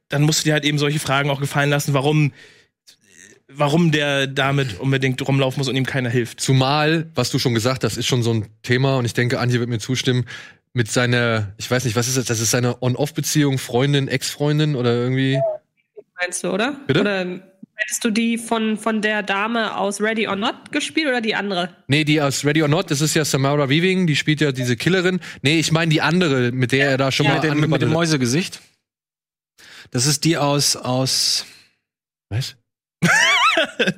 dann 0.09 0.21
musst 0.23 0.41
du 0.41 0.43
dir 0.45 0.53
halt 0.53 0.65
eben 0.65 0.77
solche 0.77 0.99
Fragen 0.99 1.29
auch 1.29 1.39
gefallen 1.39 1.69
lassen, 1.69 1.93
warum, 1.93 2.31
warum 3.49 3.91
der 3.91 4.27
damit 4.27 4.79
unbedingt 4.79 5.25
rumlaufen 5.27 5.59
muss 5.59 5.67
und 5.69 5.75
ihm 5.75 5.85
keiner 5.85 6.09
hilft. 6.09 6.39
Zumal, 6.41 7.07
was 7.15 7.29
du 7.31 7.39
schon 7.39 7.53
gesagt 7.53 7.83
hast, 7.83 7.97
ist 7.97 8.05
schon 8.07 8.21
so 8.23 8.33
ein 8.33 8.45
Thema 8.61 8.97
und 8.97 9.05
ich 9.05 9.13
denke, 9.13 9.39
Antje 9.39 9.59
wird 9.59 9.69
mir 9.69 9.79
zustimmen, 9.79 10.25
mit 10.77 10.91
seiner, 10.91 11.53
ich 11.57 11.69
weiß 11.69 11.85
nicht, 11.85 11.95
was 11.95 12.07
ist 12.07 12.17
das? 12.17 12.25
Das 12.25 12.39
ist 12.39 12.51
seine 12.51 12.81
On-Off-Beziehung, 12.83 13.57
Freundin, 13.57 14.07
Ex-Freundin 14.07 14.75
oder 14.75 14.93
irgendwie. 14.93 15.39
Meinst 16.21 16.43
du, 16.43 16.51
oder? 16.51 16.79
Bitte? 16.85 17.01
Oder 17.01 17.25
hättest 17.73 18.03
du 18.03 18.11
die 18.11 18.37
von, 18.37 18.77
von 18.77 19.01
der 19.01 19.23
Dame 19.23 19.75
aus 19.75 19.99
Ready 20.01 20.27
or 20.27 20.35
Not 20.35 20.71
gespielt 20.71 21.07
oder 21.07 21.19
die 21.19 21.33
andere? 21.33 21.75
Nee, 21.87 22.03
die 22.03 22.21
aus 22.21 22.45
Ready 22.45 22.61
or 22.61 22.67
Not, 22.67 22.91
das 22.91 23.01
ist 23.01 23.15
ja 23.15 23.25
Samara 23.25 23.69
Weaving, 23.69 24.05
die 24.05 24.15
spielt 24.15 24.39
ja 24.39 24.51
diese 24.51 24.77
Killerin. 24.77 25.19
Nee, 25.41 25.57
ich 25.59 25.71
meine 25.71 25.89
die 25.89 26.01
andere, 26.01 26.51
mit 26.51 26.71
der 26.71 26.91
er 26.91 26.97
da 26.97 27.11
schon 27.11 27.25
Ja. 27.25 27.33
mal 27.37 27.41
mit, 27.41 27.63
dem, 27.63 27.69
mit 27.71 27.81
dem. 27.81 27.89
Mäusegesicht. 27.89 28.61
Das 29.89 30.05
ist 30.05 30.25
die 30.25 30.37
aus, 30.37 30.75
aus 30.75 31.45
Was? 32.29 32.55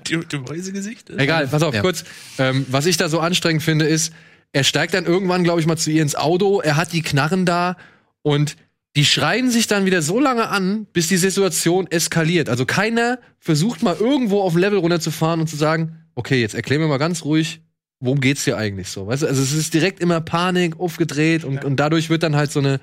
die, 0.08 0.18
die 0.26 0.38
Mäusegesicht? 0.38 1.10
Egal, 1.10 1.48
pass 1.48 1.62
auf, 1.62 1.74
Ja. 1.76 1.82
kurz. 1.82 2.06
Ähm, 2.38 2.66
was 2.70 2.86
ich 2.86 2.96
da 2.96 3.10
so 3.10 3.20
anstrengend 3.20 3.64
finde, 3.64 3.86
ist, 3.86 4.14
er 4.52 4.64
steigt 4.64 4.94
dann 4.94 5.06
irgendwann, 5.06 5.44
glaube 5.44 5.60
ich, 5.60 5.68
mal 5.68 5.78
zu 5.78 5.92
ihr 5.92 6.02
ins 6.02 6.16
Auto, 6.16 6.62
er 6.62 6.76
hat 6.76 6.94
die 6.94 7.02
Knarren 7.02 7.46
da 7.46 7.78
und 8.22 8.56
die 8.96 9.06
schreien 9.06 9.52
sich 9.52 9.68
dann 9.68 9.86
wieder 9.86 10.02
so 10.02 10.20
lange 10.20 10.50
an, 10.50 10.88
bis 10.92 11.08
die 11.08 11.18
Situation 11.18 11.88
eskaliert. 11.88 12.50
Also 12.50 12.66
keiner 12.66 13.20
versucht 13.40 13.84
mal 13.84 13.96
irgendwo 13.96 14.42
auf 14.42 14.56
ein 14.56 14.60
Level 14.60 14.80
runterzufahren 14.80 15.40
und 15.40 15.48
zu 15.48 15.56
sagen, 15.56 16.06
okay, 16.16 16.42
jetzt 16.42 16.56
erklär 16.56 16.80
mir 16.80 16.88
mal 16.88 16.98
ganz 16.98 17.24
ruhig, 17.24 17.62
worum 18.00 18.20
geht's 18.20 18.44
hier 18.44 18.58
eigentlich 18.58 18.90
so? 18.90 19.08
Weißt 19.08 19.24
du, 19.24 19.28
also 19.28 19.42
es 19.42 19.54
ist 19.54 19.74
direkt 19.74 20.00
immer 20.00 20.22
Panik, 20.22 20.80
aufgedreht 20.80 21.44
und, 21.44 21.64
und 21.64 21.80
dadurch 21.80 22.10
wird 22.10 22.24
dann 22.24 22.36
halt 22.36 22.52
so 22.52 22.60
eine, 22.60 22.80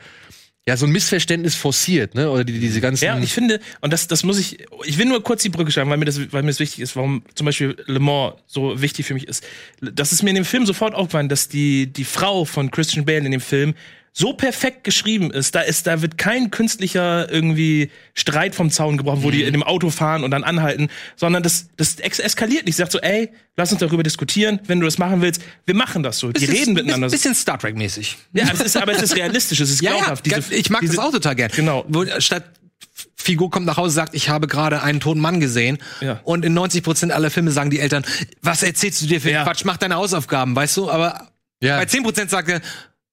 ja, 0.68 0.76
so 0.76 0.84
ein 0.84 0.90
Missverständnis 0.90 1.54
forciert, 1.54 2.16
ne? 2.16 2.28
Oder 2.28 2.42
die, 2.42 2.58
diese 2.58 2.80
ganzen. 2.80 3.04
Ja, 3.04 3.14
und 3.14 3.22
ich 3.22 3.32
finde, 3.32 3.60
und 3.80 3.92
das, 3.92 4.08
das 4.08 4.24
muss 4.24 4.36
ich, 4.38 4.66
ich 4.84 4.98
will 4.98 5.06
nur 5.06 5.22
kurz 5.22 5.42
die 5.42 5.48
Brücke 5.48 5.70
schlagen, 5.70 5.90
weil 5.90 5.96
mir 5.96 6.06
das, 6.06 6.32
weil 6.32 6.42
mir 6.42 6.48
das 6.48 6.58
wichtig 6.58 6.80
ist, 6.80 6.96
warum 6.96 7.22
zum 7.36 7.44
Beispiel 7.44 7.76
Le 7.86 8.00
Mans 8.00 8.34
so 8.48 8.80
wichtig 8.82 9.06
für 9.06 9.14
mich 9.14 9.28
ist. 9.28 9.46
Das 9.80 10.10
ist 10.10 10.24
mir 10.24 10.30
in 10.30 10.36
dem 10.36 10.44
Film 10.44 10.66
sofort 10.66 10.94
aufgefallen, 10.94 11.28
dass 11.28 11.48
die, 11.48 11.86
die 11.86 12.04
Frau 12.04 12.44
von 12.44 12.72
Christian 12.72 13.04
Bale 13.04 13.24
in 13.24 13.30
dem 13.30 13.40
Film 13.40 13.74
so 14.18 14.32
perfekt 14.32 14.82
geschrieben 14.82 15.30
ist, 15.30 15.54
da 15.54 15.60
ist, 15.60 15.86
da 15.86 16.00
wird 16.00 16.16
kein 16.16 16.50
künstlicher 16.50 17.30
irgendwie 17.30 17.90
Streit 18.14 18.54
vom 18.54 18.70
Zaun 18.70 18.96
gebrochen, 18.96 19.22
wo 19.22 19.30
die 19.30 19.40
Mhm. 19.42 19.46
in 19.48 19.52
dem 19.52 19.62
Auto 19.62 19.90
fahren 19.90 20.24
und 20.24 20.30
dann 20.30 20.42
anhalten, 20.42 20.88
sondern 21.16 21.42
das, 21.42 21.68
das 21.76 21.96
eskaliert 21.96 22.64
nicht. 22.64 22.76
Sagt 22.76 22.92
so, 22.92 22.98
ey, 23.00 23.28
lass 23.56 23.72
uns 23.72 23.80
darüber 23.80 24.02
diskutieren, 24.02 24.58
wenn 24.66 24.80
du 24.80 24.86
das 24.86 24.96
machen 24.96 25.20
willst. 25.20 25.42
Wir 25.66 25.74
machen 25.74 26.02
das 26.02 26.18
so. 26.18 26.32
Die 26.32 26.46
reden 26.46 26.72
miteinander. 26.72 27.10
Bisschen 27.10 27.34
Star 27.34 27.58
Trek-mäßig. 27.58 28.16
ja, 28.32 28.46
es 28.50 28.60
ist, 28.62 28.76
aber 28.78 28.92
es 28.92 29.02
ist 29.02 29.16
realistisch, 29.16 29.60
es 29.60 29.70
ist 29.70 29.80
Ja, 29.82 29.90
ja, 29.90 29.96
glaubhaft. 29.98 30.24
Diese- 30.24 30.54
ich 30.54 30.70
mag 30.70 30.80
diese, 30.80 30.96
das 30.96 31.04
auch 31.04 31.12
total 31.12 31.34
gern. 31.34 31.50
Genau. 31.54 31.84
Wo, 31.88 32.06
statt 32.18 32.44
Figur 33.16 33.50
kommt 33.50 33.66
nach 33.66 33.76
Hause, 33.76 33.94
sagt, 33.94 34.14
ich 34.14 34.30
habe 34.30 34.46
gerade 34.46 34.82
einen 34.82 35.00
toten 35.00 35.20
Mann 35.20 35.40
gesehen. 35.40 35.76
Ja. 36.00 36.20
Und 36.24 36.44
in 36.44 36.54
90 36.54 36.82
Prozent 36.82 37.12
aller 37.12 37.30
Filme 37.30 37.50
sagen 37.50 37.68
die 37.68 37.80
Eltern, 37.80 38.04
was 38.40 38.62
erzählst 38.62 39.02
du 39.02 39.06
dir 39.06 39.20
für 39.20 39.30
Ja. 39.30 39.42
Quatsch? 39.44 39.64
Mach 39.64 39.76
deine 39.76 39.96
Hausaufgaben, 39.96 40.56
weißt 40.56 40.76
du? 40.78 40.90
Aber 40.90 41.28
Ja. 41.62 41.76
bei 41.78 41.84
10 41.86 42.02
Prozent 42.02 42.30
sagt 42.30 42.48
er, 42.48 42.60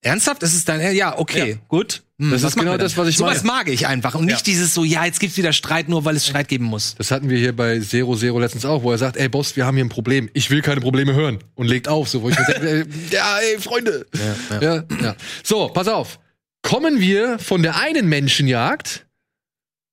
ernsthaft? 0.03 0.43
Das 0.43 0.53
ist 0.53 0.67
dein, 0.69 0.95
ja, 0.95 1.17
okay, 1.17 1.51
Ja. 1.51 1.57
gut. 1.67 2.03
Hm, 2.19 2.31
Das 2.31 2.43
ist 2.43 2.55
genau 2.55 2.71
dann? 2.71 2.79
das, 2.79 2.95
was 2.97 3.07
ich 3.07 3.17
Sowas 3.17 3.43
meine. 3.43 3.57
mag 3.57 3.67
ich 3.69 3.87
einfach. 3.87 4.15
Und 4.15 4.25
nicht 4.25 4.37
Ja. 4.39 4.43
dieses 4.43 4.73
so, 4.73 4.83
ja, 4.83 5.03
jetzt 5.05 5.19
gibt's 5.19 5.35
wieder 5.37 5.51
Streit, 5.53 5.89
nur 5.89 6.05
weil 6.05 6.15
es 6.15 6.27
Streit 6.27 6.47
geben 6.47 6.65
muss. 6.65 6.95
Das 6.95 7.09
hatten 7.11 7.29
wir 7.29 7.37
hier 7.37 7.55
bei 7.55 7.79
Zero 7.79 8.15
Zero 8.15 8.39
letztens 8.39 8.65
auch, 8.65 8.83
wo 8.83 8.91
er 8.91 8.97
sagt, 8.97 9.17
ey 9.17 9.27
Boss, 9.29 9.55
wir 9.55 9.65
haben 9.65 9.75
hier 9.75 9.85
ein 9.85 9.89
Problem. 9.89 10.29
Ich 10.33 10.49
will 10.49 10.61
keine 10.61 10.81
Probleme 10.81 11.13
hören. 11.13 11.39
Und 11.55 11.67
legt 11.67 11.87
auf, 11.87 12.07
so 12.09 12.21
wo 12.21 12.29
ich 12.29 12.37
mir 12.37 12.45
denke, 12.45 12.69
ey, 12.69 12.85
ja, 13.11 13.37
ey, 13.39 13.59
Freunde. 13.59 14.05
Ja, 14.51 14.59
ja. 14.61 14.83
Ja, 15.01 15.15
So, 15.43 15.67
pass 15.69 15.87
auf. 15.87 16.19
Kommen 16.61 16.99
wir 16.99 17.39
von 17.39 17.61
der 17.63 17.77
einen 17.77 18.07
Menschenjagd 18.07 19.05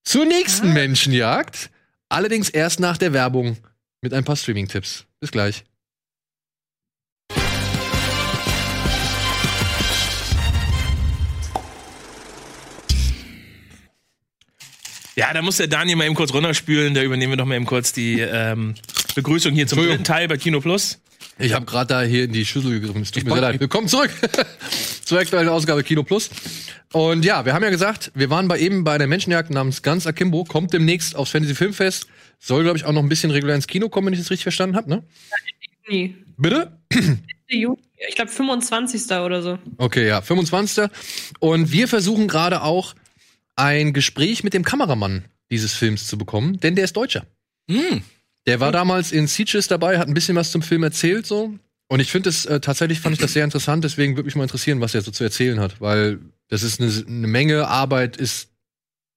zur 0.05 0.25
nächsten 0.25 0.73
Menschenjagd. 0.73 1.71
Allerdings 2.09 2.49
erst 2.49 2.81
nach 2.81 2.97
der 2.97 3.13
Werbung 3.13 3.57
mit 4.03 4.13
ein 4.15 4.25
paar 4.25 4.37
Streaming-Tipps. 4.37 5.05
Bis 5.21 5.31
gleich. 5.31 5.65
Ja, 15.21 15.35
da 15.35 15.43
muss 15.43 15.59
der 15.59 15.67
Daniel 15.67 15.97
mal 15.97 16.07
eben 16.07 16.15
kurz 16.15 16.33
runterspülen. 16.33 16.95
Da 16.95 17.03
übernehmen 17.03 17.33
wir 17.33 17.37
doch 17.37 17.45
mal 17.45 17.55
eben 17.55 17.67
kurz 17.67 17.93
die 17.93 18.21
ähm, 18.21 18.75
Begrüßung 19.15 19.53
hier 19.53 19.67
zum 19.67 19.79
dritten 19.79 20.03
Teil 20.03 20.29
bei 20.29 20.39
Kino 20.39 20.63
Plus. 20.63 20.99
Ich 21.39 21.53
habe 21.53 21.67
gerade 21.67 21.89
da 21.89 22.01
hier 22.01 22.25
in 22.25 22.33
die 22.33 22.47
Schüssel 22.47 22.81
gegriffen. 22.81 23.03
Es 23.03 23.11
tut 23.11 23.25
mir 23.25 23.31
wollt- 23.33 23.41
sehr 23.43 23.51
leid. 23.51 23.61
Willkommen 23.61 23.87
zurück 23.87 24.11
zur 25.05 25.19
aktuellen 25.19 25.51
Ausgabe 25.51 25.83
Kino 25.85 26.05
Plus. 26.05 26.31
Und 26.95 27.23
ja, 27.27 27.45
wir 27.45 27.53
haben 27.53 27.63
ja 27.63 27.69
gesagt, 27.69 28.11
wir 28.15 28.31
waren 28.31 28.49
bei 28.49 28.61
eben 28.61 28.83
bei 28.83 28.95
einer 28.95 29.07
Menschenjagd 29.07 29.51
namens 29.51 29.83
Ganz 29.83 30.07
Akimbo. 30.07 30.45
Kommt 30.45 30.73
demnächst 30.73 31.15
aufs 31.15 31.33
Fantasy 31.33 31.55
Filmfest. 31.55 32.07
Soll, 32.39 32.63
glaube 32.63 32.79
ich, 32.79 32.87
auch 32.87 32.93
noch 32.93 33.03
ein 33.03 33.11
bisschen 33.11 33.31
regulär 33.31 33.57
ins 33.57 33.67
Kino 33.67 33.91
kommen, 33.91 34.07
wenn 34.07 34.15
ich 34.15 34.21
das 34.21 34.31
richtig 34.31 34.45
verstanden 34.45 34.75
habe, 34.75 34.89
ne? 34.89 35.03
Juni. 35.87 36.17
Bitte? 36.39 36.73
Juni. 37.47 37.77
Ich 38.09 38.15
glaube 38.15 38.31
25. 38.31 39.03
oder 39.19 39.43
so. 39.43 39.59
Okay, 39.77 40.09
ja, 40.09 40.23
25. 40.23 40.89
Und 41.41 41.73
wir 41.73 41.89
versuchen 41.89 42.27
gerade 42.27 42.63
auch 42.63 42.95
ein 43.61 43.93
Gespräch 43.93 44.43
mit 44.43 44.55
dem 44.55 44.65
Kameramann 44.65 45.25
dieses 45.51 45.75
Films 45.75 46.07
zu 46.07 46.17
bekommen, 46.17 46.59
denn 46.61 46.75
der 46.75 46.85
ist 46.85 46.97
Deutscher. 46.97 47.27
Hm. 47.71 48.03
Der 48.47 48.61
war 48.61 48.73
damals 48.73 49.13
in 49.13 49.27
Sieges 49.27 49.69
dabei, 49.69 49.99
hat 49.99 50.09
ein 50.09 50.15
bisschen 50.15 50.37
was 50.37 50.51
zum 50.51 50.63
Film 50.63 50.83
erzählt 50.83 51.27
so. 51.27 51.55
Und 51.89 52.01
ich 52.01 52.11
finde 52.11 52.31
es 52.31 52.47
äh, 52.47 52.61
tatsächlich 52.61 53.01
fand 53.01 53.15
ich 53.15 53.21
das 53.21 53.33
sehr 53.33 53.45
interessant, 53.45 53.85
deswegen 53.85 54.17
würde 54.17 54.27
mich 54.27 54.37
mal 54.37 54.45
interessieren, 54.45 54.81
was 54.81 54.95
er 54.95 55.03
so 55.03 55.11
zu 55.11 55.25
erzählen 55.25 55.61
hat, 55.61 55.81
weil 55.81 56.21
das 56.49 56.63
ist 56.63 56.81
eine, 56.81 56.91
eine 57.07 57.27
Menge 57.27 57.69
Arbeit, 57.69 58.17
ist 58.17 58.49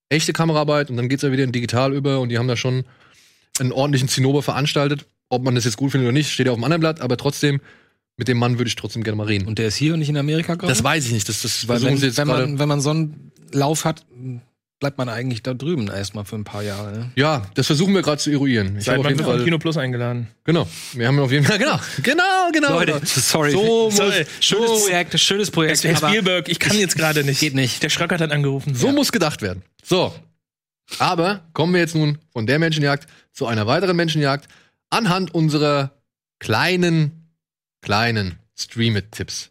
echte 0.08 0.32
Kameraarbeit 0.32 0.90
und 0.90 0.96
dann 0.96 1.08
geht's 1.08 1.22
ja 1.22 1.32
wieder 1.32 1.44
in 1.44 1.52
digital 1.52 1.94
über 1.94 2.20
und 2.20 2.28
die 2.28 2.38
haben 2.38 2.48
da 2.48 2.56
schon 2.56 2.84
einen 3.58 3.72
ordentlichen 3.72 4.08
Zinnober 4.08 4.42
veranstaltet. 4.42 5.06
Ob 5.30 5.42
man 5.42 5.54
das 5.54 5.64
jetzt 5.64 5.76
gut 5.76 5.92
findet 5.92 6.06
oder 6.06 6.12
nicht, 6.12 6.30
steht 6.30 6.46
ja 6.46 6.52
auf 6.52 6.58
dem 6.58 6.64
anderen 6.64 6.80
Blatt, 6.80 7.00
aber 7.00 7.16
trotzdem, 7.16 7.60
mit 8.16 8.28
dem 8.28 8.38
Mann 8.38 8.58
würde 8.58 8.68
ich 8.68 8.76
trotzdem 8.76 9.02
gerne 9.02 9.16
mal 9.16 9.26
reden. 9.26 9.46
Und 9.46 9.58
der 9.58 9.68
ist 9.68 9.76
hier 9.76 9.94
und 9.94 10.00
nicht 10.00 10.10
in 10.10 10.16
Amerika 10.16 10.54
gerade? 10.54 10.70
das 10.70 10.84
weiß 10.84 11.06
ich 11.06 11.12
nicht, 11.12 11.28
das, 11.28 11.42
das 11.42 11.64
versuchen 11.64 12.02
wenn, 12.02 12.16
wenn, 12.16 12.28
man, 12.28 12.58
wenn 12.58 12.68
man 12.68 12.80
so 12.80 12.90
einen 12.90 13.32
Lauf 13.54 13.84
hat, 13.84 14.04
bleibt 14.80 14.98
man 14.98 15.08
eigentlich 15.08 15.42
da 15.42 15.54
drüben 15.54 15.88
erstmal 15.88 16.24
für 16.24 16.36
ein 16.36 16.44
paar 16.44 16.62
Jahre. 16.62 16.92
Ne? 16.92 17.10
Ja, 17.14 17.46
das 17.54 17.66
versuchen 17.68 17.94
wir 17.94 18.02
gerade 18.02 18.18
zu 18.18 18.30
eruieren. 18.30 18.76
Ich 18.78 18.88
habe 18.88 18.98
auf 19.00 19.06
jeden 19.06 19.24
von 19.24 19.36
Fall. 19.36 19.44
Kino 19.44 19.58
Plus 19.58 19.76
eingeladen. 19.76 20.28
Genau. 20.44 20.68
Wir 20.92 21.06
haben 21.06 21.18
auf 21.20 21.32
jeden 21.32 21.46
Fall. 21.46 21.58
Genau. 21.64 21.78
Genau, 22.02 22.50
genau. 22.52 22.70
Leute, 22.70 23.00
sorry. 23.06 23.52
So 23.52 23.84
muss, 23.86 23.96
Sorry. 23.96 24.26
Schönes 24.40 24.68
so, 24.68 24.86
Projekt, 24.86 25.18
schönes 25.18 25.50
Projekt. 25.50 25.84
Herr 25.84 25.96
Spielberg, 25.96 26.48
ich 26.48 26.58
kann 26.58 26.76
jetzt 26.76 26.96
gerade 26.96 27.24
nicht. 27.24 27.40
Geht 27.40 27.54
nicht. 27.54 27.82
Der 27.82 27.88
Schröckert 27.88 28.20
hat 28.20 28.32
angerufen. 28.32 28.74
so 28.74 28.92
muss 28.92 29.12
gedacht 29.12 29.40
werden. 29.40 29.62
So. 29.82 30.14
Aber 30.98 31.48
kommen 31.54 31.72
wir 31.72 31.80
jetzt 31.80 31.94
nun 31.94 32.18
von 32.32 32.46
der 32.46 32.58
Menschenjagd 32.58 33.08
zu 33.32 33.46
einer 33.46 33.66
weiteren 33.66 33.96
Menschenjagd 33.96 34.48
anhand 34.90 35.34
unserer 35.34 35.92
kleinen, 36.40 37.30
kleinen 37.80 38.38
Stream-It-Tipps. 38.54 39.50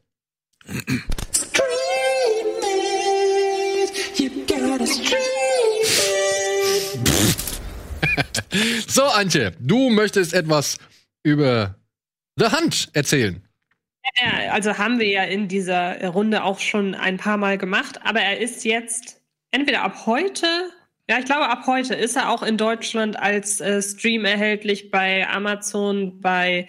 So, 8.88 9.04
Antje, 9.04 9.54
du 9.60 9.90
möchtest 9.90 10.34
etwas 10.34 10.78
über 11.24 11.76
The 12.36 12.46
Hunt 12.52 12.90
erzählen. 12.94 13.42
Ja, 14.22 14.52
also 14.52 14.78
haben 14.78 15.00
wir 15.00 15.08
ja 15.08 15.24
in 15.24 15.48
dieser 15.48 16.06
Runde 16.08 16.44
auch 16.44 16.60
schon 16.60 16.94
ein 16.94 17.18
paar 17.18 17.38
Mal 17.38 17.58
gemacht, 17.58 18.00
aber 18.04 18.20
er 18.20 18.40
ist 18.40 18.66
jetzt 18.66 19.22
entweder 19.52 19.82
ab 19.82 20.06
heute, 20.06 20.46
ja, 21.10 21.18
ich 21.20 21.26
glaube 21.26 21.50
ab 21.50 21.64
heute 21.66 21.96
ist 21.96 22.16
er 22.16 22.30
auch 22.30 22.44
in 22.44 22.58
Deutschland 22.58 23.18
als 23.18 23.62
äh, 23.62 23.82
Stream 23.82 24.26
erhältlich 24.26 24.92
bei 24.92 25.28
Amazon, 25.28 26.20
bei 26.20 26.68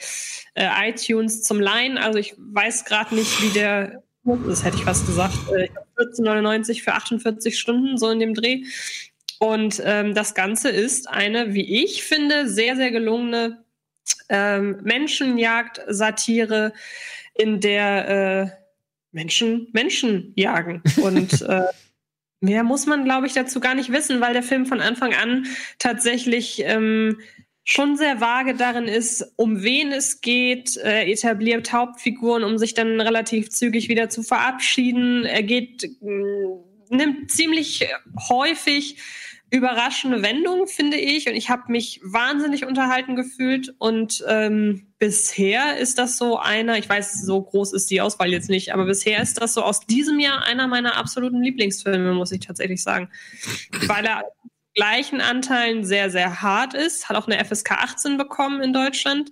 äh, 0.55 0.69
iTunes 0.89 1.43
zum 1.43 1.61
Leihen. 1.61 1.99
Also 1.99 2.19
ich 2.19 2.35
weiß 2.39 2.85
gerade 2.85 3.15
nicht, 3.15 3.43
wie 3.43 3.51
der 3.51 4.03
das 4.25 4.65
hätte 4.65 4.79
ich 4.79 4.85
fast 4.85 5.07
gesagt, 5.07 5.37
äh, 5.55 5.69
14,99 5.97 6.83
für 6.83 6.95
48 6.95 7.59
Stunden, 7.59 7.99
so 7.99 8.11
in 8.11 8.21
dem 8.21 8.35
Dreh. 8.35 8.65
Und 9.39 9.83
ähm, 9.85 10.15
das 10.15 10.35
Ganze 10.35 10.71
ist 10.71 11.09
eine, 11.09 11.55
wie 11.55 11.85
ich 11.85 12.05
finde, 12.05 12.49
sehr, 12.49 12.77
sehr 12.77 12.91
gelungene 12.91 13.65
ähm, 14.29 14.79
Menschenjagd-Satire, 14.83 16.73
in 17.35 17.61
der 17.61 18.09
äh, 18.09 18.65
Menschen 19.13 19.69
Menschen 19.73 20.33
jagen. 20.37 20.83
Und 21.03 21.43
äh, 21.49 21.65
mehr 22.41 22.63
muss 22.63 22.87
man, 22.87 23.05
glaube 23.05 23.27
ich, 23.27 23.33
dazu 23.33 23.61
gar 23.61 23.75
nicht 23.75 23.93
wissen, 23.93 24.21
weil 24.21 24.33
der 24.33 24.43
Film 24.43 24.67
von 24.67 24.81
Anfang 24.81 25.15
an 25.15 25.47
tatsächlich 25.79 26.63
ähm, 26.65 27.19
schon 27.65 27.97
sehr 27.97 28.21
vage 28.21 28.55
darin 28.55 28.85
ist, 28.85 29.33
um 29.37 29.63
wen 29.63 29.91
es 29.91 30.21
geht. 30.21 30.77
Er 30.77 31.09
etabliert 31.09 31.73
Hauptfiguren, 31.73 32.45
um 32.45 32.59
sich 32.59 32.75
dann 32.75 33.01
relativ 33.01 33.51
zügig 33.51 33.89
wieder 33.89 34.11
zu 34.11 34.23
verabschieden. 34.23 35.25
Er 35.25 35.43
geht, 35.43 35.91
mh, 36.01 36.59
nimmt 36.91 37.31
ziemlich 37.31 37.89
häufig 38.29 38.99
überraschende 39.51 40.23
Wendungen, 40.23 40.67
finde 40.67 40.99
ich. 40.99 41.29
Und 41.29 41.37
ich 41.37 41.49
habe 41.49 41.71
mich 41.71 42.01
wahnsinnig 42.03 42.67
unterhalten 42.67 43.17
gefühlt. 43.17 43.75
Und 43.79 44.23
ähm, 44.29 44.89
bisher 44.99 45.79
ist 45.79 45.99
das 45.99 46.19
so 46.19 46.39
einer, 46.39 46.77
ich 46.77 46.89
weiß, 46.89 47.23
so 47.23 47.41
groß 47.41 47.73
ist 47.73 47.91
die 47.91 48.01
Auswahl 48.01 48.31
jetzt 48.31 48.51
nicht, 48.51 48.75
aber 48.75 48.85
bisher 48.85 49.23
ist 49.23 49.41
das 49.41 49.55
so 49.55 49.63
aus 49.63 49.81
diesem 49.81 50.19
Jahr 50.19 50.43
einer 50.45 50.67
meiner 50.67 50.97
absoluten 50.97 51.41
Lieblingsfilme, 51.41 52.13
muss 52.13 52.33
ich 52.33 52.41
tatsächlich 52.41 52.83
sagen. 52.83 53.09
Weil 53.87 54.05
er 54.05 54.25
gleichen 54.75 55.21
Anteilen 55.21 55.85
sehr, 55.85 56.11
sehr 56.11 56.43
hart 56.43 56.75
ist, 56.75 57.09
hat 57.09 57.17
auch 57.17 57.29
eine 57.29 57.43
FSK 57.45 57.73
18 57.73 58.17
bekommen 58.17 58.63
in 58.63 58.73
Deutschland. 58.73 59.31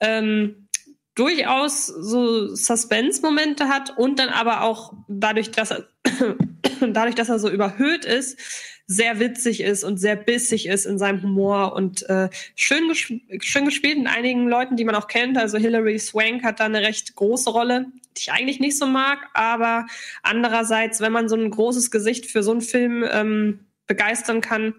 Ähm, 0.00 0.68
durchaus 1.14 1.86
so 1.86 2.54
Suspense-Momente 2.54 3.68
hat 3.68 3.98
und 3.98 4.20
dann 4.20 4.28
aber 4.28 4.62
auch 4.62 4.92
dadurch, 5.08 5.50
dass 5.50 5.72
er 5.72 5.88
dadurch, 6.80 7.16
dass 7.16 7.28
er 7.28 7.40
so 7.40 7.50
überhöht 7.50 8.04
ist, 8.04 8.38
sehr 8.86 9.20
witzig 9.20 9.60
ist 9.60 9.84
und 9.84 9.98
sehr 9.98 10.16
bissig 10.16 10.66
ist 10.66 10.86
in 10.86 10.98
seinem 10.98 11.22
Humor 11.22 11.74
und 11.74 12.08
äh, 12.08 12.30
schön, 12.54 12.88
gesp 12.88 13.12
schön 13.40 13.66
gespielt 13.66 13.98
mit 13.98 14.06
einigen 14.06 14.48
Leuten, 14.48 14.76
die 14.76 14.84
man 14.84 14.94
auch 14.94 15.08
kennt. 15.08 15.36
Also 15.36 15.58
Hilary 15.58 15.98
Swank 15.98 16.42
hat 16.42 16.60
da 16.60 16.64
eine 16.64 16.80
recht 16.80 17.14
große 17.14 17.50
Rolle, 17.50 17.86
die 18.16 18.22
ich 18.22 18.32
eigentlich 18.32 18.60
nicht 18.60 18.78
so 18.78 18.86
mag, 18.86 19.18
aber 19.34 19.86
andererseits, 20.22 21.00
wenn 21.00 21.12
man 21.12 21.28
so 21.28 21.36
ein 21.36 21.50
großes 21.50 21.90
Gesicht 21.90 22.26
für 22.26 22.42
so 22.42 22.52
einen 22.52 22.62
Film 22.62 23.04
ähm, 23.10 23.67
begeistern 23.88 24.40
kann, 24.40 24.74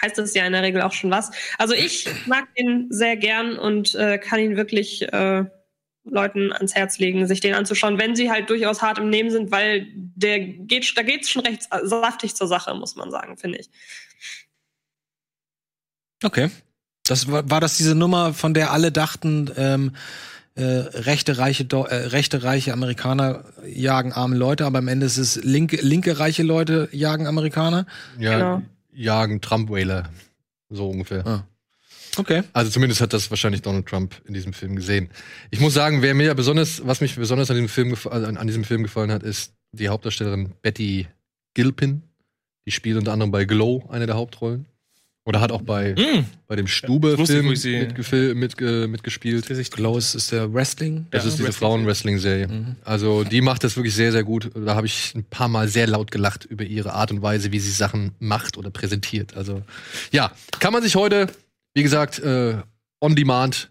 heißt 0.00 0.16
das 0.16 0.34
ja 0.34 0.46
in 0.46 0.52
der 0.52 0.62
Regel 0.62 0.80
auch 0.82 0.92
schon 0.92 1.10
was. 1.10 1.30
Also 1.58 1.74
ich 1.74 2.08
mag 2.26 2.46
ihn 2.54 2.86
sehr 2.90 3.16
gern 3.16 3.58
und 3.58 3.94
äh, 3.94 4.18
kann 4.18 4.40
ihn 4.40 4.56
wirklich 4.56 5.02
äh, 5.12 5.44
Leuten 6.04 6.52
ans 6.52 6.74
Herz 6.74 6.98
legen, 6.98 7.26
sich 7.26 7.40
den 7.40 7.54
anzuschauen, 7.54 7.98
wenn 7.98 8.16
sie 8.16 8.30
halt 8.30 8.48
durchaus 8.48 8.80
hart 8.80 8.98
im 8.98 9.10
Nehmen 9.10 9.30
sind, 9.30 9.50
weil 9.50 9.88
der 9.92 10.38
geht, 10.38 10.96
da 10.96 11.02
geht's 11.02 11.28
schon 11.28 11.44
recht 11.44 11.68
saftig 11.82 12.34
zur 12.34 12.46
Sache, 12.46 12.74
muss 12.74 12.96
man 12.96 13.10
sagen, 13.10 13.36
finde 13.36 13.58
ich. 13.58 13.68
Okay. 16.22 16.50
Das 17.04 17.30
war, 17.30 17.48
war 17.48 17.60
das 17.60 17.76
diese 17.76 17.94
Nummer, 17.94 18.34
von 18.34 18.54
der 18.54 18.72
alle 18.72 18.90
dachten, 18.90 19.50
ähm, 19.56 19.96
äh, 20.56 20.62
rechte 20.62 21.38
reiche 21.38 21.64
äh, 21.70 21.94
rechte 22.08 22.42
reiche 22.42 22.72
Amerikaner 22.72 23.44
jagen 23.66 24.12
arme 24.12 24.36
Leute, 24.36 24.66
aber 24.66 24.78
am 24.78 24.88
Ende 24.88 25.06
ist 25.06 25.18
es 25.18 25.36
linke 25.44 25.76
linke 25.76 26.18
reiche 26.18 26.42
Leute 26.42 26.88
jagen 26.92 27.26
Amerikaner. 27.26 27.86
Ja, 28.18 28.38
Genau. 28.38 28.62
jagen 28.92 29.40
Trump-Whaler. 29.40 30.08
So 30.68 30.88
ungefähr. 30.88 31.26
Ah. 31.26 31.44
Okay. 32.16 32.42
Also 32.54 32.70
zumindest 32.70 33.00
hat 33.02 33.12
das 33.12 33.30
wahrscheinlich 33.30 33.62
Donald 33.62 33.86
Trump 33.86 34.20
in 34.24 34.32
diesem 34.34 34.52
Film 34.54 34.74
gesehen. 34.74 35.10
Ich 35.50 35.60
muss 35.60 35.74
sagen, 35.74 36.00
wer 36.00 36.14
mir 36.14 36.34
besonders, 36.34 36.86
was 36.86 37.00
mich 37.02 37.14
besonders 37.16 37.50
an 37.50 37.56
diesem 37.56 37.68
Film, 37.68 37.94
also 38.10 38.26
an 38.26 38.46
diesem 38.46 38.64
Film 38.64 38.82
gefallen 38.82 39.12
hat, 39.12 39.22
ist 39.22 39.52
die 39.72 39.88
Hauptdarstellerin 39.88 40.54
Betty 40.62 41.06
Gilpin. 41.54 42.02
Die 42.64 42.70
spielt 42.70 42.96
unter 42.96 43.12
anderem 43.12 43.30
bei 43.30 43.44
Glow 43.44 43.84
eine 43.90 44.06
der 44.06 44.16
Hauptrollen. 44.16 44.66
Oder 45.26 45.40
hat 45.40 45.50
auch 45.50 45.62
bei, 45.62 45.92
Mm. 45.94 46.24
bei 46.46 46.54
dem 46.56 46.68
Stube-Film 46.68 47.46
wo 47.48 47.52
ich 47.52 47.60
sie- 47.60 47.76
mitgefil- 47.80 48.34
mitge- 48.34 48.86
mitgespielt. 48.86 49.44
Close 49.72 50.16
ist 50.16 50.30
der 50.30 50.54
Wrestling. 50.54 51.06
Das 51.10 51.24
Ja, 51.24 51.28
ist 51.28 51.34
diese 51.38 51.48
Wrestling. 51.48 51.68
Frauen-Wrestling-Serie. 51.68 52.46
Mhm. 52.48 52.76
Also 52.84 53.24
die 53.24 53.40
macht 53.40 53.64
das 53.64 53.76
wirklich 53.76 53.94
sehr, 53.96 54.12
sehr 54.12 54.22
gut. 54.22 54.50
Da 54.54 54.76
habe 54.76 54.86
ich 54.86 55.12
ein 55.16 55.24
paar 55.24 55.48
Mal 55.48 55.66
sehr 55.68 55.88
laut 55.88 56.12
gelacht 56.12 56.44
über 56.44 56.62
ihre 56.64 56.92
Art 56.92 57.10
und 57.10 57.22
Weise, 57.22 57.50
wie 57.50 57.58
sie 57.58 57.72
Sachen 57.72 58.12
macht 58.20 58.56
oder 58.56 58.70
präsentiert. 58.70 59.36
Also 59.36 59.62
ja, 60.12 60.30
kann 60.60 60.72
man 60.72 60.82
sich 60.84 60.94
heute, 60.94 61.26
wie 61.74 61.82
gesagt, 61.82 62.20
äh, 62.20 62.58
on 63.00 63.16
demand 63.16 63.70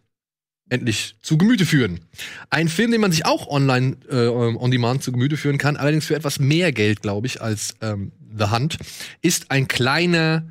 endlich 0.67 1.15
zu 1.21 1.37
Gemüte 1.37 1.65
führen. 1.65 2.01
Ein 2.49 2.67
Film, 2.67 2.91
den 2.91 2.99
man 2.99 3.11
sich 3.13 3.25
auch 3.25 3.47
online 3.47 3.95
äh, 4.11 4.27
on 4.27 4.71
demand 4.71 5.03
zu 5.03 5.11
Gemüte 5.13 5.37
führen 5.37 5.57
kann, 5.57 5.77
allerdings 5.77 6.05
für 6.05 6.15
etwas 6.15 6.37
mehr 6.39 6.73
Geld, 6.73 7.01
glaube 7.01 7.27
ich, 7.27 7.41
als 7.41 7.75
ähm, 7.81 8.11
The 8.37 8.45
Hunt, 8.51 8.77
ist 9.21 9.51
ein 9.51 9.67
kleiner, 9.69 10.43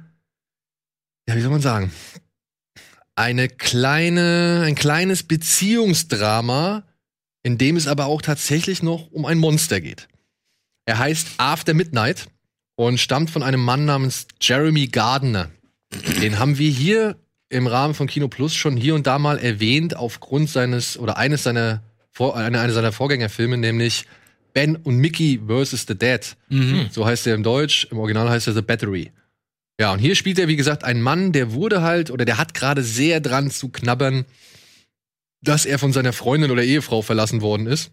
ja, 1.29 1.37
wie 1.37 1.41
soll 1.41 1.51
man 1.51 1.61
sagen, 1.61 1.93
eine 3.17 3.49
kleine, 3.49 4.63
ein 4.67 4.75
kleines 4.75 5.23
Beziehungsdrama, 5.23 6.85
in 7.43 7.59
dem 7.59 7.77
es 7.77 7.87
aber 7.87 8.07
auch 8.07 8.23
tatsächlich 8.23 8.83
noch 8.83 9.11
um 9.13 9.25
ein 9.27 9.39
Monster 9.39 9.81
geht. 9.81 10.09
Er 10.87 10.99
heißt 10.99 11.29
After 11.39 11.75
Midnight 11.75 12.27
und 12.77 12.99
stammt 12.99 13.31
von 13.31 13.43
einem 13.43 13.65
Mann 13.65 13.85
namens 13.85 14.27
Jeremy 14.41 14.89
Gardner. 14.89 15.51
Den 16.21 16.39
haben 16.39 16.59
wir 16.59 16.71
hier 16.71 17.17
im 17.49 17.67
Rahmen 17.67 17.95
von 17.95 18.09
Kino 18.09 18.29
Plus 18.29 18.55
schon 18.55 18.77
hier 18.77 18.95
und 18.95 19.07
da 19.07 19.19
mal 19.19 19.39
erwähnt 19.39 19.97
aufgrund 19.97 20.51
seines 20.51 20.99
oder 20.99 21.17
eines 21.17 21.45
seiner 21.45 21.83
Vor 22.11 22.37
einer, 22.37 22.61
einer 22.61 22.73
seiner 22.73 22.93
Vorgängerfilme, 22.93 23.57
nämlich 23.57 24.07
Ben 24.53 24.77
und 24.77 24.97
Mickey 24.97 25.41
vs. 25.47 25.85
The 25.87 25.97
Dead. 25.97 26.37
Mhm. 26.49 26.89
So 26.91 27.07
heißt 27.07 27.27
er 27.27 27.35
im 27.35 27.43
Deutsch, 27.43 27.87
im 27.91 27.99
Original 27.99 28.29
heißt 28.29 28.49
er 28.49 28.55
The 28.55 28.63
Battery. 28.63 29.13
Ja, 29.81 29.93
und 29.93 29.99
hier 29.99 30.15
spielt 30.15 30.39
er, 30.39 30.49
wie 30.49 30.57
gesagt, 30.57 30.85
einen 30.85 31.03
Mann, 31.03 31.33
der 31.33 31.53
wurde 31.53 31.83
halt, 31.83 32.11
oder 32.11 32.25
der 32.25 32.39
hat 32.39 32.55
gerade 32.55 32.83
sehr 32.83 33.21
dran 33.21 33.51
zu 33.51 33.71
knabbern, 33.71 34.25
dass 35.43 35.67
er 35.67 35.79
von 35.79 35.93
seiner 35.93 36.13
Freundin 36.13 36.51
oder 36.51 36.63
Ehefrau 36.63 37.03
verlassen 37.03 37.43
worden 37.43 37.67
ist. 37.67 37.91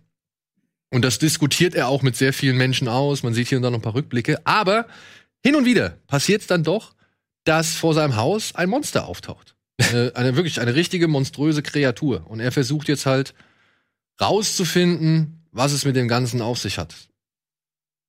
Und 0.92 1.04
das 1.04 1.20
diskutiert 1.20 1.74
er 1.74 1.88
auch 1.88 2.02
mit 2.02 2.16
sehr 2.16 2.34
vielen 2.34 2.58
Menschen 2.58 2.88
aus. 2.88 3.24
Man 3.24 3.34
sieht 3.34 3.48
hier 3.48 3.58
und 3.58 3.64
da 3.64 3.70
noch 3.70 3.80
ein 3.80 3.84
paar 3.84 3.96
Rückblicke. 3.96 4.46
Aber 4.46 4.88
hin 5.44 5.56
und 5.56 5.66
wieder 5.66 5.98
passiert 6.08 6.42
es 6.42 6.48
dann 6.48 6.64
doch, 6.64 6.94
dass 7.46 7.76
vor 7.76 7.94
seinem 7.94 8.16
Haus 8.16 8.54
ein 8.56 8.70
Monster 8.70 9.08
auftaucht. 9.08 9.56
Eine, 9.78 10.12
eine 10.16 10.36
wirklich 10.36 10.62
eine 10.62 10.76
richtige 10.76 11.08
monströse 11.08 11.64
Kreatur. 11.64 12.26
Und 12.28 12.42
er 12.42 12.52
versucht 12.52 12.88
jetzt 12.88 13.06
halt 13.06 13.34
rauszufinden, 14.20 15.48
was 15.52 15.72
es 15.72 15.86
mit 15.86 15.96
dem 15.96 16.08
Ganzen 16.08 16.42
auf 16.42 16.60
sich 16.60 16.78
hat. 16.78 16.96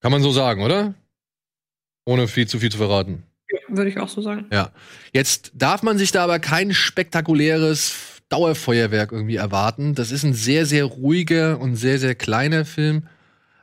Kann 0.00 0.12
man 0.12 0.22
so 0.22 0.32
sagen, 0.32 0.62
oder? 0.62 0.94
Ohne 2.04 2.28
viel 2.28 2.48
zu 2.48 2.58
viel 2.58 2.70
zu 2.70 2.78
verraten. 2.78 3.22
Würde 3.76 3.90
ich 3.90 3.98
auch 3.98 4.08
so 4.08 4.20
sagen. 4.22 4.46
Jetzt 5.12 5.52
darf 5.54 5.82
man 5.82 5.98
sich 5.98 6.12
da 6.12 6.24
aber 6.24 6.38
kein 6.38 6.72
spektakuläres 6.74 7.94
Dauerfeuerwerk 8.28 9.12
irgendwie 9.12 9.36
erwarten. 9.36 9.94
Das 9.94 10.10
ist 10.10 10.22
ein 10.24 10.34
sehr, 10.34 10.66
sehr 10.66 10.84
ruhiger 10.84 11.60
und 11.60 11.76
sehr, 11.76 11.98
sehr 11.98 12.14
kleiner 12.14 12.64
Film. 12.64 13.04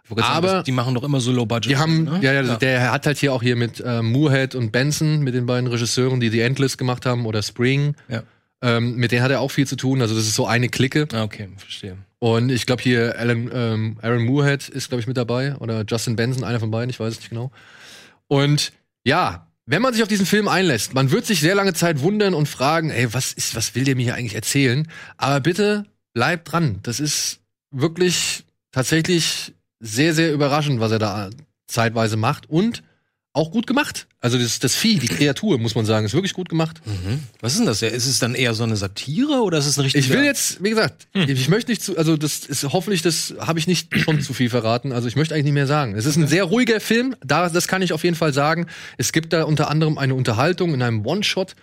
Aber 0.10 0.26
Aber- 0.26 0.64
die 0.64 0.72
machen 0.72 0.96
doch 0.96 1.04
immer 1.04 1.20
so 1.22 1.32
Low 1.32 1.46
Budget. 1.46 1.72
Die 1.72 1.78
haben, 1.78 2.06
ne? 2.06 2.20
ja, 2.22 2.34
ja, 2.34 2.56
der 2.56 2.92
hat 2.92 3.06
halt 3.06 3.18
hier 3.20 3.32
auch 3.34 3.44
hier 3.44 3.56
mit 3.56 3.80
äh, 3.80 4.02
Moorhead 4.02 4.56
und 4.56 4.72
Benson, 4.72 5.20
mit 5.22 5.36
den 5.36 5.46
beiden 5.46 5.68
Regisseuren, 5.68 6.20
die 6.20 6.30
The 6.30 6.42
Endless 6.42 6.78
gemacht 6.78 7.06
haben 7.06 7.26
oder 7.28 7.44
Spring. 7.44 7.96
Ja. 8.08 8.24
Ähm, 8.62 8.96
mit 8.96 9.12
denen 9.12 9.22
hat 9.22 9.30
er 9.32 9.40
auch 9.40 9.52
viel 9.52 9.68
zu 9.68 9.76
tun. 9.76 10.02
Also 10.02 10.16
das 10.16 10.26
ist 10.26 10.36
so 10.36 10.48
eine 10.48 10.68
Clique. 10.70 11.08
Ah, 11.14 11.24
okay, 11.24 11.50
verstehe. 11.58 11.96
Und 12.18 12.50
ich 12.50 12.66
glaube 12.66 12.82
hier 12.82 13.18
Alan, 13.18 13.50
ähm, 13.54 13.98
Aaron 14.02 14.26
Moorhead 14.26 14.68
ist, 14.68 14.90
glaube 14.90 15.02
ich, 15.02 15.08
mit 15.08 15.16
dabei. 15.16 15.56
Oder 15.58 15.84
Justin 15.88 16.16
Benson, 16.16 16.44
einer 16.44 16.60
von 16.60 16.72
beiden, 16.72 16.90
ich 16.90 17.00
weiß 17.00 17.14
es 17.14 17.20
nicht 17.20 17.30
genau. 17.30 17.52
Und 18.28 18.74
ja, 19.06 19.48
wenn 19.70 19.84
man 19.84 19.94
sich 19.94 20.02
auf 20.02 20.10
diesen 20.10 20.26
Film 20.26 20.48
einlässt, 20.48 20.96
man 20.96 21.12
wird 21.12 21.28
sich 21.28 21.42
sehr 21.42 21.54
lange 21.54 21.76
Zeit 21.76 22.02
wundern 22.02 22.34
und 22.34 22.50
fragen, 22.50 22.90
ey, 22.90 23.14
was 23.14 23.34
ist, 23.34 23.54
was 23.54 23.76
will 23.76 23.84
der 23.84 23.96
mir 23.96 24.02
hier 24.02 24.16
eigentlich 24.16 24.34
erzählen? 24.34 24.88
Aber 25.18 25.42
bitte 25.42 25.86
bleibt 26.12 26.52
dran. 26.52 26.80
Das 26.82 27.00
ist 27.00 27.40
wirklich 27.70 28.46
tatsächlich 28.72 29.54
sehr, 29.80 30.16
sehr 30.16 30.34
überraschend, 30.34 30.80
was 30.80 30.92
er 30.92 30.98
da 30.98 31.30
zeitweise 31.68 32.18
macht 32.18 32.50
und 32.50 32.82
auch 33.40 33.52
gut 33.52 33.66
gemacht. 33.66 34.08
Also 34.20 34.38
das, 34.38 34.60
das 34.60 34.76
Vieh, 34.76 35.00
die 35.00 35.08
Kreatur, 35.08 35.58
muss 35.58 35.74
man 35.74 35.86
sagen, 35.86 36.06
ist 36.06 36.14
wirklich 36.14 36.34
gut 36.34 36.50
gemacht. 36.50 36.82
Mhm. 36.86 37.24
Was 37.42 37.54
ist 37.54 37.60
denn 37.60 37.66
das? 37.66 37.82
Ist 37.82 38.06
es 38.06 38.20
dann 38.20 38.36
eher 38.36 38.54
so 38.54 38.64
eine 38.64 38.76
Satire 38.76 39.42
oder 39.42 39.58
ist 39.58 39.66
es 39.66 39.78
ein 39.78 39.82
richtiger? 39.82 40.04
Ich 40.06 40.10
will 40.12 40.24
jetzt, 40.24 40.64
wie 40.64 40.70
gesagt, 40.70 41.08
ich 41.14 41.50
möchte 41.50 41.72
nicht 41.72 41.82
zu, 41.82 41.98
also 41.98 42.18
das 42.18 42.40
ist 42.46 42.64
hoffentlich, 42.66 43.02
das 43.02 43.34
habe 43.40 43.58
ich 43.58 43.66
nicht 43.68 43.98
schon 44.00 44.22
zu 44.22 44.34
viel 44.34 44.50
verraten. 44.50 44.92
Also 44.92 45.08
ich 45.08 45.16
möchte 45.16 45.34
eigentlich 45.34 45.46
nicht 45.46 45.54
mehr 45.54 45.68
sagen. 45.68 45.96
Es 45.96 46.06
ist 46.06 46.18
ein 46.18 46.28
sehr 46.28 46.44
ruhiger 46.44 46.80
Film, 46.80 47.16
da, 47.26 47.50
das 47.50 47.68
kann 47.68 47.82
ich 47.82 47.94
auf 47.94 48.04
jeden 48.04 48.16
Fall 48.16 48.34
sagen. 48.34 48.68
Es 48.98 49.12
gibt 49.12 49.34
da 49.34 49.44
unter 49.44 49.70
anderem 49.70 49.98
eine 49.98 50.14
Unterhaltung 50.16 50.74
in 50.74 50.82
einem 50.82 51.06
One-Shot, 51.06 51.56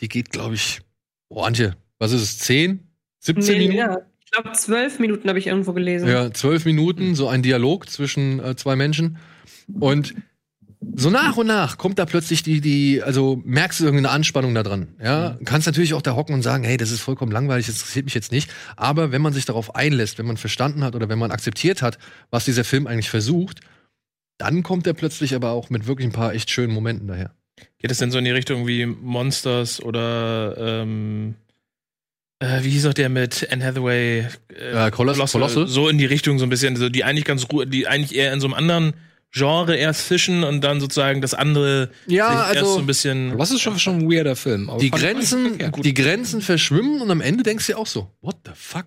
die 0.00 0.08
geht, 0.08 0.30
glaube 0.30 0.54
ich, 0.54 0.80
oh 1.28 1.42
Antje, 1.42 1.76
was 1.98 2.12
ist 2.12 2.22
es, 2.22 2.38
10, 2.38 2.80
17 3.18 3.52
Nee, 3.52 3.58
Minuten? 3.68 3.78
ja. 3.78 3.98
Ich 4.24 4.30
glaube, 4.42 4.56
zwölf 4.56 4.98
Minuten 4.98 5.28
habe 5.28 5.38
ich 5.38 5.46
irgendwo 5.46 5.72
gelesen. 5.72 6.08
Ja, 6.08 6.32
zwölf 6.32 6.64
Minuten, 6.64 7.14
so 7.14 7.28
ein 7.28 7.42
Dialog 7.42 7.88
zwischen 7.88 8.40
äh, 8.40 8.56
zwei 8.56 8.74
Menschen. 8.74 9.18
Und 9.78 10.14
so 10.96 11.10
nach 11.10 11.36
und 11.36 11.46
nach 11.46 11.78
kommt 11.78 11.98
da 11.98 12.06
plötzlich 12.06 12.42
die, 12.42 12.60
die, 12.60 13.02
also 13.02 13.40
merkst 13.44 13.80
du 13.80 13.84
irgendeine 13.84 14.10
Anspannung 14.10 14.54
da 14.54 14.62
dran. 14.62 14.88
Ja, 15.02 15.38
kannst 15.44 15.66
natürlich 15.66 15.94
auch 15.94 16.02
da 16.02 16.14
hocken 16.14 16.34
und 16.34 16.42
sagen, 16.42 16.64
hey, 16.64 16.76
das 16.76 16.90
ist 16.90 17.00
vollkommen 17.00 17.32
langweilig, 17.32 17.66
das 17.66 17.76
interessiert 17.76 18.04
mich 18.06 18.14
jetzt 18.14 18.32
nicht. 18.32 18.50
Aber 18.76 19.12
wenn 19.12 19.22
man 19.22 19.32
sich 19.32 19.44
darauf 19.44 19.74
einlässt, 19.74 20.18
wenn 20.18 20.26
man 20.26 20.36
verstanden 20.36 20.84
hat 20.84 20.94
oder 20.94 21.08
wenn 21.08 21.18
man 21.18 21.30
akzeptiert 21.30 21.82
hat, 21.82 21.98
was 22.30 22.44
dieser 22.44 22.64
Film 22.64 22.86
eigentlich 22.86 23.10
versucht, 23.10 23.60
dann 24.38 24.62
kommt 24.62 24.86
er 24.86 24.94
plötzlich 24.94 25.34
aber 25.34 25.50
auch 25.50 25.70
mit 25.70 25.86
wirklich 25.86 26.08
ein 26.08 26.12
paar 26.12 26.34
echt 26.34 26.50
schönen 26.50 26.72
Momenten 26.72 27.06
daher. 27.08 27.32
Geht 27.78 27.90
es 27.90 27.98
denn 27.98 28.10
so 28.10 28.18
in 28.18 28.24
die 28.24 28.30
Richtung 28.32 28.66
wie 28.66 28.84
Monsters 28.86 29.80
oder 29.80 30.56
ähm, 30.58 31.36
äh, 32.40 32.62
wie 32.62 32.70
hieß 32.70 32.86
auch 32.86 32.94
der 32.94 33.08
mit 33.08 33.48
Anne 33.50 33.64
Hathaway? 33.64 34.26
Äh, 34.48 34.90
Coloss- 34.90 35.30
Colossal? 35.30 35.68
So 35.68 35.88
in 35.88 35.98
die 35.98 36.04
Richtung 36.06 36.38
so 36.38 36.46
ein 36.46 36.50
bisschen, 36.50 36.76
so 36.76 36.88
die 36.88 37.04
eigentlich 37.04 37.24
ganz 37.24 37.46
die 37.66 37.86
eigentlich 37.86 38.18
eher 38.18 38.32
in 38.32 38.40
so 38.40 38.46
einem 38.48 38.54
anderen 38.54 38.94
Genre 39.36 39.74
erst 39.76 40.02
fischen 40.02 40.44
und 40.44 40.60
dann 40.62 40.80
sozusagen 40.80 41.20
das 41.20 41.34
andere 41.34 41.90
Ja, 42.06 42.28
sich 42.28 42.38
erst 42.38 42.60
so 42.60 42.66
also 42.66 42.78
ein 42.78 42.86
bisschen. 42.86 43.36
Das 43.36 43.50
ist 43.50 43.60
schon, 43.62 43.78
schon 43.80 43.98
ein 43.98 44.10
weirder 44.10 44.36
Film. 44.36 44.70
aber 44.70 44.78
die 44.78 44.90
Grenzen, 44.92 45.58
die 45.82 45.92
Grenzen 45.94 46.40
verschwimmen 46.40 47.00
und 47.02 47.10
am 47.10 47.20
Ende 47.20 47.42
denkst 47.42 47.66
du 47.66 47.72
dir 47.72 47.78
auch 47.78 47.86
so, 47.88 48.08
what 48.22 48.36
the 48.44 48.52
fuck? 48.54 48.86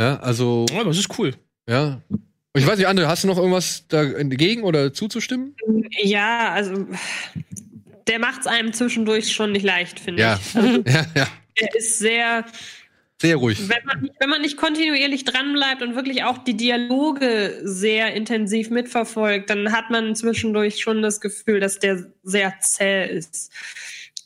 Ja, 0.00 0.18
also, 0.20 0.66
Ja, 0.70 0.80
aber 0.82 0.90
es 0.90 0.98
ist 0.98 1.18
cool. 1.18 1.34
ja. 1.68 2.00
Ich 2.54 2.66
weiß 2.66 2.78
nicht, 2.78 2.88
André, 2.88 3.06
hast 3.06 3.22
du 3.24 3.28
noch 3.28 3.36
irgendwas 3.36 3.84
dagegen 3.88 4.62
oder 4.62 4.90
zuzustimmen? 4.94 5.54
Ja, 6.02 6.52
also 6.52 6.86
der 8.06 8.18
macht 8.18 8.40
es 8.40 8.46
einem 8.46 8.72
zwischendurch 8.72 9.30
schon 9.32 9.52
nicht 9.52 9.64
leicht, 9.64 10.00
finde 10.00 10.22
Ja. 10.22 10.38
ich. 10.40 10.56
Also, 10.56 10.68
Ja, 10.86 11.06
ja. 11.14 11.26
der 11.60 11.74
ist 11.74 11.98
sehr, 11.98 12.44
Sehr 13.20 13.36
ruhig. 13.36 13.68
wenn 13.68 13.84
man, 13.86 14.00
nicht, 14.02 14.14
wenn 14.20 14.28
man 14.28 14.42
nicht 14.42 14.56
kontinuierlich 14.58 15.24
dranbleibt 15.24 15.82
und 15.82 15.94
wirklich 15.94 16.24
auch 16.24 16.38
die 16.38 16.56
Dialoge 16.56 17.60
sehr 17.62 18.12
intensiv 18.14 18.68
mitverfolgt, 18.70 19.48
dann 19.48 19.72
hat 19.72 19.90
man 19.90 20.14
zwischendurch 20.14 20.80
schon 20.80 21.00
das 21.00 21.20
Gefühl, 21.20 21.60
dass 21.60 21.78
der 21.78 22.06
sehr 22.22 22.54
zäh 22.60 23.06
ist. 23.06 23.50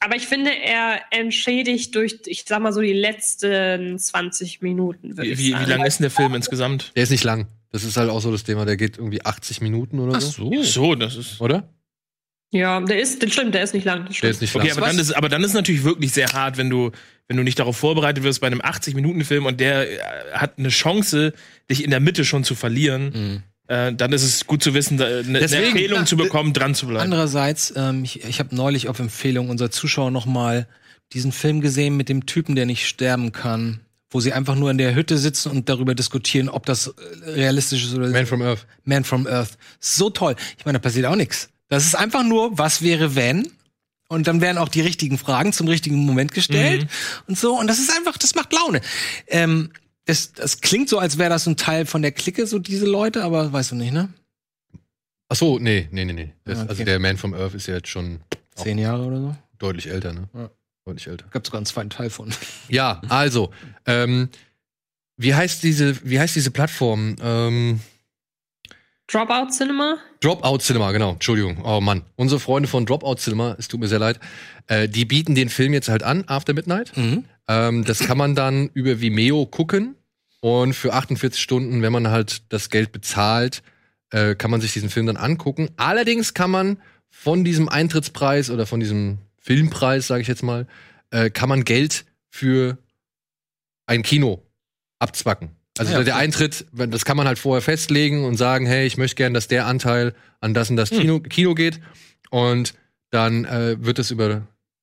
Aber 0.00 0.16
ich 0.16 0.26
finde, 0.26 0.50
er 0.50 1.02
entschädigt 1.10 1.94
durch, 1.94 2.20
ich 2.24 2.44
sag 2.48 2.60
mal 2.62 2.72
so, 2.72 2.80
die 2.80 2.94
letzten 2.94 3.98
20 3.98 4.62
Minuten. 4.62 5.16
Wie, 5.16 5.28
ich 5.28 5.38
wie, 5.38 5.48
wie 5.48 5.70
lang 5.70 5.84
ist 5.84 5.98
denn 5.98 6.04
der 6.04 6.10
Film 6.10 6.34
insgesamt? 6.34 6.92
Der 6.96 7.02
ist 7.02 7.10
nicht 7.10 7.22
lang. 7.22 7.46
Das 7.70 7.84
ist 7.84 7.96
halt 7.96 8.10
auch 8.10 8.20
so 8.20 8.32
das 8.32 8.42
Thema. 8.42 8.64
Der 8.64 8.76
geht 8.76 8.96
irgendwie 8.96 9.24
80 9.24 9.60
Minuten 9.60 10.00
oder 10.00 10.16
Ach 10.16 10.20
so. 10.20 10.50
so. 10.50 10.62
So, 10.62 10.94
das 10.94 11.16
ist. 11.16 11.40
Oder? 11.40 11.68
Ja, 12.52 12.80
der 12.80 13.00
ist, 13.00 13.22
das 13.22 13.32
stimmt, 13.32 13.54
der 13.54 13.62
ist 13.62 13.74
nicht 13.74 13.84
lang. 13.84 14.06
Das 14.06 14.18
Der 14.18 14.30
ist 14.30 14.40
nicht 14.40 14.54
Okay, 14.56 14.68
lang. 14.68 14.76
aber 14.78 14.86
dann, 14.88 14.98
ist, 14.98 15.12
aber 15.12 15.28
dann 15.28 15.44
ist 15.44 15.52
natürlich 15.54 15.84
wirklich 15.84 16.12
sehr 16.12 16.28
hart, 16.32 16.56
wenn 16.56 16.68
du, 16.68 16.90
wenn 17.28 17.36
du 17.36 17.44
nicht 17.44 17.58
darauf 17.60 17.76
vorbereitet 17.76 18.24
wirst 18.24 18.40
bei 18.40 18.48
einem 18.48 18.60
80-Minuten-Film 18.60 19.46
und 19.46 19.60
der 19.60 19.88
äh, 19.88 19.98
hat 20.32 20.58
eine 20.58 20.68
Chance, 20.70 21.32
dich 21.70 21.84
in 21.84 21.90
der 21.90 22.00
Mitte 22.00 22.24
schon 22.24 22.42
zu 22.42 22.56
verlieren. 22.56 23.12
Mhm. 23.14 23.42
Äh, 23.68 23.94
dann 23.94 24.12
ist 24.12 24.24
es 24.24 24.46
gut 24.48 24.64
zu 24.64 24.74
wissen, 24.74 24.96
da, 24.96 25.06
eine, 25.06 25.18
eine 25.20 25.38
Deswegen- 25.38 25.66
Empfehlung 25.66 26.06
zu 26.06 26.16
bekommen, 26.16 26.52
dran 26.52 26.74
zu 26.74 26.86
bleiben. 26.88 27.04
Andererseits, 27.04 27.72
ähm, 27.76 28.02
ich, 28.02 28.24
ich 28.24 28.40
habe 28.40 28.52
neulich 28.56 28.88
auf 28.88 28.98
Empfehlung 28.98 29.48
unserer 29.48 29.70
Zuschauer 29.70 30.10
noch 30.10 30.26
mal 30.26 30.66
diesen 31.12 31.30
Film 31.30 31.60
gesehen 31.60 31.96
mit 31.96 32.08
dem 32.08 32.26
Typen, 32.26 32.56
der 32.56 32.66
nicht 32.66 32.88
sterben 32.88 33.30
kann, 33.30 33.78
wo 34.10 34.18
sie 34.18 34.32
einfach 34.32 34.56
nur 34.56 34.72
in 34.72 34.78
der 34.78 34.96
Hütte 34.96 35.18
sitzen 35.18 35.50
und 35.52 35.68
darüber 35.68 35.94
diskutieren, 35.94 36.48
ob 36.48 36.66
das 36.66 36.88
äh, 36.88 37.30
realistisch 37.30 37.84
ist 37.84 37.94
oder 37.94 38.08
Man 38.08 38.26
from 38.26 38.42
Earth. 38.42 38.66
Man 38.82 39.04
from 39.04 39.28
Earth. 39.28 39.50
So 39.78 40.10
toll. 40.10 40.34
Ich 40.58 40.64
meine, 40.64 40.80
da 40.80 40.82
passiert 40.82 41.06
auch 41.06 41.14
nichts. 41.14 41.48
Das 41.70 41.86
ist 41.86 41.94
einfach 41.94 42.22
nur, 42.24 42.58
was 42.58 42.82
wäre, 42.82 43.14
wenn? 43.14 43.50
Und 44.08 44.26
dann 44.26 44.40
werden 44.40 44.58
auch 44.58 44.68
die 44.68 44.80
richtigen 44.80 45.16
Fragen 45.18 45.52
zum 45.52 45.68
richtigen 45.68 45.96
Moment 46.04 46.32
gestellt 46.34 46.88
und 47.28 47.38
so. 47.38 47.58
Und 47.58 47.68
das 47.68 47.78
ist 47.78 47.96
einfach, 47.96 48.18
das 48.18 48.34
macht 48.34 48.52
Laune. 48.52 48.80
Ähm, 49.28 49.70
das, 50.04 50.32
das 50.32 50.60
klingt 50.60 50.88
so, 50.88 50.98
als 50.98 51.16
wäre 51.16 51.30
das 51.30 51.46
ein 51.46 51.56
Teil 51.56 51.86
von 51.86 52.02
der 52.02 52.10
Clique, 52.12 52.46
so 52.46 52.58
diese 52.58 52.86
Leute, 52.86 53.22
aber 53.22 53.52
weißt 53.52 53.70
du 53.70 53.76
nicht, 53.76 53.92
ne? 53.92 54.12
Ach 55.28 55.36
so, 55.36 55.60
nee, 55.60 55.88
nee, 55.92 56.04
nee, 56.04 56.12
nee. 56.12 56.32
Das, 56.44 56.58
Ah, 56.58 56.62
okay. 56.62 56.70
Also 56.70 56.84
der 56.84 56.98
Man 56.98 57.16
from 57.16 57.34
Earth 57.34 57.54
ist 57.54 57.68
ja 57.68 57.74
jetzt 57.76 57.88
schon 57.88 58.18
Zehn 58.56 58.78
Jahre 58.78 59.04
oder 59.04 59.20
so. 59.20 59.36
deutlich 59.58 59.86
älter, 59.86 60.12
ne? 60.12 60.28
Ja. 60.34 60.50
Deutlich 60.84 61.06
älter. 61.06 61.26
Gab 61.30 61.46
sogar 61.46 61.58
einen 61.60 61.66
zweiten 61.66 61.90
Teil 61.90 62.10
von. 62.10 62.34
Ja, 62.68 63.00
also, 63.08 63.52
ähm, 63.86 64.28
wie 65.16 65.34
heißt 65.36 65.62
diese, 65.62 65.96
wie 66.08 66.18
heißt 66.18 66.34
diese 66.34 66.50
Plattform? 66.50 67.14
Ähm, 67.22 67.80
Dropout 69.10 69.50
Cinema? 69.50 69.98
Dropout 70.20 70.58
Cinema, 70.58 70.92
genau. 70.92 71.12
Entschuldigung. 71.12 71.64
Oh 71.64 71.80
Mann. 71.80 72.04
Unsere 72.14 72.38
Freunde 72.38 72.68
von 72.68 72.86
Dropout 72.86 73.16
Cinema, 73.16 73.56
es 73.58 73.66
tut 73.66 73.80
mir 73.80 73.88
sehr 73.88 73.98
leid, 73.98 74.20
äh, 74.68 74.88
die 74.88 75.04
bieten 75.04 75.34
den 75.34 75.48
Film 75.48 75.72
jetzt 75.72 75.88
halt 75.88 76.04
an, 76.04 76.24
After 76.28 76.54
Midnight. 76.54 76.96
Mhm. 76.96 77.24
Ähm, 77.48 77.84
das 77.84 77.98
kann 78.00 78.16
man 78.16 78.36
dann 78.36 78.70
über 78.72 79.00
Vimeo 79.00 79.46
gucken. 79.46 79.96
Und 80.40 80.74
für 80.74 80.94
48 80.94 81.42
Stunden, 81.42 81.82
wenn 81.82 81.92
man 81.92 82.08
halt 82.08 82.52
das 82.52 82.70
Geld 82.70 82.92
bezahlt, 82.92 83.62
äh, 84.10 84.36
kann 84.36 84.50
man 84.50 84.60
sich 84.60 84.72
diesen 84.72 84.90
Film 84.90 85.06
dann 85.06 85.16
angucken. 85.16 85.70
Allerdings 85.76 86.32
kann 86.32 86.50
man 86.50 86.80
von 87.08 87.44
diesem 87.44 87.68
Eintrittspreis 87.68 88.48
oder 88.50 88.64
von 88.64 88.78
diesem 88.78 89.18
Filmpreis, 89.38 90.06
sage 90.06 90.22
ich 90.22 90.28
jetzt 90.28 90.44
mal, 90.44 90.66
äh, 91.10 91.30
kann 91.30 91.48
man 91.48 91.64
Geld 91.64 92.04
für 92.28 92.78
ein 93.86 94.02
Kino 94.02 94.42
abzwacken. 95.00 95.50
Also 95.78 95.92
Ja, 95.92 96.02
der 96.02 96.14
okay. 96.14 96.22
Eintritt, 96.24 96.66
wenn- 96.72 96.90
das 96.90 97.04
kann 97.04 97.16
man 97.16 97.26
halt 97.26 97.38
vorher 97.38 97.62
festlegen 97.62 98.24
und 98.24 98.36
sagen, 98.36 98.66
hey, 98.66 98.86
ich 98.86 98.96
möchte 98.98 99.16
gern, 99.16 99.32
dass 99.34 99.48
der 99.48 99.66
Anteil 99.66 100.14
an 100.40 100.52
das 100.54 100.68
und 100.70 100.76
das 100.76 100.90
Hm. 100.90 100.98
Kino, 101.00 101.20
Kino 101.20 101.54
geht. 101.54 101.80
Und 102.30 102.74
dann 103.10 103.44
äh, 103.44 103.76
wird 103.84 103.98
es 103.98 104.10
über 104.10 104.42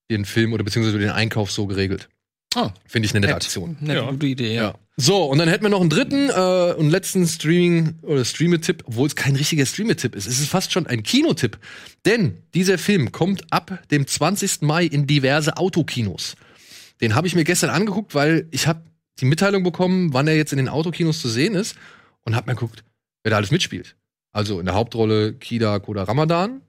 den 0.10 0.26
Film 0.26 0.54
oder 0.54 0.64
beziehungsweise 0.64 0.96
über 0.98 1.06
den 1.06 1.14
Einkauf 1.14 1.52
so 1.52 1.68
geregelt. 1.68 2.10
Oh, 2.56 2.70
Finde 2.88 3.06
ich 3.06 3.12
eine 3.12 3.20
nette 3.22 3.34
nett. 3.34 3.44
Aktion. 3.44 3.78
Nette, 3.82 4.00
Ja. 4.00 4.10
gute 4.12 4.26
Idee, 4.26 4.54
ja. 4.56 4.62
Ja. 4.64 4.76
So, 5.00 5.26
und 5.26 5.38
dann 5.38 5.48
hätten 5.48 5.64
wir 5.64 5.70
noch 5.70 5.82
einen 5.82 5.92
dritten 5.92 6.30
äh, 6.30 6.74
und 6.74 6.90
letzten 6.90 7.28
Streaming- 7.28 7.96
oder 8.02 8.26
Streametipp, 8.26 8.84
obwohl 8.88 9.06
es 9.08 9.16
kein 9.16 9.36
richtiger 9.36 9.66
Streametipp 9.66 10.16
ist. 10.16 10.26
Es 10.26 10.40
ist 10.40 10.50
fast 10.50 10.72
schon 10.72 10.88
ein 10.88 11.04
Kinotipp. 11.04 11.60
Denn 12.06 12.38
dieser 12.56 12.78
Film 12.80 13.12
kommt 13.12 13.44
ab 13.52 13.80
dem 13.92 14.08
20. 14.08 14.62
Mai 14.64 14.86
in 14.86 15.06
diverse 15.06 15.58
Autokinos. 15.58 16.36
Den 17.02 17.14
habe 17.14 17.28
ich 17.28 17.36
mir 17.36 17.44
gestern 17.44 17.70
angeguckt, 17.70 18.16
weil 18.16 18.48
ich 18.50 18.66
habe 18.66 18.82
die 19.20 19.26
Mitteilung 19.26 19.64
bekommen, 19.64 20.14
wann 20.14 20.28
er 20.28 20.36
jetzt 20.36 20.52
in 20.52 20.58
den 20.58 20.70
Autokinos 20.70 21.22
zu 21.22 21.30
sehen 21.30 21.56
ist 21.56 21.76
und 22.24 22.36
habe 22.36 22.50
mir 22.50 22.56
geguckt, 22.56 22.84
wer 23.24 23.32
da 23.32 23.38
alles 23.38 23.52
mitspielt. 23.52 23.96
Also 24.32 24.60
in 24.60 24.66
der 24.66 24.76
Hauptrolle 24.76 25.34
Kida 25.34 25.80
Koda 25.80 26.04
Ramadan. 26.04 26.62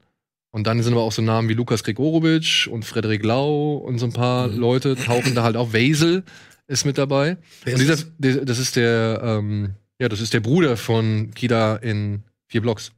Und 0.51 0.67
dann 0.67 0.83
sind 0.83 0.95
aber 0.95 1.03
auch 1.03 1.13
so 1.13 1.21
Namen 1.21 1.49
wie 1.49 1.55
Lukas 1.55 1.85
Gregorovic 1.85 2.69
und 2.71 2.85
Frederik 2.85 3.23
Lau 3.23 3.77
und 3.77 3.99
so 3.99 4.07
ein 4.07 4.13
paar 4.13 4.49
Leute 4.49 4.97
tauchen 4.97 5.35
da 5.35 5.43
halt 5.43 5.57
auf. 5.57 5.73
Wesel 5.75 6.25
ist 6.67 6.87
mit 6.87 6.97
dabei. 6.97 7.37
Wer 7.65 7.75
und 7.75 7.81
dieser, 7.81 7.97
der, 8.17 8.45
das 8.45 8.59
ist 8.59 8.77
der, 8.77 9.21
ähm, 9.23 9.75
ja, 9.99 10.09
das 10.09 10.21
ist 10.21 10.33
der 10.33 10.41
Bruder 10.41 10.77
von 10.77 11.33
Kida 11.35 11.77
in 11.77 12.23
vier 12.47 12.63
Blocks. 12.63 12.93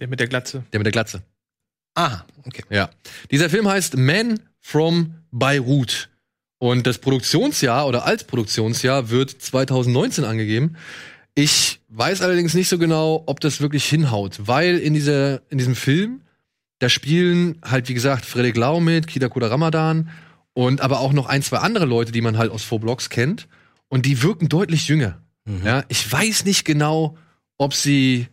Der 0.00 0.08
mit 0.08 0.20
der 0.20 0.26
Glatze. 0.26 0.64
Der 0.72 0.80
mit 0.80 0.86
der 0.86 0.92
Glatze. 0.92 1.22
Ah, 1.94 2.22
okay. 2.44 2.62
Ja. 2.70 2.90
Dieser 3.30 3.50
Film 3.50 3.68
heißt 3.68 3.96
Man 3.96 4.40
from 4.60 5.14
Beirut. 5.30 6.08
Und 6.58 6.86
das 6.86 6.98
Produktionsjahr 6.98 7.86
oder 7.86 8.06
als 8.06 8.24
Produktionsjahr 8.24 9.10
wird 9.10 9.30
2019 9.30 10.24
angegeben. 10.24 10.76
Ich 11.34 11.80
weiß 11.88 12.22
allerdings 12.22 12.54
nicht 12.54 12.68
so 12.68 12.78
genau, 12.78 13.22
ob 13.26 13.40
das 13.40 13.60
wirklich 13.60 13.84
hinhaut, 13.84 14.38
weil 14.46 14.78
in 14.78 14.94
dieser, 14.94 15.42
in 15.50 15.58
diesem 15.58 15.74
Film, 15.74 16.22
da 16.78 16.88
spielen 16.88 17.58
halt, 17.62 17.88
wie 17.88 17.94
gesagt, 17.94 18.24
Frederik 18.24 18.56
Lau 18.56 18.80
mit, 18.80 19.06
Kida 19.06 19.28
Koda 19.28 19.48
Ramadan 19.48 20.10
und 20.54 20.80
aber 20.80 21.00
auch 21.00 21.12
noch 21.12 21.26
ein, 21.26 21.42
zwei 21.42 21.58
andere 21.58 21.84
Leute, 21.84 22.12
die 22.12 22.22
man 22.22 22.38
halt 22.38 22.50
aus 22.50 22.62
Four 22.62 22.80
Blocks 22.80 23.10
kennt. 23.10 23.48
Und 23.88 24.06
die 24.06 24.22
wirken 24.22 24.48
deutlich 24.48 24.88
jünger. 24.88 25.20
Ja, 25.64 25.84
ich 25.88 26.10
weiß 26.10 26.44
nicht 26.44 26.64
genau, 26.64 27.16
ob 27.56 27.72
sie, 27.72 28.26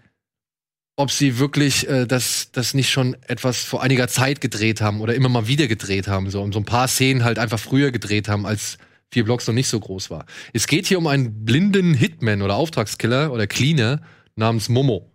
ob 0.96 1.12
sie 1.12 1.40
wirklich 1.40 1.88
äh, 1.90 2.06
das, 2.06 2.52
das 2.52 2.74
nicht 2.74 2.92
schon 2.92 3.16
etwas 3.28 3.64
vor 3.64 3.82
einiger 3.82 4.08
Zeit 4.08 4.42
gedreht 4.42 4.82
haben 4.82 5.02
oder 5.02 5.16
immer 5.16 5.30
mal 5.30 5.48
wieder 5.48 5.68
gedreht 5.68 6.08
haben, 6.08 6.30
so, 6.30 6.42
und 6.42 6.54
so 6.54 6.60
ein 6.60 6.66
paar 6.66 6.88
Szenen 6.88 7.24
halt 7.24 7.40
einfach 7.40 7.60
früher 7.60 7.92
gedreht 7.92 8.28
haben, 8.28 8.46
als 8.46 8.78
vier 9.12 9.26
Blocks 9.26 9.48
noch 9.48 9.54
nicht 9.54 9.68
so 9.68 9.80
groß 9.80 10.10
war. 10.10 10.26
Es 10.54 10.68
geht 10.68 10.88
hier 10.88 10.98
um 10.98 11.08
einen 11.08 11.46
blinden 11.46 11.94
Hitman 11.94 12.42
oder 12.42 12.56
Auftragskiller 12.56 13.32
oder 13.32 13.48
Cleaner 13.48 14.02
namens 14.36 14.70
Momo. 14.70 15.12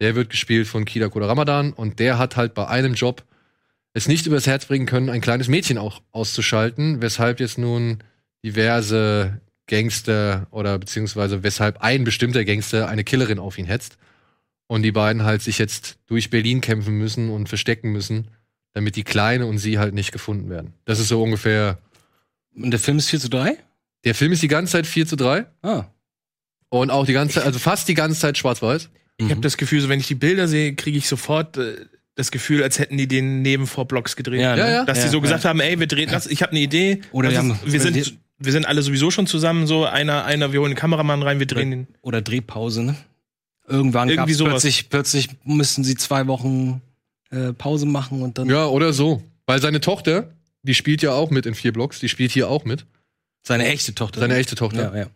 Der 0.00 0.14
wird 0.14 0.30
gespielt 0.30 0.66
von 0.66 0.84
Kida 0.84 1.08
Koda 1.08 1.26
Ramadan 1.26 1.72
und 1.72 1.98
der 1.98 2.18
hat 2.18 2.36
halt 2.36 2.54
bei 2.54 2.66
einem 2.66 2.94
Job 2.94 3.24
es 3.92 4.08
nicht 4.08 4.26
übers 4.26 4.46
Herz 4.46 4.66
bringen 4.66 4.86
können, 4.86 5.10
ein 5.10 5.20
kleines 5.20 5.48
Mädchen 5.48 5.78
auch 5.78 6.00
auszuschalten, 6.12 7.02
weshalb 7.02 7.40
jetzt 7.40 7.58
nun 7.58 7.98
diverse 8.44 9.40
Gangster 9.66 10.46
oder 10.50 10.78
beziehungsweise 10.78 11.42
weshalb 11.42 11.82
ein 11.82 12.04
bestimmter 12.04 12.44
Gangster 12.44 12.88
eine 12.88 13.04
Killerin 13.04 13.38
auf 13.38 13.58
ihn 13.58 13.66
hetzt 13.66 13.98
und 14.70 14.82
die 14.82 14.92
beiden 14.92 15.24
halt 15.24 15.42
sich 15.42 15.58
jetzt 15.58 15.98
durch 16.06 16.30
Berlin 16.30 16.60
kämpfen 16.60 16.94
müssen 16.96 17.28
und 17.28 17.48
verstecken 17.48 17.90
müssen, 17.90 18.28
damit 18.72 18.94
die 18.94 19.02
Kleine 19.02 19.46
und 19.46 19.58
sie 19.58 19.80
halt 19.80 19.94
nicht 19.94 20.12
gefunden 20.12 20.48
werden. 20.48 20.74
Das 20.84 21.00
ist 21.00 21.08
so 21.08 21.20
ungefähr. 21.20 21.78
Und 22.54 22.70
der 22.70 22.78
Film 22.78 22.96
ist 22.98 23.10
4 23.10 23.18
zu 23.18 23.28
3? 23.30 23.56
Der 24.04 24.14
Film 24.14 24.30
ist 24.30 24.42
die 24.44 24.48
ganze 24.48 24.70
Zeit 24.72 24.86
4 24.86 25.06
zu 25.08 25.16
3 25.16 25.46
Ah. 25.62 25.86
und 26.68 26.90
auch 26.92 27.04
die 27.04 27.12
ganze 27.14 27.34
Zeit, 27.34 27.46
also 27.46 27.58
fast 27.58 27.88
die 27.88 27.94
ganze 27.94 28.20
Zeit 28.20 28.38
schwarz-weiß. 28.38 28.90
Ich 29.16 29.24
Mhm. 29.26 29.30
habe 29.30 29.40
das 29.40 29.56
Gefühl, 29.56 29.80
so 29.80 29.88
wenn 29.88 29.98
ich 29.98 30.06
die 30.06 30.14
Bilder 30.14 30.46
sehe, 30.46 30.74
kriege 30.76 30.96
ich 30.98 31.08
sofort 31.08 31.56
äh, 31.56 31.74
das 32.14 32.30
Gefühl, 32.30 32.62
als 32.62 32.78
hätten 32.78 32.96
die 32.96 33.08
den 33.08 33.42
neben 33.42 33.66
vor 33.66 33.88
Blocks 33.88 34.14
gedreht. 34.14 34.40
Ja, 34.40 34.56
Ja, 34.56 34.66
ne? 34.66 34.72
ja. 34.72 34.84
Dass 34.84 35.02
die 35.02 35.08
so 35.08 35.20
gesagt 35.20 35.44
haben, 35.44 35.58
ey, 35.58 35.80
wir 35.80 35.88
drehen 35.88 36.10
das, 36.10 36.28
ich 36.28 36.42
habe 36.42 36.52
eine 36.52 36.60
Idee. 36.60 37.00
Oder 37.10 37.28
die 37.30 37.34
ist, 37.34 37.38
haben- 37.40 37.58
wir 37.64 37.80
sind 37.80 38.18
wir 38.42 38.52
sind 38.52 38.66
alle 38.66 38.82
sowieso 38.82 39.10
schon 39.10 39.26
zusammen, 39.26 39.66
so 39.66 39.84
einer 39.84 40.24
einer 40.24 40.52
wir 40.52 40.60
holen 40.60 40.70
den 40.70 40.76
Kameramann 40.78 41.22
rein, 41.24 41.40
wir 41.40 41.46
drehen 41.46 41.70
den. 41.72 41.86
Oder 42.02 42.22
Drehpause, 42.22 42.84
ne? 42.84 42.94
Irgendwann 43.70 44.08
Irgendwie 44.08 44.32
gab's 44.32 44.38
sowas. 44.38 44.50
plötzlich, 44.52 44.90
plötzlich 44.90 45.28
müssten 45.44 45.84
sie 45.84 45.94
zwei 45.94 46.26
Wochen 46.26 46.82
äh, 47.30 47.52
Pause 47.52 47.86
machen 47.86 48.22
und 48.22 48.36
dann 48.36 48.48
Ja, 48.48 48.66
oder 48.66 48.92
so. 48.92 49.22
Weil 49.46 49.60
seine 49.62 49.80
Tochter, 49.80 50.32
die 50.62 50.74
spielt 50.74 51.02
ja 51.02 51.12
auch 51.12 51.30
mit 51.30 51.46
in 51.46 51.54
vier 51.54 51.72
Blocks, 51.72 52.00
die 52.00 52.08
spielt 52.08 52.32
hier 52.32 52.48
auch 52.48 52.64
mit. 52.64 52.84
seine 53.42 53.66
echte 53.66 53.94
Tochter. 53.94 54.20
Seine 54.20 54.36
echte 54.36 54.54
Tochter. 54.56 54.92
Ja, 54.94 55.00
ja. 55.02 55.06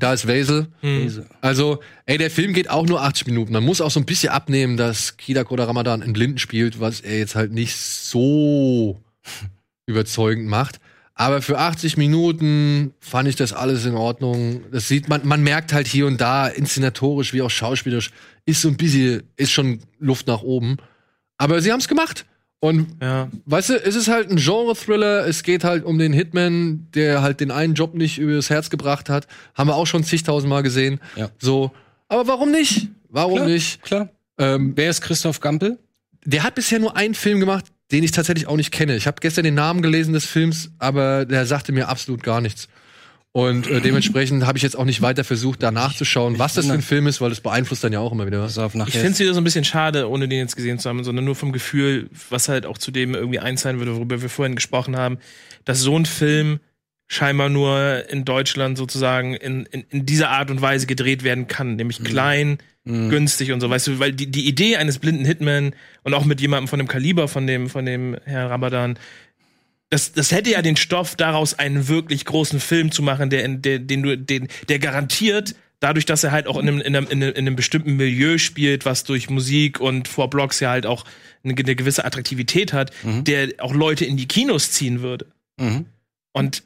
Da 0.00 0.12
ist 0.12 0.26
Wesel. 0.26 0.68
Hm. 0.80 1.26
Also, 1.40 1.80
ey, 2.06 2.18
der 2.18 2.30
Film 2.32 2.52
geht 2.52 2.68
auch 2.68 2.84
nur 2.86 3.02
80 3.02 3.26
Minuten. 3.28 3.52
Man 3.52 3.62
muss 3.62 3.80
auch 3.80 3.92
so 3.92 4.00
ein 4.00 4.06
bisschen 4.06 4.30
abnehmen, 4.30 4.76
dass 4.76 5.16
Kida 5.16 5.44
Koda 5.44 5.64
Ramadan 5.64 6.02
in 6.02 6.12
Blinden 6.12 6.38
spielt, 6.38 6.80
was 6.80 7.00
er 7.00 7.18
jetzt 7.18 7.36
halt 7.36 7.52
nicht 7.52 7.76
so 7.76 9.00
überzeugend 9.86 10.48
macht. 10.48 10.80
Aber 11.20 11.42
für 11.42 11.58
80 11.58 11.96
Minuten 11.96 12.94
fand 13.00 13.28
ich 13.28 13.34
das 13.34 13.52
alles 13.52 13.84
in 13.84 13.96
Ordnung. 13.96 14.62
Das 14.70 14.86
sieht 14.86 15.08
man, 15.08 15.26
man 15.26 15.42
merkt 15.42 15.72
halt 15.72 15.88
hier 15.88 16.06
und 16.06 16.20
da, 16.20 16.46
inszenatorisch 16.46 17.32
wie 17.32 17.42
auch 17.42 17.50
schauspielerisch, 17.50 18.10
ist 18.46 18.62
so 18.62 18.68
ein 18.68 18.76
bisschen, 18.76 19.24
ist 19.36 19.50
schon 19.50 19.80
Luft 19.98 20.28
nach 20.28 20.42
oben. 20.42 20.76
Aber 21.36 21.60
sie 21.60 21.72
haben 21.72 21.80
es 21.80 21.88
gemacht. 21.88 22.24
Und 22.60 22.96
Ja. 23.02 23.28
weißt 23.46 23.70
du, 23.70 23.74
es 23.84 23.96
ist 23.96 24.06
halt 24.06 24.30
ein 24.30 24.36
Genre-Thriller. 24.36 25.26
Es 25.26 25.42
geht 25.42 25.64
halt 25.64 25.84
um 25.84 25.98
den 25.98 26.12
Hitman, 26.12 26.86
der 26.94 27.20
halt 27.20 27.40
den 27.40 27.50
einen 27.50 27.74
Job 27.74 27.94
nicht 27.94 28.18
übers 28.18 28.48
Herz 28.48 28.70
gebracht 28.70 29.08
hat. 29.08 29.26
Haben 29.56 29.70
wir 29.70 29.74
auch 29.76 29.86
schon 29.86 30.04
zigtausendmal 30.04 30.62
gesehen. 30.62 31.00
Ja. 31.16 31.30
So. 31.38 31.72
Aber 32.08 32.28
warum 32.28 32.52
nicht? 32.52 32.88
Warum 33.08 33.36
Klar. 33.36 33.48
nicht? 33.48 33.82
Klar. 33.82 34.08
Ähm, 34.38 34.72
Wer 34.76 34.90
ist 34.90 35.00
Christoph 35.00 35.40
Gampel? 35.40 35.78
der 36.24 36.42
hat 36.42 36.54
bisher 36.56 36.78
nur 36.78 36.96
einen 36.96 37.14
Film 37.14 37.40
gemacht, 37.40 37.64
den 37.90 38.04
ich 38.04 38.10
tatsächlich 38.10 38.46
auch 38.46 38.56
nicht 38.56 38.70
kenne. 38.70 38.96
Ich 38.96 39.06
habe 39.06 39.18
gestern 39.20 39.44
den 39.44 39.54
Namen 39.54 39.82
gelesen 39.82 40.12
des 40.12 40.26
Films, 40.26 40.70
aber 40.78 41.24
der 41.24 41.46
sagte 41.46 41.72
mir 41.72 41.88
absolut 41.88 42.22
gar 42.22 42.40
nichts. 42.40 42.68
Und 43.32 43.68
äh, 43.68 43.80
dementsprechend 43.80 44.46
habe 44.46 44.58
ich 44.58 44.64
jetzt 44.64 44.76
auch 44.76 44.84
nicht 44.84 45.02
weiter 45.02 45.22
versucht, 45.22 45.62
da 45.62 45.70
nachzuschauen, 45.70 46.38
was 46.38 46.54
das 46.54 46.66
für 46.66 46.72
ein 46.72 46.82
Film 46.82 47.06
ist, 47.06 47.20
weil 47.20 47.30
das 47.30 47.40
beeinflusst 47.40 47.84
dann 47.84 47.92
ja 47.92 48.00
auch 48.00 48.10
immer 48.10 48.26
wieder 48.26 48.40
was. 48.40 48.54
Pass 48.54 48.74
auf. 48.74 48.88
Ich 48.88 48.94
finde 48.94 49.10
es 49.10 49.18
wieder 49.20 49.34
so 49.34 49.40
ein 49.40 49.44
bisschen 49.44 49.64
schade, 49.64 50.08
ohne 50.08 50.28
den 50.28 50.38
jetzt 50.38 50.56
gesehen 50.56 50.78
zu 50.78 50.88
haben, 50.88 51.04
sondern 51.04 51.24
nur 51.24 51.36
vom 51.36 51.52
Gefühl, 51.52 52.08
was 52.30 52.48
halt 52.48 52.66
auch 52.66 52.78
zu 52.78 52.90
dem 52.90 53.14
irgendwie 53.14 53.38
eins 53.38 53.62
sein 53.62 53.78
würde, 53.78 53.94
worüber 53.94 54.22
wir 54.22 54.30
vorhin 54.30 54.56
gesprochen 54.56 54.96
haben, 54.96 55.18
dass 55.64 55.80
so 55.80 55.96
ein 55.96 56.06
Film 56.06 56.58
scheinbar 57.08 57.48
nur 57.48 58.04
in 58.10 58.24
Deutschland 58.24 58.76
sozusagen 58.78 59.34
in, 59.34 59.64
in, 59.66 59.84
in 59.90 60.06
dieser 60.06 60.28
Art 60.30 60.50
und 60.50 60.60
Weise 60.60 60.86
gedreht 60.86 61.24
werden 61.24 61.46
kann, 61.48 61.76
nämlich 61.76 62.04
klein, 62.04 62.58
günstig 62.84 63.52
und 63.52 63.60
so, 63.60 63.68
weißt 63.68 63.86
du, 63.88 63.98
weil 63.98 64.12
die, 64.12 64.30
die 64.30 64.46
Idee 64.48 64.76
eines 64.76 64.98
blinden 64.98 65.24
Hitman 65.26 65.74
und 66.04 66.14
auch 66.14 66.24
mit 66.24 66.40
jemandem 66.40 66.68
von 66.68 66.78
dem 66.78 66.88
Kaliber 66.88 67.28
von 67.28 67.46
dem, 67.46 67.68
von 67.68 67.84
dem 67.84 68.16
Herr 68.24 68.48
Ramadan, 68.48 68.98
das, 69.90 70.12
das 70.12 70.32
hätte 70.32 70.50
ja 70.50 70.62
den 70.62 70.76
Stoff 70.76 71.14
daraus 71.16 71.58
einen 71.58 71.88
wirklich 71.88 72.24
großen 72.24 72.60
Film 72.60 72.90
zu 72.90 73.02
machen, 73.02 73.28
der, 73.30 73.44
in- 73.44 73.60
der, 73.62 73.78
den 73.78 74.02
du, 74.02 74.16
den, 74.16 74.48
der 74.68 74.78
garantiert, 74.78 75.54
dadurch, 75.80 76.06
dass 76.06 76.24
er 76.24 76.32
halt 76.32 76.46
auch 76.46 76.56
in 76.58 76.66
einem, 76.68 76.80
in 76.80 76.96
einem, 76.96 77.06
in 77.10 77.22
einem, 77.22 77.32
in 77.34 77.46
einem 77.46 77.56
bestimmten 77.56 77.96
Milieu 77.96 78.38
spielt, 78.38 78.84
was 78.86 79.04
durch 79.04 79.28
Musik 79.30 79.80
und 79.80 80.08
vor 80.08 80.28
Blocks 80.30 80.60
ja 80.60 80.70
halt 80.70 80.86
auch 80.86 81.04
eine, 81.44 81.54
eine 81.54 81.74
gewisse 81.76 82.04
Attraktivität 82.06 82.72
hat, 82.72 82.90
der 83.04 83.50
auch 83.58 83.74
Leute 83.74 84.04
in 84.06 84.16
die 84.16 84.28
Kinos 84.28 84.70
ziehen 84.72 85.02
würde. 85.02 85.26
Mhm. 85.58 85.84
Und 86.32 86.62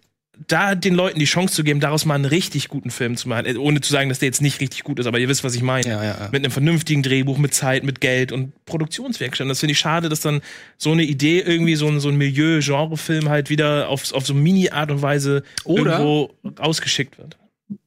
da 0.49 0.75
den 0.75 0.95
Leuten 0.95 1.19
die 1.19 1.25
Chance 1.25 1.55
zu 1.55 1.65
geben, 1.65 1.81
daraus 1.81 2.05
mal 2.05 2.15
einen 2.15 2.25
richtig 2.25 2.69
guten 2.69 2.91
Film 2.91 3.17
zu 3.17 3.29
machen, 3.29 3.47
äh, 3.47 3.57
ohne 3.57 3.81
zu 3.81 3.93
sagen, 3.93 4.09
dass 4.09 4.19
der 4.19 4.27
jetzt 4.27 4.43
nicht 4.43 4.61
richtig 4.61 4.85
gut 4.85 4.99
ist, 4.99 5.07
aber 5.07 5.19
ihr 5.19 5.29
wisst, 5.29 5.45
was 5.45 5.55
ich 5.55 5.63
meine. 5.63 5.89
Ja, 5.89 6.03
ja, 6.03 6.17
ja. 6.19 6.29
Mit 6.33 6.45
einem 6.45 6.51
vernünftigen 6.51 7.03
Drehbuch, 7.03 7.39
mit 7.39 7.55
Zeit, 7.55 7.85
mit 7.85 8.01
Geld 8.01 8.33
und 8.33 8.53
Produktionswerkstatt. 8.65 9.49
Das 9.49 9.61
finde 9.61 9.73
ich 9.73 9.79
schade, 9.79 10.09
dass 10.09 10.21
dann 10.21 10.41
so 10.79 10.93
eine 10.93 11.03
Idee 11.05 11.41
irgendwie 11.41 11.75
so 11.77 11.89
ein, 11.89 12.01
so 12.01 12.09
ein 12.09 12.17
Milieu-Genre-Film 12.17 13.29
halt 13.29 13.51
wieder 13.51 13.89
auf, 13.89 14.13
auf 14.13 14.27
so 14.27 14.35
Mini-Art 14.35 14.91
und 14.91 15.03
Weise 15.03 15.43
Oder- 15.65 15.99
irgendwo 15.99 16.31
rausgeschickt 16.59 17.19
wird. 17.19 17.39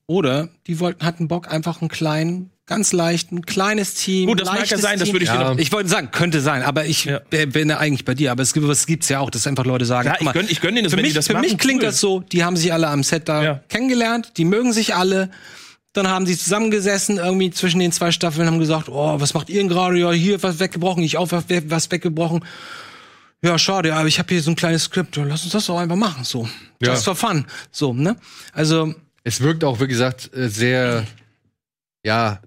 Oder 0.07 0.49
die 0.67 0.79
wollten, 0.79 1.03
hatten 1.03 1.27
Bock, 1.27 1.51
einfach 1.51 1.81
einen 1.81 1.89
kleinen, 1.89 2.51
ganz 2.67 2.93
leichten, 2.93 3.45
kleines 3.45 3.93
Team. 3.93 4.27
Gut, 4.27 4.41
das 4.41 4.47
mag 4.49 4.67
ja 4.67 4.77
sein, 4.77 4.97
das 4.99 5.11
würde 5.11 5.23
ich 5.23 5.29
Ja. 5.29 5.37
dir 5.37 5.43
noch. 5.51 5.57
Ich 5.59 5.71
wollte 5.71 5.87
sagen, 5.89 6.09
könnte 6.11 6.41
sein, 6.41 6.63
aber 6.63 6.85
ich 6.85 7.05
Ja. 7.05 7.19
bin 7.29 7.69
ja 7.69 7.77
eigentlich 7.77 8.05
bei 8.05 8.15
dir. 8.15 8.31
Aber 8.31 8.41
es 8.41 8.53
gibt, 8.53 8.67
es 8.67 8.87
gibt's 8.87 9.09
ja 9.09 9.19
auch, 9.19 9.29
dass 9.29 9.45
einfach 9.45 9.65
Leute 9.65 9.85
sagen, 9.85 10.09
mal, 10.21 10.35
ich 10.35 10.41
gönn- 10.41 10.49
ich 10.51 10.61
gönn 10.61 10.73
denen 10.75 10.85
das, 10.85 10.91
für 10.93 10.97
wenn 10.97 11.03
die 11.03 11.09
mich, 11.09 11.15
das 11.15 11.27
für 11.27 11.33
machen, 11.33 11.43
mich 11.43 11.57
klingt 11.57 11.81
cool. 11.81 11.87
das 11.87 11.99
so, 11.99 12.21
die 12.21 12.43
haben 12.43 12.57
sich 12.57 12.73
alle 12.73 12.87
am 12.87 13.03
Set 13.03 13.29
da 13.29 13.43
Ja. 13.43 13.59
kennengelernt, 13.69 14.31
die 14.37 14.45
mögen 14.45 14.73
sich 14.73 14.95
alle. 14.95 15.29
Dann 15.93 16.07
haben 16.09 16.25
sie 16.25 16.37
zusammengesessen, 16.37 17.17
irgendwie 17.19 17.51
zwischen 17.51 17.79
den 17.79 17.91
zwei 17.93 18.11
Staffeln, 18.11 18.47
haben 18.47 18.59
gesagt, 18.59 18.89
oh, 18.89 19.19
was 19.21 19.33
macht 19.33 19.49
ihr 19.49 19.59
denn 19.61 19.69
gerade? 19.69 19.97
Ja, 19.97 20.11
hier 20.11 20.41
was 20.43 20.59
weggebrochen, 20.59 21.03
ich 21.03 21.17
auch 21.17 21.31
was 21.31 21.45
was 21.67 21.89
weggebrochen. 21.91 22.43
Ja, 23.43 23.57
schade, 23.59 23.93
aber 23.93 24.07
ich 24.07 24.17
habe 24.17 24.33
hier 24.33 24.41
so 24.41 24.49
ein 24.51 24.55
kleines 24.55 24.85
Skript. 24.85 25.15
Ja, 25.17 25.23
Lass 25.23 25.43
uns 25.43 25.51
das 25.53 25.67
doch 25.67 25.77
einfach 25.77 25.95
machen, 25.95 26.23
so. 26.23 26.49
Ja. 26.81 26.93
Just 26.93 27.05
for 27.05 27.15
fun. 27.15 27.45
So, 27.71 27.93
ne? 27.93 28.15
Also, 28.53 28.95
Es 29.23 29.39
wirkt 29.39 29.63
auch, 29.63 29.79
wie 29.79 29.87
gesagt, 29.87 30.31
äh, 30.35 30.49
sehr, 30.49 31.05
ja, 32.05 32.39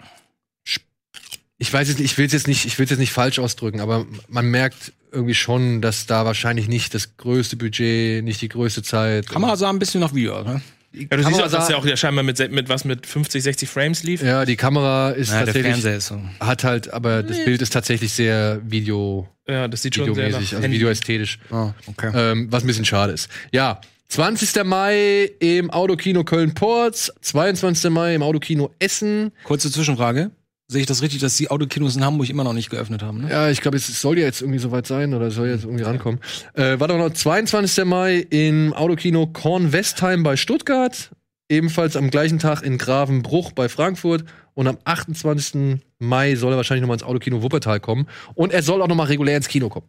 ich 1.60 1.72
weiß 1.72 1.88
es 1.88 1.98
nicht, 1.98 2.12
ich 2.12 2.18
will 2.18 2.26
es 2.26 2.32
jetzt 2.32 2.46
nicht, 2.46 2.64
ich 2.66 2.78
will 2.78 2.84
es 2.84 2.90
jetzt 2.90 3.00
nicht 3.00 3.12
falsch 3.12 3.38
ausdrücken, 3.40 3.80
aber 3.80 4.06
man 4.28 4.46
merkt 4.46 4.92
irgendwie 5.10 5.34
schon, 5.34 5.80
dass 5.82 6.06
da 6.06 6.24
wahrscheinlich 6.24 6.68
nicht 6.68 6.94
das 6.94 7.16
größte 7.16 7.56
Budget, 7.56 8.22
nicht 8.22 8.40
die 8.40 8.48
größte 8.48 8.82
Zeit. 8.82 9.28
Kamera 9.28 9.56
sah 9.56 9.68
ein 9.70 9.78
bisschen 9.80 10.00
nach 10.00 10.14
Video, 10.14 10.42
ne? 10.44 10.60
Ja, 10.92 11.04
du 11.10 11.16
siehst 11.16 11.24
Kamera 11.24 11.46
auch, 11.46 11.50
dass 11.50 11.66
der 11.66 11.78
auch 11.78 11.84
ja 11.86 11.96
scheinbar 11.96 12.22
mit, 12.22 12.38
mit 12.52 12.68
was 12.68 12.84
mit 12.84 13.06
50, 13.06 13.42
60 13.42 13.68
Frames 13.68 14.02
lief. 14.04 14.22
Ja, 14.22 14.44
die 14.44 14.56
Kamera 14.56 15.10
ist 15.10 15.30
Ja, 15.30 15.38
der 15.38 15.46
tatsächlich, 15.46 15.72
Fernseher 15.72 15.96
ist 15.96 16.06
so. 16.06 16.20
hat 16.40 16.64
halt, 16.64 16.92
aber 16.92 17.22
das 17.22 17.44
Bild 17.44 17.60
ist 17.60 17.72
tatsächlich 17.72 18.12
sehr 18.12 18.60
Video, 18.64 19.28
Ja, 19.48 19.66
das 19.68 19.82
sieht 19.82 19.96
schon 19.96 20.14
sehr 20.14 20.30
nach 20.30 20.38
also 20.38 20.56
Handy. 20.58 20.76
videoästhetisch. 20.76 21.38
Oh, 21.50 21.72
okay. 21.86 22.10
Ähm, 22.14 22.46
was 22.52 22.62
ein 22.62 22.68
bisschen 22.68 22.84
schade 22.84 23.12
ist. 23.12 23.28
Ja, 23.52 23.80
20. 24.08 24.64
Mai 24.64 25.30
im 25.38 25.70
Autokino 25.70 26.24
Köln-Porz, 26.24 27.12
22. 27.20 27.90
Mai 27.90 28.14
im 28.14 28.22
Autokino 28.22 28.70
Essen. 28.78 29.32
Kurze 29.44 29.70
Zwischenfrage. 29.70 30.30
Sehe 30.66 30.80
ich 30.80 30.86
das 30.86 31.02
richtig, 31.02 31.20
dass 31.20 31.36
die 31.36 31.50
Autokinos 31.50 31.96
in 31.96 32.04
Hamburg 32.04 32.28
immer 32.30 32.44
noch 32.44 32.54
nicht 32.54 32.70
geöffnet 32.70 33.02
haben, 33.02 33.22
ne? 33.22 33.30
Ja, 33.30 33.50
ich 33.50 33.60
glaube, 33.60 33.76
es 33.76 33.86
soll 34.00 34.18
ja 34.18 34.24
jetzt 34.24 34.40
irgendwie 34.40 34.58
soweit 34.58 34.86
sein 34.86 35.12
oder 35.14 35.30
soll 35.30 35.48
jetzt 35.48 35.64
irgendwie 35.64 35.84
rankommen. 35.84 36.20
Äh, 36.54 36.80
warte 36.80 36.96
noch, 36.96 37.10
22. 37.10 37.84
Mai 37.84 38.26
im 38.30 38.72
Autokino 38.72 39.26
Kornwestheim 39.26 40.22
bei 40.22 40.36
Stuttgart. 40.36 41.10
Ebenfalls 41.50 41.96
am 41.96 42.10
gleichen 42.10 42.38
Tag 42.38 42.62
in 42.62 42.76
Gravenbruch 42.76 43.52
bei 43.52 43.68
Frankfurt. 43.68 44.24
Und 44.54 44.68
am 44.68 44.78
28. 44.84 45.80
Mai 45.98 46.34
soll 46.34 46.52
er 46.52 46.56
wahrscheinlich 46.56 46.82
nochmal 46.82 46.96
ins 46.96 47.04
Autokino 47.04 47.42
Wuppertal 47.42 47.80
kommen. 47.80 48.06
Und 48.34 48.52
er 48.52 48.62
soll 48.62 48.80
auch 48.82 48.88
nochmal 48.88 49.06
regulär 49.06 49.36
ins 49.36 49.48
Kino 49.48 49.68
kommen. 49.68 49.86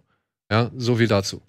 Ja, 0.51 0.71
so 0.75 0.95
viel 0.95 1.07
dazu. 1.07 1.41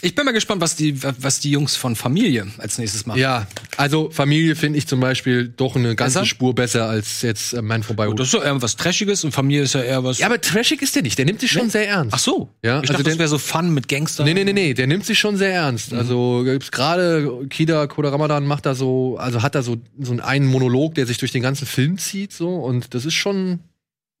Ich 0.00 0.14
bin 0.14 0.24
mal 0.24 0.30
gespannt, 0.30 0.60
was 0.60 0.76
die, 0.76 1.02
was 1.02 1.40
die 1.40 1.50
Jungs 1.50 1.74
von 1.74 1.96
Familie 1.96 2.46
als 2.58 2.78
nächstes 2.78 3.04
machen. 3.04 3.18
Ja, 3.18 3.48
also 3.76 4.10
Familie 4.12 4.54
finde 4.54 4.78
ich 4.78 4.86
zum 4.86 5.00
Beispiel 5.00 5.48
doch 5.48 5.74
eine 5.74 5.96
ganze 5.96 6.20
Besser? 6.20 6.26
Spur 6.26 6.54
besser 6.54 6.88
als 6.88 7.22
jetzt 7.22 7.52
äh, 7.52 7.62
Man 7.62 7.82
vorbei. 7.82 8.08
Das 8.14 8.28
ist 8.28 8.34
doch 8.34 8.44
eher 8.44 8.62
was 8.62 8.76
Trashiges 8.76 9.24
und 9.24 9.32
Familie 9.32 9.62
ist 9.64 9.74
ja 9.74 9.82
eher 9.82 10.04
was. 10.04 10.18
Ja, 10.18 10.26
aber 10.26 10.40
trashig 10.40 10.82
ist 10.82 10.94
der 10.94 11.02
nicht. 11.02 11.18
Der 11.18 11.24
nimmt 11.24 11.40
sich 11.40 11.50
schon 11.50 11.68
sehr 11.68 11.88
ernst. 11.88 12.14
Ach 12.14 12.20
so. 12.20 12.48
Ja, 12.64 12.76
ich 12.76 12.82
also 12.82 12.92
dachte, 12.92 13.02
das 13.04 13.12
der- 13.14 13.18
wäre 13.18 13.28
so 13.28 13.38
Fun 13.38 13.74
mit 13.74 13.88
Gangster. 13.88 14.22
Nee, 14.22 14.34
nee, 14.34 14.44
nee, 14.44 14.52
nee, 14.52 14.72
der 14.72 14.86
nimmt 14.86 15.04
sich 15.04 15.18
schon 15.18 15.36
sehr 15.36 15.52
ernst. 15.52 15.92
Also 15.92 16.42
gibt's 16.44 16.70
gerade 16.70 17.46
Kida 17.50 17.88
Koda 17.88 18.10
Ramadan 18.10 18.46
macht 18.46 18.66
da 18.66 18.76
so, 18.76 19.16
also 19.18 19.42
hat 19.42 19.56
da 19.56 19.62
so 19.62 19.78
so 20.00 20.12
einen 20.22 20.46
Monolog, 20.46 20.94
der 20.94 21.06
sich 21.06 21.18
durch 21.18 21.32
den 21.32 21.42
ganzen 21.42 21.66
Film 21.66 21.98
zieht 21.98 22.32
so 22.32 22.54
und 22.54 22.94
das 22.94 23.04
ist 23.04 23.14
schon 23.14 23.50
ein 23.54 23.60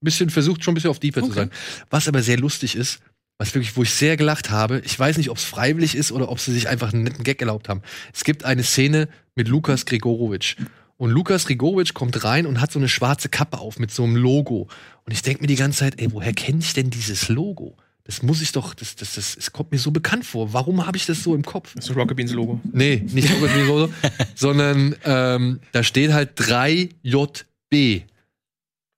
bisschen 0.00 0.28
versucht 0.30 0.64
schon 0.64 0.72
ein 0.72 0.74
bisschen 0.74 0.90
auf 0.90 0.98
Deeper 0.98 1.20
zu 1.20 1.26
Okay. 1.26 1.34
sein. 1.36 1.50
Was 1.88 2.08
aber 2.08 2.20
sehr 2.22 2.36
lustig 2.36 2.74
ist, 2.74 2.98
was 3.38 3.54
wirklich, 3.54 3.76
wo 3.76 3.84
ich 3.84 3.94
sehr 3.94 4.16
gelacht 4.16 4.50
habe, 4.50 4.82
ich 4.84 4.98
weiß 4.98 5.16
nicht, 5.16 5.30
ob 5.30 5.36
es 5.36 5.44
freiwillig 5.44 5.94
ist 5.94 6.10
oder 6.10 6.28
ob 6.28 6.40
sie 6.40 6.52
sich 6.52 6.68
einfach 6.68 6.92
einen 6.92 7.04
netten 7.04 7.22
Gag 7.22 7.40
erlaubt 7.40 7.68
haben. 7.68 7.82
Es 8.12 8.24
gibt 8.24 8.44
eine 8.44 8.64
Szene 8.64 9.08
mit 9.36 9.46
Lukas 9.46 9.86
Grigorowitsch. 9.86 10.56
Und 10.96 11.10
Lukas 11.10 11.46
Grigorowitsch 11.46 11.94
kommt 11.94 12.24
rein 12.24 12.44
und 12.44 12.60
hat 12.60 12.72
so 12.72 12.80
eine 12.80 12.88
schwarze 12.88 13.28
Kappe 13.28 13.58
auf 13.58 13.78
mit 13.78 13.92
so 13.92 14.02
einem 14.02 14.16
Logo. 14.16 14.66
Und 15.04 15.12
ich 15.12 15.22
denke 15.22 15.42
mir 15.42 15.46
die 15.46 15.54
ganze 15.54 15.78
Zeit, 15.78 16.00
ey, 16.00 16.12
woher 16.12 16.32
kenne 16.32 16.58
ich 16.58 16.74
denn 16.74 16.90
dieses 16.90 17.28
Logo? 17.28 17.76
Das 18.02 18.22
muss 18.22 18.42
ich 18.42 18.50
doch, 18.50 18.74
das, 18.74 18.96
das, 18.96 19.14
das, 19.14 19.36
es 19.36 19.52
kommt 19.52 19.70
mir 19.70 19.78
so 19.78 19.92
bekannt 19.92 20.24
vor. 20.24 20.52
Warum 20.52 20.86
habe 20.86 20.96
ich 20.96 21.06
das 21.06 21.22
so 21.22 21.34
im 21.36 21.44
Kopf? 21.44 21.74
Das 21.76 21.88
ist 21.88 21.94
Rocket 21.94 22.16
Beans 22.16 22.32
Logo. 22.32 22.60
Nee, 22.72 23.04
nicht 23.06 23.30
Robert 23.32 23.54
De 23.54 23.62
Niro, 23.62 23.90
sondern 24.34 24.96
ähm, 25.04 25.60
da 25.70 25.84
steht 25.84 26.12
halt 26.12 26.40
3JB, 26.40 28.02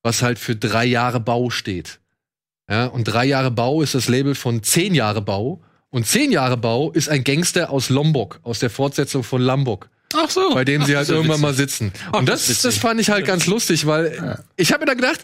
was 0.01 0.23
halt 0.23 0.39
für 0.39 0.55
drei 0.55 0.85
Jahre 0.85 1.19
Bau 1.19 1.51
steht. 1.51 2.00
Ja, 2.71 2.85
und 2.87 3.03
drei 3.03 3.25
Jahre 3.25 3.51
Bau 3.51 3.81
ist 3.81 3.93
das 3.95 4.07
Label 4.07 4.33
von 4.33 4.63
zehn 4.63 4.95
Jahre 4.95 5.21
Bau. 5.21 5.61
Und 5.89 6.07
zehn 6.07 6.31
Jahre 6.31 6.55
Bau 6.55 6.89
ist 6.91 7.09
ein 7.09 7.23
Gangster 7.25 7.69
aus 7.69 7.89
Lombok, 7.89 8.39
aus 8.43 8.59
der 8.59 8.69
Fortsetzung 8.69 9.23
von 9.23 9.41
Lombok, 9.41 9.89
Ach 10.15 10.29
so. 10.29 10.53
bei 10.53 10.63
dem 10.63 10.85
sie 10.85 10.95
halt 10.95 11.09
irgendwann 11.09 11.31
witzig. 11.33 11.41
mal 11.41 11.53
sitzen. 11.53 11.91
Ach, 12.13 12.19
Und 12.19 12.29
das 12.29 12.47
das, 12.47 12.61
das 12.61 12.77
fand 12.77 13.01
ich 13.01 13.09
halt 13.09 13.25
ganz 13.25 13.45
lustig, 13.45 13.85
weil 13.85 14.39
ich 14.55 14.71
habe 14.71 14.79
mir 14.81 14.85
da 14.85 14.93
gedacht, 14.93 15.19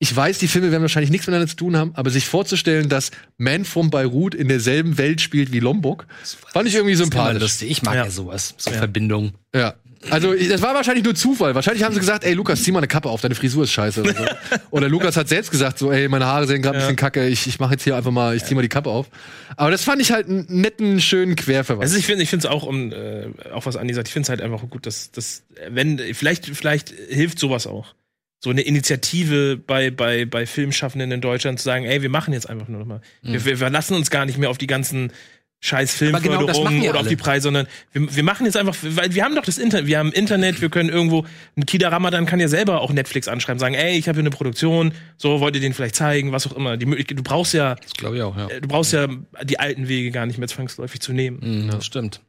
ich 0.00 0.16
weiß, 0.16 0.38
die 0.38 0.48
Filme 0.48 0.72
werden 0.72 0.82
wahrscheinlich 0.82 1.10
nichts 1.10 1.26
miteinander 1.28 1.48
zu 1.48 1.56
tun 1.56 1.76
haben, 1.76 1.92
aber 1.94 2.10
sich 2.10 2.26
vorzustellen, 2.26 2.88
dass 2.88 3.12
Man 3.36 3.64
from 3.64 3.90
Beirut 3.90 4.34
in 4.34 4.48
derselben 4.48 4.98
Welt 4.98 5.20
spielt 5.20 5.52
wie 5.52 5.60
Lombok, 5.60 6.06
fand 6.52 6.66
ich 6.66 6.74
irgendwie 6.74 6.94
Das 6.94 7.02
ist 7.02 7.12
immer 7.12 7.22
sympathisch. 7.22 7.42
lustig. 7.42 7.70
Ich 7.70 7.82
mag 7.82 7.94
ja, 7.94 8.04
Ja. 8.06 8.10
sowas. 8.10 8.54
So 8.56 8.70
Verbindung. 8.72 9.34
Ja. 9.54 9.74
Also, 10.08 10.32
das 10.32 10.62
war 10.62 10.74
wahrscheinlich 10.74 11.04
nur 11.04 11.14
Zufall. 11.14 11.54
Wahrscheinlich 11.54 11.82
haben 11.82 11.92
sie 11.92 12.00
gesagt, 12.00 12.24
ey, 12.24 12.32
Lukas, 12.32 12.62
zieh 12.62 12.72
mal 12.72 12.78
eine 12.78 12.88
Kappe 12.88 13.10
auf, 13.10 13.20
deine 13.20 13.34
Frisur 13.34 13.64
ist 13.64 13.72
scheiße. 13.72 14.00
Oder, 14.00 14.14
so. 14.14 14.24
oder 14.70 14.88
Lukas 14.88 15.16
hat 15.16 15.28
selbst 15.28 15.50
gesagt, 15.50 15.78
so, 15.78 15.92
ey, 15.92 16.08
meine 16.08 16.24
Haare 16.24 16.46
sehen 16.46 16.62
gerade 16.62 16.78
ein 16.78 16.80
bisschen 16.80 16.96
kacke, 16.96 17.28
ich, 17.28 17.46
ich 17.46 17.60
mache 17.60 17.72
jetzt 17.72 17.84
hier 17.84 17.96
einfach 17.96 18.10
mal, 18.10 18.34
ich 18.34 18.44
zieh 18.44 18.54
mal 18.54 18.62
die 18.62 18.68
Kappe 18.68 18.88
auf. 18.88 19.08
Aber 19.56 19.70
das 19.70 19.84
fand 19.84 20.00
ich 20.00 20.10
halt 20.10 20.26
einen 20.26 20.46
netten, 20.48 21.00
schönen 21.00 21.36
Querverweis. 21.36 21.82
Also 21.82 21.98
ich 21.98 22.06
finde, 22.06 22.22
ich 22.22 22.30
finde 22.30 22.46
es 22.46 22.50
auch, 22.50 22.62
um 22.62 22.92
äh, 22.92 23.26
auch 23.52 23.66
was 23.66 23.76
Andi 23.76 23.92
sagt, 23.92 24.08
ich 24.08 24.14
finde 24.14 24.24
es 24.24 24.30
halt 24.30 24.40
einfach 24.40 24.66
gut, 24.70 24.86
dass, 24.86 25.10
dass 25.10 25.42
wenn 25.68 25.98
vielleicht 26.14 26.46
vielleicht 26.46 26.94
hilft 27.10 27.38
sowas 27.38 27.66
auch. 27.66 27.94
So 28.42 28.48
eine 28.48 28.62
Initiative 28.62 29.58
bei 29.58 29.90
bei 29.90 30.24
bei 30.24 30.46
Filmschaffenden 30.46 31.12
in 31.12 31.20
Deutschland 31.20 31.58
zu 31.58 31.64
sagen, 31.64 31.84
ey, 31.84 32.00
wir 32.00 32.08
machen 32.08 32.32
jetzt 32.32 32.48
einfach 32.48 32.68
nur 32.68 32.80
noch 32.80 32.86
mal. 32.86 33.02
Wir, 33.20 33.44
wir 33.44 33.58
verlassen 33.58 33.94
uns 33.94 34.08
gar 34.08 34.24
nicht 34.24 34.38
mehr 34.38 34.48
auf 34.48 34.56
die 34.56 34.66
ganzen 34.66 35.12
scheiß 35.60 35.98
genau 35.98 36.46
machen 36.46 36.82
ja 36.82 36.90
oder 36.90 37.00
auf 37.00 37.06
die 37.06 37.16
Preise, 37.16 37.44
sondern 37.44 37.66
wir, 37.92 38.16
wir 38.16 38.22
machen 38.22 38.46
jetzt 38.46 38.56
einfach, 38.56 38.76
weil 38.82 39.14
wir 39.14 39.24
haben 39.24 39.34
doch 39.34 39.44
das 39.44 39.58
Internet, 39.58 39.86
wir 39.86 39.98
haben 39.98 40.10
Internet, 40.10 40.60
wir 40.60 40.70
können 40.70 40.88
irgendwo, 40.88 41.26
ein 41.56 41.66
Kida 41.66 41.88
Ramadan 41.88 42.26
kann 42.26 42.40
ja 42.40 42.48
selber 42.48 42.80
auch 42.80 42.92
Netflix 42.92 43.28
anschreiben, 43.28 43.58
sagen, 43.58 43.74
ey, 43.74 43.98
ich 43.98 44.08
habe 44.08 44.16
hier 44.16 44.22
eine 44.22 44.30
Produktion, 44.30 44.92
so 45.18 45.40
wollt 45.40 45.54
ihr 45.54 45.60
den 45.60 45.74
vielleicht 45.74 45.96
zeigen, 45.96 46.32
was 46.32 46.46
auch 46.46 46.56
immer. 46.56 46.76
Die 46.76 46.86
Möglichkeit, 46.86 47.18
du 47.18 47.22
brauchst 47.22 47.52
ja, 47.52 47.74
Das 47.74 47.92
glaube 47.92 48.16
ich 48.16 48.22
auch, 48.22 48.36
ja. 48.36 48.48
du 48.48 48.68
brauchst 48.68 48.92
ja 48.92 49.06
die 49.42 49.58
alten 49.60 49.88
Wege 49.88 50.10
gar 50.10 50.26
nicht 50.26 50.38
mehr 50.38 50.48
zwangsläufig 50.48 51.00
zu 51.00 51.12
nehmen. 51.12 51.40
Mhm, 51.42 51.70
das 51.70 51.84
stimmt. 51.84 52.22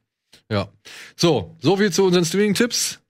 ja. 0.49 0.67
So, 1.15 1.55
so 1.59 1.77
viel 1.77 1.91
zu 1.91 2.05
unseren 2.05 2.25
Streaming-Tipps. 2.25 3.00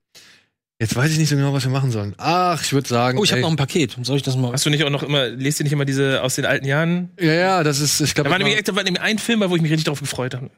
Jetzt 0.81 0.95
weiß 0.95 1.11
ich 1.11 1.19
nicht 1.19 1.29
so 1.29 1.35
genau, 1.35 1.53
was 1.53 1.63
wir 1.63 1.69
machen 1.69 1.91
sollen. 1.91 2.15
Ach, 2.17 2.59
ich 2.63 2.73
würde 2.73 2.89
sagen. 2.89 3.19
Oh, 3.19 3.23
ich 3.23 3.31
habe 3.31 3.43
noch 3.43 3.51
ein 3.51 3.55
Paket. 3.55 3.95
Soll 4.01 4.17
ich 4.17 4.23
das 4.23 4.35
mal? 4.35 4.51
Hast 4.51 4.65
du 4.65 4.71
nicht 4.71 4.83
auch 4.83 4.89
noch 4.89 5.03
immer, 5.03 5.27
lest 5.27 5.59
ihr 5.59 5.63
nicht 5.63 5.73
immer 5.73 5.85
diese 5.85 6.23
aus 6.23 6.33
den 6.33 6.45
alten 6.45 6.65
Jahren? 6.65 7.11
Ja, 7.19 7.33
ja, 7.33 7.63
das 7.63 7.79
ist, 7.79 8.01
ich 8.01 8.15
glaube. 8.15 8.29
Da 8.29 8.31
war 8.31 8.39
nämlich, 8.39 8.63
da 8.63 8.75
war 8.75 8.81
nämlich 8.81 8.99
ein 8.99 9.19
Film, 9.19 9.41
bei 9.41 9.51
wo 9.51 9.55
ich 9.55 9.61
mich 9.61 9.69
richtig 9.69 9.85
drauf 9.85 9.99
gefreut 9.99 10.33
habe. 10.33 10.49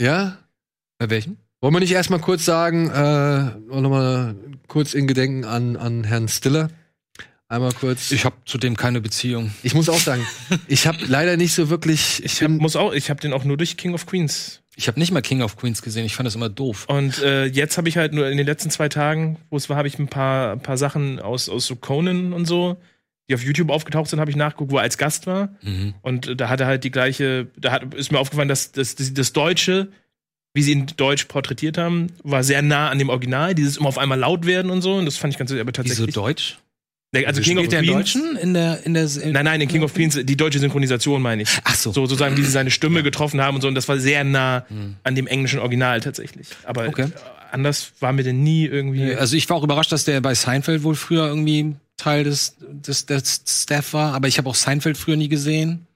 Ja? 0.00 0.38
Bei 0.96 1.10
welchen? 1.10 1.36
Wollen 1.60 1.74
wir 1.74 1.80
nicht 1.80 1.92
erstmal 1.92 2.20
kurz 2.20 2.46
sagen, 2.46 2.88
äh, 2.88 3.50
nochmal 3.68 4.36
kurz 4.66 4.94
in 4.94 5.06
Gedenken 5.06 5.44
an, 5.44 5.76
an 5.76 6.04
Herrn 6.04 6.28
Stiller? 6.28 6.70
Einmal 7.48 7.72
kurz. 7.74 8.10
Ich 8.12 8.24
habe 8.24 8.36
zu 8.46 8.56
dem 8.56 8.78
keine 8.78 9.02
Beziehung. 9.02 9.52
Ich 9.62 9.74
muss 9.74 9.90
auch 9.90 10.00
sagen, 10.00 10.26
ich 10.68 10.86
habe 10.86 10.98
leider 11.06 11.36
nicht 11.36 11.52
so 11.52 11.68
wirklich. 11.68 12.24
Ich 12.24 12.42
hab, 12.42 12.50
muss 12.50 12.76
auch, 12.76 12.94
ich 12.94 13.10
habe 13.10 13.20
den 13.20 13.34
auch 13.34 13.44
nur 13.44 13.58
durch 13.58 13.76
King 13.76 13.92
of 13.92 14.06
Queens. 14.06 14.62
Ich 14.78 14.88
habe 14.88 15.00
nicht 15.00 15.10
mal 15.10 15.22
King 15.22 15.40
of 15.40 15.56
Queens 15.56 15.80
gesehen. 15.80 16.04
Ich 16.04 16.14
fand 16.14 16.26
das 16.26 16.34
immer 16.34 16.50
doof. 16.50 16.84
Und 16.86 17.22
äh, 17.22 17.46
jetzt 17.46 17.78
habe 17.78 17.88
ich 17.88 17.96
halt 17.96 18.12
nur 18.12 18.28
in 18.28 18.36
den 18.36 18.46
letzten 18.46 18.70
zwei 18.70 18.90
Tagen, 18.90 19.38
wo 19.48 19.56
es 19.56 19.70
war, 19.70 19.78
habe 19.78 19.88
ich 19.88 19.98
ein 19.98 20.08
paar, 20.08 20.52
ein 20.52 20.60
paar 20.60 20.76
Sachen 20.76 21.18
aus, 21.18 21.48
aus 21.48 21.66
so 21.66 21.76
Conan 21.76 22.34
und 22.34 22.44
so, 22.44 22.76
die 23.28 23.34
auf 23.34 23.42
YouTube 23.42 23.70
aufgetaucht 23.70 24.10
sind, 24.10 24.20
habe 24.20 24.30
ich 24.30 24.36
nachgeguckt, 24.36 24.70
wo 24.70 24.76
er 24.76 24.82
als 24.82 24.98
Gast 24.98 25.26
war. 25.26 25.48
Mhm. 25.62 25.94
Und 26.02 26.28
äh, 26.28 26.36
da 26.36 26.50
hat 26.50 26.60
er 26.60 26.66
halt 26.66 26.84
die 26.84 26.90
gleiche, 26.90 27.48
da 27.56 27.72
hat, 27.72 27.94
ist 27.94 28.12
mir 28.12 28.18
aufgefallen, 28.18 28.48
dass 28.48 28.70
das, 28.70 28.94
das, 28.94 29.14
das 29.14 29.32
Deutsche, 29.32 29.88
wie 30.52 30.62
sie 30.62 30.72
ihn 30.72 30.86
deutsch 30.96 31.24
porträtiert 31.24 31.78
haben, 31.78 32.08
war 32.22 32.44
sehr 32.44 32.60
nah 32.60 32.90
an 32.90 32.98
dem 32.98 33.08
Original. 33.08 33.54
Dieses 33.54 33.78
immer 33.78 33.88
auf 33.88 33.98
einmal 33.98 34.18
laut 34.18 34.44
werden 34.44 34.70
und 34.70 34.82
so. 34.82 34.96
Und 34.96 35.06
das 35.06 35.16
fand 35.16 35.32
ich 35.32 35.38
ganz, 35.38 35.50
aber 35.52 35.60
Wieso 35.60 35.72
tatsächlich. 35.72 36.14
Deutsch? 36.14 36.58
Der- 37.14 37.28
also 37.28 37.40
King 37.40 37.58
of 37.58 37.68
der 37.68 37.80
Queens. 37.82 37.88
in 38.14 38.22
Deutschen 38.24 38.36
in 38.36 38.54
der 38.54 38.84
in 38.84 38.94
der 38.94 39.08
Nein, 39.32 39.44
nein, 39.44 39.60
in 39.60 39.68
King 39.68 39.82
of 39.82 39.94
Queens, 39.94 40.18
die 40.22 40.36
deutsche 40.36 40.58
Synchronisation 40.58 41.22
meine 41.22 41.42
ich. 41.42 41.48
Ach 41.64 41.74
so. 41.74 41.92
So 41.92 42.02
sozusagen, 42.06 42.36
wie 42.36 42.42
sie 42.42 42.50
seine 42.50 42.70
Stimme 42.70 43.02
getroffen 43.02 43.40
haben 43.40 43.54
und 43.54 43.60
so. 43.62 43.68
Und 43.68 43.74
das 43.74 43.88
war 43.88 43.98
sehr 43.98 44.24
nah 44.24 44.66
an 45.04 45.14
dem 45.14 45.26
englischen 45.26 45.60
Original 45.60 46.00
tatsächlich. 46.00 46.48
Aber 46.64 46.86
Okay. 46.88 47.02
äh, 47.04 47.10
anders 47.52 47.92
war 48.00 48.12
mir 48.12 48.22
denn 48.24 48.42
nie 48.42 48.66
irgendwie. 48.66 49.14
Also 49.14 49.36
ich 49.36 49.48
war 49.48 49.56
auch 49.56 49.62
überrascht, 49.64 49.92
dass 49.92 50.04
der 50.04 50.20
bei 50.20 50.34
Seinfeld 50.34 50.82
wohl 50.82 50.94
früher 50.96 51.26
irgendwie 51.26 51.76
Teil 51.96 52.24
des, 52.24 52.56
des, 52.60 53.06
des 53.06 53.42
Staff 53.46 53.94
war, 53.94 54.12
aber 54.12 54.28
ich 54.28 54.36
habe 54.36 54.50
auch 54.50 54.54
Seinfeld 54.54 54.98
früher 54.98 55.16
nie 55.16 55.28
gesehen. 55.28 55.86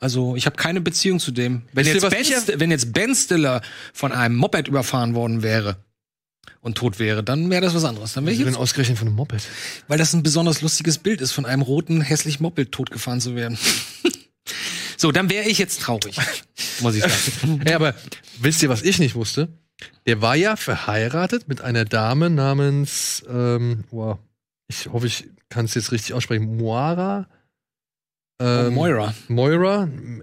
Also 0.00 0.36
ich 0.36 0.46
habe 0.46 0.56
keine 0.56 0.80
Beziehung 0.80 1.18
zu 1.20 1.30
dem. 1.32 1.62
Wenn 1.72 1.84
jetzt, 1.86 2.00
ben, 2.08 2.60
wenn 2.60 2.70
jetzt 2.70 2.92
Ben 2.92 3.14
Stiller 3.14 3.62
von 3.92 4.12
einem 4.12 4.36
Moped 4.36 4.68
überfahren 4.68 5.14
worden 5.14 5.42
wäre 5.42 5.76
und 6.60 6.76
tot 6.76 6.98
wäre, 6.98 7.22
dann 7.22 7.50
wäre 7.50 7.62
das 7.62 7.74
was 7.74 7.84
anderes. 7.84 8.12
Dann 8.14 8.24
wäre 8.24 8.32
ich 8.34 8.38
bin 8.40 8.48
jetzt, 8.48 8.56
ausgerechnet 8.58 8.98
von 8.98 9.08
einem 9.08 9.16
Moped. 9.16 9.42
weil 9.88 9.98
das 9.98 10.12
ein 10.14 10.22
besonders 10.22 10.60
lustiges 10.62 10.98
Bild 10.98 11.20
ist, 11.20 11.32
von 11.32 11.46
einem 11.46 11.62
roten, 11.62 12.00
hässlichen 12.00 12.42
Moped 12.42 12.72
totgefahren 12.72 13.20
zu 13.20 13.34
werden. 13.34 13.58
so, 14.96 15.12
dann 15.12 15.30
wäre 15.30 15.48
ich 15.48 15.58
jetzt 15.58 15.80
traurig, 15.82 16.16
muss 16.80 16.94
ich 16.94 17.02
sagen. 17.02 17.60
Ey, 17.64 17.74
aber 17.74 17.94
wisst 18.40 18.62
ihr, 18.62 18.68
was 18.68 18.82
ich 18.82 18.98
nicht 18.98 19.14
wusste? 19.14 19.48
Der 20.06 20.20
war 20.22 20.34
ja 20.34 20.56
verheiratet 20.56 21.46
mit 21.48 21.60
einer 21.60 21.84
Dame 21.84 22.30
namens, 22.30 23.22
ähm, 23.28 23.84
wow, 23.90 24.18
ich 24.66 24.88
hoffe, 24.88 25.06
ich 25.06 25.28
kann 25.50 25.64
es 25.66 25.74
jetzt 25.74 25.92
richtig 25.92 26.14
aussprechen, 26.14 26.56
Moira. 26.56 27.28
Ähm, 28.40 28.74
Moira. 28.74 29.14
Moira, 29.28 29.84
M- 29.84 30.22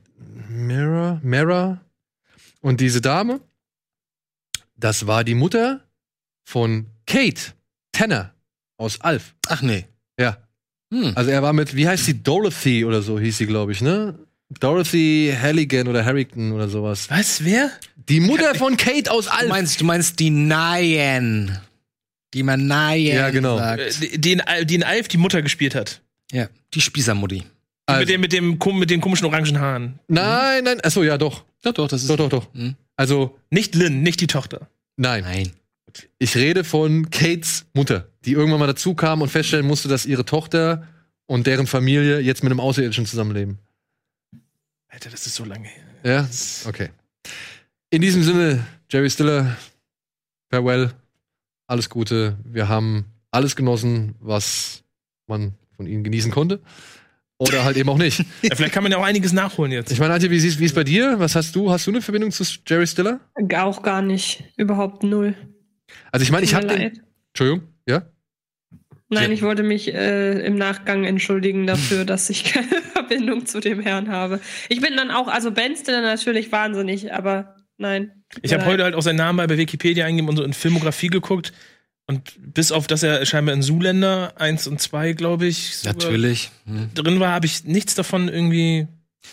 Mira, 0.50 1.20
Mira. 1.24 1.82
Und 2.62 2.82
diese 2.82 3.00
Dame, 3.02 3.40
das 4.76 5.08
war 5.08 5.24
die 5.24 5.36
Mutter 5.36 5.85
von 6.46 6.86
Kate 7.06 7.42
Tanner 7.92 8.34
aus 8.78 9.02
Alf. 9.02 9.36
Ach 9.50 9.62
nee. 9.62 9.86
Ja. 10.18 10.38
Hm. 10.94 11.12
Also 11.16 11.32
er 11.32 11.42
war 11.44 11.52
mit, 11.52 11.76
wie 11.76 11.88
heißt 11.88 12.06
sie, 12.06 12.22
Dorothy 12.24 12.86
oder 12.86 13.02
so 13.02 13.20
hieß 13.20 13.38
sie, 13.38 13.48
glaube 13.48 13.72
ich, 13.74 13.82
ne? 13.82 14.18
Dorothy 14.60 15.36
Halligan 15.42 15.88
oder 15.88 16.06
Harrington 16.06 16.52
oder 16.52 16.70
sowas. 16.70 17.10
Was? 17.10 17.44
Wer? 17.44 17.72
Die 18.08 18.20
Mutter 18.20 18.54
von 18.56 18.78
Kate 18.78 19.12
aus 19.12 19.26
Du 19.26 19.32
Alf. 19.32 19.50
meinst, 19.50 19.82
du 19.82 19.86
meinst 19.86 20.20
die 20.20 20.30
Nayen. 20.30 21.58
Die 22.34 22.44
man 22.44 22.68
Nayen 22.68 23.16
Ja, 23.18 23.30
genau. 23.32 23.56
Äh, 23.58 23.90
sagt. 23.92 24.04
die, 24.04 24.22
die, 24.22 24.32
in 24.34 24.42
die 24.68 24.76
in 24.76 24.84
Alf 24.84 25.08
die 25.08 25.18
Mutter 25.18 25.42
gespielt 25.42 25.74
hat. 25.74 26.02
Ja, 26.32 26.48
die 26.74 26.82
Spießermutti. 26.82 27.44
Also- 27.88 28.00
mit, 28.02 28.10
dem, 28.10 28.22
mit, 28.22 28.34
dem, 28.34 28.60
mit 28.80 28.90
den 28.90 29.02
komischen 29.02 29.26
orangen 29.28 29.60
Haaren. 29.60 30.00
Nein, 30.08 30.64
nein, 30.64 30.80
achso, 30.82 31.04
ja, 31.04 31.18
doch. 31.18 31.44
Doch, 31.64 31.74
doch, 31.74 31.88
das 31.88 32.02
ist. 32.04 32.10
Doch, 32.10 32.18
doch, 32.18 32.30
doch. 32.30 32.54
Hm. 32.54 32.76
Also, 32.96 33.38
Nicht 33.50 33.76
Lynn, 33.76 34.02
nicht 34.04 34.22
die 34.22 34.28
Tochter. 34.28 34.68
nein. 34.98 35.24
Nein. 35.24 35.52
Ich 36.18 36.36
rede 36.36 36.64
von 36.64 37.10
Kates 37.10 37.66
Mutter, 37.74 38.10
die 38.26 38.34
irgendwann 38.34 38.60
mal 38.60 38.68
dazu 38.68 38.96
kam 38.96 39.22
und 39.22 39.30
feststellen 39.30 39.66
musste, 39.66 39.88
dass 39.88 40.06
ihre 40.06 40.26
Tochter 40.26 40.88
und 41.26 41.48
deren 41.48 41.68
Familie 41.68 42.20
jetzt 42.20 42.44
mit 42.44 42.52
einem 42.52 42.60
Außerirdischen 42.60 43.06
zusammenleben. 43.06 43.60
Alter, 44.88 45.10
das 45.10 45.26
ist 45.26 45.36
so 45.36 45.44
lange 45.46 45.68
her. 45.68 45.84
Ja? 46.04 46.30
Okay. 46.70 46.90
In 47.90 48.02
diesem 48.02 48.24
Sinne, 48.24 48.66
Jerry 48.90 49.10
Stiller, 49.10 49.58
farewell, 50.50 50.92
alles 51.68 51.90
Gute. 51.90 52.38
Wir 52.44 52.70
haben 52.70 53.06
alles 53.32 53.56
genossen, 53.56 54.16
was 54.20 54.84
man 55.28 55.54
von 55.76 55.88
ihnen 55.88 56.04
genießen 56.04 56.32
konnte. 56.32 56.62
Oder 57.38 57.66
halt 57.66 57.76
eben 57.76 57.90
auch 57.90 57.98
nicht. 57.98 58.24
Ja, 58.42 58.56
vielleicht 58.56 58.74
kann 58.74 58.84
man 58.84 58.92
ja 58.92 58.98
auch 58.98 59.04
einiges 59.04 59.34
nachholen 59.34 59.72
jetzt. 59.72 59.92
Ich 59.92 60.00
meine, 60.00 60.14
Antje, 60.14 60.32
wie 60.32 60.42
wie 60.42 60.66
ist 60.66 60.76
bei 60.76 60.84
dir? 60.84 61.20
Was 61.20 61.36
hast 61.36 61.56
du? 61.56 61.72
Hast 61.72 61.86
du 61.88 61.92
eine 61.92 62.02
Verbindung 62.02 62.32
zu 62.32 62.44
Jerry 62.66 62.88
Stiller? 62.88 63.20
Auch 63.58 63.84
gar 63.84 64.02
nicht. 64.02 64.46
Überhaupt 64.56 65.04
null. 65.04 65.36
Also 66.12 66.24
ich 66.24 66.32
meine, 66.32 66.44
ich 66.46 66.54
habe 66.56 66.68
den. 66.68 67.02
Entschuldigung, 67.30 67.68
ja? 67.88 68.04
Nein, 69.10 69.30
Ja. 69.30 69.34
ich 69.34 69.42
wollte 69.44 69.64
mich 69.64 69.94
äh, 69.94 70.40
im 70.46 70.56
Nachgang 70.56 71.04
entschuldigen 71.04 71.68
dafür, 71.68 72.06
dass 72.06 72.30
ich 72.30 72.46
keine 72.46 72.82
Verbindung 72.94 73.46
zu 73.46 73.60
dem 73.60 73.80
Herrn 73.80 74.10
habe. 74.10 74.40
Ich 74.70 74.82
bin 74.82 74.96
dann 74.96 75.12
auch, 75.12 75.28
also 75.28 75.52
Ben 75.52 75.76
Stiller 75.76 76.02
natürlich 76.02 76.52
wahnsinnig, 76.52 77.14
aber 77.14 77.56
nein. 77.78 78.24
Ich 78.42 78.54
habe 78.54 78.66
heute 78.66 78.84
halt 78.84 78.96
auch 78.96 79.02
seinen 79.02 79.18
Namen 79.18 79.46
bei 79.48 79.58
Wikipedia 79.58 80.06
eingegeben 80.06 80.30
und 80.30 80.38
so 80.38 80.44
in 80.44 80.54
Filmografie 80.54 81.08
geguckt. 81.10 81.54
Und 82.08 82.34
bis 82.38 82.72
auf, 82.72 82.86
dass 82.86 83.02
er 83.02 83.26
scheinbar 83.26 83.56
in 83.56 83.64
Zuländer 83.64 84.34
1 84.40 84.68
und 84.68 84.80
2, 84.80 85.14
glaube 85.14 85.48
ich, 85.48 85.84
Natürlich. 85.84 86.52
Hm. 86.66 86.92
drin 86.94 87.20
war, 87.20 87.32
habe 87.32 87.48
ich 87.48 87.64
nichts 87.64 87.96
davon 87.96 88.28
irgendwie. 88.28 88.88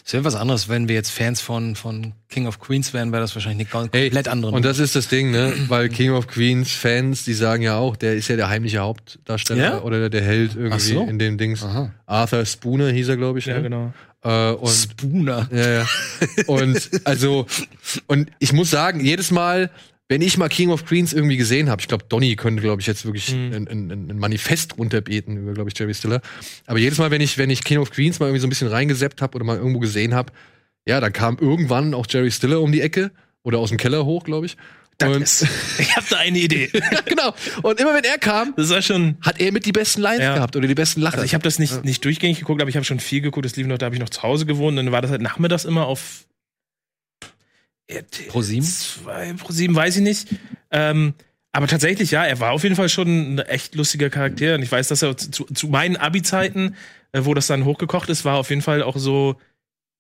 Es 0.05 0.13
wäre 0.13 0.25
was 0.25 0.35
anderes, 0.35 0.69
wenn 0.69 0.89
wir 0.89 0.95
jetzt 0.95 1.11
Fans 1.11 1.41
von, 1.41 1.77
von 1.77 2.13
King 2.29 2.47
of 2.47 2.59
Queens 2.61 2.93
wären, 2.93 3.13
wäre 3.13 3.23
das 3.23 3.35
wahrscheinlich 3.35 3.73
eine 3.73 3.89
Hey, 3.93 4.09
komplett 4.09 4.29
andere. 4.29 4.53
Und 4.53 4.65
das 4.65 4.79
ist 4.79 4.97
das 4.97 5.09
Ding, 5.09 5.31
ne? 5.31 5.53
Weil 5.69 5.89
King 5.89 6.11
of 6.13 6.27
Queens 6.27 6.73
Fans, 6.73 7.25
die 7.25 7.35
sagen 7.35 7.63
ja 7.63 7.77
auch, 7.77 7.97
der 7.97 8.15
ist 8.15 8.29
ja 8.29 8.37
der 8.37 8.49
heimliche 8.49 8.79
Hauptdarsteller 8.81 9.63
Ja? 9.63 9.81
oder 9.83 10.01
der, 10.01 10.11
der 10.11 10.23
Held 10.23 10.57
irgendwie 10.57 10.79
so. 10.95 11.03
in 11.05 11.19
dem 11.19 11.39
Dings. 11.39 11.63
Aha. 11.63 11.93
Arthur 12.07 12.45
Spooner 12.45 12.91
hieß 12.91 13.09
er, 13.11 13.17
glaube 13.17 13.39
ich. 13.39 13.47
Ja, 13.47 13.57
ne? 13.57 13.63
genau. 13.63 13.93
Äh, 14.25 14.53
und 14.53 14.71
Spooner. 14.71 15.49
Ja, 15.53 15.69
ja. 15.71 15.87
Und 16.47 16.91
also, 17.05 17.47
und 18.07 18.31
ich 18.39 18.53
muss 18.53 18.71
sagen, 18.71 19.01
jedes 19.05 19.31
Mal, 19.31 19.71
wenn 20.13 20.21
ich 20.21 20.37
mal 20.37 20.49
King 20.49 20.69
of 20.71 20.85
Queens 20.85 21.13
irgendwie 21.15 21.39
gesehen 21.39 21.71
habe, 21.71 21.81
ich 21.81 21.89
glaube, 21.89 22.05
Donny 22.09 22.37
könnte, 22.37 22.61
glaube 22.63 22.83
ich, 22.83 22.87
jetzt 22.87 23.05
wirklich 23.07 23.33
Mhm. 23.35 23.53
ein, 23.55 23.69
ein, 23.69 24.11
ein 24.11 24.19
Manifest 24.19 24.77
runterbeten 24.77 25.39
über, 25.39 25.55
glaube 25.55 25.71
ich, 25.71 25.79
Jerry 25.79 25.95
Stiller. 25.95 26.21
Aber 26.67 26.79
jedes 26.79 26.99
Mal, 26.99 27.11
wenn 27.11 27.23
ich, 27.23 27.39
wenn 27.39 27.49
ich 27.49 27.65
King 27.65 27.79
of 27.79 27.91
Queens 27.91 28.21
mal 28.21 28.27
irgendwie 28.27 28.41
so 28.41 28.47
ein 28.47 28.51
bisschen 28.51 28.69
reingeseppt 28.69 29.23
habe 29.23 29.35
oder 29.37 29.45
mal 29.47 29.57
irgendwo 29.57 29.79
gesehen 29.79 30.15
habe, 30.15 30.31
ja, 30.87 31.01
dann 31.01 31.13
kam 31.15 31.39
irgendwann 31.41 31.95
auch 31.95 32.07
Jerry 32.09 32.31
Stiller 32.31 32.61
um 32.61 32.73
die 32.73 32.83
Ecke 32.83 33.11
oder 33.43 33.59
aus 33.59 33.71
dem 33.71 33.79
Keller 33.79 34.05
hoch, 34.05 34.25
glaube 34.25 34.45
ich. 34.47 34.57
Und, 35.01 35.09
Douglas. 35.15 35.47
Ich 35.79 35.97
habe 35.97 36.07
da 36.11 36.19
eine 36.19 36.39
Idee. 36.39 36.69
genau. 37.07 37.35
Und 37.63 37.81
immer 37.81 37.95
wenn 37.95 38.05
er 38.05 38.19
kam, 38.19 38.53
Das 38.57 38.69
war 38.71 38.83
schon. 38.83 39.17
hat 39.23 39.41
er 39.41 39.51
mit 39.51 39.65
die 39.65 39.73
besten 39.73 40.01
Lines 40.03 40.21
Ja. 40.21 40.35
gehabt 40.35 40.55
oder 40.55 40.69
die 40.69 40.75
besten 40.75 41.01
Lacher. 41.01 41.15
Also 41.15 41.25
ich 41.25 41.35
habe 41.35 41.43
das 41.43 41.59
nicht, 41.59 41.85
nicht 41.85 42.05
durchgängig 42.05 42.39
geguckt, 42.39 42.61
aber 42.61 42.69
ich 42.69 42.77
habe 42.77 42.85
schon 42.85 43.01
viel 43.01 43.21
geguckt. 43.23 43.47
Das 43.47 43.57
lief 43.57 43.67
noch, 43.67 43.79
da 43.79 43.87
habe 43.87 43.97
ich 43.97 44.01
noch 44.01 44.11
zu 44.11 44.23
Hause 44.23 44.45
gewohnt. 44.47 44.77
Dann 44.79 44.93
war 44.93 45.01
das 45.03 45.11
halt 45.11 45.23
nachmittags 45.23 45.65
immer 45.65 45.87
auf 45.87 46.27
RTL 47.95 48.29
Pro 48.29 48.43
sieben? 48.43 48.65
2, 48.65 49.35
Pro 49.35 49.53
7, 49.53 49.75
weiß 49.75 49.97
ich 49.97 50.03
nicht. 50.03 50.29
Ähm, 50.71 51.15
aber 51.53 51.67
tatsächlich, 51.67 52.11
ja, 52.11 52.25
er 52.25 52.41
war 52.41 52.53
auf 52.53 52.63
jeden 52.63 52.77
Fall 52.77 52.89
schon 52.89 53.35
ein 53.35 53.39
echt 53.41 53.75
lustiger 53.75 54.09
Charakter. 54.09 54.55
Und 54.55 54.63
ich 54.63 54.73
weiß, 54.73 54.89
dass 54.89 55.03
er 55.03 55.17
zu, 55.17 55.45
zu 55.45 55.69
meinen 55.69 55.97
Abi-Zeiten, 55.97 56.77
äh, 57.13 57.21
wo 57.25 57.35
das 57.35 57.47
dann 57.47 57.65
hochgekocht 57.65 58.09
ist, 58.09 58.25
war 58.25 58.37
auf 58.37 58.49
jeden 58.51 58.63
Fall 58.63 58.83
auch 58.83 58.97
so. 58.97 59.37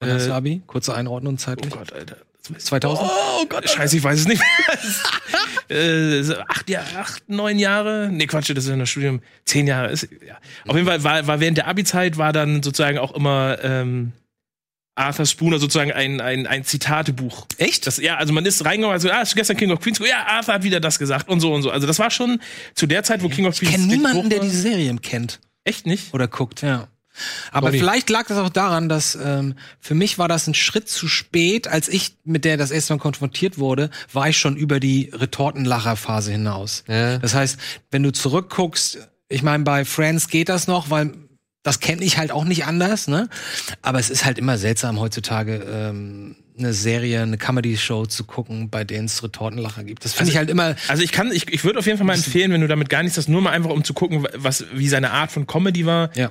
Äh, 0.00 0.30
Abi? 0.30 0.62
Kurze 0.66 0.94
Einordnung 0.94 1.34
oh 1.34 1.36
zeitlich. 1.36 1.70
Gott, 1.70 1.92
Alter. 1.92 2.16
2000? 2.58 3.08
Oh 3.08 3.46
Gott, 3.48 3.68
scheiße, 3.68 3.96
ich 3.96 4.02
weiß 4.02 4.20
es 4.20 4.26
nicht 4.26 4.42
mehr. 5.68 5.78
äh, 5.78 6.34
acht, 6.48 6.68
Jahre, 6.68 6.98
acht, 6.98 7.28
neun 7.28 7.58
Jahre? 7.58 8.08
Nee, 8.10 8.26
Quatsch, 8.26 8.50
das 8.50 8.64
ist 8.64 8.68
ja 8.68 8.74
ein 8.74 8.86
Studium. 8.86 9.20
Zehn 9.44 9.66
Jahre. 9.68 9.90
Ist, 9.92 10.08
ja. 10.26 10.38
Auf 10.66 10.74
jeden 10.74 10.88
Fall 10.88 11.04
war, 11.04 11.26
war 11.26 11.38
während 11.38 11.58
der 11.58 11.68
Abi-Zeit 11.68 12.18
war 12.18 12.32
dann 12.32 12.62
sozusagen 12.62 12.98
auch 12.98 13.14
immer 13.14 13.58
ähm, 13.62 14.12
Arthur 14.94 15.24
Spooner 15.26 15.58
sozusagen 15.58 15.90
ein, 15.92 16.20
ein, 16.20 16.46
ein 16.46 16.64
Zitatebuch. 16.64 17.46
Echt? 17.56 17.86
Das, 17.86 17.96
ja, 17.96 18.16
also 18.16 18.32
man 18.32 18.44
ist 18.44 18.64
reingegangen, 18.64 18.92
also, 18.92 19.10
ah, 19.10 19.18
hast 19.18 19.32
du 19.32 19.36
gestern 19.36 19.56
King 19.56 19.70
of 19.72 19.80
Queens? 19.80 19.98
geguckt? 19.98 20.10
Ja, 20.14 20.26
Arthur 20.26 20.54
hat 20.54 20.62
wieder 20.64 20.80
das 20.80 20.98
gesagt 20.98 21.28
und 21.28 21.40
so 21.40 21.52
und 21.54 21.62
so. 21.62 21.70
Also 21.70 21.86
das 21.86 21.98
war 21.98 22.10
schon 22.10 22.40
zu 22.74 22.86
der 22.86 23.02
Zeit, 23.02 23.22
wo 23.22 23.28
King 23.28 23.46
of 23.46 23.54
Ich 23.54 23.60
Queens. 23.60 23.72
kenne 23.72 23.84
richtig 23.84 23.98
niemanden, 23.98 24.28
der 24.30 24.40
diese 24.40 24.58
Serie 24.58 24.94
kennt 24.96 25.40
Echt 25.64 25.86
nicht? 25.86 26.12
oder 26.12 26.28
guckt, 26.28 26.60
ja. 26.62 26.88
Aber 27.50 27.68
Donny. 27.68 27.78
vielleicht 27.78 28.08
lag 28.08 28.26
das 28.26 28.38
auch 28.38 28.48
daran, 28.48 28.88
dass 28.88 29.14
ähm, 29.22 29.54
für 29.80 29.94
mich 29.94 30.18
war 30.18 30.28
das 30.28 30.46
ein 30.46 30.54
Schritt 30.54 30.88
zu 30.88 31.08
spät, 31.08 31.68
als 31.68 31.88
ich 31.88 32.16
mit 32.24 32.44
der 32.46 32.56
das 32.56 32.70
erste 32.70 32.94
Mal 32.94 33.00
konfrontiert 33.00 33.58
wurde, 33.58 33.90
war 34.14 34.28
ich 34.30 34.38
schon 34.38 34.56
über 34.56 34.80
die 34.80 35.10
Retortenlacherphase 35.12 36.32
hinaus. 36.32 36.84
Ja. 36.88 37.18
Das 37.18 37.34
heißt, 37.34 37.58
wenn 37.90 38.02
du 38.02 38.12
zurückguckst, 38.12 39.08
ich 39.28 39.42
meine, 39.42 39.62
bei 39.64 39.84
Friends 39.84 40.28
geht 40.28 40.48
das 40.48 40.66
noch, 40.66 40.88
weil 40.90 41.12
das 41.62 41.80
kenne 41.80 42.02
ich 42.04 42.18
halt 42.18 42.32
auch 42.32 42.44
nicht 42.44 42.64
anders, 42.66 43.08
ne? 43.08 43.28
Aber 43.82 43.98
es 43.98 44.10
ist 44.10 44.24
halt 44.24 44.38
immer 44.38 44.58
seltsam 44.58 44.98
heutzutage 44.98 45.56
ähm, 45.56 46.36
eine 46.58 46.72
Serie, 46.74 47.22
eine 47.22 47.38
Comedy-Show 47.38 48.06
zu 48.06 48.24
gucken, 48.24 48.68
bei 48.70 48.84
denen 48.84 49.06
es 49.06 49.22
Retortenlacher 49.22 49.84
gibt. 49.84 50.04
Das 50.04 50.12
finde 50.12 50.32
ich 50.32 50.36
halt 50.36 50.50
immer. 50.50 50.76
Also 50.88 51.02
ich 51.02 51.12
kann, 51.12 51.32
ich, 51.32 51.48
ich 51.52 51.64
würde 51.64 51.78
auf 51.78 51.86
jeden 51.86 51.98
Fall 51.98 52.06
mal 52.06 52.14
empfehlen, 52.16 52.52
wenn 52.52 52.60
du 52.60 52.68
damit 52.68 52.90
gar 52.90 53.02
nichts 53.02 53.16
hast, 53.16 53.28
nur 53.28 53.40
mal 53.40 53.50
einfach 53.50 53.70
um 53.70 53.84
zu 53.84 53.94
gucken, 53.94 54.26
was, 54.34 54.64
wie 54.74 54.88
seine 54.88 55.10
Art 55.12 55.32
von 55.32 55.46
Comedy 55.46 55.86
war. 55.86 56.10
Ja. 56.16 56.30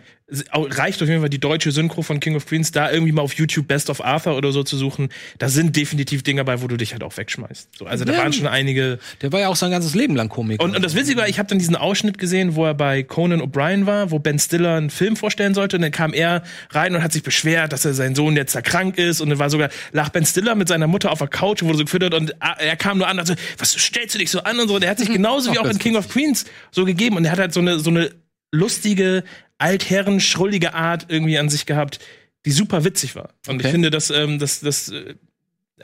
Reicht 0.54 1.02
auf 1.04 1.10
jeden 1.10 1.20
Fall 1.20 1.30
die 1.30 1.42
deutsche 1.42 1.74
Synchro 1.74 2.04
von 2.04 2.22
King 2.22 2.38
of 2.38 2.46
Queens, 2.46 2.72
da 2.72 2.90
irgendwie 2.90 3.12
mal 3.12 3.22
auf 3.22 3.34
YouTube 3.34 3.68
Best 3.68 3.90
of 3.90 4.00
Arthur 4.00 4.38
oder 4.38 4.54
so 4.54 4.64
zu 4.64 4.78
suchen. 4.78 5.10
Da 5.40 5.50
sind 5.50 5.76
definitiv 5.76 6.24
Dinge 6.24 6.46
bei, 6.46 6.62
wo 6.62 6.68
du 6.70 6.78
dich 6.78 6.94
halt 6.94 7.04
auch 7.04 7.18
wegschmeißt. 7.18 7.70
So, 7.78 7.86
also 7.86 8.06
da 8.06 8.14
Ja. 8.14 8.20
waren 8.20 8.32
schon 8.32 8.48
einige. 8.48 8.98
Der 9.22 9.34
war 9.34 9.42
ja 9.42 9.50
auch 9.50 9.58
sein 9.58 9.72
ganzes 9.72 9.94
Leben 9.94 10.16
lang 10.16 10.30
Komiker. 10.30 10.64
Und, 10.64 10.74
und 10.74 10.86
das 10.86 10.96
Witzige 10.96 11.20
war, 11.20 11.28
ich 11.28 11.38
habe 11.38 11.50
dann 11.50 11.60
diesen 11.60 11.76
Ausschnitt 11.76 12.18
gesehen, 12.18 12.56
wo 12.56 12.66
er 12.66 12.74
bei 12.74 13.04
Conan 13.04 13.42
O'Brien 13.42 13.86
war, 13.88 14.12
wo 14.12 14.20
Ben 14.20 14.40
Stiller 14.40 14.76
einen 14.76 14.90
Film 14.90 15.18
vorstellen 15.18 15.54
sollte. 15.54 15.76
Und 15.76 15.82
dann 15.82 15.92
kam 15.92 16.14
er 16.14 16.44
rein 16.70 16.96
und 16.96 17.04
hat 17.04 17.12
sich 17.12 17.24
beschwert, 17.24 17.74
dass 17.74 17.84
er 17.84 17.94
sein 17.94 18.16
Sohn 18.16 18.38
jetzt 18.38 18.56
da 18.56 18.62
krank 18.62 18.98
ist. 18.98 19.20
Und 19.20 19.32
dann 19.32 19.40
war 19.40 19.50
sogar, 19.50 19.70
lag 19.92 20.11
Ben 20.12 20.26
Stiller 20.26 20.56
mit 20.56 20.68
seiner 20.68 20.88
Mutter 20.88 21.12
auf 21.12 21.20
der 21.20 21.28
Couch, 21.28 21.64
wurde 21.64 21.78
so 21.80 21.84
gefüttert 21.86 22.14
und 22.14 22.34
er 22.40 22.76
kam 22.78 22.98
nur 22.98 23.08
an 23.08 23.20
und 23.20 23.26
so, 23.26 23.34
was 23.58 23.72
stellst 23.74 24.16
du 24.16 24.20
dich 24.20 24.30
so 24.32 24.42
an 24.44 24.60
und 24.60 24.68
so. 24.68 24.76
Und 24.76 24.84
er 24.84 24.90
hat 24.92 25.00
sich 25.00 25.12
genauso 25.12 25.52
wie 25.54 25.60
auch 25.60 25.66
in 25.70 25.80
King 25.80 25.96
of 25.96 26.10
Queens 26.10 26.46
so 26.72 26.86
gegeben. 26.86 27.18
Und 27.18 27.26
er 27.26 27.32
hat 27.32 27.40
halt 27.40 27.54
so 27.54 27.60
eine, 27.60 27.80
so 27.80 27.90
eine 27.90 28.12
lustige, 28.52 29.24
altherren, 29.58 30.20
schrullige 30.20 30.74
Art 30.74 31.06
irgendwie 31.10 31.38
an 31.38 31.50
sich 31.50 31.66
gehabt, 31.66 32.00
die 32.46 32.52
super 32.52 32.84
witzig 32.84 33.16
war. 33.16 33.30
Und 33.48 33.56
ich 33.60 33.66
Okay. 33.66 33.72
finde, 33.72 33.90
dass 33.92 34.10
ähm, 34.10 34.40
das, 34.40 34.60
das 34.62 34.90
äh, 34.90 35.16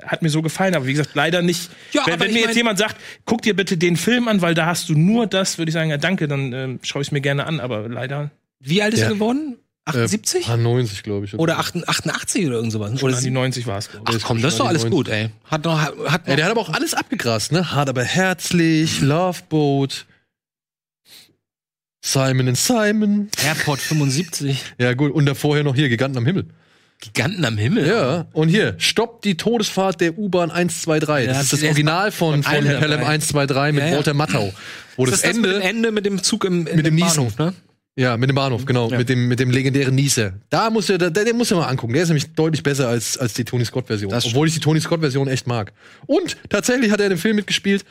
hat 0.01 0.21
mir 0.21 0.29
so 0.29 0.41
gefallen, 0.41 0.75
aber 0.75 0.85
wie 0.87 0.91
gesagt, 0.93 1.11
leider 1.13 1.41
nicht. 1.41 1.69
Ja, 1.93 2.03
wenn 2.05 2.19
wenn 2.19 2.29
ich 2.29 2.35
mir 2.35 2.41
jetzt 2.41 2.55
jemand 2.55 2.77
sagt, 2.79 2.97
guck 3.25 3.41
dir 3.41 3.55
bitte 3.55 3.77
den 3.77 3.95
Film 3.95 4.27
an, 4.27 4.41
weil 4.41 4.53
da 4.53 4.65
hast 4.65 4.89
du 4.89 4.93
nur 4.93 5.27
das, 5.27 5.57
würde 5.57 5.69
ich 5.69 5.73
sagen, 5.73 5.89
ja 5.89 5.97
danke, 5.97 6.27
dann 6.27 6.53
ähm, 6.53 6.79
schaue 6.83 7.01
ich 7.01 7.07
es 7.09 7.11
mir 7.11 7.21
gerne 7.21 7.45
an, 7.45 7.59
aber 7.59 7.87
leider 7.87 8.31
Wie 8.59 8.81
alt 8.81 8.93
ist 8.93 8.99
Ja. 9.01 9.05
er 9.07 9.13
geworden? 9.13 9.57
78? 9.87 10.47
Äh, 10.49 10.57
90, 10.57 11.03
glaube 11.03 11.25
ich. 11.25 11.33
oder 11.35 11.59
88 11.59 12.45
oder 12.47 12.55
irgend 12.57 12.71
sowas? 12.71 12.91
Oder 13.01 13.13
an 13.15 13.19
die 13.19 13.23
sie- 13.25 13.29
90 13.31 13.67
war 13.67 13.77
es. 13.77 13.89
Ach 14.05 14.13
komm, 14.23 14.41
das 14.41 14.53
ist 14.53 14.59
doch 14.59 14.67
alles 14.67 14.89
gut, 14.89 15.07
ey. 15.07 15.29
Hat 15.45 15.63
noch, 15.65 15.79
hat 15.79 15.95
noch 15.97 16.27
Ja, 16.27 16.35
der 16.35 16.45
hat 16.45 16.51
aber 16.51 16.61
auch 16.61 16.69
alles 16.73 16.93
abgegrast, 16.93 17.51
ne? 17.51 17.71
Hart 17.71 17.89
aber 17.89 18.03
herzlich, 18.03 19.01
Love 19.01 19.39
Boat, 19.49 20.05
Simon 22.03 22.47
and 22.47 22.57
Simon. 22.57 23.29
Airport 23.43 23.79
75. 23.79 24.63
Ja, 24.77 24.93
gut. 24.93 25.11
Und 25.11 25.25
da 25.25 25.33
vorher 25.33 25.63
noch 25.63 25.75
hier 25.75 25.89
Giganten 25.89 26.17
am 26.17 26.25
Himmel. 26.25 26.45
Giganten 26.99 27.43
am 27.45 27.57
Himmel. 27.57 27.85
Ja, 27.87 28.25
und 28.33 28.49
hier, 28.49 28.73
stoppt 28.79 29.23
die 29.25 29.35
Todesfahrt 29.37 30.01
der 30.01 30.17
U-Bahn 30.17 30.49
123. 30.49 31.27
Ja, 31.27 31.33
das 31.33 31.43
ist 31.43 31.53
das 31.53 31.59
ist 31.61 31.65
Original 31.67 32.11
von, 32.11 32.41
von 32.41 32.51
Pelham 32.53 32.81
dabei. 32.81 33.05
123 33.05 33.73
mit 33.73 33.83
Ja, 33.83 33.89
ja. 33.89 33.95
Walter 33.97 34.13
Matthau. 34.15 34.51
Wo 34.95 35.05
das, 35.05 35.21
das, 35.21 35.29
das 35.31 35.37
mit 35.37 35.45
Ende, 35.45 35.59
dem 35.59 35.61
Ende 35.69 35.91
mit 35.91 36.05
dem 36.07 36.23
Zug 36.23 36.43
im, 36.45 36.63
Mit 36.63 36.85
dem. 36.85 36.97
Bahnhof, 36.97 37.37
ne? 37.37 37.53
Ja, 37.97 38.15
mit 38.15 38.29
dem 38.29 38.35
Bahnhof, 38.35 38.63
genau, 38.65 38.91
mit 38.91 39.09
dem, 39.09 39.27
mit 39.27 39.39
dem 39.39 39.49
legendären 39.49 39.95
Nieser. 39.95 40.33
Da 40.51 40.69
muss 40.69 40.85
der, 40.85 40.99
der 41.09 41.33
muss 41.33 41.51
ihr 41.51 41.57
mal 41.57 41.65
angucken. 41.65 41.93
Der 41.93 42.03
ist 42.03 42.09
nämlich 42.09 42.31
deutlich 42.33 42.61
besser 42.61 42.87
als, 42.87 43.17
als 43.17 43.33
die 43.33 43.43
Tony 43.43 43.65
Scott-Version. 43.65 44.13
Obwohl 44.13 44.47
ich 44.47 44.53
die 44.53 44.59
Tony 44.59 44.79
Scott-Version 44.79 45.27
echt 45.27 45.47
mag. 45.47 45.73
Und 46.05 46.37
tatsächlich 46.47 46.91
hat 46.91 46.99
er 46.99 47.07
in 47.07 47.11
dem 47.11 47.19
Film 47.19 47.35
mitgespielt. 47.35 47.85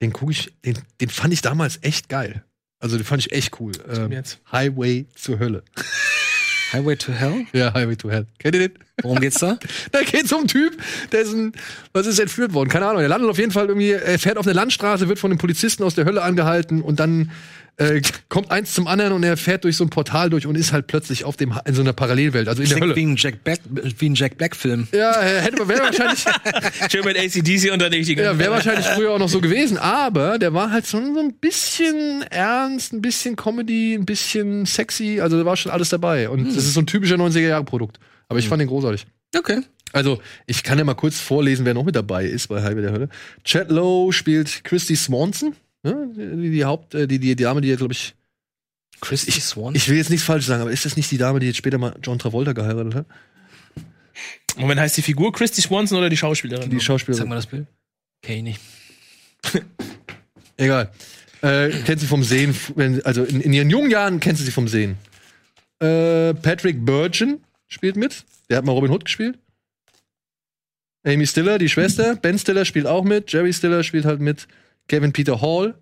Den 0.00 0.14
guck 0.14 0.30
ich, 0.30 0.50
den, 0.64 0.78
den 1.02 1.10
fand 1.10 1.34
ich 1.34 1.42
damals 1.42 1.78
echt 1.82 2.08
geil. 2.08 2.42
Also 2.80 2.96
den 2.96 3.04
fand 3.04 3.26
ich 3.26 3.32
echt 3.32 3.60
cool. 3.60 3.72
Ähm, 3.94 4.12
jetzt? 4.12 4.38
Highway 4.50 5.04
zur 5.14 5.38
Hölle. 5.38 5.62
Highway 6.72 6.96
to 6.96 7.12
Hell? 7.12 7.46
Ja, 7.52 7.72
Highway 7.74 7.96
to 7.96 8.10
Hell. 8.10 8.26
Kennt 8.38 8.54
ihr 8.54 8.68
den? 8.68 8.78
Worum 9.02 9.20
geht's 9.20 9.38
da? 9.38 9.58
Da 9.92 10.02
geht's 10.02 10.32
um 10.32 10.40
einen 10.40 10.48
Typ, 10.48 10.76
der 11.12 11.22
ist 11.22 11.32
ein, 11.32 11.52
was 11.92 12.06
ist 12.06 12.18
entführt 12.18 12.52
worden? 12.52 12.68
Keine 12.68 12.86
Ahnung. 12.86 13.00
Er 13.00 13.08
landet 13.08 13.30
auf 13.30 13.38
jeden 13.38 13.52
Fall 13.52 13.68
irgendwie, 13.68 13.92
er 13.92 14.18
fährt 14.18 14.36
auf 14.36 14.46
eine 14.46 14.54
Landstraße, 14.54 15.08
wird 15.08 15.18
von 15.18 15.30
den 15.30 15.38
Polizisten 15.38 15.82
aus 15.82 15.94
der 15.94 16.04
Hölle 16.04 16.22
angehalten 16.22 16.82
und 16.82 17.00
dann 17.00 17.30
äh, 17.78 18.02
kommt 18.28 18.50
eins 18.50 18.74
zum 18.74 18.86
anderen 18.86 19.12
und 19.12 19.22
er 19.22 19.36
fährt 19.36 19.64
durch 19.64 19.76
so 19.76 19.84
ein 19.84 19.90
Portal 19.90 20.30
durch 20.30 20.46
und 20.46 20.56
ist 20.56 20.72
halt 20.72 20.88
plötzlich 20.88 21.24
auf 21.24 21.36
dem, 21.36 21.54
in 21.64 21.74
so 21.74 21.80
einer 21.80 21.92
Parallelwelt, 21.92 22.48
also 22.48 22.62
in 22.62 22.68
der 22.68 22.76
Klingt 22.78 22.90
Hölle. 22.90 22.96
wie 22.96 23.06
ein 23.06 23.16
Jack 23.16 23.44
Black, 23.44 23.60
wie 23.70 24.10
ein 24.10 24.14
Jack 24.14 24.36
Black 24.36 24.56
Film. 24.56 24.88
Ja, 24.92 25.12
er 25.12 25.42
hätte, 25.42 25.68
wäre 25.68 25.82
wahrscheinlich, 25.82 26.24
Schön 26.90 27.04
mit 27.04 27.16
ACDC 27.16 27.72
unter 27.72 27.88
dich. 27.88 28.06
die 28.06 28.14
ja, 28.14 28.38
wäre 28.38 28.50
wahrscheinlich 28.50 28.86
früher 28.86 29.12
auch 29.12 29.18
noch 29.18 29.28
so 29.28 29.40
gewesen, 29.40 29.78
aber 29.78 30.38
der 30.38 30.52
war 30.54 30.72
halt 30.72 30.86
so, 30.86 30.98
so 31.14 31.20
ein 31.20 31.34
bisschen 31.34 32.22
ernst, 32.30 32.92
ein 32.92 33.00
bisschen 33.00 33.36
Comedy, 33.36 33.94
ein 33.94 34.04
bisschen 34.06 34.66
sexy, 34.66 35.20
also 35.20 35.38
da 35.38 35.44
war 35.44 35.56
schon 35.56 35.70
alles 35.70 35.88
dabei 35.88 36.28
und 36.28 36.48
das 36.48 36.56
ist 36.56 36.74
so 36.74 36.80
ein 36.80 36.86
typischer 36.86 37.16
90er-Jahre-Produkt. 37.16 38.00
Aber 38.28 38.38
ich 38.38 38.48
fand 38.48 38.60
den 38.60 38.68
großartig. 38.68 39.06
Okay. 39.36 39.60
Also, 39.92 40.20
ich 40.46 40.62
kann 40.62 40.78
ja 40.78 40.84
mal 40.84 40.94
kurz 40.94 41.18
vorlesen, 41.18 41.64
wer 41.64 41.74
noch 41.74 41.84
mit 41.84 41.96
dabei 41.96 42.26
ist 42.26 42.48
bei 42.48 42.62
Highway 42.62 42.82
der 42.82 42.92
Hölle. 42.92 43.08
Chad 43.44 43.70
Lowe 43.70 44.12
spielt 44.12 44.62
Christy 44.64 44.96
Swanson, 44.96 45.54
ne? 45.92 46.36
die, 46.36 46.50
die 46.50 46.64
Haupt, 46.64 46.94
äh, 46.94 47.06
die, 47.06 47.18
die 47.18 47.36
Dame, 47.36 47.60
die 47.60 47.74
glaube 47.76 47.92
ich, 47.92 48.14
Christy 49.00 49.30
Swan. 49.40 49.74
ich 49.74 49.88
will 49.88 49.96
jetzt 49.96 50.10
nichts 50.10 50.26
falsch 50.26 50.46
sagen, 50.46 50.62
aber 50.62 50.72
ist 50.72 50.84
das 50.84 50.96
nicht 50.96 51.10
die 51.10 51.18
Dame, 51.18 51.38
die 51.38 51.46
jetzt 51.46 51.56
später 51.56 51.78
mal 51.78 51.94
John 52.02 52.18
Travolta 52.18 52.52
geheiratet 52.52 52.94
hat? 52.94 53.06
Moment, 54.56 54.80
heißt 54.80 54.96
die 54.96 55.02
Figur 55.02 55.32
Christy 55.32 55.60
Swanson 55.62 55.98
oder 55.98 56.08
die 56.08 56.16
Schauspielerin? 56.16 56.68
Die 56.68 56.80
Schauspielerin. 56.80 57.18
Sag 57.18 57.28
mal 57.28 57.36
das 57.36 57.46
Bild. 57.46 57.66
Okay, 58.22 58.42
nicht. 58.42 58.60
Egal. 60.56 60.90
Äh, 61.42 61.70
kennt 61.84 62.00
sie 62.00 62.06
vom 62.06 62.24
Sehen, 62.24 62.56
wenn, 62.74 63.04
also 63.04 63.22
in, 63.22 63.40
in 63.40 63.52
ihren 63.52 63.70
jungen 63.70 63.90
Jahren 63.90 64.18
kennt 64.18 64.38
sie 64.38 64.44
sie 64.44 64.50
vom 64.50 64.66
Sehen. 64.66 64.96
Äh, 65.80 66.34
Patrick 66.34 66.84
Burgeon 66.84 67.40
spielt 67.68 67.96
mit. 67.96 68.24
Der 68.50 68.58
hat 68.58 68.64
mal 68.64 68.72
Robin 68.72 68.90
Hood 68.90 69.04
gespielt. 69.04 69.38
Amy 71.04 71.26
Stiller, 71.26 71.58
die 71.58 71.68
Schwester. 71.68 72.16
Ben 72.16 72.38
Stiller 72.38 72.64
spielt 72.64 72.86
auch 72.86 73.04
mit. 73.04 73.32
Jerry 73.32 73.52
Stiller 73.52 73.84
spielt 73.84 74.04
halt 74.04 74.20
mit. 74.20 74.48
Kevin 74.88 75.12
Peter 75.12 75.40
Hall. 75.40 75.74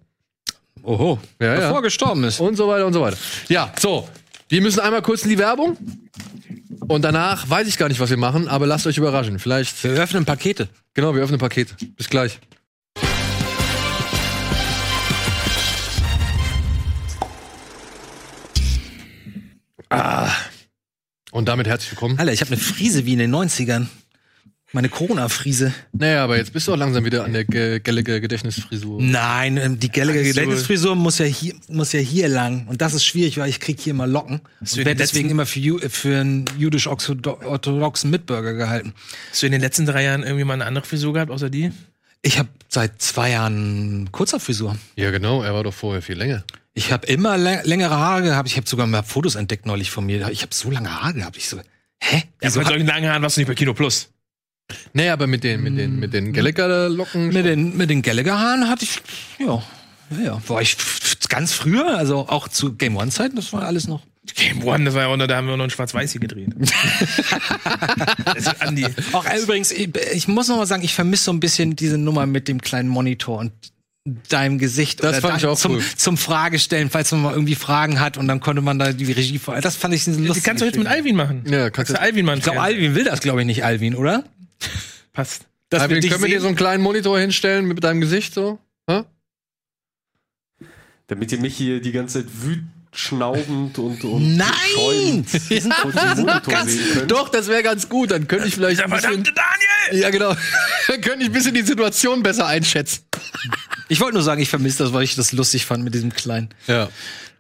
Oho. 0.83 1.19
Ja, 1.41 1.47
ja. 1.47 1.61
Bevor 1.61 1.77
er 1.77 1.83
gestorben 1.83 2.25
ist. 2.25 2.41
Und 2.41 2.57
so 2.57 2.69
weiter 2.69 2.87
und 2.87 2.93
so 2.93 3.01
weiter. 3.01 3.17
Ja, 3.49 3.73
so. 3.79 4.09
Wir 4.49 4.61
müssen 4.61 4.81
einmal 4.81 5.03
kurz 5.03 5.23
in 5.23 5.31
die 5.31 5.39
Werbung. 5.39 5.77
Und 6.89 7.03
danach 7.03 7.49
weiß 7.49 7.67
ich 7.67 7.79
gar 7.79 7.89
nicht, 7.89 7.99
was 7.99 8.11
wir 8.11 8.17
machen, 8.17 8.47
aber 8.49 8.67
lasst 8.67 8.87
euch 8.87 8.99
überraschen. 8.99 9.39
Vielleicht, 9.39 9.83
Wir 9.83 9.93
öffnen 9.93 10.25
Pakete. 10.25 10.69
genau, 10.95 11.15
wir 11.15 11.23
öffnen 11.23 11.41
Paket. 11.41 11.75
Bis 11.97 12.09
gleich. 12.09 12.39
Ah. 19.89 20.31
Und 21.33 21.49
damit 21.49 21.67
herzlich 21.67 21.93
willkommen. 21.93 22.19
Alter, 22.19 22.33
ich 22.33 22.41
habe 22.41 22.53
eine 22.53 22.61
Frise 22.61 23.05
wie 23.07 23.13
in 23.13 23.19
den 23.19 23.35
90ern. 23.35 23.87
Meine 24.73 24.89
Corona-Frise. 24.89 25.73
Naja, 25.93 26.25
aber 26.25 26.37
jetzt 26.37 26.53
bist 26.53 26.67
du 26.67 26.73
auch 26.73 26.77
langsam 26.77 27.05
wieder 27.05 27.25
an 27.25 27.33
der 27.33 27.45
Ge 27.45 27.79
Gallagher 27.81 28.19
Gedächtnisfrisur. 28.21 29.01
Nein, 29.01 29.57
ähm, 29.59 29.79
die 29.79 29.91
Gallagher. 29.91 30.25
Gedächtnisfrisur 30.25 30.97
muss 30.97 31.19
ja 31.19 31.25
hier 31.25 31.55
muss 31.69 31.93
ja 31.93 32.01
hier 32.01 32.29
lang 32.29 32.67
und 32.67 32.83
das 32.83 32.93
ist 32.93 33.05
schwierig, 33.05 33.39
weil 33.39 33.49
ich 33.49 33.61
krieg 33.61 33.79
hier 33.81 33.95
mal 33.95 34.11
Locken. 34.11 34.41
du 34.61 34.65
Und 34.65 34.77
werde 34.79 34.97
deswegen 34.97 35.31
immer 35.31 35.47
für, 35.47 35.61
Ju- 35.61 35.89
für 35.89 36.21
einen 36.21 36.45
jüdisch-orthodoxen 36.59 38.11
Mitbürger 38.11 38.55
gehalten. 38.55 38.93
Hast 39.31 39.43
du 39.43 39.47
in 39.47 39.53
den 39.53 39.61
letzten 39.61 39.87
drei 39.87 40.03
Jahren 40.05 40.23
irgendwie 40.25 40.45
mal 40.45 40.55
eine 40.55 40.67
andere 40.67 40.85
Frisur 40.85 41.13
gehabt, 41.13 41.31
außer 41.31 41.49
die? 41.49 41.71
Ich 42.23 42.39
habe 42.39 42.49
seit 42.69 43.01
zwei 43.01 43.31
Jahren 43.31 44.11
kurzer 44.11 44.41
Frisur. 44.41 44.77
Ja, 44.97 45.11
genau, 45.13 45.43
er 45.43 45.55
war 45.55 45.63
doch 45.63 45.75
vorher 45.75 46.03
viel 46.03 46.17
länger. 46.19 46.45
Ich 46.75 46.91
habe 46.93 47.07
immer 47.07 47.37
lä- 47.37 47.63
längere 47.65 47.95
Haare 47.97 48.23
gehabt. 48.23 48.49
Ich 48.49 48.57
habe 48.57 48.69
sogar 48.69 48.87
mal 48.87 49.03
Fotos 49.03 49.37
entdeckt 49.37 49.65
neulich 49.65 49.91
von 49.91 50.05
mir. 50.05 50.29
Ich 50.31 50.43
habe 50.43 50.53
so 50.55 50.71
lange 50.71 50.93
Haare 50.93 51.15
gehabt. 51.15 51.37
Ich 51.37 51.49
so, 51.49 51.59
hä? 52.01 52.25
Ja, 52.43 52.49
mit 52.51 52.57
hab- 52.57 52.67
solchen 52.67 52.87
langen 52.87 53.09
Haaren 53.09 53.23
warst 53.23 53.37
du 53.37 53.41
nicht 53.41 53.49
bei 53.49 53.55
Kino 53.55 53.73
Plus. 53.73 54.09
Naja, 54.93 55.13
aber 55.13 55.27
mit 55.27 55.45
den, 55.45 55.63
mit 55.63 55.79
den, 55.79 55.99
mit 56.01 56.13
den 56.13 56.33
Gallagher-Locken. 56.33 57.29
mit 57.29 57.45
den 57.45 57.77
mit 57.77 57.89
den 57.91 58.03
Gallagher-Haaren 58.03 58.69
hatte 58.69 58.85
ich, 58.85 59.01
ja, 59.39 59.63
ja, 60.25 60.41
war 60.49 60.61
ich 60.63 60.77
ganz 61.29 61.53
früher, 61.53 61.97
also 61.97 62.29
auch 62.29 62.49
zu 62.49 62.75
Game 62.75 62.97
One 62.97 63.11
Zeiten, 63.11 63.37
das 63.37 63.53
war 63.53 63.63
alles 63.63 63.87
noch. 63.87 64.03
Game 64.35 64.65
One, 64.65 64.85
das 64.85 64.95
war 64.95 65.03
ja 65.03 65.09
auch 65.09 65.17
noch, 65.17 65.29
da 65.29 65.37
haben 65.37 65.47
wir 65.47 65.57
noch 65.57 65.65
ein 65.65 65.71
Schwarz-Weiß 65.71 66.11
hier 66.13 66.21
gedreht. 66.21 66.49
Andi. 68.59 68.87
Auch 69.13 69.25
übrigens, 69.41 69.71
ich, 69.71 69.89
ich 70.13 70.29
muss 70.29 70.49
noch 70.49 70.57
mal 70.57 70.67
sagen, 70.67 70.83
ich 70.83 70.95
vermisse 70.95 71.25
so 71.25 71.33
ein 71.33 71.41
bisschen 71.41 71.77
diese 71.77 71.99
Nummer 71.99 72.27
mit 72.27 72.49
dem 72.49 72.61
kleinen 72.61 72.89
Monitor 72.89 73.39
und 73.39 73.53
deinem 74.29 74.59
Gesicht 74.59 75.03
Das 75.03 75.19
oder 75.19 75.21
fand 75.21 75.37
ich 75.37 75.43
da- 75.43 75.49
auch 75.51 75.57
zum, 75.59 75.73
cool. 75.77 75.83
zum 75.97 76.17
Fragestellen, 76.17 76.91
falls 76.91 77.11
man 77.13 77.23
mal 77.23 77.33
irgendwie 77.33 77.57
Fragen 77.57 77.99
hat 78.01 78.17
und 78.19 78.29
dann 78.29 78.41
konnte 78.41 78.63
man 78.63 78.79
da 78.79 78.93
die 78.93 79.11
Regie 79.11 79.39
vor. 79.39 79.61
Das 79.61 79.77
fand 79.77 79.95
ich 79.95 80.05
Das 80.05 80.17
lustig. 80.19 80.45
kannst 80.45 80.61
du 80.61 80.67
jetzt 80.67 80.79
mit 80.79 80.87
Alvin 80.87 81.17
machen. 81.17 81.43
Ja, 81.49 81.71
kannst 81.71 81.93
du. 81.93 82.01
Alvin 82.01 82.25
machen? 82.25 82.39
Ich 82.39 82.45
glaube, 82.45 82.61
Alvin 82.61 82.95
will 82.95 83.05
das, 83.05 83.21
glaube 83.21 83.41
ich, 83.41 83.47
nicht, 83.47 83.65
Alvin, 83.65 83.95
oder? 83.97 84.25
Passt. 85.13 85.47
Dass 85.71 85.83
Alvin, 85.83 86.01
dich 86.01 86.11
können 86.11 86.23
wir 86.23 86.29
dir 86.31 86.41
so 86.41 86.47
einen 86.47 86.57
kleinen 86.57 86.83
Monitor 86.83 87.19
hinstellen 87.19 87.67
mit 87.67 87.83
deinem 87.83 88.01
Gesicht 88.01 88.35
so? 88.35 88.59
Hä? 88.89 89.03
Damit 91.09 91.33
ihr 91.33 91.39
mich 91.41 91.57
hier 91.57 91.81
die 91.81 91.93
ganze 91.93 92.21
Zeit 92.25 92.33
wütend, 92.43 92.69
schnaubend 92.93 93.79
und, 93.79 94.03
und 94.05 94.37
Nein! 94.37 94.47
Monitor 95.27 96.67
sehen 96.67 96.93
könnt. 96.95 97.11
Doch, 97.11 97.29
das 97.29 97.49
wäre 97.49 97.63
ganz 97.63 97.89
gut. 97.89 98.11
Dann 98.11 98.27
könnte 98.29 98.47
ich 98.49 98.55
vielleicht 98.55 98.79
Der 98.79 98.87
ein 98.87 98.91
bisschen, 98.93 99.25
verdammte 99.25 99.33
Daniel! 99.35 100.03
ja 100.03 100.11
genau, 100.11 100.35
dann 100.89 101.01
könnte 101.01 101.21
ich 101.25 101.31
ein 101.31 101.33
bisschen 101.33 101.55
die 101.55 101.63
Situation 101.63 102.23
besser 102.23 102.47
einschätzen. 102.47 103.03
Ich 103.89 104.01
wollte 104.01 104.15
nur 104.15 104.23
sagen, 104.23 104.41
ich 104.41 104.49
vermisse 104.49 104.83
das, 104.85 104.93
weil 104.93 105.05
ich 105.05 105.15
das 105.15 105.33
lustig 105.33 105.65
fand 105.67 105.85
mit 105.85 105.95
diesem 105.95 106.13
kleinen. 106.13 106.49
Ja. 106.67 106.89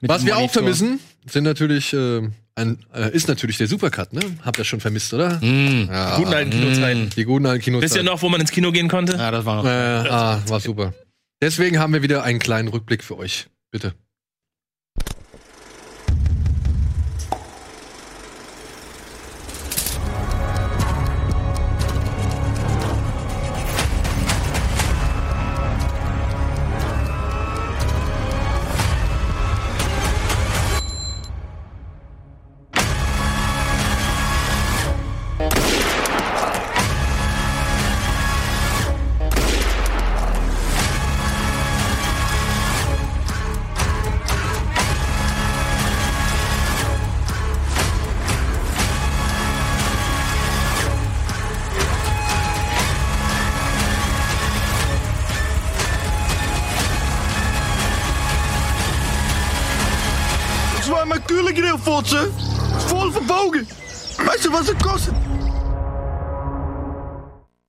Mit 0.00 0.10
Was 0.10 0.24
wir 0.24 0.34
auch 0.36 0.40
Monitor. 0.40 0.62
vermissen, 0.62 1.00
sind 1.28 1.44
natürlich 1.44 1.92
äh, 1.92 2.28
ein, 2.56 2.78
äh, 2.94 3.10
ist 3.14 3.28
natürlich 3.28 3.58
der 3.58 3.68
Supercut. 3.68 4.12
Ne, 4.12 4.20
habt 4.44 4.58
ihr 4.58 4.64
schon 4.64 4.80
vermisst, 4.80 5.12
oder? 5.14 5.38
Ja, 5.42 6.16
Guten 6.16 6.32
alten 6.34 6.50
Kinozeiten. 6.50 7.10
die 7.10 7.24
guten 7.24 7.46
alten 7.46 7.62
Kinos. 7.62 7.82
Wisst 7.82 7.96
ihr 7.96 8.02
noch, 8.02 8.22
wo 8.22 8.28
man 8.28 8.40
ins 8.40 8.50
Kino 8.50 8.72
gehen 8.72 8.88
konnte? 8.88 9.16
Ja, 9.16 9.30
das 9.30 9.44
war 9.44 9.56
noch. 9.56 9.64
Äh, 9.66 9.68
ah, 9.68 10.40
war 10.48 10.60
super. 10.60 10.94
Deswegen 11.42 11.78
haben 11.78 11.92
wir 11.92 12.02
wieder 12.02 12.22
einen 12.22 12.38
kleinen 12.38 12.68
Rückblick 12.68 13.04
für 13.04 13.18
euch. 13.18 13.46
Bitte. 13.70 13.94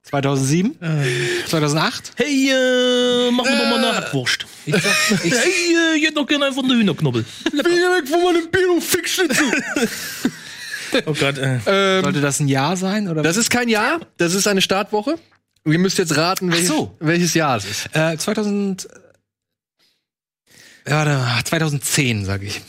2007? 0.08 0.76
2008? 1.48 2.12
Hey, 2.16 2.50
äh, 2.50 3.30
machen 3.30 3.50
wir 3.50 3.58
doch 3.58 3.70
mal 3.70 3.76
eine 3.84 3.96
Hackwurst. 3.96 4.46
Ich 4.64 4.74
sag, 4.74 5.24
ich, 5.24 5.32
Hey, 5.32 5.40
äh, 5.94 5.98
ich 5.98 6.04
hätte 6.06 6.14
noch 6.14 6.26
gerne 6.26 6.46
einfach 6.46 6.62
eine 6.62 6.74
Hühnerknobbel. 6.74 7.24
Wieder 7.52 7.64
weg 7.66 8.08
von 8.08 8.22
meinem 8.22 8.50
Bio-Fix-Schnitzel. 8.50 9.52
Oh 11.04 11.12
Gott, 11.12 11.36
äh. 11.36 11.58
ähm, 11.66 12.02
sollte 12.04 12.20
das 12.22 12.40
ein 12.40 12.48
Jahr 12.48 12.76
sein? 12.78 13.08
Oder? 13.08 13.20
das 13.22 13.36
ist 13.36 13.50
kein 13.50 13.68
Jahr, 13.68 14.00
das 14.16 14.32
ist 14.32 14.46
eine 14.46 14.62
Startwoche. 14.62 15.18
Ihr 15.66 15.78
müsst 15.78 15.98
jetzt 15.98 16.16
raten, 16.16 16.50
welches, 16.50 16.68
so. 16.68 16.96
welches 17.00 17.34
Jahr 17.34 17.58
es 17.58 17.66
ist. 17.66 17.90
Äh, 17.94 18.16
2000. 18.16 18.88
Ja, 20.88 21.04
da- 21.04 21.40
2010, 21.44 22.24
sage 22.24 22.46
ich. 22.46 22.62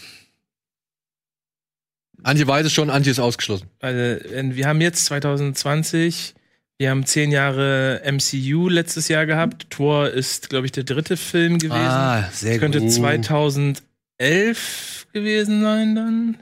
Antje 2.23 2.45
weiß 2.45 2.65
es 2.65 2.73
schon, 2.73 2.89
Antje 2.89 3.11
ist 3.11 3.19
ausgeschlossen. 3.19 3.69
Also, 3.79 3.97
äh, 3.97 4.53
wir 4.53 4.67
haben 4.67 4.81
jetzt 4.81 5.05
2020, 5.05 6.33
wir 6.79 6.89
haben 6.91 7.05
zehn 7.05 7.31
Jahre 7.31 8.01
MCU 8.09 8.69
letztes 8.69 9.09
Jahr 9.09 9.25
gehabt. 9.25 9.69
Thor 9.69 10.09
ist, 10.09 10.49
glaube 10.49 10.65
ich, 10.65 10.71
der 10.71 10.85
dritte 10.85 11.17
Film 11.17 11.57
gewesen. 11.59 11.75
Ah, 11.75 12.29
sehr 12.31 12.51
Das 12.53 12.59
könnte 12.61 12.79
gut. 12.79 12.89
2011 12.91 13.83
gewesen 15.11 15.63
sein 15.63 15.95
dann. 15.95 16.37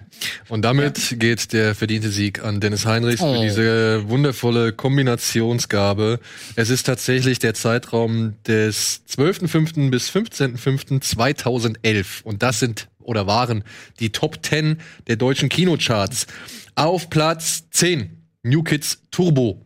Und 0.48 0.62
damit 0.64 1.16
geht 1.20 1.54
der 1.54 1.74
verdiente 1.74 2.10
Sieg 2.10 2.44
an 2.44 2.60
Dennis 2.60 2.86
Heinrichs 2.86 3.22
für 3.22 3.26
Oh. 3.28 3.42
diese 3.42 4.08
wundervolle 4.10 4.74
Kombinationsgabe. 4.74 6.20
Es 6.56 6.70
ist 6.70 6.84
tatsächlich 6.84 7.40
der 7.40 7.54
Zeitraum 7.56 8.36
des 8.46 9.02
12.05. 9.10 9.90
bis 9.90 10.12
15.05.2011. 10.12 12.22
Und 12.24 12.44
das 12.44 12.60
sind 12.60 12.90
oder 13.00 13.26
waren 13.26 13.64
die 14.00 14.12
Top 14.12 14.46
10 14.46 14.78
der 15.08 15.16
deutschen 15.16 15.50
Kinocharts. 15.50 16.28
Auf 16.76 17.10
Platz 17.10 17.64
10 17.72 18.12
New 18.44 18.64
Kids 18.64 19.02
Turbo. 19.12 19.66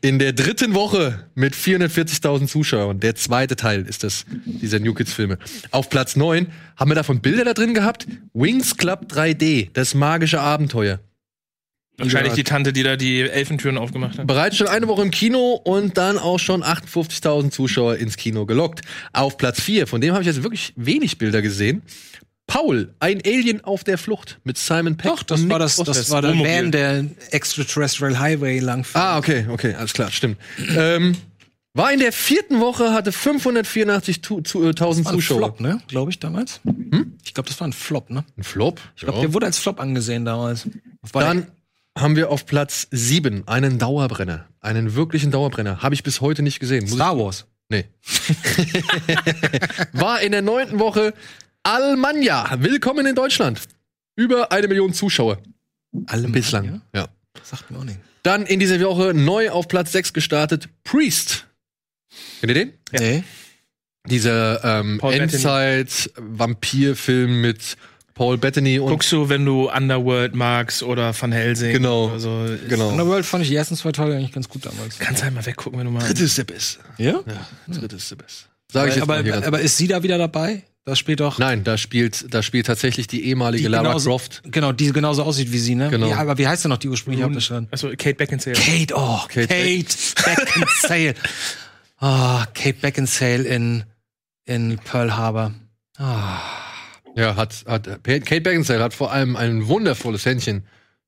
In 0.00 0.18
der 0.18 0.32
dritten 0.32 0.74
Woche 0.74 1.28
mit 1.34 1.54
440.000 1.54 2.46
Zuschauern. 2.46 3.00
Der 3.00 3.14
zweite 3.14 3.56
Teil 3.56 3.82
ist 3.86 4.02
das, 4.04 4.24
dieser 4.44 4.78
New 4.80 4.94
Kids 4.94 5.12
Filme. 5.12 5.38
Auf 5.70 5.90
Platz 5.90 6.16
9 6.16 6.46
haben 6.76 6.90
wir 6.90 6.94
davon 6.94 7.20
Bilder 7.20 7.44
da 7.44 7.54
drin 7.54 7.74
gehabt. 7.74 8.06
Wings 8.32 8.76
Club 8.76 9.06
3D, 9.12 9.70
das 9.72 9.94
magische 9.94 10.40
Abenteuer. 10.40 11.00
Wahrscheinlich 11.96 12.32
die 12.32 12.42
Tante, 12.42 12.72
die 12.72 12.82
da 12.82 12.96
die 12.96 13.20
Elfentüren 13.20 13.78
aufgemacht 13.78 14.18
hat. 14.18 14.26
Bereits 14.26 14.56
schon 14.56 14.66
eine 14.66 14.88
Woche 14.88 15.02
im 15.02 15.12
Kino 15.12 15.60
und 15.64 15.96
dann 15.96 16.18
auch 16.18 16.38
schon 16.38 16.64
58.000 16.64 17.50
Zuschauer 17.50 17.96
ins 17.96 18.16
Kino 18.16 18.46
gelockt. 18.46 18.80
Auf 19.12 19.36
Platz 19.36 19.60
4, 19.60 19.86
von 19.86 20.00
dem 20.00 20.12
habe 20.12 20.22
ich 20.22 20.26
jetzt 20.26 20.42
wirklich 20.42 20.72
wenig 20.74 21.18
Bilder 21.18 21.40
gesehen. 21.40 21.82
Paul, 22.46 22.94
ein 23.00 23.20
Alien 23.24 23.64
auf 23.64 23.84
der 23.84 23.98
Flucht 23.98 24.38
mit 24.44 24.58
Simon 24.58 24.96
Peck. 24.96 25.10
Doch, 25.10 25.22
das 25.22 25.40
und 25.40 25.50
war 25.50 25.58
Nick 25.58 25.64
das, 25.64 25.74
Frost. 25.76 25.88
das 25.88 26.10
war 26.10 26.22
der 26.22 26.32
Wohnmobil. 26.32 26.52
Van, 26.56 26.70
der 26.70 27.04
Extraterrestrial 27.30 28.18
Highway 28.18 28.58
lang 28.58 28.84
fährt. 28.84 29.04
Ah, 29.04 29.18
okay, 29.18 29.46
okay, 29.48 29.74
alles 29.74 29.92
klar, 29.92 30.10
stimmt. 30.10 30.38
ähm, 30.76 31.16
war 31.72 31.92
in 31.92 31.98
der 31.98 32.12
vierten 32.12 32.60
Woche, 32.60 32.92
hatte 32.92 33.10
584.000 33.10 34.44
zu, 34.44 34.62
äh, 34.62 34.68
1000 34.68 35.06
war 35.06 35.12
ein 35.12 35.16
Zuschauer. 35.16 35.38
Flop, 35.38 35.60
ne? 35.60 35.80
Glaube 35.88 36.10
ich 36.12 36.20
damals. 36.20 36.60
Ich 37.24 37.34
glaube, 37.34 37.48
das 37.48 37.58
war 37.58 37.66
ein 37.66 37.72
Flop, 37.72 38.10
ne? 38.10 38.24
Ein 38.36 38.44
Flop? 38.44 38.80
Ich 38.94 39.02
glaube, 39.02 39.20
der 39.20 39.34
wurde 39.34 39.46
als 39.46 39.58
Flop 39.58 39.80
angesehen 39.80 40.24
damals. 40.24 40.68
Dann 41.12 41.48
haben 41.98 42.14
wir 42.14 42.30
auf 42.30 42.46
Platz 42.46 42.86
7 42.92 43.48
einen 43.48 43.78
Dauerbrenner. 43.78 44.46
Einen 44.60 44.94
wirklichen 44.94 45.32
Dauerbrenner. 45.32 45.82
Habe 45.82 45.94
ich 45.94 46.02
bis 46.04 46.20
heute 46.20 46.42
nicht 46.42 46.60
gesehen. 46.60 46.84
Muss 46.84 46.94
Star 46.94 47.18
Wars. 47.18 47.46
Nee. 47.68 47.86
War 49.92 50.20
in 50.20 50.32
der 50.32 50.42
neunten 50.42 50.78
Woche 50.78 51.14
Almanja. 51.66 52.58
Willkommen 52.58 53.06
in 53.06 53.14
Deutschland. 53.14 53.58
Über 54.16 54.52
eine 54.52 54.68
Million 54.68 54.92
Zuschauer. 54.92 55.38
Alle 56.06 56.28
Bislang. 56.28 56.82
Ja. 56.94 57.08
Sagt 57.42 57.70
mir 57.70 57.78
auch 57.78 57.84
nicht. 57.84 57.98
Dann 58.22 58.44
in 58.44 58.60
dieser 58.60 58.78
Woche 58.80 59.14
neu 59.14 59.48
auf 59.50 59.66
Platz 59.66 59.92
6 59.92 60.12
gestartet 60.12 60.68
Priest. 60.84 61.46
Kennt 62.40 62.50
ihr 62.50 62.54
den? 62.54 62.74
Nee. 62.92 63.24
Dieser 64.06 64.62
ähm. 64.62 65.00
Endzeit-Vampir-Film 65.00 67.40
mit 67.40 67.78
Paul 68.12 68.36
Bettany 68.36 68.78
und 68.78 68.90
Guckst 68.90 69.10
du, 69.10 69.30
wenn 69.30 69.46
du 69.46 69.70
Underworld 69.70 70.34
magst 70.34 70.82
oder 70.82 71.18
Van 71.18 71.32
Helsing. 71.32 71.72
Genau. 71.72 72.10
Also, 72.10 72.46
genau. 72.68 72.90
Underworld 72.90 73.24
fand 73.24 73.42
ich 73.42 73.48
die 73.48 73.56
ersten 73.56 73.76
zwei 73.76 73.92
Teile 73.92 74.16
eigentlich 74.16 74.32
ganz 74.32 74.50
gut 74.50 74.66
damals. 74.66 74.98
Kannst 74.98 75.24
halt 75.24 75.32
mal 75.32 75.46
weggucken, 75.46 75.78
wenn 75.78 75.86
du 75.86 75.92
mal. 75.92 76.06
Dritte 76.06 76.24
ist 76.24 76.36
der 76.36 76.44
Beste. 76.44 76.80
Ja? 76.98 77.22
Ja, 77.26 77.48
dritte 77.68 77.96
ist 77.96 78.10
der 78.10 78.16
Beste. 78.16 78.44
Sag 78.70 78.88
ich 78.88 78.96
jetzt 78.96 79.04
aber, 79.04 79.22
mal 79.22 79.44
aber 79.44 79.62
ist 79.62 79.78
sie 79.78 79.88
da 79.88 80.02
wieder 80.02 80.18
dabei? 80.18 80.62
Das 80.86 80.98
spielt 80.98 81.20
doch. 81.20 81.38
Nein, 81.38 81.64
da 81.64 81.78
spielt, 81.78 82.26
da 82.34 82.42
spielt 82.42 82.66
tatsächlich 82.66 83.06
die 83.06 83.24
ehemalige 83.26 83.62
die 83.62 83.68
Lara 83.68 83.84
genauso- 83.88 84.10
Croft. 84.10 84.42
Genau, 84.44 84.72
die 84.72 84.92
genauso 84.92 85.22
aussieht 85.22 85.50
wie 85.50 85.58
sie, 85.58 85.74
ne? 85.74 85.88
Genau. 85.88 86.08
Ja, 86.08 86.18
aber 86.18 86.36
wie 86.36 86.46
heißt 86.46 86.64
denn 86.64 86.68
noch 86.70 86.76
die 86.78 86.88
ursprüngliche 86.88 87.24
Hauptdarstellerin? 87.24 87.68
Achso, 87.70 87.88
Kate 87.90 88.14
Beckinsale. 88.14 88.54
Kate, 88.56 88.94
oh, 88.94 89.20
Kate 89.28 89.46
Kate, 89.48 89.86
Beckinsale. 90.24 91.14
oh, 92.02 92.42
Kate 92.52 92.74
Beckinsale 92.82 93.44
in, 93.44 93.84
in 94.44 94.78
Pearl 94.84 95.16
Harbor. 95.16 95.54
Ah. 95.96 96.40
Ja, 97.16 97.36
hat, 97.36 97.64
hat 97.66 97.84
Kate 98.04 98.40
Beckinsale 98.42 98.82
hat 98.82 98.92
vor 98.92 99.10
allem 99.10 99.36
ein 99.36 99.66
wundervolles 99.68 100.26
Händchen 100.26 100.64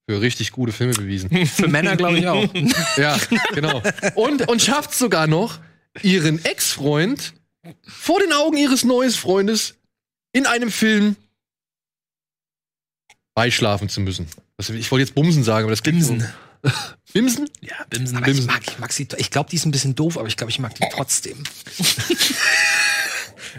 für 0.09 0.21
richtig 0.21 0.53
gute 0.53 0.73
Filme 0.73 0.95
bewiesen. 0.95 1.29
Für 1.47 1.67
Männer, 1.69 1.97
glaube 1.97 2.19
ich, 2.19 2.27
auch. 2.29 2.49
ja, 2.97 3.17
genau. 3.55 3.83
Und, 4.15 4.49
und 4.49 4.63
schafft 4.63 4.95
sogar 4.95 5.27
noch, 5.27 5.59
ihren 6.01 6.43
Ex-Freund 6.45 7.35
vor 7.87 8.21
den 8.21 8.33
Augen 8.33 8.57
ihres 8.57 8.85
neuen 8.85 9.11
Freundes 9.11 9.75
in 10.33 10.47
einem 10.47 10.71
Film 10.71 11.17
beischlafen 13.35 13.89
zu 13.89 14.01
müssen. 14.01 14.27
Ich 14.59 14.91
wollte 14.91 15.03
jetzt 15.05 15.15
Bumsen 15.15 15.45
sagen, 15.45 15.65
aber 15.65 15.73
das 15.73 15.83
Bimsen. 15.83 16.21
So. 16.21 16.71
Bimsen? 17.13 17.49
Ja, 17.61 17.77
Bimsen. 17.91 18.17
Aber 18.17 18.29
ich 18.29 18.45
mag, 18.47 18.63
ich 18.67 18.79
mag 18.79 18.93
sie. 18.93 19.07
Ich 19.19 19.31
glaube, 19.31 19.51
die 19.51 19.57
ist 19.57 19.67
ein 19.67 19.71
bisschen 19.71 19.95
doof, 19.95 20.19
aber 20.19 20.29
ich 20.29 20.37
glaube, 20.37 20.51
ich 20.51 20.59
mag 20.59 20.75
die 20.75 20.85
trotzdem. 20.91 21.43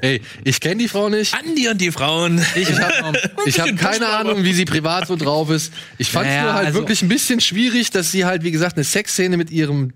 Ey, 0.01 0.21
ich 0.43 0.59
kenne 0.59 0.77
die 0.77 0.87
Frau 0.87 1.09
nicht. 1.09 1.33
Andi 1.33 1.69
und 1.69 1.79
die 1.79 1.91
Frauen. 1.91 2.43
Ich 2.55 2.71
habe 2.79 3.13
hab 3.71 3.77
keine 3.77 4.07
Ahnung, 4.09 4.43
wie 4.43 4.53
sie 4.53 4.65
privat 4.65 5.07
so 5.07 5.15
drauf 5.15 5.49
ist. 5.49 5.73
Ich 5.97 6.11
fand 6.11 6.27
es 6.27 6.31
Naja, 6.33 6.43
nur 6.43 6.53
halt 6.53 6.67
also- 6.67 6.79
wirklich 6.79 7.01
ein 7.01 7.09
bisschen 7.09 7.41
schwierig, 7.41 7.89
dass 7.91 8.11
sie 8.11 8.25
halt, 8.25 8.43
wie 8.43 8.51
gesagt, 8.51 8.75
eine 8.77 8.83
Sexszene 8.83 9.37
mit 9.37 9.49
ihrem 9.49 9.93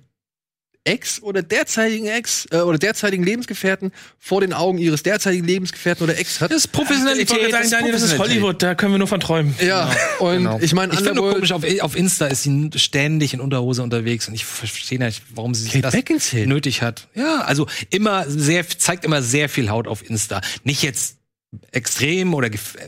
Ex 0.84 1.22
oder 1.22 1.44
derzeitigen 1.44 2.08
Ex 2.08 2.48
äh, 2.52 2.58
oder 2.58 2.80
derzeitigen 2.80 3.24
Lebensgefährten 3.24 3.91
vor 4.18 4.41
den 4.41 4.52
Augen 4.52 4.80
ihres 4.80 5.03
derzeitigen 5.03 5.45
Lebensgefährten 5.45 6.03
oder 6.03 6.18
Ex 6.18 6.41
hat. 6.41 6.49
Das 6.52 6.58
ist 6.60 6.66
Ich 6.66 6.72
Professionalität. 6.72 7.52
sagen, 7.52 7.70
Daniel, 7.70 7.91
das 7.91 8.02
ist 8.02 8.18
Hollywood, 8.18 8.64
da 8.64 8.74
können 8.74 8.94
wir 8.94 8.98
nur 8.98 9.08
von 9.08 9.20
träumen. 9.20 9.53
ja, 9.64 9.95
und 10.20 10.38
Genau. 10.38 10.60
ich 10.60 10.74
meine, 10.74 10.94
Ich 10.94 10.99
finde 11.02 11.22
komisch, 11.22 11.52
auf, 11.52 11.64
auf 11.82 11.95
Insta 11.95 12.26
ist 12.28 12.44
sie 12.44 12.70
ständig 12.78 13.34
in 13.36 13.41
Unterhose 13.41 13.84
unterwegs 13.84 14.28
und 14.28 14.34
ich 14.34 14.44
verstehe 14.45 14.98
nicht, 14.98 15.22
warum 15.36 15.53
sie 15.53 15.68
Kate 15.70 15.82
das 15.82 15.94
Beckinsale. 15.94 16.48
nötig 16.48 16.82
hat. 16.82 17.08
Ja, 17.14 17.41
also 17.41 17.68
immer 17.91 18.28
sehr, 18.28 18.68
zeigt 18.68 19.06
immer 19.06 19.22
sehr 19.22 19.49
viel 19.49 19.70
Haut 19.70 19.88
auf 19.88 20.10
Insta. 20.10 20.41
Nicht 20.64 20.82
jetzt 20.82 21.18
extrem 21.72 22.34
oder 22.34 22.48
gef- 22.48 22.78
äh, 22.78 22.84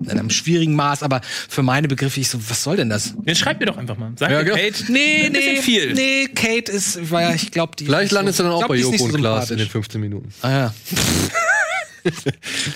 in 0.00 0.10
einem 0.10 0.30
schwierigen 0.30 0.76
Maß, 0.76 1.02
aber 1.02 1.20
für 1.48 1.62
meine 1.62 1.88
Begriffe, 1.88 2.20
ich 2.20 2.28
so, 2.28 2.38
was 2.48 2.62
soll 2.62 2.76
denn 2.76 2.88
das? 2.88 3.14
Jetzt 3.24 3.38
schreib 3.38 3.58
mir 3.58 3.66
doch 3.66 3.76
einfach 3.76 3.98
mal. 3.98 4.12
Sag 4.16 4.30
Ja, 4.30 4.38
mir, 4.38 4.44
genau. 4.44 4.56
Kate, 4.56 4.92
Nee, 4.92 5.26
ein 5.26 5.32
bisschen 5.32 5.62
viel. 5.62 5.92
Nee, 5.94 6.28
Kate 6.34 6.70
ist, 6.70 7.10
war 7.10 7.22
ja, 7.22 7.34
ich 7.34 7.50
glaube, 7.50 7.74
die. 7.76 7.86
Vielleicht 7.86 8.12
landest 8.12 8.38
du 8.38 8.44
dann 8.44 8.52
auch 8.52 8.60
glaub, 8.60 8.68
bei 8.68 8.76
Joko 8.76 8.96
so 8.96 9.04
und 9.04 9.14
Klaas 9.16 9.50
in 9.50 9.56
den 9.56 9.66
sympathisch. 9.66 9.72
15 9.72 10.00
Minuten. 10.00 10.28
Ah, 10.42 10.50
ja. 10.50 10.74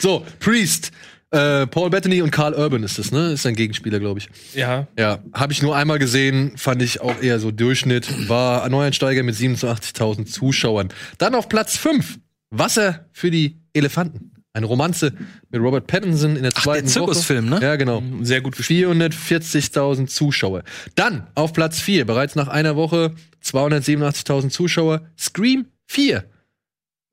So, 0.01 0.27
Priest. 0.41 0.91
Äh, 1.31 1.67
Paul 1.69 1.89
Bettany 1.89 2.21
und 2.21 2.31
Carl 2.31 2.53
Urban 2.53 2.83
ist 2.83 2.99
das, 2.99 3.11
ne? 3.11 3.33
Ist 3.33 3.43
sein 3.43 3.55
Gegenspieler, 3.55 3.99
glaube 4.01 4.19
ich. 4.21 4.29
Ja. 4.55 4.89
Ja, 4.99 5.21
habe 5.33 5.55
ich 5.55 5.63
nur 5.63 5.75
einmal 5.75 5.99
gesehen, 5.99 6.53
fand 6.59 6.83
ich 6.83 7.01
auch 7.01 7.23
eher 7.23 7.39
so 7.39 7.51
Durchschnitt. 7.51 8.29
War 8.29 8.65
ein 8.65 8.71
Neueinsteiger 8.73 9.23
mit 9.23 9.35
87.000 9.37 10.27
Zuschauern. 10.27 10.91
Dann 11.17 11.35
auf 11.35 11.49
Platz 11.49 11.79
5, 11.79 12.19
Wasser 12.51 13.07
für 13.13 13.31
die 13.31 13.57
Elefanten. 13.73 14.32
Eine 14.55 14.67
Romanze 14.67 15.15
mit 15.51 15.61
Robert 15.63 15.87
Pattinson 15.87 16.37
in 16.37 16.43
der 16.43 16.53
Ach, 16.55 16.57
der 16.57 16.63
zweiten 16.63 16.89
Zirkusfilm, 16.89 17.51
Woche. 17.51 17.61
ne? 17.61 17.67
Ja, 17.67 17.77
genau. 17.77 18.03
Sehr 18.21 18.43
gut 18.43 18.57
gespielt. 18.57 18.87
440.000 18.91 20.07
Zuschauer. 20.09 20.63
Dann 20.95 21.27
auf 21.35 21.55
Platz 21.55 21.81
4, 21.81 22.05
bereits 22.05 22.35
nach 22.35 22.49
einer 22.49 22.77
Woche 22.77 23.15
287.000 23.43 24.51
Zuschauer, 24.51 25.07
Scream 25.19 25.67
4. 25.87 26.25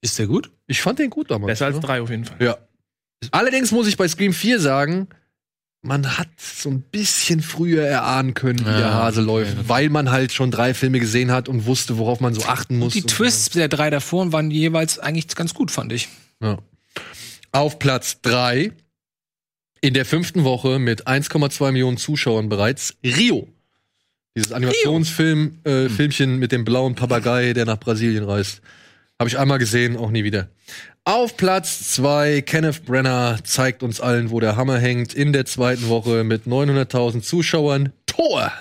Ist 0.01 0.19
der 0.19 0.27
gut? 0.27 0.51
Ich 0.67 0.81
fand 0.81 0.99
den 0.99 1.09
gut 1.09 1.31
damals. 1.31 1.47
Besser 1.47 1.67
als 1.67 1.75
ne? 1.75 1.81
drei 1.81 2.01
auf 2.01 2.09
jeden 2.09 2.25
Fall. 2.25 2.37
Ja. 2.41 2.57
Allerdings 3.31 3.71
muss 3.71 3.87
ich 3.87 3.95
bei 3.95 4.07
Scream 4.07 4.33
4 4.33 4.59
sagen, 4.59 5.07
man 5.81 6.17
hat 6.17 6.27
so 6.37 6.69
ein 6.69 6.81
bisschen 6.81 7.41
früher 7.41 7.83
erahnen 7.85 8.33
können, 8.33 8.59
wie 8.59 8.69
Ja, 8.69 8.77
der 8.77 8.93
Hase 8.93 9.21
läuft, 9.21 9.69
weil 9.69 9.89
man 9.89 10.11
halt 10.11 10.33
schon 10.33 10.51
drei 10.51 10.73
Filme 10.73 10.99
gesehen 10.99 11.31
hat 11.31 11.47
und 11.47 11.65
wusste, 11.65 11.97
worauf 11.97 12.19
man 12.19 12.33
so 12.33 12.43
achten 12.43 12.77
muss. 12.79 12.93
Die 12.93 13.03
Twists 13.03 13.51
der 13.51 13.69
drei 13.69 13.89
davor 13.89 14.31
waren 14.33 14.51
jeweils 14.51 14.99
eigentlich 14.99 15.33
ganz 15.35 15.53
gut, 15.53 15.71
fand 15.71 15.93
ich. 15.93 16.09
Ja. 16.41 16.57
Auf 17.51 17.79
Platz 17.79 18.21
3 18.21 18.71
in 19.81 19.93
der 19.93 20.05
fünften 20.05 20.43
Woche 20.43 20.77
mit 20.77 21.07
1,2 21.07 21.71
Millionen 21.71 21.97
Zuschauern 21.97 22.49
bereits 22.49 22.95
Rio. 23.03 23.47
Dieses 24.35 24.51
Animationsfilm, 24.51 25.59
äh, 25.63 25.89
Filmchen 25.89 26.37
mit 26.37 26.51
dem 26.51 26.63
blauen 26.63 26.95
Papagei, 26.95 27.53
der 27.53 27.65
nach 27.65 27.79
Brasilien 27.79 28.23
reist. 28.23 28.61
Habe 29.17 29.29
ich 29.29 29.39
einmal 29.39 29.57
gesehen, 29.57 29.97
auch 29.97 30.11
nie 30.11 30.23
wieder. 30.23 30.49
Auf 31.05 31.37
Platz 31.37 31.91
2 31.95 32.41
Kenneth 32.41 32.85
Brenner 32.85 33.39
zeigt 33.43 33.81
uns 33.81 33.99
allen, 33.99 34.29
wo 34.29 34.39
der 34.39 34.55
Hammer 34.55 34.77
hängt. 34.77 35.13
In 35.13 35.33
der 35.33 35.45
zweiten 35.45 35.89
Woche 35.89 36.23
mit 36.23 36.45
900.000 36.45 37.21
Zuschauern. 37.21 37.93
Tor! 38.05 38.51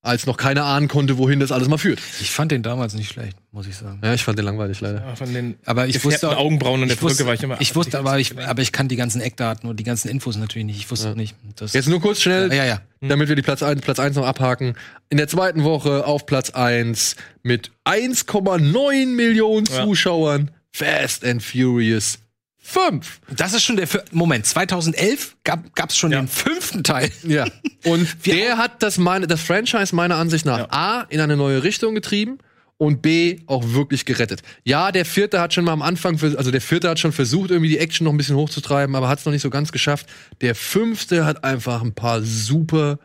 Als 0.00 0.26
noch 0.26 0.36
keiner 0.36 0.64
ahnen 0.64 0.86
konnte, 0.86 1.18
wohin 1.18 1.40
das 1.40 1.50
alles 1.50 1.66
mal 1.66 1.76
führt. 1.76 1.98
Ich 2.20 2.30
fand 2.30 2.52
den 2.52 2.62
damals 2.62 2.94
nicht 2.94 3.10
schlecht, 3.10 3.36
muss 3.50 3.66
ich 3.66 3.74
sagen. 3.76 4.00
Ja, 4.02 4.14
ich 4.14 4.22
fand 4.22 4.38
den 4.38 4.44
langweilig 4.44 4.80
leider. 4.80 5.00
Ja, 5.04 5.16
Von 5.16 5.34
den 5.34 5.56
Aber 5.66 5.88
ich 5.88 6.02
wusste 6.04 6.28
auch, 6.30 6.36
Augenbrauen 6.36 6.82
und 6.82 6.88
der 6.88 6.94
Brücke 6.94 7.26
war 7.26 7.34
ich 7.34 7.42
immer. 7.42 7.60
ich 7.60 7.74
wusste 7.74 7.98
aber 7.98 8.16
ich, 8.20 8.38
aber 8.38 8.62
ich 8.62 8.70
kann 8.70 8.86
die 8.86 8.94
ganzen 8.94 9.20
Eckdaten 9.20 9.68
und 9.68 9.80
die 9.80 9.84
ganzen 9.84 10.08
Infos 10.08 10.36
natürlich 10.36 10.66
nicht. 10.66 10.76
Ich 10.78 10.88
wusste 10.90 11.08
Ja. 11.08 11.14
nicht. 11.16 11.34
Jetzt 11.72 11.88
nur 11.88 12.00
kurz 12.00 12.20
schnell, 12.22 12.52
ja, 12.54 12.64
ja. 12.64 12.80
damit 13.00 13.28
wir 13.28 13.34
die 13.34 13.42
Platz 13.42 13.60
1, 13.64 13.80
Platz 13.82 13.98
1 13.98 14.14
noch 14.14 14.24
abhaken. 14.24 14.74
In 15.10 15.16
der 15.18 15.26
zweiten 15.26 15.64
Woche 15.64 16.06
auf 16.06 16.26
Platz 16.26 16.50
1 16.50 17.16
mit 17.42 17.72
1,9 17.84 19.06
Millionen 19.16 19.66
Ja. 19.66 19.84
Zuschauern 19.84 20.52
Fast 20.70 21.24
and 21.24 21.42
Furious 21.42 22.20
5. 22.68 23.20
Das 23.34 23.54
ist 23.54 23.62
schon 23.64 23.76
der 23.76 23.88
Moment. 24.12 24.44
2011 24.46 25.36
gab 25.42 25.74
gab's 25.74 25.96
schon 25.96 26.12
Ja. 26.12 26.20
den 26.20 26.28
fünften 26.28 26.84
Teil. 26.84 27.10
Ja. 27.26 27.46
Und 27.84 28.26
der 28.26 28.58
hat 28.58 28.82
das, 28.82 28.98
meine, 28.98 29.26
das 29.26 29.40
Franchise 29.40 29.94
meiner 29.96 30.16
Ansicht 30.16 30.44
nach 30.44 30.68
A 30.70 31.06
in 31.08 31.20
eine 31.20 31.36
neue 31.36 31.62
Richtung 31.62 31.94
getrieben 31.94 32.38
und 32.76 33.00
B 33.02 33.38
auch 33.46 33.72
wirklich 33.72 34.04
gerettet. 34.04 34.42
Ja, 34.64 34.92
der 34.92 35.04
vierte 35.04 35.40
hat 35.40 35.54
schon 35.54 35.64
mal 35.64 35.72
am 35.72 35.82
Anfang, 35.82 36.18
vers- 36.18 36.36
also 36.36 36.50
der 36.50 36.60
vierte 36.60 36.88
hat 36.90 36.98
schon 37.00 37.12
versucht, 37.12 37.50
irgendwie 37.50 37.70
die 37.70 37.78
Action 37.78 38.04
noch 38.04 38.12
ein 38.12 38.16
bisschen 38.18 38.36
hochzutreiben, 38.36 38.94
aber 38.94 39.08
hat 39.08 39.18
es 39.20 39.24
noch 39.24 39.32
nicht 39.32 39.42
so 39.42 39.50
ganz 39.50 39.72
geschafft. 39.72 40.06
Der 40.42 40.54
fünfte 40.54 41.24
hat 41.24 41.42
einfach 41.44 41.82
ein 41.82 41.94
paar 41.94 42.22
super 42.22 42.98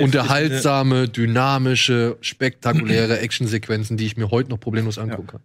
unterhaltsame, 0.00 1.08
dynamische, 1.08 2.16
spektakuläre 2.20 3.18
Actionsequenzen, 3.20 3.96
die 3.96 4.06
ich 4.06 4.16
mir 4.16 4.30
heute 4.30 4.50
noch 4.50 4.58
problemlos 4.60 4.98
angucken 4.98 5.26
kann. 5.26 5.40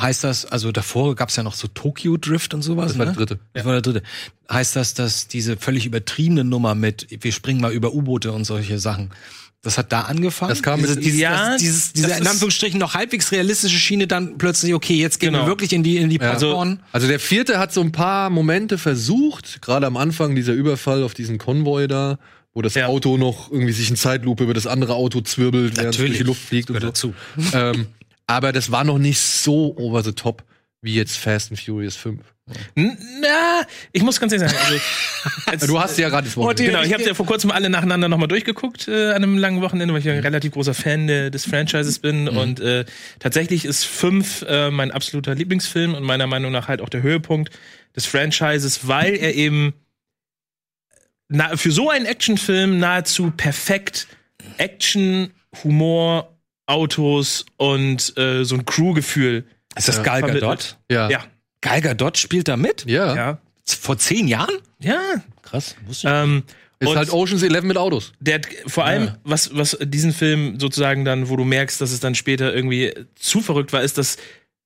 Heißt 0.00 0.24
das, 0.24 0.44
also 0.44 0.72
davor 0.72 1.14
gab's 1.14 1.36
ja 1.36 1.44
noch 1.44 1.54
so 1.54 1.68
Tokyo 1.68 2.16
Drift 2.16 2.52
und 2.52 2.62
sowas, 2.62 2.88
Das 2.92 2.98
war 2.98 3.06
ne? 3.06 3.12
der 3.12 3.26
dritte. 3.26 3.38
Das 3.52 3.64
war 3.64 3.72
der 3.74 3.82
dritte. 3.82 4.02
Heißt 4.50 4.74
das, 4.74 4.94
dass 4.94 5.28
diese 5.28 5.56
völlig 5.56 5.86
übertriebene 5.86 6.42
Nummer 6.42 6.74
mit, 6.74 7.06
wir 7.10 7.30
springen 7.32 7.60
mal 7.60 7.72
über 7.72 7.94
U-Boote 7.94 8.32
und 8.32 8.44
solche 8.44 8.80
Sachen, 8.80 9.10
das 9.62 9.78
hat 9.78 9.92
da 9.92 10.00
angefangen? 10.02 10.50
Das 10.50 10.62
kam 10.64 10.80
mit 10.82 11.02
dieses, 11.02 11.18
Ja, 11.20 11.52
das, 11.52 11.60
dieses, 11.60 11.92
diese 11.92 12.08
das 12.08 12.18
in 12.18 12.26
Anführungsstrichen 12.26 12.78
noch 12.78 12.94
halbwegs 12.94 13.30
realistische 13.30 13.78
Schiene 13.78 14.06
dann 14.08 14.36
plötzlich, 14.36 14.74
okay, 14.74 14.96
jetzt 14.96 15.20
gehen 15.20 15.32
wir 15.32 15.38
Genau. 15.38 15.48
wirklich 15.48 15.72
in 15.72 15.84
die, 15.84 15.96
in 15.98 16.10
die 16.10 16.20
Also- 16.20 16.48
Popcorn. 16.48 16.80
Also 16.90 17.06
der 17.06 17.20
vierte 17.20 17.58
hat 17.60 17.72
so 17.72 17.80
ein 17.80 17.92
paar 17.92 18.30
Momente 18.30 18.78
versucht, 18.78 19.62
gerade 19.62 19.86
am 19.86 19.96
Anfang 19.96 20.34
dieser 20.34 20.52
Überfall 20.54 21.04
auf 21.04 21.14
diesen 21.14 21.38
Konvoi 21.38 21.86
da, 21.86 22.18
wo 22.52 22.62
das 22.62 22.74
Ja. 22.74 22.88
Auto 22.88 23.16
noch 23.16 23.50
irgendwie 23.52 23.72
sich 23.72 23.88
in 23.90 23.96
Zeitlupe 23.96 24.42
über 24.44 24.54
das 24.54 24.66
andere 24.66 24.94
Auto 24.94 25.20
zwirbelt, 25.20 25.76
während 25.76 25.94
es 25.94 26.00
durch 26.00 26.16
die 26.18 26.24
Luft 26.24 26.42
fliegt 26.42 26.68
und 26.70 26.80
so. 26.80 26.86
dazu. 26.86 27.14
ähm, 27.54 27.86
aber 28.26 28.52
das 28.52 28.70
war 28.70 28.84
noch 28.84 28.98
nicht 28.98 29.18
so 29.20 29.76
over 29.76 30.02
the 30.02 30.12
top 30.12 30.44
wie 30.82 30.94
jetzt 30.94 31.16
Fast 31.16 31.50
and 31.50 31.58
Furious 31.58 31.96
5. 31.96 32.20
N- 32.74 32.98
Na, 33.22 33.62
ich 33.92 34.02
muss 34.02 34.20
ganz 34.20 34.34
ehrlich 34.34 34.50
sagen, 34.50 34.62
also, 34.66 34.80
als, 35.46 35.66
Du 35.66 35.80
hast 35.80 35.96
ja 35.98 36.10
gerade 36.10 36.26
das 36.26 36.36
Wort. 36.36 36.58
Genau, 36.58 36.82
ich 36.82 36.92
habe 36.92 37.02
ja 37.02 37.14
vor 37.14 37.24
kurzem 37.24 37.50
alle 37.50 37.70
nacheinander 37.70 38.06
nochmal 38.10 38.28
durchgeguckt 38.28 38.86
äh, 38.88 39.12
an 39.12 39.22
einem 39.22 39.38
langen 39.38 39.62
Wochenende, 39.62 39.94
weil 39.94 40.00
ich 40.00 40.04
ja 40.04 40.12
ein 40.12 40.18
Mhm. 40.18 40.24
relativ 40.24 40.52
großer 40.52 40.74
Fan 40.74 41.06
der, 41.06 41.30
des 41.30 41.46
Franchises 41.46 41.98
bin. 42.00 42.28
Und 42.28 42.60
äh, 42.60 42.84
tatsächlich 43.18 43.64
ist 43.64 43.84
fünf 43.84 44.42
äh, 44.46 44.70
mein 44.70 44.90
absoluter 44.90 45.34
Lieblingsfilm 45.34 45.94
und 45.94 46.02
meiner 46.02 46.26
Meinung 46.26 46.52
nach 46.52 46.68
halt 46.68 46.82
auch 46.82 46.90
der 46.90 47.00
Höhepunkt 47.00 47.50
des 47.96 48.04
Franchises, 48.04 48.86
weil 48.86 49.14
er 49.14 49.34
eben 49.34 49.72
na, 51.28 51.56
für 51.56 51.72
so 51.72 51.88
einen 51.88 52.04
Actionfilm 52.04 52.78
nahezu 52.78 53.30
perfekt 53.34 54.06
Action, 54.58 55.30
Humor, 55.62 56.33
Autos 56.66 57.44
und 57.56 58.16
äh, 58.16 58.44
so 58.44 58.54
ein 58.54 58.64
Crew-Gefühl. 58.64 59.44
Ist 59.76 59.88
das 59.88 59.96
Ja. 59.98 60.02
Gal 60.02 60.18
vermittelt. 60.20 60.42
Gadot? 60.42 60.76
ja. 60.90 61.10
Ja, 61.10 61.24
Gal 61.60 61.80
Gadot 61.80 62.16
spielt 62.18 62.48
da 62.48 62.56
mit? 62.56 62.84
Ja. 62.86 63.14
ja, 63.14 63.38
Vor 63.66 63.98
zehn 63.98 64.28
Jahren? 64.28 64.54
ja. 64.80 65.00
Krass. 65.42 65.76
Wusste 65.86 66.08
Ähm, 66.10 66.42
Ist 66.80 66.96
halt 66.96 67.12
Ocean's 67.12 67.42
11 67.42 67.64
mit 67.64 67.76
Autos. 67.76 68.12
Der 68.18 68.36
hat 68.36 68.46
vor 68.66 68.84
allem, 68.86 69.12
was, 69.24 69.54
was 69.54 69.76
diesen 69.82 70.12
Film 70.12 70.58
sozusagen 70.58 71.04
dann, 71.04 71.28
wo 71.28 71.36
du 71.36 71.44
merkst, 71.44 71.80
dass 71.80 71.92
es 71.92 72.00
dann 72.00 72.14
später 72.14 72.54
irgendwie 72.54 72.94
zu 73.14 73.40
verrückt 73.42 73.72
war, 73.72 73.82
ist, 73.82 73.98
dass 73.98 74.16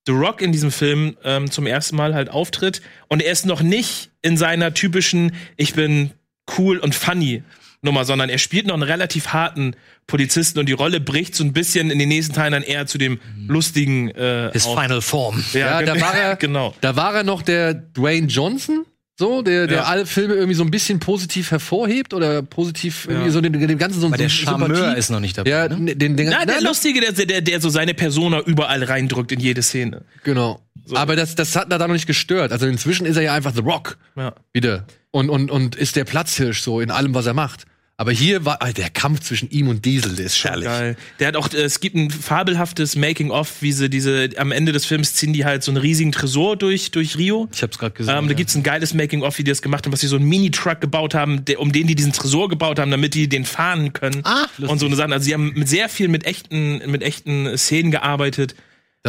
The 0.07 0.13
Rock 0.13 0.41
in 0.41 0.53
diesem 0.53 0.71
Film 0.71 1.17
ähm, 1.25 1.51
zum 1.51 1.67
ersten 1.67 1.97
Mal 1.97 2.15
halt 2.15 2.31
auftritt 2.31 2.81
und 3.09 3.23
er 3.23 3.33
ist 3.33 3.45
noch 3.45 3.61
nicht 3.61 4.11
in 4.23 4.37
seiner 4.37 4.73
typischen 4.73 5.33
Ich 5.57 5.75
bin 5.75 6.13
cool 6.57 6.79
und 6.79 6.95
funny 6.95 7.43
Nummer, 7.83 8.05
sondern 8.05 8.29
er 8.29 8.39
spielt 8.39 8.67
noch 8.67 8.75
einen 8.75 8.83
relativ 8.83 9.29
harten 9.29 9.75
Polizisten 10.07 10.59
und 10.59 10.67
die 10.69 10.73
Rolle 10.73 11.01
bricht 11.01 11.35
so 11.35 11.45
ein 11.45 11.53
bisschen 11.53 11.91
in 11.91 11.99
den 11.99 12.09
nächsten 12.09 12.35
Teilen 12.35 12.53
dann 12.53 12.63
eher 12.63 12.87
zu 12.87 12.99
dem 12.99 13.19
lustigen 13.47 14.09
äh, 14.11 14.51
His 14.53 14.67
auf. 14.67 14.81
Final 14.81 15.01
Form. 15.03 15.45
Ja, 15.53 15.83
da 15.83 15.93
gen- 15.95 16.03
war 16.03 16.15
er, 16.15 16.37
genau. 16.41 16.75
da 16.81 16.97
war 16.97 17.15
er 17.15 17.25
noch 17.25 17.43
der 17.43 17.75
Dwayne 17.75 18.27
Johnson, 18.27 18.85
so, 19.21 19.43
der, 19.43 19.67
der 19.67 19.79
Ja. 19.79 19.83
alle 19.85 20.07
Filme 20.07 20.35
irgendwie 20.35 20.55
so 20.55 20.63
ein 20.63 20.71
bisschen 20.71 21.01
positiv 21.01 21.51
hervorhebt 21.51 22.15
oder 22.15 22.41
positiv 22.43 23.07
irgendwie 23.09 23.27
Ja. 23.27 23.33
so 23.33 23.41
dem, 23.41 23.53
dem 23.53 23.77
Ganzen 23.79 24.01
so 24.01 24.07
Aber 24.07 24.17
so 24.17 24.23
der 24.23 24.29
Sympathie- 24.31 24.45
Charmeur 24.77 24.97
ist 24.97 25.11
noch 25.11 25.19
nicht 25.21 25.37
dabei. 25.37 25.51
Ja, 25.51 25.69
ne? 25.69 25.97
den, 25.97 26.17
den, 26.17 26.29
Na, 26.31 26.45
der 26.47 26.61
na, 26.61 26.69
Lustige, 26.69 27.01
der, 27.01 27.13
der, 27.13 27.41
der 27.41 27.61
so 27.61 27.69
seine 27.69 27.95
Persona 27.95 28.41
überall 28.43 28.83
reindrückt 28.85 29.33
in 29.33 29.41
jede 29.41 29.63
Szene. 29.63 30.03
Genau. 30.23 30.61
Aber 30.97 31.17
das, 31.17 31.35
das 31.35 31.55
hat 31.57 31.71
da 31.71 31.79
noch 31.79 31.89
nicht 31.89 32.07
gestört. 32.07 32.53
Also 32.53 32.67
inzwischen 32.67 33.07
ist 33.07 33.17
er 33.17 33.23
ja 33.23 33.35
einfach 33.35 33.55
The 33.55 33.61
Rock 33.61 33.99
Ja. 34.17 34.35
wieder. 34.53 34.87
Und, 35.11 35.31
und, 35.31 35.51
und 35.51 35.77
ist 35.77 35.97
der 35.97 36.05
Platzhirsch 36.05 36.61
so 36.61 36.81
in 36.81 36.91
allem, 36.91 37.15
was 37.15 37.27
er 37.27 37.35
macht. 37.35 37.65
Aber 38.01 38.13
hier 38.13 38.45
war 38.45 38.63
ah, 38.63 38.71
der 38.71 38.91
Kampf 38.91 39.23
zwischen 39.23 39.51
ihm 39.51 39.67
und 39.67 39.85
Diesel, 39.85 40.15
der 40.15 40.27
ist 40.27 40.45
herrlich. 40.45 40.67
Geil. 40.67 40.97
Der 41.19 41.27
hat 41.27 41.37
auch, 41.37 41.53
äh, 41.53 41.63
es 41.63 41.81
gibt 41.81 41.97
ein 41.97 42.11
fabelhaftes 42.13 42.95
Making-of, 42.95 43.61
wie 43.61 43.73
sie 43.73 43.91
diese, 43.91 44.31
am 44.37 44.53
Ende 44.53 44.71
des 44.71 44.87
Films 44.87 45.15
ziehen 45.15 45.33
die 45.33 45.45
halt 45.45 45.65
so 45.65 45.73
einen 45.73 45.79
riesigen 45.79 46.13
Tresor 46.13 46.57
durch, 46.57 46.93
durch 46.93 47.19
Rio. 47.19 47.49
Ich 47.53 47.61
hab's 47.61 47.77
gerade 47.77 47.95
gesehen. 47.97 48.17
Ähm, 48.17 48.27
da 48.27 48.31
ja. 48.31 48.37
gibt's 48.37 48.55
ein 48.55 48.63
geiles 48.63 48.95
Making-of, 48.95 49.37
wie 49.39 49.43
die 49.43 49.51
das 49.51 49.63
gemacht 49.63 49.85
haben, 49.85 49.93
was 49.93 49.99
sie 49.99 50.07
so 50.07 50.15
einen 50.15 50.27
Mini-Truck 50.29 50.81
gebaut 50.81 51.17
haben, 51.17 51.45
der, 51.45 51.59
um 51.59 51.73
den 51.73 51.89
die 51.89 51.97
diesen 51.97 52.13
Tresor 52.13 52.49
gebaut 52.49 52.79
haben, 52.79 52.93
damit 52.93 53.15
die 53.15 53.29
den 53.29 53.45
fahren 53.45 53.93
können. 53.93 54.21
Ah, 54.23 54.47
und 54.61 54.79
so 54.79 54.87
eine 54.87 54.95
Sachen. 54.95 55.13
Also 55.13 55.25
sie 55.25 55.35
haben 55.35 55.55
mit 55.55 55.69
sehr 55.69 55.89
viel 55.89 56.07
mit 56.07 56.25
echten, 56.25 56.89
mit 56.89 57.03
echten 57.03 57.59
Szenen 57.59 57.91
gearbeitet. 57.91 58.55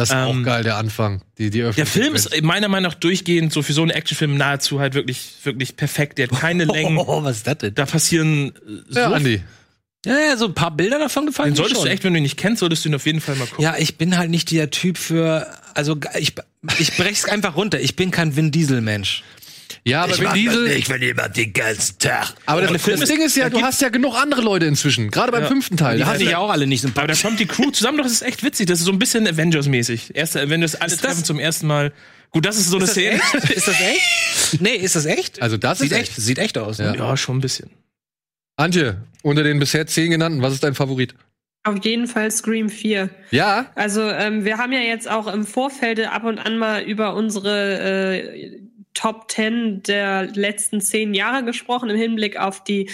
Das 0.00 0.10
ist 0.10 0.14
auch 0.16 0.30
Ähm, 0.34 0.44
geil, 0.44 0.62
der 0.62 0.76
Anfang. 0.76 1.22
Die, 1.38 1.50
die 1.50 1.60
Der 1.60 1.86
Film 1.86 2.14
ist 2.14 2.42
meiner 2.42 2.68
Meinung 2.68 2.90
nach 2.90 2.98
durchgehend 2.98 3.52
so 3.52 3.62
für 3.62 3.72
so 3.72 3.82
einen 3.82 3.90
Actionfilm 3.90 4.36
nahezu 4.36 4.80
halt 4.80 4.94
wirklich, 4.94 5.32
wirklich 5.44 5.76
perfekt. 5.76 6.18
Der 6.18 6.28
hat 6.28 6.38
keine 6.38 6.64
Längen. 6.72 6.98
Oh, 6.98 7.22
was 7.22 7.38
ist 7.38 7.46
das 7.46 7.58
denn? 7.58 7.74
Da 7.74 7.86
passieren 7.86 8.48
äh, 8.48 8.52
so 8.88 9.00
Ja, 9.00 9.10
Andi. 9.12 9.42
Ja, 10.06 10.18
ja, 10.18 10.36
so 10.38 10.46
ein 10.46 10.54
paar 10.54 10.70
Bilder 10.70 10.98
davon 10.98 11.26
gefallen. 11.26 11.50
Den 11.50 11.56
solltest 11.56 11.76
schon. 11.76 11.84
du 11.86 11.92
echt, 11.92 12.04
wenn 12.04 12.14
du 12.14 12.18
ihn 12.20 12.22
nicht 12.22 12.38
kennst, 12.38 12.60
solltest 12.60 12.84
du 12.84 12.88
ihn 12.88 12.94
auf 12.94 13.04
jeden 13.04 13.20
Fall 13.20 13.36
mal 13.36 13.46
gucken. 13.46 13.62
Ja, 13.62 13.76
ich 13.78 13.98
bin 13.98 14.16
halt 14.16 14.30
nicht 14.30 14.50
der 14.50 14.70
Typ 14.70 14.96
für, 14.96 15.46
also 15.74 15.98
ich, 16.18 16.34
ich 16.78 16.96
brech's 16.96 17.26
einfach 17.26 17.54
runter. 17.54 17.78
Ich 17.80 17.96
bin 17.96 18.10
kein 18.10 18.34
Vin 18.34 18.50
Diesel 18.50 18.80
Mensch. 18.80 19.22
Ja, 19.84 20.02
aber 20.04 20.18
Vin 20.18 20.28
Diesel. 20.34 20.88
wenn 20.88 21.02
jemand 21.02 21.36
den 21.36 21.52
ganzen 21.52 21.98
Tag. 21.98 22.34
Aber 22.46 22.60
das, 22.60 22.70
das 22.82 23.00
ist- 23.00 23.08
Ding 23.10 23.22
ist 23.22 23.36
ja, 23.36 23.48
du 23.48 23.62
hast 23.62 23.80
ja 23.80 23.88
genug 23.88 24.14
andere 24.14 24.42
Leute 24.42 24.66
inzwischen. 24.66 25.10
Gerade 25.10 25.32
beim 25.32 25.42
Ja. 25.42 25.48
fünften 25.48 25.76
Teil. 25.78 25.96
Die 25.98 26.04
du 26.04 26.22
ich 26.24 26.36
auch 26.36 26.50
alle 26.50 26.66
nicht 26.66 26.84
Aber 26.84 26.92
da 26.92 27.14
sympathisch. 27.14 27.22
kommt 27.22 27.40
die 27.40 27.46
Crew 27.46 27.70
zusammen, 27.70 27.96
doch, 27.98 28.04
das 28.04 28.12
ist 28.12 28.22
echt 28.22 28.42
witzig. 28.44 28.66
Das 28.66 28.80
ist 28.80 28.84
so 28.84 28.92
ein 28.92 28.98
bisschen 28.98 29.26
Avengers-mäßig. 29.26 30.14
Erste 30.14 30.40
Avengers, 30.42 30.74
alle 30.74 30.92
Ist 30.92 31.02
das- 31.02 31.10
treffen 31.10 31.24
zum 31.24 31.38
ersten 31.38 31.66
Mal. 31.66 31.92
Gut, 32.30 32.44
das 32.46 32.56
ist 32.58 32.68
so 32.68 32.76
eine 32.76 32.84
Ist 32.84 32.96
das 32.96 33.02
Szene. 33.02 33.20
echt? 33.42 33.50
Ist 33.56 33.68
das 33.68 33.80
echt? 33.80 34.60
Nee, 34.62 34.76
ist 34.76 34.94
das 34.96 35.04
echt? 35.06 35.42
Also 35.42 35.56
das 35.56 35.78
Sieht 35.80 35.92
ist 35.92 35.98
echt, 35.98 36.16
sieht 36.16 36.38
echt 36.38 36.58
aus. 36.58 36.78
Ja. 36.78 36.92
Ne? 36.92 36.98
Ja, 36.98 37.16
schon 37.16 37.38
ein 37.38 37.40
bisschen. 37.40 37.70
Antje, 38.56 38.98
unter 39.22 39.42
den 39.42 39.58
bisher 39.58 39.86
zehn 39.86 40.10
genannten, 40.10 40.42
was 40.42 40.52
ist 40.52 40.62
dein 40.62 40.74
Favorit? 40.74 41.14
Auf 41.64 41.84
jeden 41.84 42.06
Fall 42.06 42.30
Scream 42.30 42.68
4. 42.68 43.10
Ja, 43.30 43.70
Also 43.74 44.02
ähm, 44.08 44.44
wir 44.44 44.58
haben 44.58 44.72
ja 44.72 44.80
jetzt 44.80 45.10
auch 45.10 45.26
im 45.32 45.46
Vorfeld 45.46 46.00
ab 46.00 46.24
und 46.24 46.38
an 46.38 46.56
mal 46.58 46.82
über 46.82 47.14
unsere 47.14 47.80
äh, 47.80 48.60
Top 49.00 49.30
10 49.30 49.82
der 49.84 50.26
letzten 50.26 50.82
zehn 50.82 51.14
Jahre 51.14 51.42
gesprochen 51.42 51.88
im 51.88 51.96
Hinblick 51.96 52.38
auf 52.38 52.62
die 52.62 52.90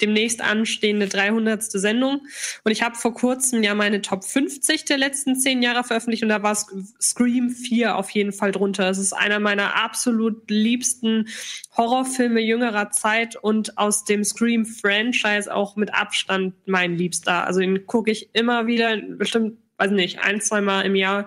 demnächst 0.00 0.40
anstehende 0.40 1.06
300. 1.06 1.62
Sendung. 1.62 2.22
Und 2.64 2.72
ich 2.72 2.82
habe 2.82 2.94
vor 2.94 3.12
kurzem 3.12 3.62
ja 3.62 3.74
meine 3.74 4.00
Top 4.00 4.24
50 4.24 4.86
der 4.86 4.96
letzten 4.96 5.36
zehn 5.36 5.60
Jahre 5.60 5.84
veröffentlicht 5.84 6.22
und 6.22 6.30
da 6.30 6.42
war 6.42 6.54
Sc- 6.54 6.86
Scream 6.98 7.50
4 7.50 7.96
auf 7.96 8.08
jeden 8.08 8.32
Fall 8.32 8.52
drunter. 8.52 8.88
Es 8.88 8.96
ist 8.96 9.12
einer 9.12 9.38
meiner 9.38 9.76
absolut 9.76 10.50
liebsten 10.50 11.28
Horrorfilme 11.76 12.40
jüngerer 12.40 12.90
Zeit 12.90 13.36
und 13.36 13.76
aus 13.76 14.04
dem 14.04 14.24
Scream-Franchise 14.24 15.54
auch 15.54 15.76
mit 15.76 15.92
Abstand 15.92 16.54
mein 16.64 16.96
Liebster. 16.96 17.46
Also 17.46 17.60
den 17.60 17.84
gucke 17.84 18.10
ich 18.10 18.30
immer 18.32 18.66
wieder, 18.66 18.96
bestimmt, 18.96 19.58
weiß 19.76 19.90
nicht, 19.90 20.20
ein, 20.20 20.40
zwei 20.40 20.62
Mal 20.62 20.86
im 20.86 20.94
Jahr. 20.94 21.26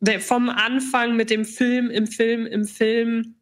Der, 0.00 0.20
vom 0.20 0.48
Anfang 0.50 1.16
mit 1.16 1.30
dem 1.30 1.44
Film, 1.44 1.90
im 1.90 2.06
Film, 2.06 2.46
im 2.46 2.64
Film, 2.66 3.36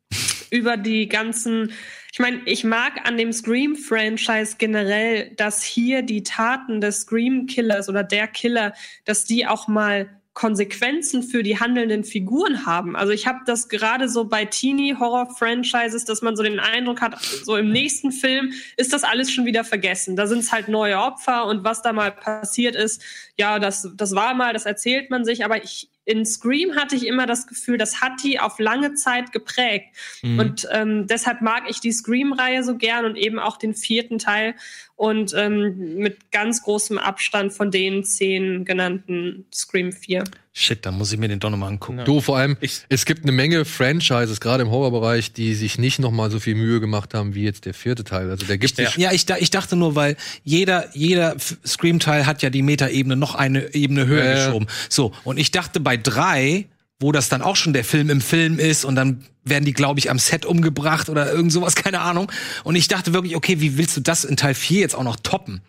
über 0.50 0.76
die 0.76 1.08
ganzen 1.08 1.72
ich 2.14 2.20
meine, 2.20 2.42
ich 2.44 2.62
mag 2.62 3.08
an 3.08 3.16
dem 3.16 3.32
Scream-Franchise 3.32 4.54
generell, 4.56 5.32
dass 5.34 5.64
hier 5.64 6.02
die 6.02 6.22
Taten 6.22 6.80
des 6.80 7.00
Scream-Killers 7.00 7.88
oder 7.88 8.04
der 8.04 8.28
Killer, 8.28 8.72
dass 9.04 9.24
die 9.24 9.48
auch 9.48 9.66
mal 9.66 10.08
Konsequenzen 10.32 11.24
für 11.24 11.42
die 11.42 11.58
handelnden 11.58 12.04
Figuren 12.04 12.66
haben. 12.66 12.94
Also 12.94 13.12
ich 13.12 13.26
habe 13.26 13.40
das 13.46 13.68
gerade 13.68 14.08
so 14.08 14.26
bei 14.26 14.44
Teenie-Horror-Franchises, 14.44 16.04
dass 16.04 16.22
man 16.22 16.36
so 16.36 16.44
den 16.44 16.60
Eindruck 16.60 17.00
hat, 17.00 17.20
so 17.20 17.56
im 17.56 17.72
nächsten 17.72 18.12
Film 18.12 18.52
ist 18.76 18.92
das 18.92 19.02
alles 19.02 19.32
schon 19.32 19.44
wieder 19.44 19.64
vergessen. 19.64 20.14
Da 20.14 20.28
sind 20.28 20.38
es 20.38 20.52
halt 20.52 20.68
neue 20.68 20.98
Opfer 20.98 21.46
und 21.46 21.64
was 21.64 21.82
da 21.82 21.92
mal 21.92 22.12
passiert 22.12 22.76
ist, 22.76 23.02
ja, 23.36 23.58
das, 23.58 23.90
das 23.96 24.14
war 24.14 24.34
mal, 24.34 24.52
das 24.52 24.66
erzählt 24.66 25.10
man 25.10 25.24
sich, 25.24 25.44
aber 25.44 25.64
ich, 25.64 25.90
in 26.04 26.26
Scream 26.26 26.76
hatte 26.76 26.96
ich 26.96 27.06
immer 27.06 27.26
das 27.26 27.46
Gefühl, 27.46 27.78
das 27.78 28.00
hat 28.00 28.22
die 28.22 28.38
auf 28.38 28.58
lange 28.58 28.94
Zeit 28.94 29.32
geprägt. 29.32 29.86
Mhm. 30.22 30.38
Und 30.38 30.68
ähm, 30.70 31.06
deshalb 31.06 31.40
mag 31.40 31.64
ich 31.68 31.80
die 31.80 31.92
Scream-Reihe 31.92 32.62
so 32.62 32.76
gern 32.76 33.04
und 33.04 33.16
eben 33.16 33.38
auch 33.38 33.56
den 33.56 33.74
vierten 33.74 34.18
Teil 34.18 34.54
und 34.96 35.32
ähm, 35.34 35.96
mit 35.96 36.30
ganz 36.30 36.62
großem 36.62 36.98
Abstand 36.98 37.52
von 37.52 37.70
den 37.70 38.04
zehn 38.04 38.64
genannten 38.64 39.46
Scream 39.52 39.92
4. 39.92 40.24
Shit, 40.56 40.86
da 40.86 40.92
muss 40.92 41.12
ich 41.12 41.18
mir 41.18 41.26
den 41.26 41.40
doch 41.40 41.50
nochmal 41.50 41.70
angucken. 41.70 41.98
Ja. 41.98 42.04
du 42.04 42.20
vor 42.20 42.38
allem, 42.38 42.56
Ich- 42.60 42.82
es 42.88 43.06
gibt 43.06 43.24
eine 43.24 43.32
Menge 43.32 43.64
Franchises, 43.64 44.38
gerade 44.40 44.62
im 44.62 44.70
Horrorbereich, 44.70 45.32
die 45.32 45.52
sich 45.56 45.78
nicht 45.78 45.98
noch 45.98 46.12
mal 46.12 46.30
so 46.30 46.38
viel 46.38 46.54
Mühe 46.54 46.78
gemacht 46.78 47.12
haben 47.12 47.34
wie 47.34 47.42
jetzt 47.42 47.64
der 47.64 47.74
vierte 47.74 48.04
Teil. 48.04 48.30
Also 48.30 48.46
der 48.46 48.56
gibt 48.58 48.76
sich 48.76 48.96
Ja, 48.96 49.10
ich, 49.10 49.26
da- 49.26 49.36
ich 49.36 49.50
dachte 49.50 49.74
nur, 49.74 49.96
weil 49.96 50.16
jeder, 50.44 50.88
jeder 50.96 51.34
Scream-Teil 51.66 52.26
hat 52.26 52.42
ja 52.42 52.50
die 52.50 52.62
Metaebene 52.62 53.16
noch 53.16 53.34
eine 53.34 53.74
Ebene 53.74 54.06
höher 54.06 54.24
ja. 54.24 54.46
geschoben. 54.46 54.68
So, 54.88 55.12
und 55.24 55.38
ich 55.38 55.50
dachte 55.50 55.80
bei 55.80 55.96
drei, 55.96 56.66
wo 57.00 57.10
das 57.10 57.28
dann 57.28 57.42
auch 57.42 57.56
schon 57.56 57.72
der 57.72 57.82
Film 57.84 58.08
im 58.08 58.20
Film 58.20 58.60
ist 58.60 58.84
und 58.84 58.94
dann 58.94 59.24
werden 59.42 59.64
die, 59.64 59.72
glaube 59.72 59.98
ich, 59.98 60.08
am 60.08 60.20
Set 60.20 60.46
umgebracht 60.46 61.08
oder 61.08 61.32
irgend 61.32 61.50
sowas, 61.52 61.74
keine 61.74 62.00
Ahnung. 62.00 62.30
Und 62.62 62.76
ich 62.76 62.86
dachte 62.86 63.12
wirklich, 63.12 63.34
okay, 63.34 63.60
wie 63.60 63.76
willst 63.76 63.96
du 63.96 64.00
das 64.02 64.24
in 64.24 64.36
Teil 64.36 64.54
4 64.54 64.78
jetzt 64.80 64.94
auch 64.94 65.02
noch 65.02 65.16
toppen? 65.16 65.62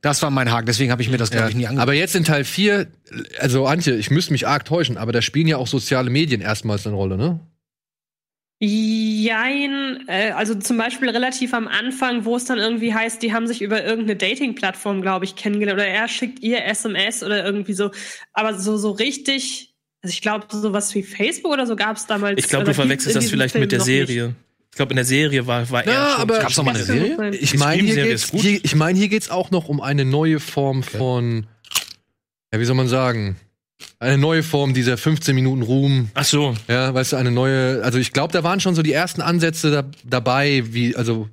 Das 0.00 0.22
war 0.22 0.30
mein 0.30 0.52
Haken, 0.52 0.66
deswegen 0.66 0.92
habe 0.92 1.02
ich 1.02 1.10
mir 1.10 1.16
das, 1.16 1.30
glaube 1.30 1.48
ich, 1.48 1.56
nie 1.56 1.66
angeguckt. 1.66 1.82
aber 1.82 1.94
jetzt 1.94 2.14
in 2.14 2.22
Teil 2.22 2.44
4, 2.44 2.86
also 3.40 3.66
Antje, 3.66 3.96
ich 3.96 4.10
müsste 4.10 4.32
mich 4.32 4.46
arg 4.46 4.64
täuschen, 4.64 4.96
aber 4.96 5.10
da 5.10 5.22
spielen 5.22 5.48
ja 5.48 5.56
auch 5.56 5.66
soziale 5.66 6.08
Medien 6.08 6.40
erstmals 6.40 6.86
eine 6.86 6.94
Rolle, 6.94 7.16
ne? 7.16 7.40
Jein, 8.60 10.04
äh, 10.08 10.32
also 10.32 10.56
zum 10.56 10.78
Beispiel 10.78 11.08
relativ 11.10 11.54
am 11.54 11.68
Anfang, 11.68 12.24
wo 12.24 12.34
es 12.34 12.44
dann 12.44 12.58
irgendwie 12.58 12.92
heißt, 12.92 13.22
die 13.22 13.32
haben 13.32 13.46
sich 13.46 13.62
über 13.62 13.84
irgendeine 13.84 14.16
Dating-Plattform, 14.16 15.00
glaube 15.00 15.24
ich, 15.24 15.36
kennengelernt 15.36 15.80
oder 15.80 15.88
er 15.88 16.08
schickt 16.08 16.40
ihr 16.40 16.64
SMS 16.64 17.22
oder 17.22 17.44
irgendwie 17.44 17.74
so. 17.74 17.92
Aber 18.32 18.58
so, 18.58 18.76
so 18.76 18.90
richtig, 18.90 19.76
also 20.02 20.12
ich 20.12 20.22
glaube, 20.22 20.46
sowas 20.50 20.92
wie 20.96 21.04
Facebook 21.04 21.52
oder 21.52 21.66
so 21.66 21.76
gab 21.76 21.98
es 21.98 22.06
damals. 22.06 22.40
Ich 22.40 22.48
glaube, 22.48 22.64
du 22.64 22.74
verwechselst 22.74 23.16
das 23.16 23.30
vielleicht 23.30 23.52
Film 23.52 23.62
mit 23.62 23.70
der 23.70 23.78
noch 23.78 23.86
nicht. 23.86 24.34
Ich 24.70 24.76
glaube, 24.76 24.90
in 24.92 24.96
der 24.96 25.04
Serie 25.04 25.46
war, 25.46 25.68
war 25.70 25.86
Ja, 25.86 25.92
er 25.92 26.10
schon. 26.12 26.20
aber- 26.22 26.38
Gab's 26.38 26.56
noch 26.56 26.64
mal 26.64 26.74
eine 26.74 26.84
Serie? 26.84 27.16
sein. 27.16 27.32
Ich 27.38 27.56
meine, 27.58 27.82
hier 27.82 28.04
geht's, 28.04 28.30
hier, 28.30 28.60
ich 28.64 28.74
mein, 28.76 28.94
hier 28.96 29.08
geht's 29.08 29.30
auch 29.30 29.50
noch 29.50 29.68
um 29.68 29.80
eine 29.80 30.04
neue 30.04 30.38
Form 30.40 30.82
von, 30.82 31.46
ja, 32.52 32.60
wie 32.60 32.64
soll 32.64 32.76
man 32.76 32.88
sagen? 32.88 33.36
Eine 34.00 34.18
neue 34.18 34.42
Form 34.42 34.74
dieser 34.74 34.96
15 34.96 35.34
Minuten 35.34 35.62
Ruhm. 35.62 36.10
Ach 36.14 36.24
so. 36.24 36.54
Ja, 36.68 36.92
weißt 36.94 37.12
du, 37.12 37.16
eine 37.16 37.30
neue, 37.30 37.82
also 37.82 37.98
ich 37.98 38.12
glaube, 38.12 38.32
da 38.32 38.42
waren 38.44 38.60
schon 38.60 38.74
so 38.74 38.82
die 38.82 38.92
ersten 38.92 39.20
Ansätze 39.20 39.70
da, 39.70 39.84
dabei, 40.04 40.62
wie, 40.66 40.94
also, 40.96 41.28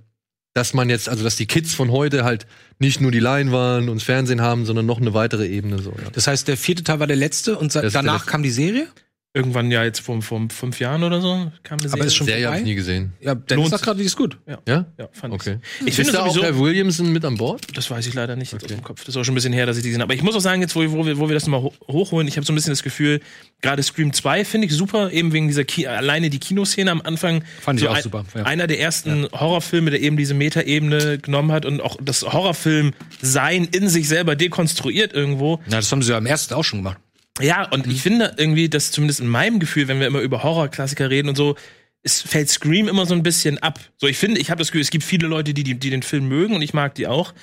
dass 0.54 0.74
man 0.74 0.90
jetzt, 0.90 1.10
also, 1.10 1.24
dass 1.24 1.36
die 1.36 1.48
Kids 1.48 1.74
von 1.74 1.92
heute 1.92 2.24
halt 2.24 2.48
nicht 2.80 3.02
nur 3.02 3.12
die 3.12 3.20
Leinwand 3.20 3.90
und 3.90 3.98
das 3.98 4.04
Fernsehen 4.04 4.42
haben, 4.42 4.66
sondern 4.66 4.86
noch 4.86 5.00
eine 5.02 5.14
weitere 5.14 5.48
Ebene, 5.48 5.80
so, 5.82 5.92
ja. 5.92 6.10
Das 6.14 6.28
heißt, 6.28 6.48
der 6.48 6.58
vierte 6.58 6.84
Teil 6.84 7.00
war 7.00 7.08
der 7.08 7.16
letzte 7.18 7.58
und 7.58 7.76
danach 7.76 8.26
kam 8.26 8.42
die 8.44 8.52
Serie? 8.52 8.88
Irgendwann 9.36 9.70
ja 9.70 9.84
jetzt 9.84 10.00
vor, 10.00 10.22
vor 10.22 10.42
fünf 10.50 10.80
Jahren 10.80 11.04
oder 11.04 11.20
so 11.20 11.52
kam 11.62 11.80
eine 11.80 11.88
Aber 11.88 11.90
Serie. 11.90 12.06
ist 12.06 12.16
schon 12.16 12.26
Serie 12.26 12.48
habe 12.48 12.58
ich 12.58 12.64
nie 12.64 12.76
gesehen. 12.76 13.12
Ja, 13.20 13.36
Dennis 13.36 13.64
Lohnt 13.64 13.70
sagt 13.72 13.84
gerade, 13.84 14.00
die 14.00 14.06
ist 14.06 14.16
gut. 14.16 14.38
Ja? 14.48 14.86
ja, 14.98 15.10
fand 15.12 15.34
Okay. 15.34 15.58
Ich, 15.82 15.88
ich 15.88 15.96
finde 15.96 16.14
da 16.14 16.22
auch 16.22 16.28
sowieso, 16.28 16.44
Herr 16.44 16.58
Williamson 16.58 17.12
mit 17.12 17.26
an 17.26 17.36
Bord? 17.36 17.68
das 17.76 17.92
weiß 17.92 18.08
ich 18.08 18.14
leider 18.14 18.38
nicht 18.38 18.54
jetzt 18.54 18.64
aus 18.64 18.70
dem 18.70 18.82
Kopf. 18.82 19.02
Das 19.02 19.10
ist 19.10 19.18
auch 19.18 19.26
schon 19.26 19.34
ein 19.34 19.36
bisschen 19.36 19.52
her, 19.52 19.66
dass 19.66 19.76
ich 19.76 19.84
die 19.84 19.90
gesehen 19.90 20.02
habe. 20.02 20.14
Aber 20.14 20.18
ich 20.18 20.24
muss 20.24 20.36
auch 20.36 20.40
sagen, 20.40 20.62
jetzt, 20.62 20.74
wo, 20.74 20.90
wo, 20.90 21.06
wir, 21.06 21.20
wo 21.20 21.28
wir 21.28 21.34
das 21.34 21.46
nochmal 21.48 21.70
hochholen, 21.90 22.30
ich 22.30 22.38
habe 22.38 22.46
so 22.46 22.54
ein 22.54 22.56
bisschen 22.56 22.72
das 22.72 22.82
Gefühl, 22.82 23.20
gerade 23.62 23.84
Scream 23.84 24.14
2 24.14 24.46
finde 24.46 24.68
ich 24.68 24.74
super, 24.74 25.12
eben 25.12 25.34
wegen 25.34 25.50
dieser 25.50 25.66
Ki 25.66 25.86
alleine 25.86 26.30
die 26.30 26.40
Kinoszene 26.40 26.90
am 26.90 27.02
Anfang. 27.02 27.44
Fand 27.60 27.82
ich 27.82 27.90
auch 27.90 27.96
ein, 27.96 28.04
super, 28.04 28.24
ja. 28.36 28.44
Einer 28.44 28.68
der 28.68 28.80
ersten 28.80 29.28
Horrorfilme, 29.34 29.92
der 29.92 30.02
eben 30.02 30.16
diese 30.16 30.34
Metaebene 30.34 31.18
genommen 31.18 31.52
hat 31.52 31.66
und 31.66 31.82
auch 31.82 31.98
das 32.02 32.24
Horrorfilm-Sein 32.24 33.66
in 33.66 33.90
sich 33.90 34.08
selber 34.08 34.38
dekonstruiert 34.38 35.12
irgendwo. 35.12 35.60
Ja, 35.68 35.78
das 35.78 35.92
haben 35.92 36.02
sie 36.02 36.12
ja 36.12 36.18
im 36.18 36.26
ersten 36.26 36.54
auch 36.54 36.64
schon 36.64 36.80
gemacht. 36.80 37.00
Ja, 37.42 37.68
und 37.70 37.88
ich 37.88 38.02
finde 38.02 38.34
irgendwie, 38.38 38.70
dass 38.70 38.92
zumindest 38.92 39.20
in 39.20 39.28
meinem 39.28 39.60
Gefühl, 39.60 39.88
wenn 39.88 40.00
wir 40.00 40.08
immer 40.08 40.22
über 40.22 40.44
Horrorklassiker 40.44 41.10
reden 41.10 41.30
und 41.30 41.36
so, 41.36 41.56
es 42.02 42.22
fällt 42.22 42.50
Scream 42.50 42.88
immer 42.88 43.06
so 43.06 43.14
ein 43.14 43.24
bisschen 43.24 43.58
ab. 43.58 43.80
So, 43.98 44.08
ich 44.08 44.18
finde, 44.18 44.40
ich 44.40 44.52
habe 44.52 44.60
das 44.60 44.68
Gefühl, 44.68 44.82
es 44.82 44.92
gibt 44.92 45.04
viele 45.04 45.28
Leute, 45.28 45.54
die, 45.54 45.64
die, 45.64 45.74
die 45.76 45.90
den 45.90 46.04
Film 46.04 46.28
mögen 46.28 46.56
und 46.56 46.62
ich 46.62 46.74
mag 46.74 46.96
die 46.96 47.08
auch. 47.08 47.34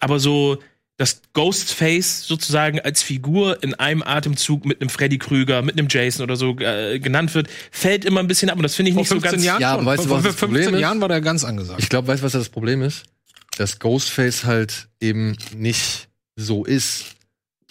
Aber 0.00 0.18
so, 0.18 0.58
dass 0.96 1.20
Ghostface 1.34 2.26
sozusagen 2.26 2.80
als 2.80 3.02
Figur 3.02 3.62
in 3.62 3.74
einem 3.74 4.02
Atemzug 4.02 4.64
mit 4.64 4.80
einem 4.80 4.88
Freddy 4.88 5.18
Krüger, 5.18 5.60
mit 5.60 5.78
einem 5.78 5.88
Jason 5.90 6.24
oder 6.24 6.36
so 6.36 6.58
äh, 6.58 6.98
genannt 6.98 7.34
wird, 7.34 7.48
fällt 7.70 8.06
immer 8.06 8.20
ein 8.20 8.26
bisschen 8.26 8.48
ab 8.48 8.56
und 8.56 8.62
das 8.62 8.74
finde 8.74 8.90
ich 8.90 8.96
nicht 8.96 9.08
so 9.08 9.20
ganz. 9.20 9.44
Ja, 9.44 9.56
aber 9.56 9.82
schon. 9.82 9.86
weißt 9.86 10.04
du, 10.04 10.08
vor 10.08 10.16
was 10.16 10.22
vor 10.22 10.32
das 10.32 10.40
Problem 10.40 10.62
15 10.62 10.74
ist? 10.74 10.80
Jahren 10.80 11.00
war 11.00 11.08
der 11.08 11.20
ganz 11.20 11.44
angesagt. 11.44 11.80
Ich 11.80 11.90
glaube, 11.90 12.08
weißt 12.08 12.22
du, 12.22 12.24
was 12.24 12.32
das 12.32 12.48
Problem 12.48 12.80
ist? 12.82 13.04
Dass 13.58 13.78
Ghostface 13.78 14.44
halt 14.44 14.88
eben 15.00 15.36
nicht 15.54 16.08
so 16.36 16.64
ist. 16.64 17.15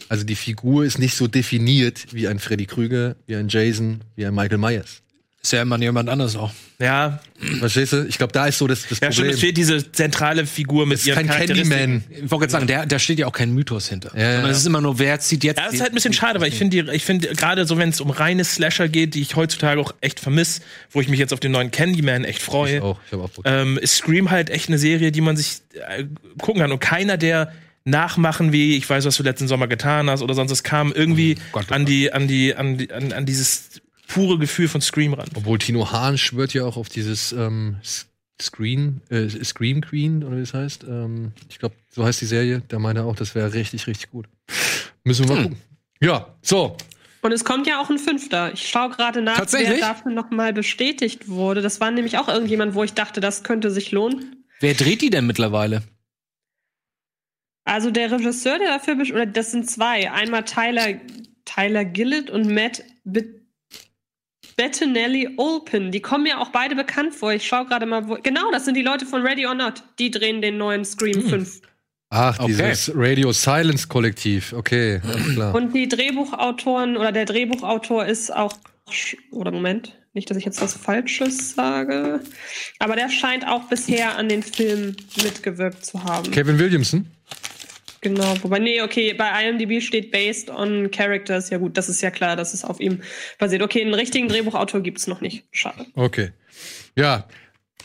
Also 0.09 0.23
die 0.23 0.35
Figur 0.35 0.85
ist 0.85 0.99
nicht 0.99 1.15
so 1.15 1.27
definiert 1.27 2.07
wie 2.11 2.27
ein 2.27 2.39
Freddy 2.39 2.65
Krüger, 2.65 3.15
wie 3.27 3.35
ein 3.35 3.47
Jason, 3.47 4.01
wie 4.15 4.25
ein 4.25 4.33
Michael 4.35 4.57
Myers. 4.57 5.01
Ist 5.45 5.51
ja 5.51 5.61
immer 5.61 5.79
jemand 5.79 6.09
anderes 6.09 6.35
auch. 6.35 6.51
Ja, 6.79 7.19
Verstehst 7.59 7.93
du? 7.93 8.03
Ich 8.07 8.17
glaube, 8.17 8.33
da 8.33 8.47
ist 8.47 8.57
so 8.57 8.65
das, 8.65 8.81
das 8.87 8.99
ja 8.99 9.11
stimmt, 9.11 9.15
Problem. 9.15 9.33
es 9.35 9.39
fehlt 9.39 9.57
diese 9.57 9.91
zentrale 9.91 10.47
Figur 10.47 10.87
mit 10.87 10.95
es 10.95 11.01
ist 11.01 11.07
ihren 11.07 11.27
kein. 11.27 11.45
Candyman. 11.45 12.03
Ich 12.09 12.21
wollte 12.31 12.37
gerade 12.37 12.51
sagen, 12.51 12.65
der, 12.67 12.87
da 12.87 12.97
steht 12.97 13.19
ja 13.19 13.27
auch 13.27 13.31
kein 13.31 13.53
Mythos 13.53 13.87
hinter. 13.87 14.11
Ja, 14.15 14.21
ja. 14.23 14.33
Sondern 14.35 14.51
es 14.51 14.57
ist 14.57 14.65
immer 14.65 14.81
nur, 14.81 14.97
wer 14.97 15.19
zieht 15.19 15.43
jetzt. 15.43 15.59
Ja, 15.59 15.65
das 15.65 15.75
ist 15.75 15.81
halt 15.81 15.91
ein 15.91 15.93
bisschen 15.93 16.13
schade, 16.13 16.41
weil 16.41 16.47
ich 16.47 16.55
finde, 16.55 16.91
ich 16.95 17.05
finde 17.05 17.27
gerade 17.35 17.67
so, 17.67 17.77
wenn 17.77 17.89
es 17.89 18.01
um 18.01 18.09
reine 18.09 18.43
Slasher 18.43 18.89
geht, 18.89 19.13
die 19.13 19.21
ich 19.21 19.35
heutzutage 19.35 19.79
auch 19.79 19.93
echt 20.01 20.19
vermisse, 20.19 20.61
wo 20.89 20.99
ich 20.99 21.09
mich 21.09 21.19
jetzt 21.19 21.31
auf 21.31 21.39
den 21.39 21.51
neuen 21.51 21.69
Candyman 21.69 22.23
echt 22.23 22.41
freue, 22.41 22.77
Ich 22.77 22.81
auch. 22.81 22.99
Ich 23.05 23.13
habe 23.13 23.23
auch 23.23 23.29
ähm, 23.43 23.77
ist 23.77 23.97
Scream 23.97 24.31
halt 24.31 24.49
echt 24.49 24.69
eine 24.69 24.79
Serie, 24.79 25.11
die 25.11 25.21
man 25.21 25.37
sich 25.37 25.57
äh, 25.73 26.05
gucken 26.41 26.61
kann. 26.61 26.71
Und 26.71 26.79
keiner 26.79 27.17
der 27.17 27.51
Nachmachen 27.85 28.51
wie, 28.51 28.75
ich 28.75 28.89
weiß, 28.89 29.05
was 29.05 29.15
du 29.15 29.23
letzten 29.23 29.47
Sommer 29.47 29.67
getan 29.67 30.09
hast 30.09 30.21
oder 30.21 30.33
sonst, 30.33 30.51
es 30.51 30.63
kam 30.63 30.91
irgendwie 30.91 31.37
Gott, 31.51 31.67
oh 31.69 31.73
an 31.73 31.85
die, 31.85 32.11
an 32.11 32.27
die, 32.27 32.55
an 32.55 32.77
die, 32.77 32.91
an, 32.91 33.13
an 33.13 33.25
dieses 33.25 33.81
pure 34.07 34.37
Gefühl 34.39 34.67
von 34.67 34.81
Scream 34.81 35.13
ran. 35.13 35.29
Obwohl 35.35 35.59
Tino 35.59 35.91
Hahn 35.91 36.17
schwört 36.17 36.53
ja 36.53 36.65
auch 36.65 36.77
auf 36.77 36.89
dieses 36.89 37.31
ähm, 37.31 37.77
Screen, 38.41 39.01
äh, 39.09 39.29
Scream 39.29 39.81
Queen, 39.81 40.23
oder 40.23 40.37
wie 40.37 40.41
es 40.41 40.53
heißt. 40.53 40.83
Ähm, 40.83 41.31
ich 41.49 41.59
glaube, 41.59 41.75
so 41.89 42.03
heißt 42.03 42.19
die 42.21 42.25
Serie. 42.25 42.63
Da 42.67 42.79
meinte 42.79 43.03
er 43.03 43.05
auch, 43.05 43.15
das 43.15 43.35
wäre 43.35 43.53
richtig, 43.53 43.87
richtig 43.87 44.09
gut. 44.09 44.27
Müssen 45.03 45.29
wir 45.29 45.35
mal 45.35 45.43
gucken. 45.43 45.61
Ja, 46.01 46.35
so. 46.41 46.75
Und 47.21 47.31
es 47.31 47.43
kommt 47.43 47.65
ja 47.65 47.81
auch 47.81 47.89
ein 47.89 47.97
Fünfter. 47.97 48.53
Ich 48.53 48.67
schaue 48.67 48.89
gerade 48.89 49.21
nach, 49.21 49.45
wer 49.51 49.79
dafür 49.79 50.11
nochmal 50.11 50.53
bestätigt 50.53 51.27
wurde. 51.27 51.61
Das 51.61 51.79
war 51.79 51.89
nämlich 51.89 52.17
auch 52.17 52.27
irgendjemand, 52.27 52.75
wo 52.75 52.83
ich 52.83 52.93
dachte, 52.93 53.21
das 53.21 53.43
könnte 53.43 53.71
sich 53.71 53.91
lohnen. 53.91 54.43
Wer 54.59 54.73
dreht 54.73 55.01
die 55.01 55.09
denn 55.09 55.25
mittlerweile? 55.25 55.81
Also 57.65 57.91
der 57.91 58.11
Regisseur, 58.11 58.57
der 58.59 58.69
dafür, 58.69 58.95
best- 58.95 59.11
oder 59.11 59.25
das 59.25 59.51
sind 59.51 59.69
zwei. 59.69 60.11
Einmal 60.11 60.45
Tyler, 60.45 60.99
Tyler 61.45 61.83
Gillett 61.83 62.29
und 62.29 62.47
Matt 62.53 62.83
Be 63.03 63.25
Bettinelli 64.57 65.31
Olpen. 65.37 65.91
Die 65.91 65.99
kommen 65.99 66.23
mir 66.23 66.39
auch 66.39 66.49
beide 66.49 66.75
bekannt 66.75 67.13
vor. 67.13 67.33
Ich 67.33 67.45
schaue 67.45 67.65
gerade 67.65 67.85
mal, 67.85 68.07
wo. 68.07 68.17
Genau, 68.23 68.51
das 68.51 68.63
sind 68.65 68.75
die 68.77 68.83
Leute 68.83 69.05
von 69.05 69.21
Ready 69.21 69.45
or 69.45 69.53
Not. 69.53 69.83
Die 69.99 70.09
drehen 70.11 70.41
den 70.41 70.57
neuen 70.57 70.85
Scream 70.85 71.21
5. 71.27 71.61
Ach, 72.09 72.39
Okay. 72.39 72.47
dieses 72.47 72.91
Radio 72.95 73.33
Silence 73.33 73.87
Kollektiv. 73.87 74.53
Okay, 74.53 75.01
alles 75.03 75.33
klar. 75.33 75.53
Und 75.55 75.73
die 75.75 75.89
Drehbuchautoren 75.89 76.95
oder 76.95 77.11
der 77.11 77.25
Drehbuchautor 77.25 78.05
ist 78.05 78.33
auch. 78.33 78.53
Oder 79.31 79.51
Moment, 79.51 79.97
nicht, 80.13 80.29
dass 80.29 80.37
ich 80.37 80.45
jetzt 80.45 80.61
was 80.61 80.73
Falsches 80.75 81.55
sage. 81.55 82.21
Aber 82.79 82.95
der 82.95 83.09
scheint 83.09 83.45
auch 83.45 83.63
bisher 83.63 84.15
an 84.17 84.29
den 84.29 84.43
Film 84.43 84.95
mitgewirkt 85.21 85.83
zu 85.83 86.01
haben. 86.03 86.31
Kevin 86.31 86.59
Williamson. 86.59 87.07
Genau, 88.05 88.35
wobei, 88.43 88.59
nee, 88.59 88.83
okay, 88.83 89.15
bei 89.15 89.49
IMDb 89.49 89.81
steht 89.81 90.11
based 90.11 90.51
on 90.51 90.91
characters. 90.91 91.49
Ja 91.49 91.57
gut, 91.57 91.75
das 91.75 91.89
ist 91.89 92.01
ja 92.01 92.11
klar, 92.11 92.35
dass 92.35 92.53
es 92.53 92.63
auf 92.63 92.79
ihm 92.79 93.01
basiert. 93.39 93.63
Okay, 93.63 93.81
einen 93.81 93.95
richtigen 93.95 94.27
Drehbuchautor 94.27 94.81
gibt's 94.81 95.07
noch 95.07 95.21
nicht. 95.21 95.45
Schade. 95.49 95.87
Okay. 95.95 96.29
Ja. 96.95 97.27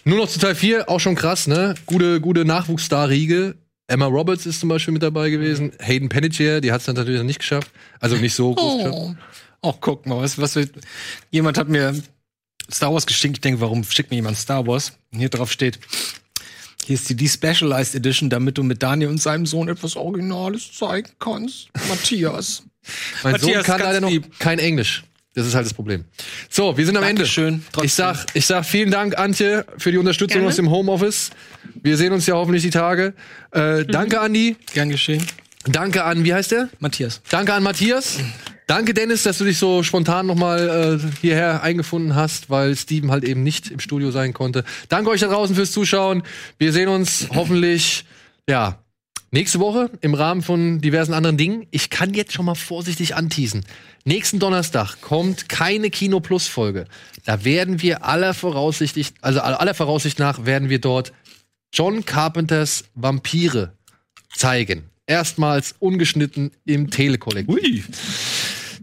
Nur 0.05 0.18
noch 0.18 0.28
zu 0.28 0.38
Teil 0.38 0.55
4, 0.55 0.90
auch 0.90 1.01
schon 1.01 1.14
krass, 1.14 1.47
ne? 1.47 1.74
Gute, 1.86 2.20
gute 2.20 2.44
Nachwuchsstar-Riege. 2.44 3.55
Emma 3.86 4.05
Roberts 4.05 4.44
ist 4.44 4.60
zum 4.60 4.68
Beispiel 4.68 4.92
mit 4.92 5.02
dabei 5.02 5.30
gewesen. 5.30 5.72
Hayden 5.80 6.10
Panettiere, 6.10 6.60
die 6.60 6.70
hat 6.70 6.80
es 6.80 6.86
dann 6.86 6.97
natürlich 6.97 7.20
noch 7.20 7.26
nicht 7.26 7.38
geschafft. 7.38 7.70
Also 7.98 8.16
nicht 8.16 8.34
so 8.34 8.55
groß 8.55 8.76
geschafft. 8.76 8.98
Oh. 8.98 9.14
Ach, 9.62 9.76
guck 9.80 10.05
mal, 10.05 10.20
was, 10.20 10.38
was 10.38 10.55
wir, 10.55 10.68
jemand 11.30 11.56
hat 11.56 11.70
mir 11.70 11.94
Star 12.70 12.92
Wars 12.92 13.06
geschickt. 13.06 13.38
Ich 13.38 13.40
denke, 13.40 13.62
warum 13.62 13.84
schickt 13.84 14.10
mir 14.10 14.16
jemand 14.16 14.36
Star 14.36 14.66
Wars? 14.66 14.98
Und 15.12 15.20
hier 15.20 15.30
drauf 15.30 15.51
steht, 15.51 15.78
hier 16.86 16.94
ist 16.94 17.09
die 17.09 17.16
Despecialized 17.16 17.94
Edition, 17.94 18.31
damit 18.31 18.59
du 18.59 18.62
mit 18.62 18.82
Daniel 18.82 19.11
und 19.11 19.20
seinem 19.20 19.47
Sohn 19.47 19.69
etwas 19.69 19.97
Originales 19.97 20.73
zeigen 20.73 21.09
kannst. 21.19 21.69
Matthias. 21.89 22.62
Mein 23.23 23.32
Sohn 23.39 23.40
Matthias, 23.43 23.65
kann 23.66 23.78
ganz 23.78 23.86
leider 23.89 24.01
noch 24.01 24.11
lieb. 24.11 24.39
kein 24.39 24.59
Englisch. 24.59 25.05
Das 25.35 25.47
ist 25.47 25.55
halt 25.55 25.65
das 25.65 25.74
Problem. 25.74 26.05
So, 26.48 26.77
wir 26.77 26.85
sind 26.85 26.97
am 26.97 27.05
Dankeschön, 27.05 27.55
Ende. 27.55 27.65
trotzdem. 27.73 27.86
Ich 27.86 27.94
sag, 27.94 28.27
ich 28.35 28.47
sag 28.47 28.65
vielen 28.65 28.90
Dank, 28.90 29.16
Antje, 29.16 29.65
für 29.78 29.93
die 29.93 29.98
Unterstützung 29.98 30.39
Gerne. 30.40 30.48
aus 30.48 30.57
dem 30.57 30.70
Homeoffice. 30.70 31.31
Wir 31.82 31.97
sehen 31.97 32.12
uns 32.12 32.27
ja 32.27 32.35
hoffentlich 32.35 32.65
die 32.65 32.70
Tage. 32.70 33.15
Äh, 33.52 33.85
Danke, 33.85 34.20
Andi. 34.20 34.57
Gern 34.74 34.89
geschehen. 34.90 35.24
Danke 35.66 36.02
an, 36.05 36.24
wie 36.24 36.35
heißt 36.35 36.51
der? 36.51 36.69
Matthias. 36.81 37.20
Danke 37.31 37.55
an 37.55 37.62
Matthias. 37.62 38.19
Danke, 38.70 38.94
Dennis, 38.94 39.24
dass 39.24 39.38
du 39.38 39.44
dich 39.44 39.59
so 39.59 39.82
spontan 39.82 40.26
nochmal 40.26 41.01
äh, 41.02 41.20
hierher 41.20 41.64
eingefunden 41.64 42.14
hast, 42.14 42.51
weil 42.51 42.76
Steven 42.76 43.10
halt 43.10 43.24
eben 43.24 43.42
nicht 43.42 43.68
im 43.68 43.80
Studio 43.80 44.12
sein 44.12 44.32
konnte. 44.32 44.62
Danke 44.88 45.10
euch 45.10 45.22
da 45.22 45.26
draußen 45.26 45.56
fürs 45.56 45.72
Zuschauen. 45.72 46.22
Wir 46.56 46.72
sehen 46.72 46.86
uns 46.86 47.26
hoffentlich, 47.34 48.05
ja, 48.48 48.78
nächste 49.32 49.59
Woche 49.59 49.90
im 50.02 50.14
Rahmen 50.14 50.40
von 50.40 50.80
diversen 50.80 51.14
anderen 51.14 51.36
Dingen. 51.36 51.66
Ich 51.72 51.90
kann 51.90 52.14
jetzt 52.14 52.32
schon 52.32 52.44
mal 52.44 52.55
vorsichtig 52.55 53.16
anteasen. 53.16 53.66
Nächsten 54.05 54.38
Donnerstag 54.38 55.01
kommt 55.01 55.48
keine 55.48 55.90
Kino 55.90 56.20
Plus 56.20 56.47
Folge. 56.47 56.84
Da 57.24 57.44
werden 57.44 57.82
wir 57.82 58.05
aller 58.05 58.34
Voraussicht, 58.34 59.14
also 59.20 59.40
aller 59.40 59.74
Voraussicht 59.74 60.20
nach 60.20 60.47
werden 60.47 60.68
wir 60.68 60.78
dort 60.78 61.12
John 61.74 62.05
Carpenters 62.05 62.84
Vampire 62.94 63.72
zeigen. 64.32 64.84
Erstmals 65.09 65.74
ungeschnitten 65.80 66.52
im 66.66 66.88
Telekollektiv. 66.88 67.52
Ui. 67.52 67.84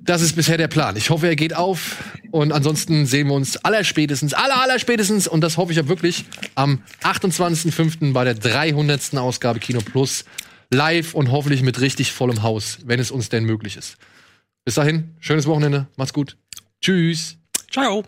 Das 0.08 0.22
ist 0.22 0.38
bisher 0.38 0.58
der 0.58 0.70
Plan. 0.70 0.96
Ich 0.96 1.10
hoffe, 1.10 1.28
er 1.28 1.36
geht 1.36 1.54
auf. 1.54 1.98
Und 2.32 2.54
ansonsten 2.54 3.06
sehen 3.06 3.28
wir 3.28 3.34
uns 3.34 3.58
allerspätestens, 3.58 4.34
aller, 4.34 4.62
allerspätestens, 4.62 5.28
und 5.28 5.42
das 5.42 5.58
hoffe 5.58 5.74
ich 5.74 5.78
ja 5.78 5.90
wirklich, 5.90 6.24
am 6.56 6.82
28.05. 7.04 8.14
bei 8.14 8.24
der 8.24 8.34
300. 8.34 9.16
Ausgabe 9.18 9.60
Kino 9.60 9.82
Plus 9.82 10.24
live 10.74 11.14
und 11.14 11.30
hoffentlich 11.30 11.62
mit 11.62 11.82
richtig 11.82 12.14
vollem 12.14 12.42
Haus, 12.42 12.80
wenn 12.86 13.02
es 13.02 13.12
uns 13.12 13.28
denn 13.28 13.44
möglich 13.44 13.76
ist. 13.76 13.98
Bis 14.64 14.76
dahin, 14.76 15.14
schönes 15.20 15.46
Wochenende. 15.46 15.88
Macht's 15.98 16.14
gut. 16.14 16.38
Tschüss. 16.82 17.38
Ciao. 17.70 18.06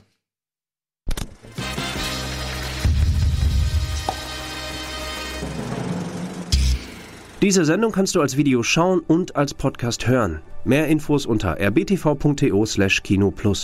Diese 7.41 7.65
Sendung 7.65 7.91
kannst 7.91 8.15
du 8.15 8.21
als 8.21 8.37
Video 8.37 8.63
schauen 8.63 9.01
und 9.01 9.35
als 9.35 9.53
Podcast 9.53 10.07
hören. 10.07 10.41
Mehr 10.65 10.87
Infos 10.87 11.25
unter 11.25 11.57
rbtv.to/kinoplus. 11.59 13.57